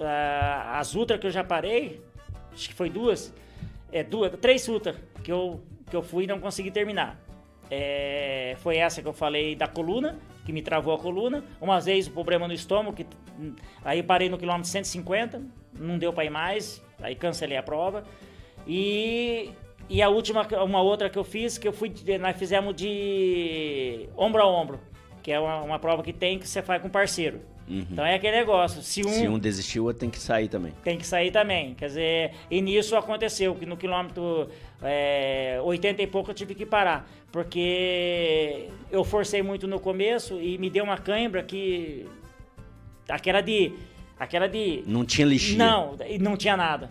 ah, 0.00 0.78
as 0.78 0.94
ultra 0.94 1.18
que 1.18 1.26
eu 1.26 1.30
já 1.30 1.42
parei, 1.42 2.02
acho 2.52 2.68
que 2.68 2.74
foi 2.74 2.90
duas, 2.90 3.32
é 3.90 4.02
duas, 4.02 4.32
três 4.38 4.68
ultra 4.68 4.96
que 5.22 5.32
eu 5.32 5.60
que 5.88 5.94
eu 5.94 6.02
fui 6.02 6.24
e 6.24 6.26
não 6.26 6.40
consegui 6.40 6.70
terminar. 6.70 7.18
É, 7.70 8.56
foi 8.58 8.76
essa 8.76 9.02
que 9.02 9.08
eu 9.08 9.12
falei 9.12 9.54
da 9.54 9.66
coluna, 9.66 10.18
que 10.44 10.52
me 10.52 10.62
travou 10.62 10.94
a 10.94 10.98
coluna. 10.98 11.44
Uma 11.60 11.80
vez 11.80 12.06
o 12.06 12.10
problema 12.10 12.46
no 12.46 12.54
estômago, 12.54 12.96
que, 12.96 13.06
aí 13.84 14.02
parei 14.02 14.28
no 14.28 14.38
quilômetro 14.38 14.68
150, 14.68 15.42
não 15.78 15.98
deu 15.98 16.12
para 16.12 16.24
ir 16.24 16.30
mais, 16.30 16.82
aí 17.00 17.14
cancelei 17.14 17.56
a 17.56 17.62
prova. 17.62 18.04
E, 18.66 19.50
e 19.88 20.02
a 20.02 20.08
última, 20.08 20.46
uma 20.62 20.80
outra 20.80 21.08
que 21.08 21.18
eu 21.18 21.24
fiz, 21.24 21.58
que 21.58 21.66
eu 21.68 21.72
fui, 21.72 21.92
nós 22.20 22.36
fizemos 22.36 22.74
de 22.74 24.08
ombro 24.16 24.42
a 24.42 24.46
ombro, 24.46 24.80
que 25.22 25.32
é 25.32 25.38
uma, 25.38 25.62
uma 25.62 25.78
prova 25.78 26.02
que 26.02 26.12
tem 26.12 26.38
que 26.38 26.48
você 26.48 26.62
faz 26.62 26.82
com 26.82 26.88
parceiro. 26.88 27.40
Então 27.68 28.04
é 28.06 28.14
aquele 28.14 28.36
negócio, 28.36 28.80
se 28.80 29.04
um, 29.04 29.08
Se 29.08 29.26
um 29.26 29.38
desistiu, 29.38 29.82
o 29.82 29.86
outro 29.86 30.00
tem 30.00 30.10
que 30.10 30.20
sair 30.20 30.48
também. 30.48 30.72
tem 30.84 30.96
que 30.96 31.06
sair 31.06 31.32
também. 31.32 31.74
Quer 31.74 31.86
dizer, 31.86 32.30
e 32.48 32.60
nisso 32.60 32.96
aconteceu, 32.96 33.54
que 33.56 33.66
no 33.66 33.76
quilômetro 33.76 34.48
é, 34.82 35.58
80 35.64 36.02
e 36.02 36.06
pouco 36.06 36.30
eu 36.30 36.34
tive 36.34 36.54
que 36.54 36.64
parar. 36.64 37.08
Porque 37.32 38.68
eu 38.90 39.04
forcei 39.04 39.42
muito 39.42 39.66
no 39.66 39.80
começo 39.80 40.40
e 40.40 40.56
me 40.58 40.70
deu 40.70 40.84
uma 40.84 40.96
cãibra 40.96 41.42
que. 41.42 42.06
Aquela 43.08 43.40
de. 43.40 43.72
Aquela 44.18 44.48
de. 44.48 44.82
Não 44.86 45.04
tinha 45.04 45.26
lixinha. 45.26 45.58
Não, 45.58 45.96
não 46.20 46.36
tinha 46.36 46.56
nada. 46.56 46.88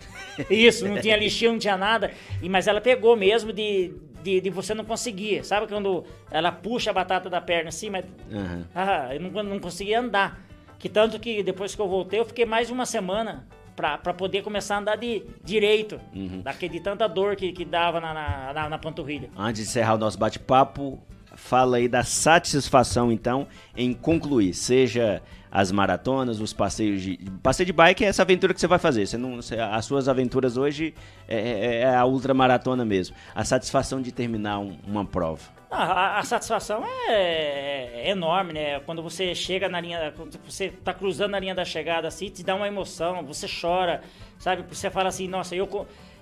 Isso, 0.48 0.86
não 0.86 1.00
tinha 1.00 1.16
lixinho, 1.16 1.52
não 1.52 1.58
tinha 1.58 1.76
nada. 1.76 2.12
E, 2.42 2.48
mas 2.48 2.66
ela 2.68 2.80
pegou 2.80 3.16
mesmo 3.16 3.52
de, 3.52 3.92
de, 4.22 4.40
de 4.40 4.48
você 4.50 4.74
não 4.74 4.84
conseguir. 4.84 5.44
Sabe 5.44 5.66
quando 5.66 6.04
ela 6.30 6.52
puxa 6.52 6.90
a 6.90 6.92
batata 6.92 7.28
da 7.28 7.40
perna 7.40 7.68
assim, 7.70 7.90
mas 7.90 8.04
Aham. 8.32 8.64
ah, 8.74 9.14
eu 9.14 9.20
não, 9.20 9.42
não 9.42 9.58
conseguia 9.58 9.98
andar. 10.00 10.40
Que 10.78 10.88
tanto 10.88 11.18
que 11.18 11.42
depois 11.42 11.74
que 11.74 11.80
eu 11.80 11.88
voltei, 11.88 12.20
eu 12.20 12.24
fiquei 12.24 12.44
mais 12.44 12.68
de 12.68 12.72
uma 12.72 12.86
semana 12.86 13.46
pra, 13.74 13.98
pra 13.98 14.14
poder 14.14 14.42
começar 14.42 14.76
a 14.76 14.78
andar 14.78 14.96
de 14.96 15.24
direito. 15.42 15.98
Daquele 16.44 16.74
de 16.74 16.80
tanta 16.80 17.08
dor 17.08 17.34
que, 17.34 17.50
que 17.50 17.64
dava 17.64 18.00
na, 18.00 18.14
na, 18.14 18.52
na- 18.52 18.68
na 18.68 18.78
panturrilha. 18.78 19.30
Antes 19.36 19.62
de 19.64 19.68
encerrar 19.68 19.94
o 19.94 19.98
nosso 19.98 20.16
bate-papo, 20.18 21.00
fala 21.34 21.78
aí 21.78 21.88
da 21.88 22.04
satisfação, 22.04 23.10
então, 23.10 23.48
em 23.76 23.92
concluir. 23.92 24.54
Seja 24.54 25.22
as 25.58 25.72
maratonas, 25.72 26.38
os 26.38 26.52
passeios 26.52 27.00
de... 27.00 27.18
Passeio 27.42 27.66
de 27.66 27.72
bike 27.72 28.04
é 28.04 28.08
essa 28.08 28.20
aventura 28.20 28.52
que 28.52 28.60
você 28.60 28.66
vai 28.66 28.78
fazer. 28.78 29.06
Você 29.06 29.16
não, 29.16 29.36
você- 29.36 29.58
as 29.58 29.86
suas 29.86 30.06
aventuras 30.06 30.58
hoje 30.58 30.92
é, 31.26 31.36
é- 31.38 31.80
é 31.80 31.96
a 31.96 32.04
ultramaratona 32.04 32.84
mesmo. 32.84 33.16
A 33.34 33.42
satisfação 33.42 34.02
de 34.02 34.12
terminar 34.12 34.58
um- 34.58 34.76
uma 34.86 35.02
prova. 35.02 35.40
Ah, 35.70 35.84
a, 35.92 36.18
a 36.18 36.22
satisfação 36.24 36.84
é, 37.08 38.02
é 38.06 38.10
enorme, 38.10 38.52
né? 38.52 38.80
Quando 38.80 39.02
você 39.02 39.34
chega 39.34 39.66
na 39.66 39.80
linha, 39.80 40.12
quando 40.14 40.38
você 40.46 40.68
tá 40.68 40.92
cruzando 40.92 41.34
a 41.34 41.40
linha 41.40 41.54
da 41.54 41.64
chegada 41.64 42.06
assim, 42.06 42.28
te 42.28 42.44
dá 42.44 42.54
uma 42.54 42.68
emoção, 42.68 43.24
você 43.24 43.46
chora, 43.48 44.02
sabe? 44.38 44.62
Você 44.68 44.90
fala 44.90 45.08
assim, 45.08 45.26
nossa, 45.26 45.56
eu, 45.56 45.66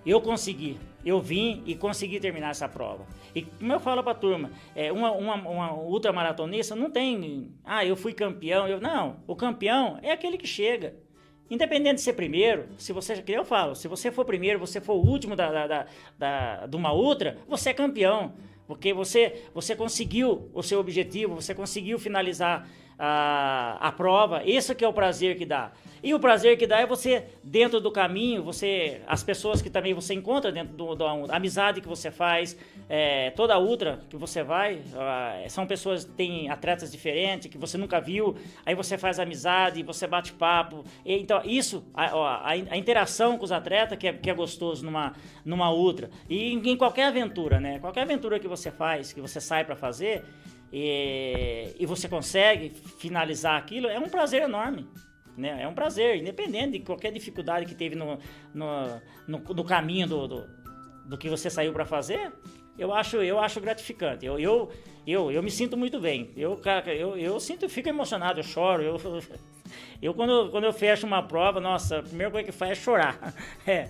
eu 0.07 0.21
consegui, 0.21 0.77
eu 1.05 1.21
vim 1.21 1.63
e 1.67 1.75
consegui 1.75 2.21
terminar 2.21 2.51
essa 2.51 2.69
prova. 2.69 3.07
E 3.35 3.43
como 3.43 3.73
eu 3.73 3.81
falo 3.81 4.03
pra 4.03 4.15
turma, 4.15 4.51
é, 4.75 4.93
uma, 4.93 5.11
uma, 5.13 5.35
uma 5.35 5.73
ultramaratonista 5.75 6.75
não 6.77 6.91
tem, 6.91 7.51
ah, 7.65 7.85
eu 7.85 7.97
fui 7.97 8.13
campeão, 8.13 8.69
eu, 8.69 8.81
não, 8.81 9.17
o 9.27 9.35
campeão 9.35 9.99
é 10.03 10.11
aquele 10.13 10.39
que 10.39 10.47
chega. 10.47 10.95
Independente 11.51 11.97
de 11.97 12.01
ser 12.01 12.15
primeiro, 12.15 12.69
se 12.79 12.93
você, 12.93 13.21
que 13.21 13.33
eu 13.33 13.45
falo, 13.45 13.75
se 13.75 13.87
você 13.87 14.11
for 14.11 14.25
primeiro, 14.25 14.59
você 14.59 14.81
for 14.81 14.95
o 14.95 15.07
último 15.07 15.37
da, 15.37 15.51
da, 15.53 15.67
da, 15.67 15.87
da- 16.19 16.67
de 16.67 16.77
uma 16.77 16.93
ultra, 16.95 17.39
você 17.47 17.71
é 17.71 17.75
campeão. 17.75 18.33
Porque 18.67 18.95
você, 18.95 19.43
você 19.53 19.77
conseguiu 19.77 20.49
o 20.55 20.63
seu 20.63 20.81
objetivo, 20.81 21.35
você 21.35 21.55
conseguiu 21.55 21.99
finalizar 21.99 22.67
a, 22.99 23.77
a 23.81 23.93
prova. 23.93 24.43
Esse 24.45 24.75
que 24.75 24.85
é 24.85 24.89
o 24.89 24.93
prazer 24.93 25.37
que 25.37 25.47
dá. 25.47 25.73
E 26.05 26.13
o 26.13 26.21
prazer 26.21 26.59
que 26.59 26.67
dá 26.67 26.81
é 26.81 26.87
você, 26.87 27.25
dentro 27.43 27.81
do 27.81 27.91
caminho, 27.91 28.43
você 28.43 29.01
as 29.07 29.23
pessoas 29.23 29.63
que 29.63 29.71
também 29.71 29.95
você 29.95 30.13
encontra 30.13 30.53
dentro 30.53 30.75
do, 30.75 30.95
da 30.95 31.35
amizade 31.35 31.81
que 31.81 31.89
você 31.89 32.11
faz, 32.11 32.59
é, 32.91 33.31
toda 33.31 33.55
a 33.55 33.59
ultra 33.59 34.01
que 34.11 34.17
você 34.19 34.43
vai, 34.43 34.83
são 35.49 35.67
pessoas 35.67 36.05
que 36.05 36.11
têm 36.11 36.51
atletas 36.51 36.93
diferentes, 36.93 37.51
que 37.51 37.57
você 37.57 37.79
nunca 37.79 38.03
viu, 38.03 38.37
aí 38.67 38.75
você 38.75 38.99
faz 38.99 39.19
amizade, 39.19 39.83
você 39.83 40.07
bate 40.07 40.35
papo. 40.35 40.85
E, 41.07 41.15
então, 41.15 41.41
isso, 41.43 41.83
a, 41.95 42.05
a, 42.05 42.51
a 42.51 42.77
interação 42.77 43.39
com 43.39 43.45
os 43.47 43.53
atletas 43.53 43.97
que 43.97 44.07
é, 44.07 44.13
que 44.13 44.29
é 44.29 44.35
gostoso 44.35 44.85
numa, 44.85 45.15
numa 45.43 45.73
ultra. 45.73 46.11
E 46.29 46.53
em, 46.53 46.69
em 46.69 46.77
qualquer 46.77 47.07
aventura, 47.07 47.59
né? 47.59 47.79
Qualquer 47.79 48.03
aventura 48.03 48.39
que 48.39 48.47
você 48.47 48.71
faz, 48.71 49.11
que 49.15 49.23
você 49.23 49.41
sai 49.41 49.65
para 49.65 49.75
fazer, 49.75 50.23
e, 50.77 51.73
e 51.79 51.87
você 51.87 52.09
consegue 52.09 52.71
finalizar 52.99 53.57
aquilo, 53.57 53.87
é 53.87 53.97
um 53.97 54.09
prazer 54.09 54.43
enorme. 54.43 54.89
Né? 55.39 55.63
É 55.63 55.69
um 55.69 55.73
prazer, 55.73 56.17
independente 56.17 56.73
de 56.73 56.81
qualquer 56.81 57.13
dificuldade 57.13 57.65
que 57.65 57.77
teve 57.77 57.95
no, 57.95 58.19
no, 58.53 59.01
no, 59.29 59.39
no 59.39 59.65
caminho 59.65 60.09
do, 60.09 60.27
do, 60.27 60.47
do 61.07 61.17
que 61.17 61.29
você 61.29 61.49
saiu 61.49 61.73
para 61.73 61.85
fazer, 61.85 62.33
eu 62.77 62.93
acho, 62.93 63.19
eu 63.19 63.39
acho 63.39 63.61
gratificante. 63.61 64.27
Eu, 64.27 64.37
eu, 64.41 64.69
eu, 65.07 65.31
eu 65.31 65.45
me 65.45 65.51
sinto 65.51 65.77
muito 65.77 66.01
bem. 66.01 66.33
Eu, 66.37 66.57
cara, 66.57 66.93
eu, 66.93 67.17
eu 67.17 67.39
sinto, 67.39 67.69
fico 67.69 67.89
emocionado, 67.89 68.41
eu 68.41 68.45
choro. 68.45 68.83
Eu, 68.83 69.01
eu 70.03 70.13
quando, 70.13 70.51
quando 70.51 70.65
eu 70.65 70.73
fecho 70.73 71.07
uma 71.07 71.23
prova, 71.23 71.61
nossa, 71.61 72.01
a 72.01 72.03
primeira 72.03 72.33
coisa 72.33 72.47
que 72.47 72.53
faz 72.53 72.73
é 72.73 72.75
chorar. 72.75 73.33
É, 73.65 73.89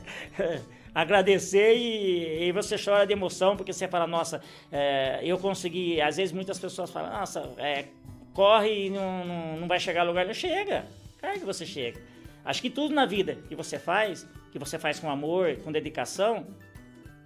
agradecer 0.95 1.77
e, 1.77 2.49
e 2.49 2.53
você 2.53 2.77
chora 2.83 3.07
de 3.07 3.13
emoção 3.13 3.57
porque 3.57 3.73
você 3.73 3.89
fala, 3.89 4.07
nossa, 4.07 4.41
é, 4.71 5.21
eu 5.23 5.39
consegui. 5.39 6.01
Às 6.01 6.17
vezes 6.17 6.33
muitas 6.33 6.59
pessoas 6.59 6.91
falam, 6.91 7.11
nossa, 7.11 7.53
é, 7.59 7.87
corre 8.33 8.87
e 8.87 8.91
não, 8.91 9.25
não, 9.25 9.57
não 9.61 9.69
vai 9.69 9.81
chegar 9.81 10.03
a 10.03 10.05
lugar. 10.05 10.25
Não 10.25 10.35
chega. 10.35 10.87
Claro 11.19 11.39
que 11.41 11.45
você 11.45 11.67
chega. 11.67 12.01
Acho 12.45 12.61
que 12.61 12.71
tudo 12.71 12.95
na 12.95 13.07
vida 13.07 13.39
que 13.49 13.57
você 13.57 13.79
faz, 13.79 14.29
que 14.53 14.59
você 14.59 14.79
faz 14.79 15.01
com 15.01 15.11
amor, 15.11 15.57
com 15.65 15.73
dedicação, 15.73 16.47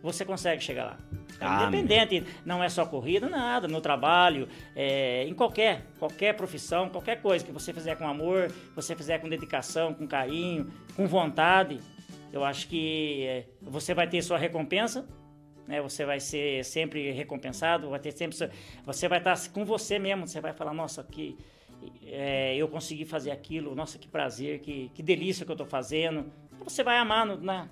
você 0.03 0.24
consegue 0.24 0.62
chegar 0.62 0.85
lá. 0.85 0.99
Ah, 1.40 1.62
Independente, 1.62 2.24
não 2.45 2.62
é 2.62 2.69
só 2.69 2.85
corrida, 2.85 3.28
nada, 3.28 3.69
no 3.69 3.81
trabalho, 3.81 4.49
é, 4.74 5.24
em 5.24 5.35
qualquer, 5.35 5.86
qualquer 5.99 6.35
profissão, 6.35 6.89
qualquer 6.89 7.20
coisa 7.20 7.45
que 7.45 7.53
você 7.53 7.73
fizer 7.73 7.97
com 7.97 8.09
amor, 8.09 8.53
você 8.74 8.95
fizer 8.97 9.19
com 9.19 9.28
dedicação, 9.28 9.95
com 9.95 10.07
carinho, 10.07 10.73
com 10.97 11.07
vontade, 11.07 11.81
eu 12.33 12.45
acho 12.45 12.69
que 12.69 13.25
é, 13.27 13.47
você 13.61 13.95
vai 13.95 14.09
ter 14.09 14.23
sua 14.23 14.39
recompensa, 14.39 15.09
né? 15.67 15.81
Você 15.83 16.05
vai 16.05 16.21
ser 16.21 16.65
sempre 16.65 17.11
recompensado, 17.13 17.91
vai 17.91 18.01
ter 18.01 18.13
sempre, 18.13 18.37
você 18.85 19.09
vai 19.09 19.19
estar 19.19 19.37
com 19.51 19.65
você 19.65 19.99
mesmo, 19.99 20.27
você 20.27 20.41
vai 20.41 20.53
falar, 20.53 20.73
nossa, 20.73 21.05
que 21.05 21.37
é, 22.05 22.57
eu 22.57 22.69
consegui 22.69 23.05
fazer 23.05 23.31
aquilo, 23.31 23.75
nossa, 23.75 23.99
que 23.99 24.09
prazer, 24.09 24.61
que, 24.61 24.91
que 24.95 25.03
delícia 25.03 25.45
que 25.45 25.51
eu 25.51 25.55
estou 25.55 25.67
fazendo. 25.67 26.27
Você 26.65 26.83
vai 26.83 26.99
amar, 26.99 27.27
né? 27.27 27.69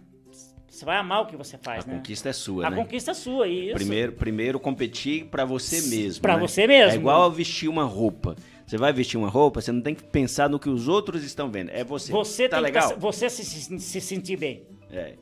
Você 0.69 0.85
vai 0.85 0.99
amar 0.99 1.23
o 1.23 1.27
que 1.27 1.37
você 1.37 1.57
faz, 1.57 1.85
a 1.85 1.89
né? 1.89 1.97
conquista 1.97 2.28
é 2.28 2.33
sua, 2.33 2.66
a 2.66 2.70
né? 2.70 2.77
A 2.77 2.78
conquista 2.78 3.12
é 3.12 3.15
sua, 3.15 3.49
isso. 3.49 3.74
Primeiro, 3.74 4.12
primeiro 4.12 4.61
competir 4.61 5.24
para 5.27 5.45
você 5.45 5.81
mesmo. 5.89 6.20
Para 6.20 6.35
né? 6.35 6.41
você 6.41 6.66
mesmo. 6.66 6.93
É 6.93 6.95
igual 6.97 7.23
a 7.23 7.28
vestir 7.31 7.69
uma 7.69 7.85
roupa. 7.85 8.37
Você 8.66 8.76
vai 8.76 8.93
vestir 8.93 9.16
uma 9.16 9.28
roupa, 9.28 9.60
você 9.60 9.70
não 9.70 9.80
tem 9.80 9.94
que 9.94 10.02
pensar 10.02 10.51
no 10.51 10.59
que 10.59 10.68
os 10.68 10.88
outros 10.88 11.22
estão 11.22 11.48
vendo. 11.48 11.70
É 11.70 11.84
você. 11.84 12.10
Você 12.10 12.48
tá 12.48 12.59
legal? 12.59 12.93
que 12.93 12.98
você 12.98 13.30
se, 13.30 13.44
se, 13.44 13.78
se 13.78 14.01
sentir 14.01 14.36
bem. 14.36 14.66
É. 14.90 15.14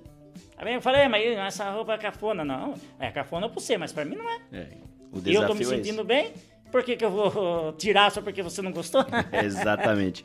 Aí 0.57 0.75
eu 0.75 0.81
falei, 0.81 1.07
mas 1.09 1.25
essa 1.39 1.71
roupa 1.71 1.93
é 1.93 1.99
cafona. 1.99 2.45
Não, 2.45 2.75
é 2.99 3.11
cafona 3.11 3.49
pra 3.49 3.61
você, 3.61 3.77
mas 3.77 3.93
pra 3.93 4.05
mim 4.05 4.17
não 4.17 4.31
é. 4.31 4.39
é. 4.53 4.69
O 5.13 5.21
e 5.25 5.35
eu 5.35 5.47
tô 5.47 5.55
me 5.55 5.63
é 5.63 5.65
sentindo 5.65 6.03
bem, 6.03 6.33
por 6.73 6.83
que, 6.83 6.97
que 6.97 7.05
eu 7.05 7.11
vou 7.11 7.73
tirar 7.79 8.11
só 8.11 8.23
porque 8.23 8.43
você 8.43 8.63
não 8.63 8.73
gostou? 8.73 9.05
Exatamente. 9.31 10.25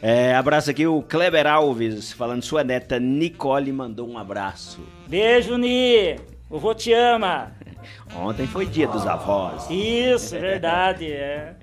É, 0.00 0.34
abraço 0.34 0.70
aqui 0.70 0.86
o 0.86 1.02
Kleber 1.02 1.46
Alves, 1.46 2.12
falando 2.12 2.42
sua 2.42 2.62
neta 2.62 3.00
Nicole 3.00 3.72
mandou 3.72 4.08
um 4.08 4.16
abraço. 4.16 4.80
Beijo, 5.08 5.58
Ni! 5.58 6.16
O 6.48 6.58
vô 6.58 6.72
te 6.72 6.92
ama! 6.92 7.52
Ontem 8.16 8.46
foi 8.46 8.64
dia 8.64 8.86
dos 8.86 9.06
avós. 9.06 9.68
Isso, 9.70 10.38
verdade, 10.38 11.10
é. 11.12 11.54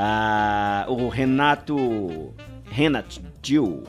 Ah, 0.00 0.86
o 0.88 1.08
Renato 1.08 2.32
Renato 2.70 3.20
Gil 3.42 3.82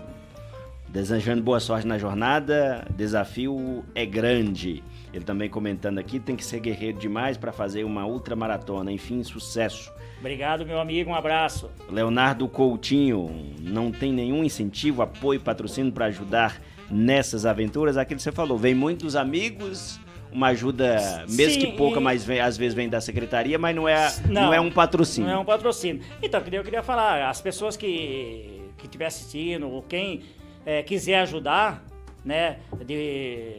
desejando 0.87 1.43
boa 1.43 1.59
sorte 1.59 1.85
na 1.85 1.99
jornada, 1.99 2.87
desafio 2.95 3.85
é 3.93 4.07
grande. 4.07 4.83
Ele 5.13 5.23
também 5.23 5.47
comentando 5.47 5.99
aqui, 5.99 6.19
tem 6.19 6.35
que 6.35 6.43
ser 6.43 6.59
guerreiro 6.59 6.97
demais 6.97 7.37
para 7.37 7.51
fazer 7.51 7.83
uma 7.83 8.07
ultramaratona. 8.07 8.91
Enfim, 8.91 9.23
sucesso. 9.23 9.91
Obrigado, 10.19 10.65
meu 10.65 10.79
amigo, 10.79 11.11
um 11.11 11.15
abraço. 11.15 11.69
Leonardo 11.89 12.47
Coutinho, 12.47 13.53
não 13.61 13.91
tem 13.91 14.11
nenhum 14.11 14.43
incentivo, 14.43 15.03
apoio, 15.03 15.39
patrocínio 15.39 15.91
para 15.91 16.05
ajudar 16.05 16.59
nessas 16.89 17.45
aventuras? 17.45 17.97
Aquilo 17.97 18.17
que 18.17 18.23
você 18.23 18.31
falou, 18.31 18.57
vem 18.57 18.73
muitos 18.73 19.15
amigos, 19.15 19.99
uma 20.31 20.47
ajuda, 20.47 21.25
mesmo 21.27 21.53
Sim, 21.53 21.59
que 21.59 21.77
pouca, 21.77 21.99
e... 21.99 22.03
mas 22.03 22.23
vem, 22.23 22.39
às 22.39 22.57
vezes 22.57 22.73
vem 22.73 22.87
da 22.87 23.01
secretaria, 23.01 23.57
mas 23.57 23.75
não 23.75 23.87
é, 23.87 24.13
não, 24.27 24.43
não, 24.43 24.53
é 24.53 24.59
um 24.59 24.71
patrocínio. 24.71 25.29
Não 25.29 25.37
é 25.37 25.39
um 25.39 25.45
patrocínio. 25.45 26.03
Então, 26.21 26.41
eu 26.51 26.63
queria 26.63 26.83
falar, 26.83 27.29
as 27.29 27.41
pessoas 27.41 27.75
que 27.75 28.59
que 28.79 28.85
estiver 28.85 29.05
assistindo, 29.05 29.69
ou 29.69 29.83
quem 29.83 30.23
é, 30.65 30.81
quiser 30.81 31.19
ajudar, 31.19 31.83
né, 32.23 32.59
de 32.85 33.53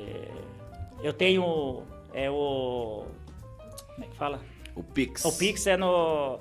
eu 1.03 1.13
tenho 1.13 1.83
é, 2.13 2.29
o. 2.31 3.05
Como 3.95 4.05
é 4.05 4.09
que 4.09 4.17
fala? 4.17 4.41
O 4.75 4.83
Pix. 4.83 5.25
O 5.25 5.33
Pix 5.37 5.67
é 5.67 5.77
no. 5.77 6.39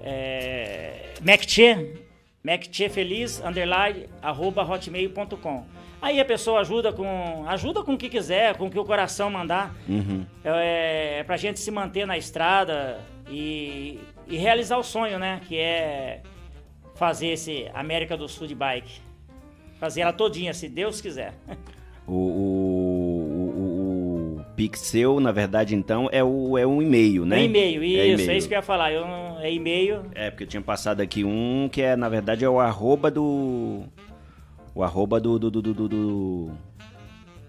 É, 0.00 1.14
MacTche, 1.20 1.94
MacTche 2.42 2.88
Feliz, 2.88 3.40
underline, 3.44 4.08
arroba 4.22 4.62
hotmail.com. 4.62 5.66
Aí 6.02 6.18
a 6.18 6.24
pessoa 6.24 6.60
ajuda 6.60 6.92
com. 6.92 7.44
Ajuda 7.46 7.82
com 7.82 7.94
o 7.94 7.98
que 7.98 8.08
quiser, 8.08 8.56
com 8.56 8.66
o 8.66 8.70
que 8.70 8.78
o 8.78 8.84
coração 8.84 9.30
mandar. 9.30 9.74
Uhum. 9.88 10.24
É, 10.44 11.18
é 11.20 11.24
pra 11.24 11.36
gente 11.36 11.60
se 11.60 11.70
manter 11.70 12.06
na 12.06 12.16
estrada 12.16 12.98
e, 13.28 13.98
e 14.26 14.36
realizar 14.36 14.78
o 14.78 14.82
sonho, 14.82 15.18
né? 15.18 15.40
Que 15.46 15.58
é 15.58 16.22
fazer 16.94 17.28
esse 17.28 17.66
América 17.74 18.16
do 18.16 18.28
Sul 18.28 18.46
de 18.46 18.54
bike. 18.54 19.00
Fazer 19.78 20.02
ela 20.02 20.12
todinha, 20.12 20.52
se 20.52 20.68
Deus 20.68 21.00
quiser. 21.00 21.34
O, 22.06 22.12
o, 22.12 23.30
o, 23.56 24.36
o 24.40 24.44
Pixel, 24.56 25.20
na 25.20 25.32
verdade, 25.32 25.74
então, 25.74 26.08
é, 26.10 26.24
o, 26.24 26.58
é 26.58 26.66
um 26.66 26.82
e-mail, 26.82 27.24
né? 27.24 27.40
É 27.40 27.44
e-mail, 27.44 27.84
isso, 27.84 28.30
é, 28.30 28.34
é 28.34 28.36
isso 28.36 28.48
que 28.48 28.54
eu 28.54 28.58
ia 28.58 28.62
falar. 28.62 28.92
Eu, 28.92 29.06
é 29.38 29.52
e-mail. 29.52 30.02
É, 30.14 30.30
porque 30.30 30.44
eu 30.44 30.48
tinha 30.48 30.60
passado 30.60 31.00
aqui 31.00 31.24
um 31.24 31.68
que 31.70 31.80
é, 31.80 31.94
na 31.94 32.08
verdade, 32.08 32.44
é 32.44 32.48
o 32.48 32.58
arroba 32.58 33.10
do. 33.10 33.84
O 34.74 34.82
arroba 34.82 35.20
do. 35.20 35.38
do, 35.38 35.50
do, 35.50 35.62
do, 35.62 35.88
do 35.88 36.50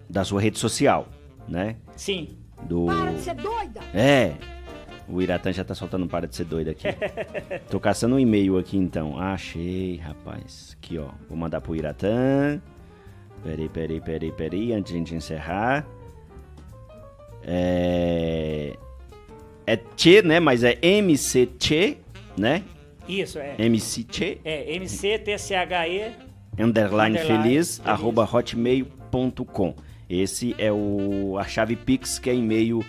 da 0.09 0.25
sua 0.25 0.41
rede 0.41 0.59
social, 0.59 1.07
né? 1.47 1.77
Sim. 1.95 2.37
Do... 2.63 2.85
Para 2.85 3.13
de 3.13 3.21
ser 3.21 3.35
doida! 3.35 3.79
É. 3.93 4.35
O 5.07 5.21
Iratan 5.21 5.51
já 5.51 5.63
tá 5.63 5.73
soltando 5.73 6.05
um 6.05 6.07
para 6.07 6.27
de 6.27 6.35
ser 6.35 6.45
doido 6.45 6.69
aqui. 6.69 6.87
Tô 7.69 7.79
caçando 7.79 8.15
um 8.15 8.19
e-mail 8.19 8.57
aqui 8.57 8.77
então. 8.77 9.17
Achei, 9.19 9.97
rapaz. 9.97 10.77
Aqui, 10.77 10.97
ó. 10.97 11.09
Vou 11.27 11.37
mandar 11.37 11.61
pro 11.61 11.75
Iratan. 11.75 12.61
Peraí, 13.43 13.69
peraí, 13.69 14.01
peraí, 14.01 14.31
peraí. 14.31 14.73
Antes 14.73 14.91
de 14.91 14.97
a 14.97 14.99
gente 14.99 15.15
encerrar. 15.15 15.87
É. 17.43 18.75
É 19.65 19.77
Tchê, 19.95 20.21
né? 20.21 20.39
Mas 20.39 20.63
é 20.63 20.77
MC 20.81 21.45
Tchê, 21.57 21.97
né? 22.37 22.63
Isso, 23.07 23.39
é. 23.39 23.55
MC 23.57 24.03
Tchê. 24.03 24.37
É, 24.43 24.75
MC-T-C-H-E. 24.75 26.30
Underline, 26.59 27.17
underline 27.17 27.17
feliz, 27.19 27.77
feliz, 27.77 27.81
arroba 27.85 28.23
hotmail.com. 28.31 29.75
Esse 30.09 30.53
é 30.57 30.71
o, 30.71 31.37
a 31.39 31.45
chave 31.45 31.75
Pix, 31.75 32.19
que 32.19 32.29
é 32.29 32.35
e-mail 32.35 32.83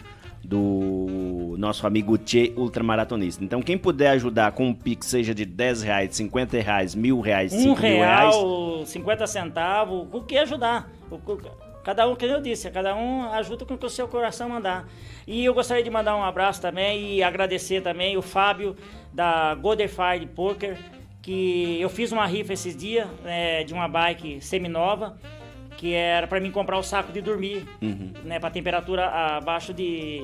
do 0.44 1.54
nosso 1.56 1.86
amigo 1.86 2.18
Tchê 2.18 2.52
Ultramaratonista. 2.56 3.44
Então, 3.44 3.62
quem 3.62 3.78
puder 3.78 4.10
ajudar 4.10 4.52
com 4.52 4.68
um 4.68 4.74
Pix, 4.74 5.06
seja 5.06 5.32
de 5.32 5.44
10 5.44 5.82
reais, 5.82 6.16
50 6.16 6.60
reais, 6.60 6.94
mil 6.94 7.20
reais, 7.20 7.52
5 7.52 7.62
um 7.62 7.66
mil 7.66 7.74
real, 7.74 8.76
reais. 8.76 8.88
50 8.88 9.26
centavos, 9.26 10.08
o 10.12 10.20
que 10.22 10.36
ajudar. 10.36 10.90
O, 11.10 11.18
cada 11.84 12.08
um, 12.08 12.16
que 12.16 12.24
eu 12.24 12.40
disse, 12.40 12.68
cada 12.70 12.94
um 12.96 13.32
ajuda 13.32 13.64
com 13.64 13.74
o 13.74 13.78
que 13.78 13.86
o 13.86 13.90
seu 13.90 14.08
coração 14.08 14.48
mandar. 14.48 14.88
E 15.26 15.44
eu 15.44 15.54
gostaria 15.54 15.84
de 15.84 15.90
mandar 15.90 16.16
um 16.16 16.24
abraço 16.24 16.60
também 16.60 17.14
e 17.14 17.22
agradecer 17.22 17.80
também 17.82 18.16
o 18.16 18.22
Fábio 18.22 18.74
da 19.12 19.54
Godefire 19.54 20.26
Poker, 20.34 20.76
que 21.22 21.80
eu 21.80 21.88
fiz 21.88 22.12
uma 22.12 22.26
rifa 22.26 22.52
esses 22.52 22.76
dias 22.76 23.08
é, 23.24 23.64
de 23.64 23.72
uma 23.72 23.88
bike 23.88 24.40
semi-nova 24.40 25.16
que 25.76 25.94
era 25.94 26.26
para 26.26 26.38
mim 26.38 26.50
comprar 26.50 26.78
o 26.78 26.82
saco 26.82 27.12
de 27.12 27.20
dormir, 27.20 27.66
uhum. 27.80 28.12
né, 28.24 28.38
para 28.38 28.50
temperatura 28.50 29.06
abaixo 29.06 29.72
de 29.72 30.22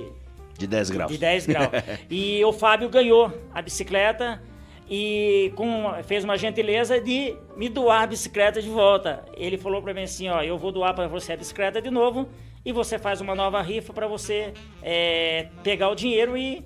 de 0.58 0.66
10 0.66 0.90
graus. 0.90 1.12
De 1.12 1.18
10 1.18 1.46
graus. 1.46 1.70
e 2.10 2.44
o 2.44 2.52
Fábio 2.52 2.88
ganhou 2.88 3.32
a 3.54 3.62
bicicleta 3.62 4.42
e 4.90 5.52
com, 5.54 5.92
fez 6.02 6.24
uma 6.24 6.36
gentileza 6.36 7.00
de 7.00 7.36
me 7.56 7.68
doar 7.68 8.02
a 8.02 8.06
bicicleta 8.06 8.60
de 8.60 8.68
volta. 8.68 9.24
Ele 9.36 9.56
falou 9.56 9.80
para 9.80 9.94
mim 9.94 10.02
assim, 10.02 10.28
ó, 10.28 10.42
eu 10.42 10.58
vou 10.58 10.72
doar 10.72 10.94
para 10.94 11.06
você 11.06 11.32
a 11.32 11.36
bicicleta 11.36 11.80
de 11.80 11.90
novo 11.90 12.28
e 12.64 12.72
você 12.72 12.98
faz 12.98 13.20
uma 13.20 13.36
nova 13.36 13.62
rifa 13.62 13.92
para 13.92 14.08
você 14.08 14.52
é, 14.82 15.48
pegar 15.62 15.90
o 15.90 15.94
dinheiro 15.94 16.36
e 16.36 16.64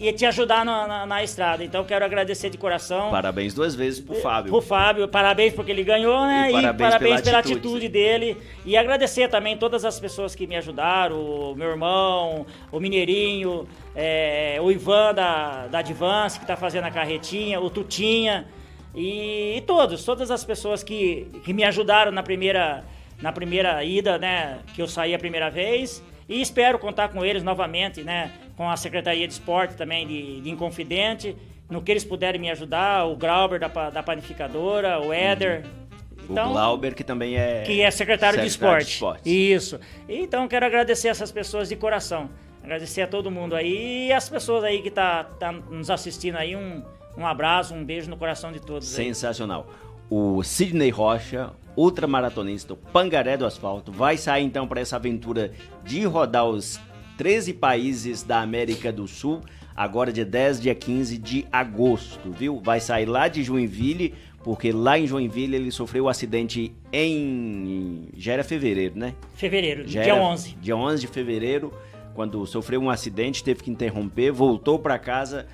e 0.00 0.10
te 0.14 0.24
ajudar 0.24 0.64
na, 0.64 0.88
na, 0.88 1.06
na, 1.06 1.22
estrada. 1.22 1.62
Então 1.62 1.84
quero 1.84 2.02
agradecer 2.02 2.48
de 2.48 2.56
coração. 2.56 3.10
Parabéns 3.10 3.52
duas 3.52 3.74
vezes 3.74 4.00
pro 4.00 4.14
Fábio. 4.14 4.50
Pro 4.50 4.62
Fábio, 4.62 5.06
parabéns 5.06 5.52
porque 5.52 5.70
ele 5.70 5.84
ganhou, 5.84 6.22
né? 6.22 6.48
E 6.48 6.52
parabéns, 6.52 6.74
e 6.74 6.78
parabéns 6.78 6.98
pela, 7.00 7.22
pela 7.22 7.38
atitude. 7.38 7.68
atitude. 7.68 7.88
dele. 7.90 8.38
E 8.64 8.78
agradecer 8.78 9.28
também 9.28 9.58
todas 9.58 9.84
as 9.84 10.00
pessoas 10.00 10.34
que 10.34 10.46
me 10.46 10.56
ajudaram, 10.56 11.20
o 11.20 11.54
meu 11.54 11.68
irmão, 11.68 12.46
o 12.72 12.80
Mineirinho, 12.80 13.68
é, 13.94 14.56
o 14.62 14.72
Ivan 14.72 15.12
da, 15.12 15.66
da 15.66 15.80
Advance, 15.80 16.40
que 16.40 16.46
tá 16.46 16.56
fazendo 16.56 16.84
a 16.84 16.90
carretinha, 16.90 17.60
o 17.60 17.68
Tutinha. 17.68 18.46
E, 18.94 19.58
e 19.58 19.60
todos, 19.66 20.02
todas 20.02 20.30
as 20.30 20.42
pessoas 20.42 20.82
que, 20.82 21.26
que 21.44 21.52
me 21.52 21.62
ajudaram 21.62 22.10
na 22.10 22.22
primeira, 22.22 22.84
na 23.20 23.32
primeira 23.32 23.84
ida, 23.84 24.16
né? 24.16 24.60
Que 24.74 24.80
eu 24.80 24.88
saí 24.88 25.14
a 25.14 25.18
primeira 25.18 25.50
vez. 25.50 26.02
E 26.26 26.40
espero 26.40 26.78
contar 26.78 27.08
com 27.08 27.24
eles 27.24 27.42
novamente, 27.42 28.02
né? 28.02 28.30
Com 28.60 28.68
a 28.68 28.76
Secretaria 28.76 29.26
de 29.26 29.32
Esporte 29.32 29.74
também 29.74 30.06
de, 30.06 30.42
de 30.42 30.50
Inconfidente, 30.50 31.34
no 31.70 31.80
que 31.80 31.90
eles 31.90 32.04
puderem 32.04 32.38
me 32.38 32.50
ajudar, 32.50 33.06
o 33.06 33.16
Grauber 33.16 33.58
da, 33.58 33.88
da 33.88 34.02
panificadora, 34.02 35.00
o 35.00 35.14
Éder. 35.14 35.64
Uhum. 35.64 36.26
Então, 36.28 36.50
o 36.50 36.52
Glauber, 36.52 36.94
que 36.94 37.02
também 37.02 37.38
é. 37.38 37.62
Que 37.62 37.80
é 37.80 37.90
secretário, 37.90 38.38
secretário 38.38 38.40
de, 38.42 38.46
esporte. 38.46 38.84
de 38.84 38.92
esporte. 38.92 39.54
Isso. 39.54 39.80
Então 40.06 40.46
quero 40.46 40.66
agradecer 40.66 41.08
essas 41.08 41.32
pessoas 41.32 41.70
de 41.70 41.76
coração. 41.76 42.28
Agradecer 42.62 43.00
a 43.00 43.06
todo 43.06 43.30
mundo 43.30 43.56
aí 43.56 44.08
e 44.08 44.12
as 44.12 44.28
pessoas 44.28 44.62
aí 44.62 44.82
que 44.82 44.90
tá, 44.90 45.24
tá 45.24 45.50
nos 45.52 45.88
assistindo 45.88 46.36
aí. 46.36 46.54
Um, 46.54 46.82
um 47.16 47.26
abraço, 47.26 47.72
um 47.72 47.82
beijo 47.82 48.10
no 48.10 48.18
coração 48.18 48.52
de 48.52 48.60
todos. 48.60 48.86
Sensacional. 48.86 49.68
Aí. 49.70 49.76
O 50.10 50.42
Sidney 50.42 50.90
Rocha, 50.90 51.50
ultramaratonista, 51.74 52.74
o 52.74 52.76
Pangaré 52.76 53.38
do 53.38 53.46
Asfalto, 53.46 53.90
vai 53.90 54.18
sair 54.18 54.44
então 54.44 54.68
para 54.68 54.82
essa 54.82 54.96
aventura 54.96 55.50
de 55.82 56.04
rodar 56.04 56.44
os 56.44 56.78
13 57.20 57.52
países 57.52 58.22
da 58.22 58.40
América 58.40 58.90
do 58.90 59.06
Sul, 59.06 59.42
agora 59.76 60.10
de 60.10 60.24
10 60.24 60.58
dia 60.58 60.74
15 60.74 61.18
de 61.18 61.46
agosto, 61.52 62.30
viu? 62.30 62.62
Vai 62.64 62.80
sair 62.80 63.04
lá 63.04 63.28
de 63.28 63.42
Joinville, 63.42 64.14
porque 64.42 64.72
lá 64.72 64.98
em 64.98 65.06
Joinville 65.06 65.54
ele 65.54 65.70
sofreu 65.70 66.04
um 66.04 66.08
acidente 66.08 66.72
em. 66.90 68.08
Já 68.16 68.32
era 68.32 68.42
fevereiro, 68.42 68.98
né? 68.98 69.14
Fevereiro, 69.34 69.86
Já 69.86 70.02
dia 70.02 70.14
era... 70.14 70.22
11. 70.22 70.56
Dia 70.62 70.74
11 70.74 71.00
de 71.02 71.06
fevereiro, 71.08 71.70
quando 72.14 72.46
sofreu 72.46 72.80
um 72.80 72.88
acidente, 72.88 73.44
teve 73.44 73.62
que 73.64 73.70
interromper, 73.70 74.32
voltou 74.32 74.78
para 74.78 74.98
casa 74.98 75.46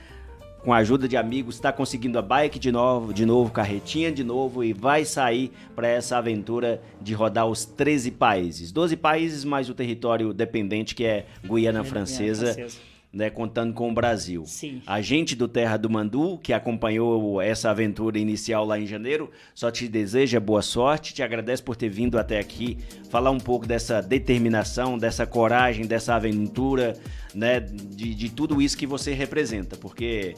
com 0.66 0.72
a 0.72 0.78
ajuda 0.78 1.06
de 1.06 1.16
amigos, 1.16 1.54
está 1.54 1.72
conseguindo 1.72 2.18
a 2.18 2.22
bike 2.22 2.58
de 2.58 2.72
novo, 2.72 3.14
de 3.14 3.24
novo, 3.24 3.52
carretinha 3.52 4.10
de 4.10 4.24
novo 4.24 4.64
e 4.64 4.72
vai 4.72 5.04
sair 5.04 5.52
para 5.76 5.86
essa 5.86 6.18
aventura 6.18 6.82
de 7.00 7.14
rodar 7.14 7.46
os 7.46 7.64
13 7.64 8.10
países. 8.10 8.72
12 8.72 8.96
países 8.96 9.44
mais 9.44 9.70
o 9.70 9.74
território 9.74 10.32
dependente 10.34 10.92
que 10.92 11.04
é 11.04 11.24
Guiana 11.44 11.84
Francesa. 11.84 12.52
Francesa 12.52 12.95
né, 13.16 13.30
contando 13.30 13.72
com 13.72 13.90
o 13.90 13.94
Brasil. 13.94 14.44
Sim. 14.44 14.82
A 14.86 15.00
gente 15.00 15.34
do 15.34 15.48
Terra 15.48 15.78
do 15.78 15.88
Mandu, 15.88 16.38
que 16.42 16.52
acompanhou 16.52 17.40
essa 17.40 17.70
aventura 17.70 18.18
inicial 18.18 18.66
lá 18.66 18.78
em 18.78 18.86
janeiro, 18.86 19.30
só 19.54 19.70
te 19.70 19.88
deseja 19.88 20.38
boa 20.38 20.60
sorte, 20.60 21.14
te 21.14 21.22
agradece 21.22 21.62
por 21.62 21.76
ter 21.76 21.88
vindo 21.88 22.18
até 22.18 22.38
aqui, 22.38 22.76
falar 23.08 23.30
um 23.30 23.40
pouco 23.40 23.66
dessa 23.66 24.02
determinação, 24.02 24.98
dessa 24.98 25.26
coragem, 25.26 25.86
dessa 25.86 26.14
aventura, 26.14 26.92
né, 27.34 27.58
de, 27.58 28.14
de 28.14 28.28
tudo 28.28 28.60
isso 28.60 28.76
que 28.76 28.86
você 28.86 29.14
representa, 29.14 29.76
porque 29.78 30.34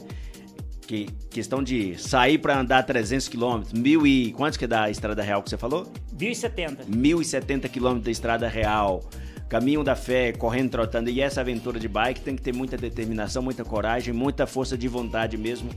que 0.87 1.07
questão 1.29 1.61
de 1.61 2.01
sair 2.01 2.39
para 2.39 2.57
andar 2.57 2.81
300 2.83 3.27
quilômetros, 3.27 3.73
mil 3.73 4.07
e 4.07 4.31
quantos 4.31 4.57
que 4.57 4.65
é 4.65 4.67
da 4.67 4.89
estrada 4.89 5.21
real 5.21 5.43
que 5.43 5.49
você 5.49 5.57
falou? 5.57 5.91
1070. 6.17 6.85
1070 6.87 7.69
quilômetros 7.69 8.05
da 8.05 8.11
estrada 8.11 8.47
real 8.47 9.07
caminho 9.49 9.83
da 9.83 9.95
fé, 9.95 10.31
correndo, 10.31 10.69
trotando. 10.69 11.09
E 11.09 11.19
essa 11.19 11.41
aventura 11.41 11.79
de 11.79 11.87
bike 11.87 12.21
tem 12.21 12.35
que 12.35 12.41
ter 12.41 12.53
muita 12.53 12.77
determinação, 12.77 13.41
muita 13.41 13.65
coragem, 13.65 14.13
muita 14.13 14.45
força 14.45 14.77
de 14.77 14.87
vontade 14.87 15.35
mesmo. 15.35 15.71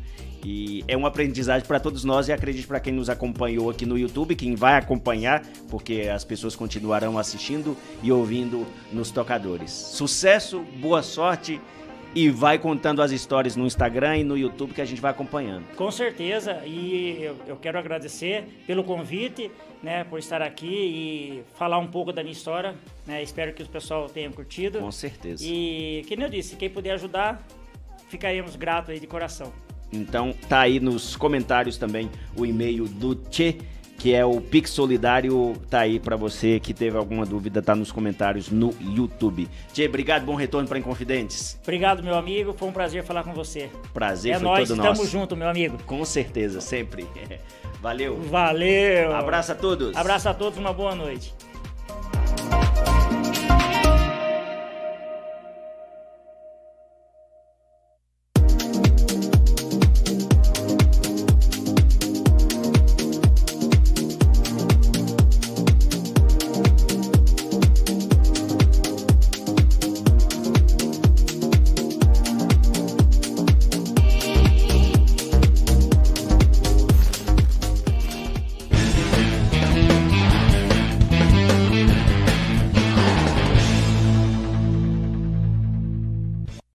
E 0.44 0.84
é 0.86 0.96
um 0.96 1.06
aprendizagem 1.06 1.66
para 1.66 1.80
todos 1.80 2.04
nós 2.04 2.28
e 2.28 2.32
acredito 2.32 2.66
para 2.66 2.80
quem 2.80 2.92
nos 2.92 3.08
acompanhou 3.08 3.70
aqui 3.70 3.86
no 3.86 3.96
YouTube, 3.96 4.34
quem 4.34 4.54
vai 4.54 4.74
acompanhar, 4.74 5.42
porque 5.70 6.10
as 6.12 6.24
pessoas 6.24 6.54
continuarão 6.54 7.16
assistindo 7.16 7.76
e 8.02 8.12
ouvindo 8.12 8.66
nos 8.92 9.10
tocadores. 9.10 9.70
Sucesso, 9.70 10.60
boa 10.80 11.02
sorte 11.02 11.60
e 12.14 12.28
vai 12.28 12.58
contando 12.58 13.00
as 13.02 13.10
histórias 13.10 13.56
no 13.56 13.66
Instagram 13.66 14.18
e 14.18 14.24
no 14.24 14.36
YouTube 14.36 14.74
que 14.74 14.80
a 14.80 14.84
gente 14.84 15.00
vai 15.00 15.10
acompanhando. 15.10 15.64
Com 15.76 15.90
certeza, 15.90 16.62
e 16.64 17.18
eu, 17.22 17.36
eu 17.46 17.56
quero 17.56 17.78
agradecer 17.78 18.44
pelo 18.66 18.84
convite, 18.84 19.50
né, 19.82 20.04
por 20.04 20.18
estar 20.18 20.42
aqui 20.42 20.66
e 20.66 21.42
falar 21.56 21.78
um 21.78 21.86
pouco 21.86 22.12
da 22.12 22.22
minha 22.22 22.32
história, 22.32 22.74
né, 23.06 23.22
espero 23.22 23.52
que 23.52 23.62
o 23.62 23.66
pessoal 23.66 24.08
tenha 24.08 24.30
curtido. 24.30 24.78
Com 24.78 24.92
certeza. 24.92 25.44
E, 25.46 26.04
como 26.08 26.22
eu 26.22 26.28
disse, 26.28 26.56
quem 26.56 26.68
puder 26.68 26.92
ajudar, 26.92 27.46
ficaremos 28.08 28.56
gratos 28.56 28.90
aí 28.90 29.00
de 29.00 29.06
coração. 29.06 29.52
Então, 29.92 30.34
tá 30.48 30.60
aí 30.60 30.80
nos 30.80 31.16
comentários 31.16 31.76
também 31.76 32.10
o 32.36 32.46
e-mail 32.46 32.86
do 32.86 33.14
Tchê 33.14 33.58
que 34.02 34.12
é 34.12 34.26
o 34.26 34.40
Pix 34.40 34.70
Solidário, 34.70 35.54
tá 35.70 35.78
aí 35.78 36.00
para 36.00 36.16
você 36.16 36.58
que 36.58 36.74
teve 36.74 36.96
alguma 36.96 37.24
dúvida, 37.24 37.62
tá 37.62 37.72
nos 37.76 37.92
comentários 37.92 38.50
no 38.50 38.74
YouTube. 38.80 39.48
Tchê, 39.72 39.86
obrigado, 39.86 40.24
bom 40.24 40.34
retorno 40.34 40.66
para 40.66 40.76
Inconfidentes. 40.76 41.56
Obrigado, 41.62 42.02
meu 42.02 42.16
amigo, 42.16 42.52
foi 42.52 42.68
um 42.68 42.72
prazer 42.72 43.04
falar 43.04 43.22
com 43.22 43.32
você. 43.32 43.70
Prazer 43.94 44.32
é 44.32 44.34
foi 44.40 44.48
nós, 44.48 44.68
todo 44.68 44.76
nosso. 44.76 44.96
Tamo 44.96 45.08
junto, 45.08 45.36
meu 45.36 45.48
amigo. 45.48 45.78
Com 45.86 46.04
certeza, 46.04 46.60
sempre. 46.60 47.06
Valeu. 47.80 48.20
Valeu. 48.22 49.14
Abraço 49.14 49.52
a 49.52 49.54
todos. 49.54 49.96
Abraço 49.96 50.28
a 50.28 50.34
todos, 50.34 50.58
uma 50.58 50.72
boa 50.72 50.96
noite. 50.96 51.32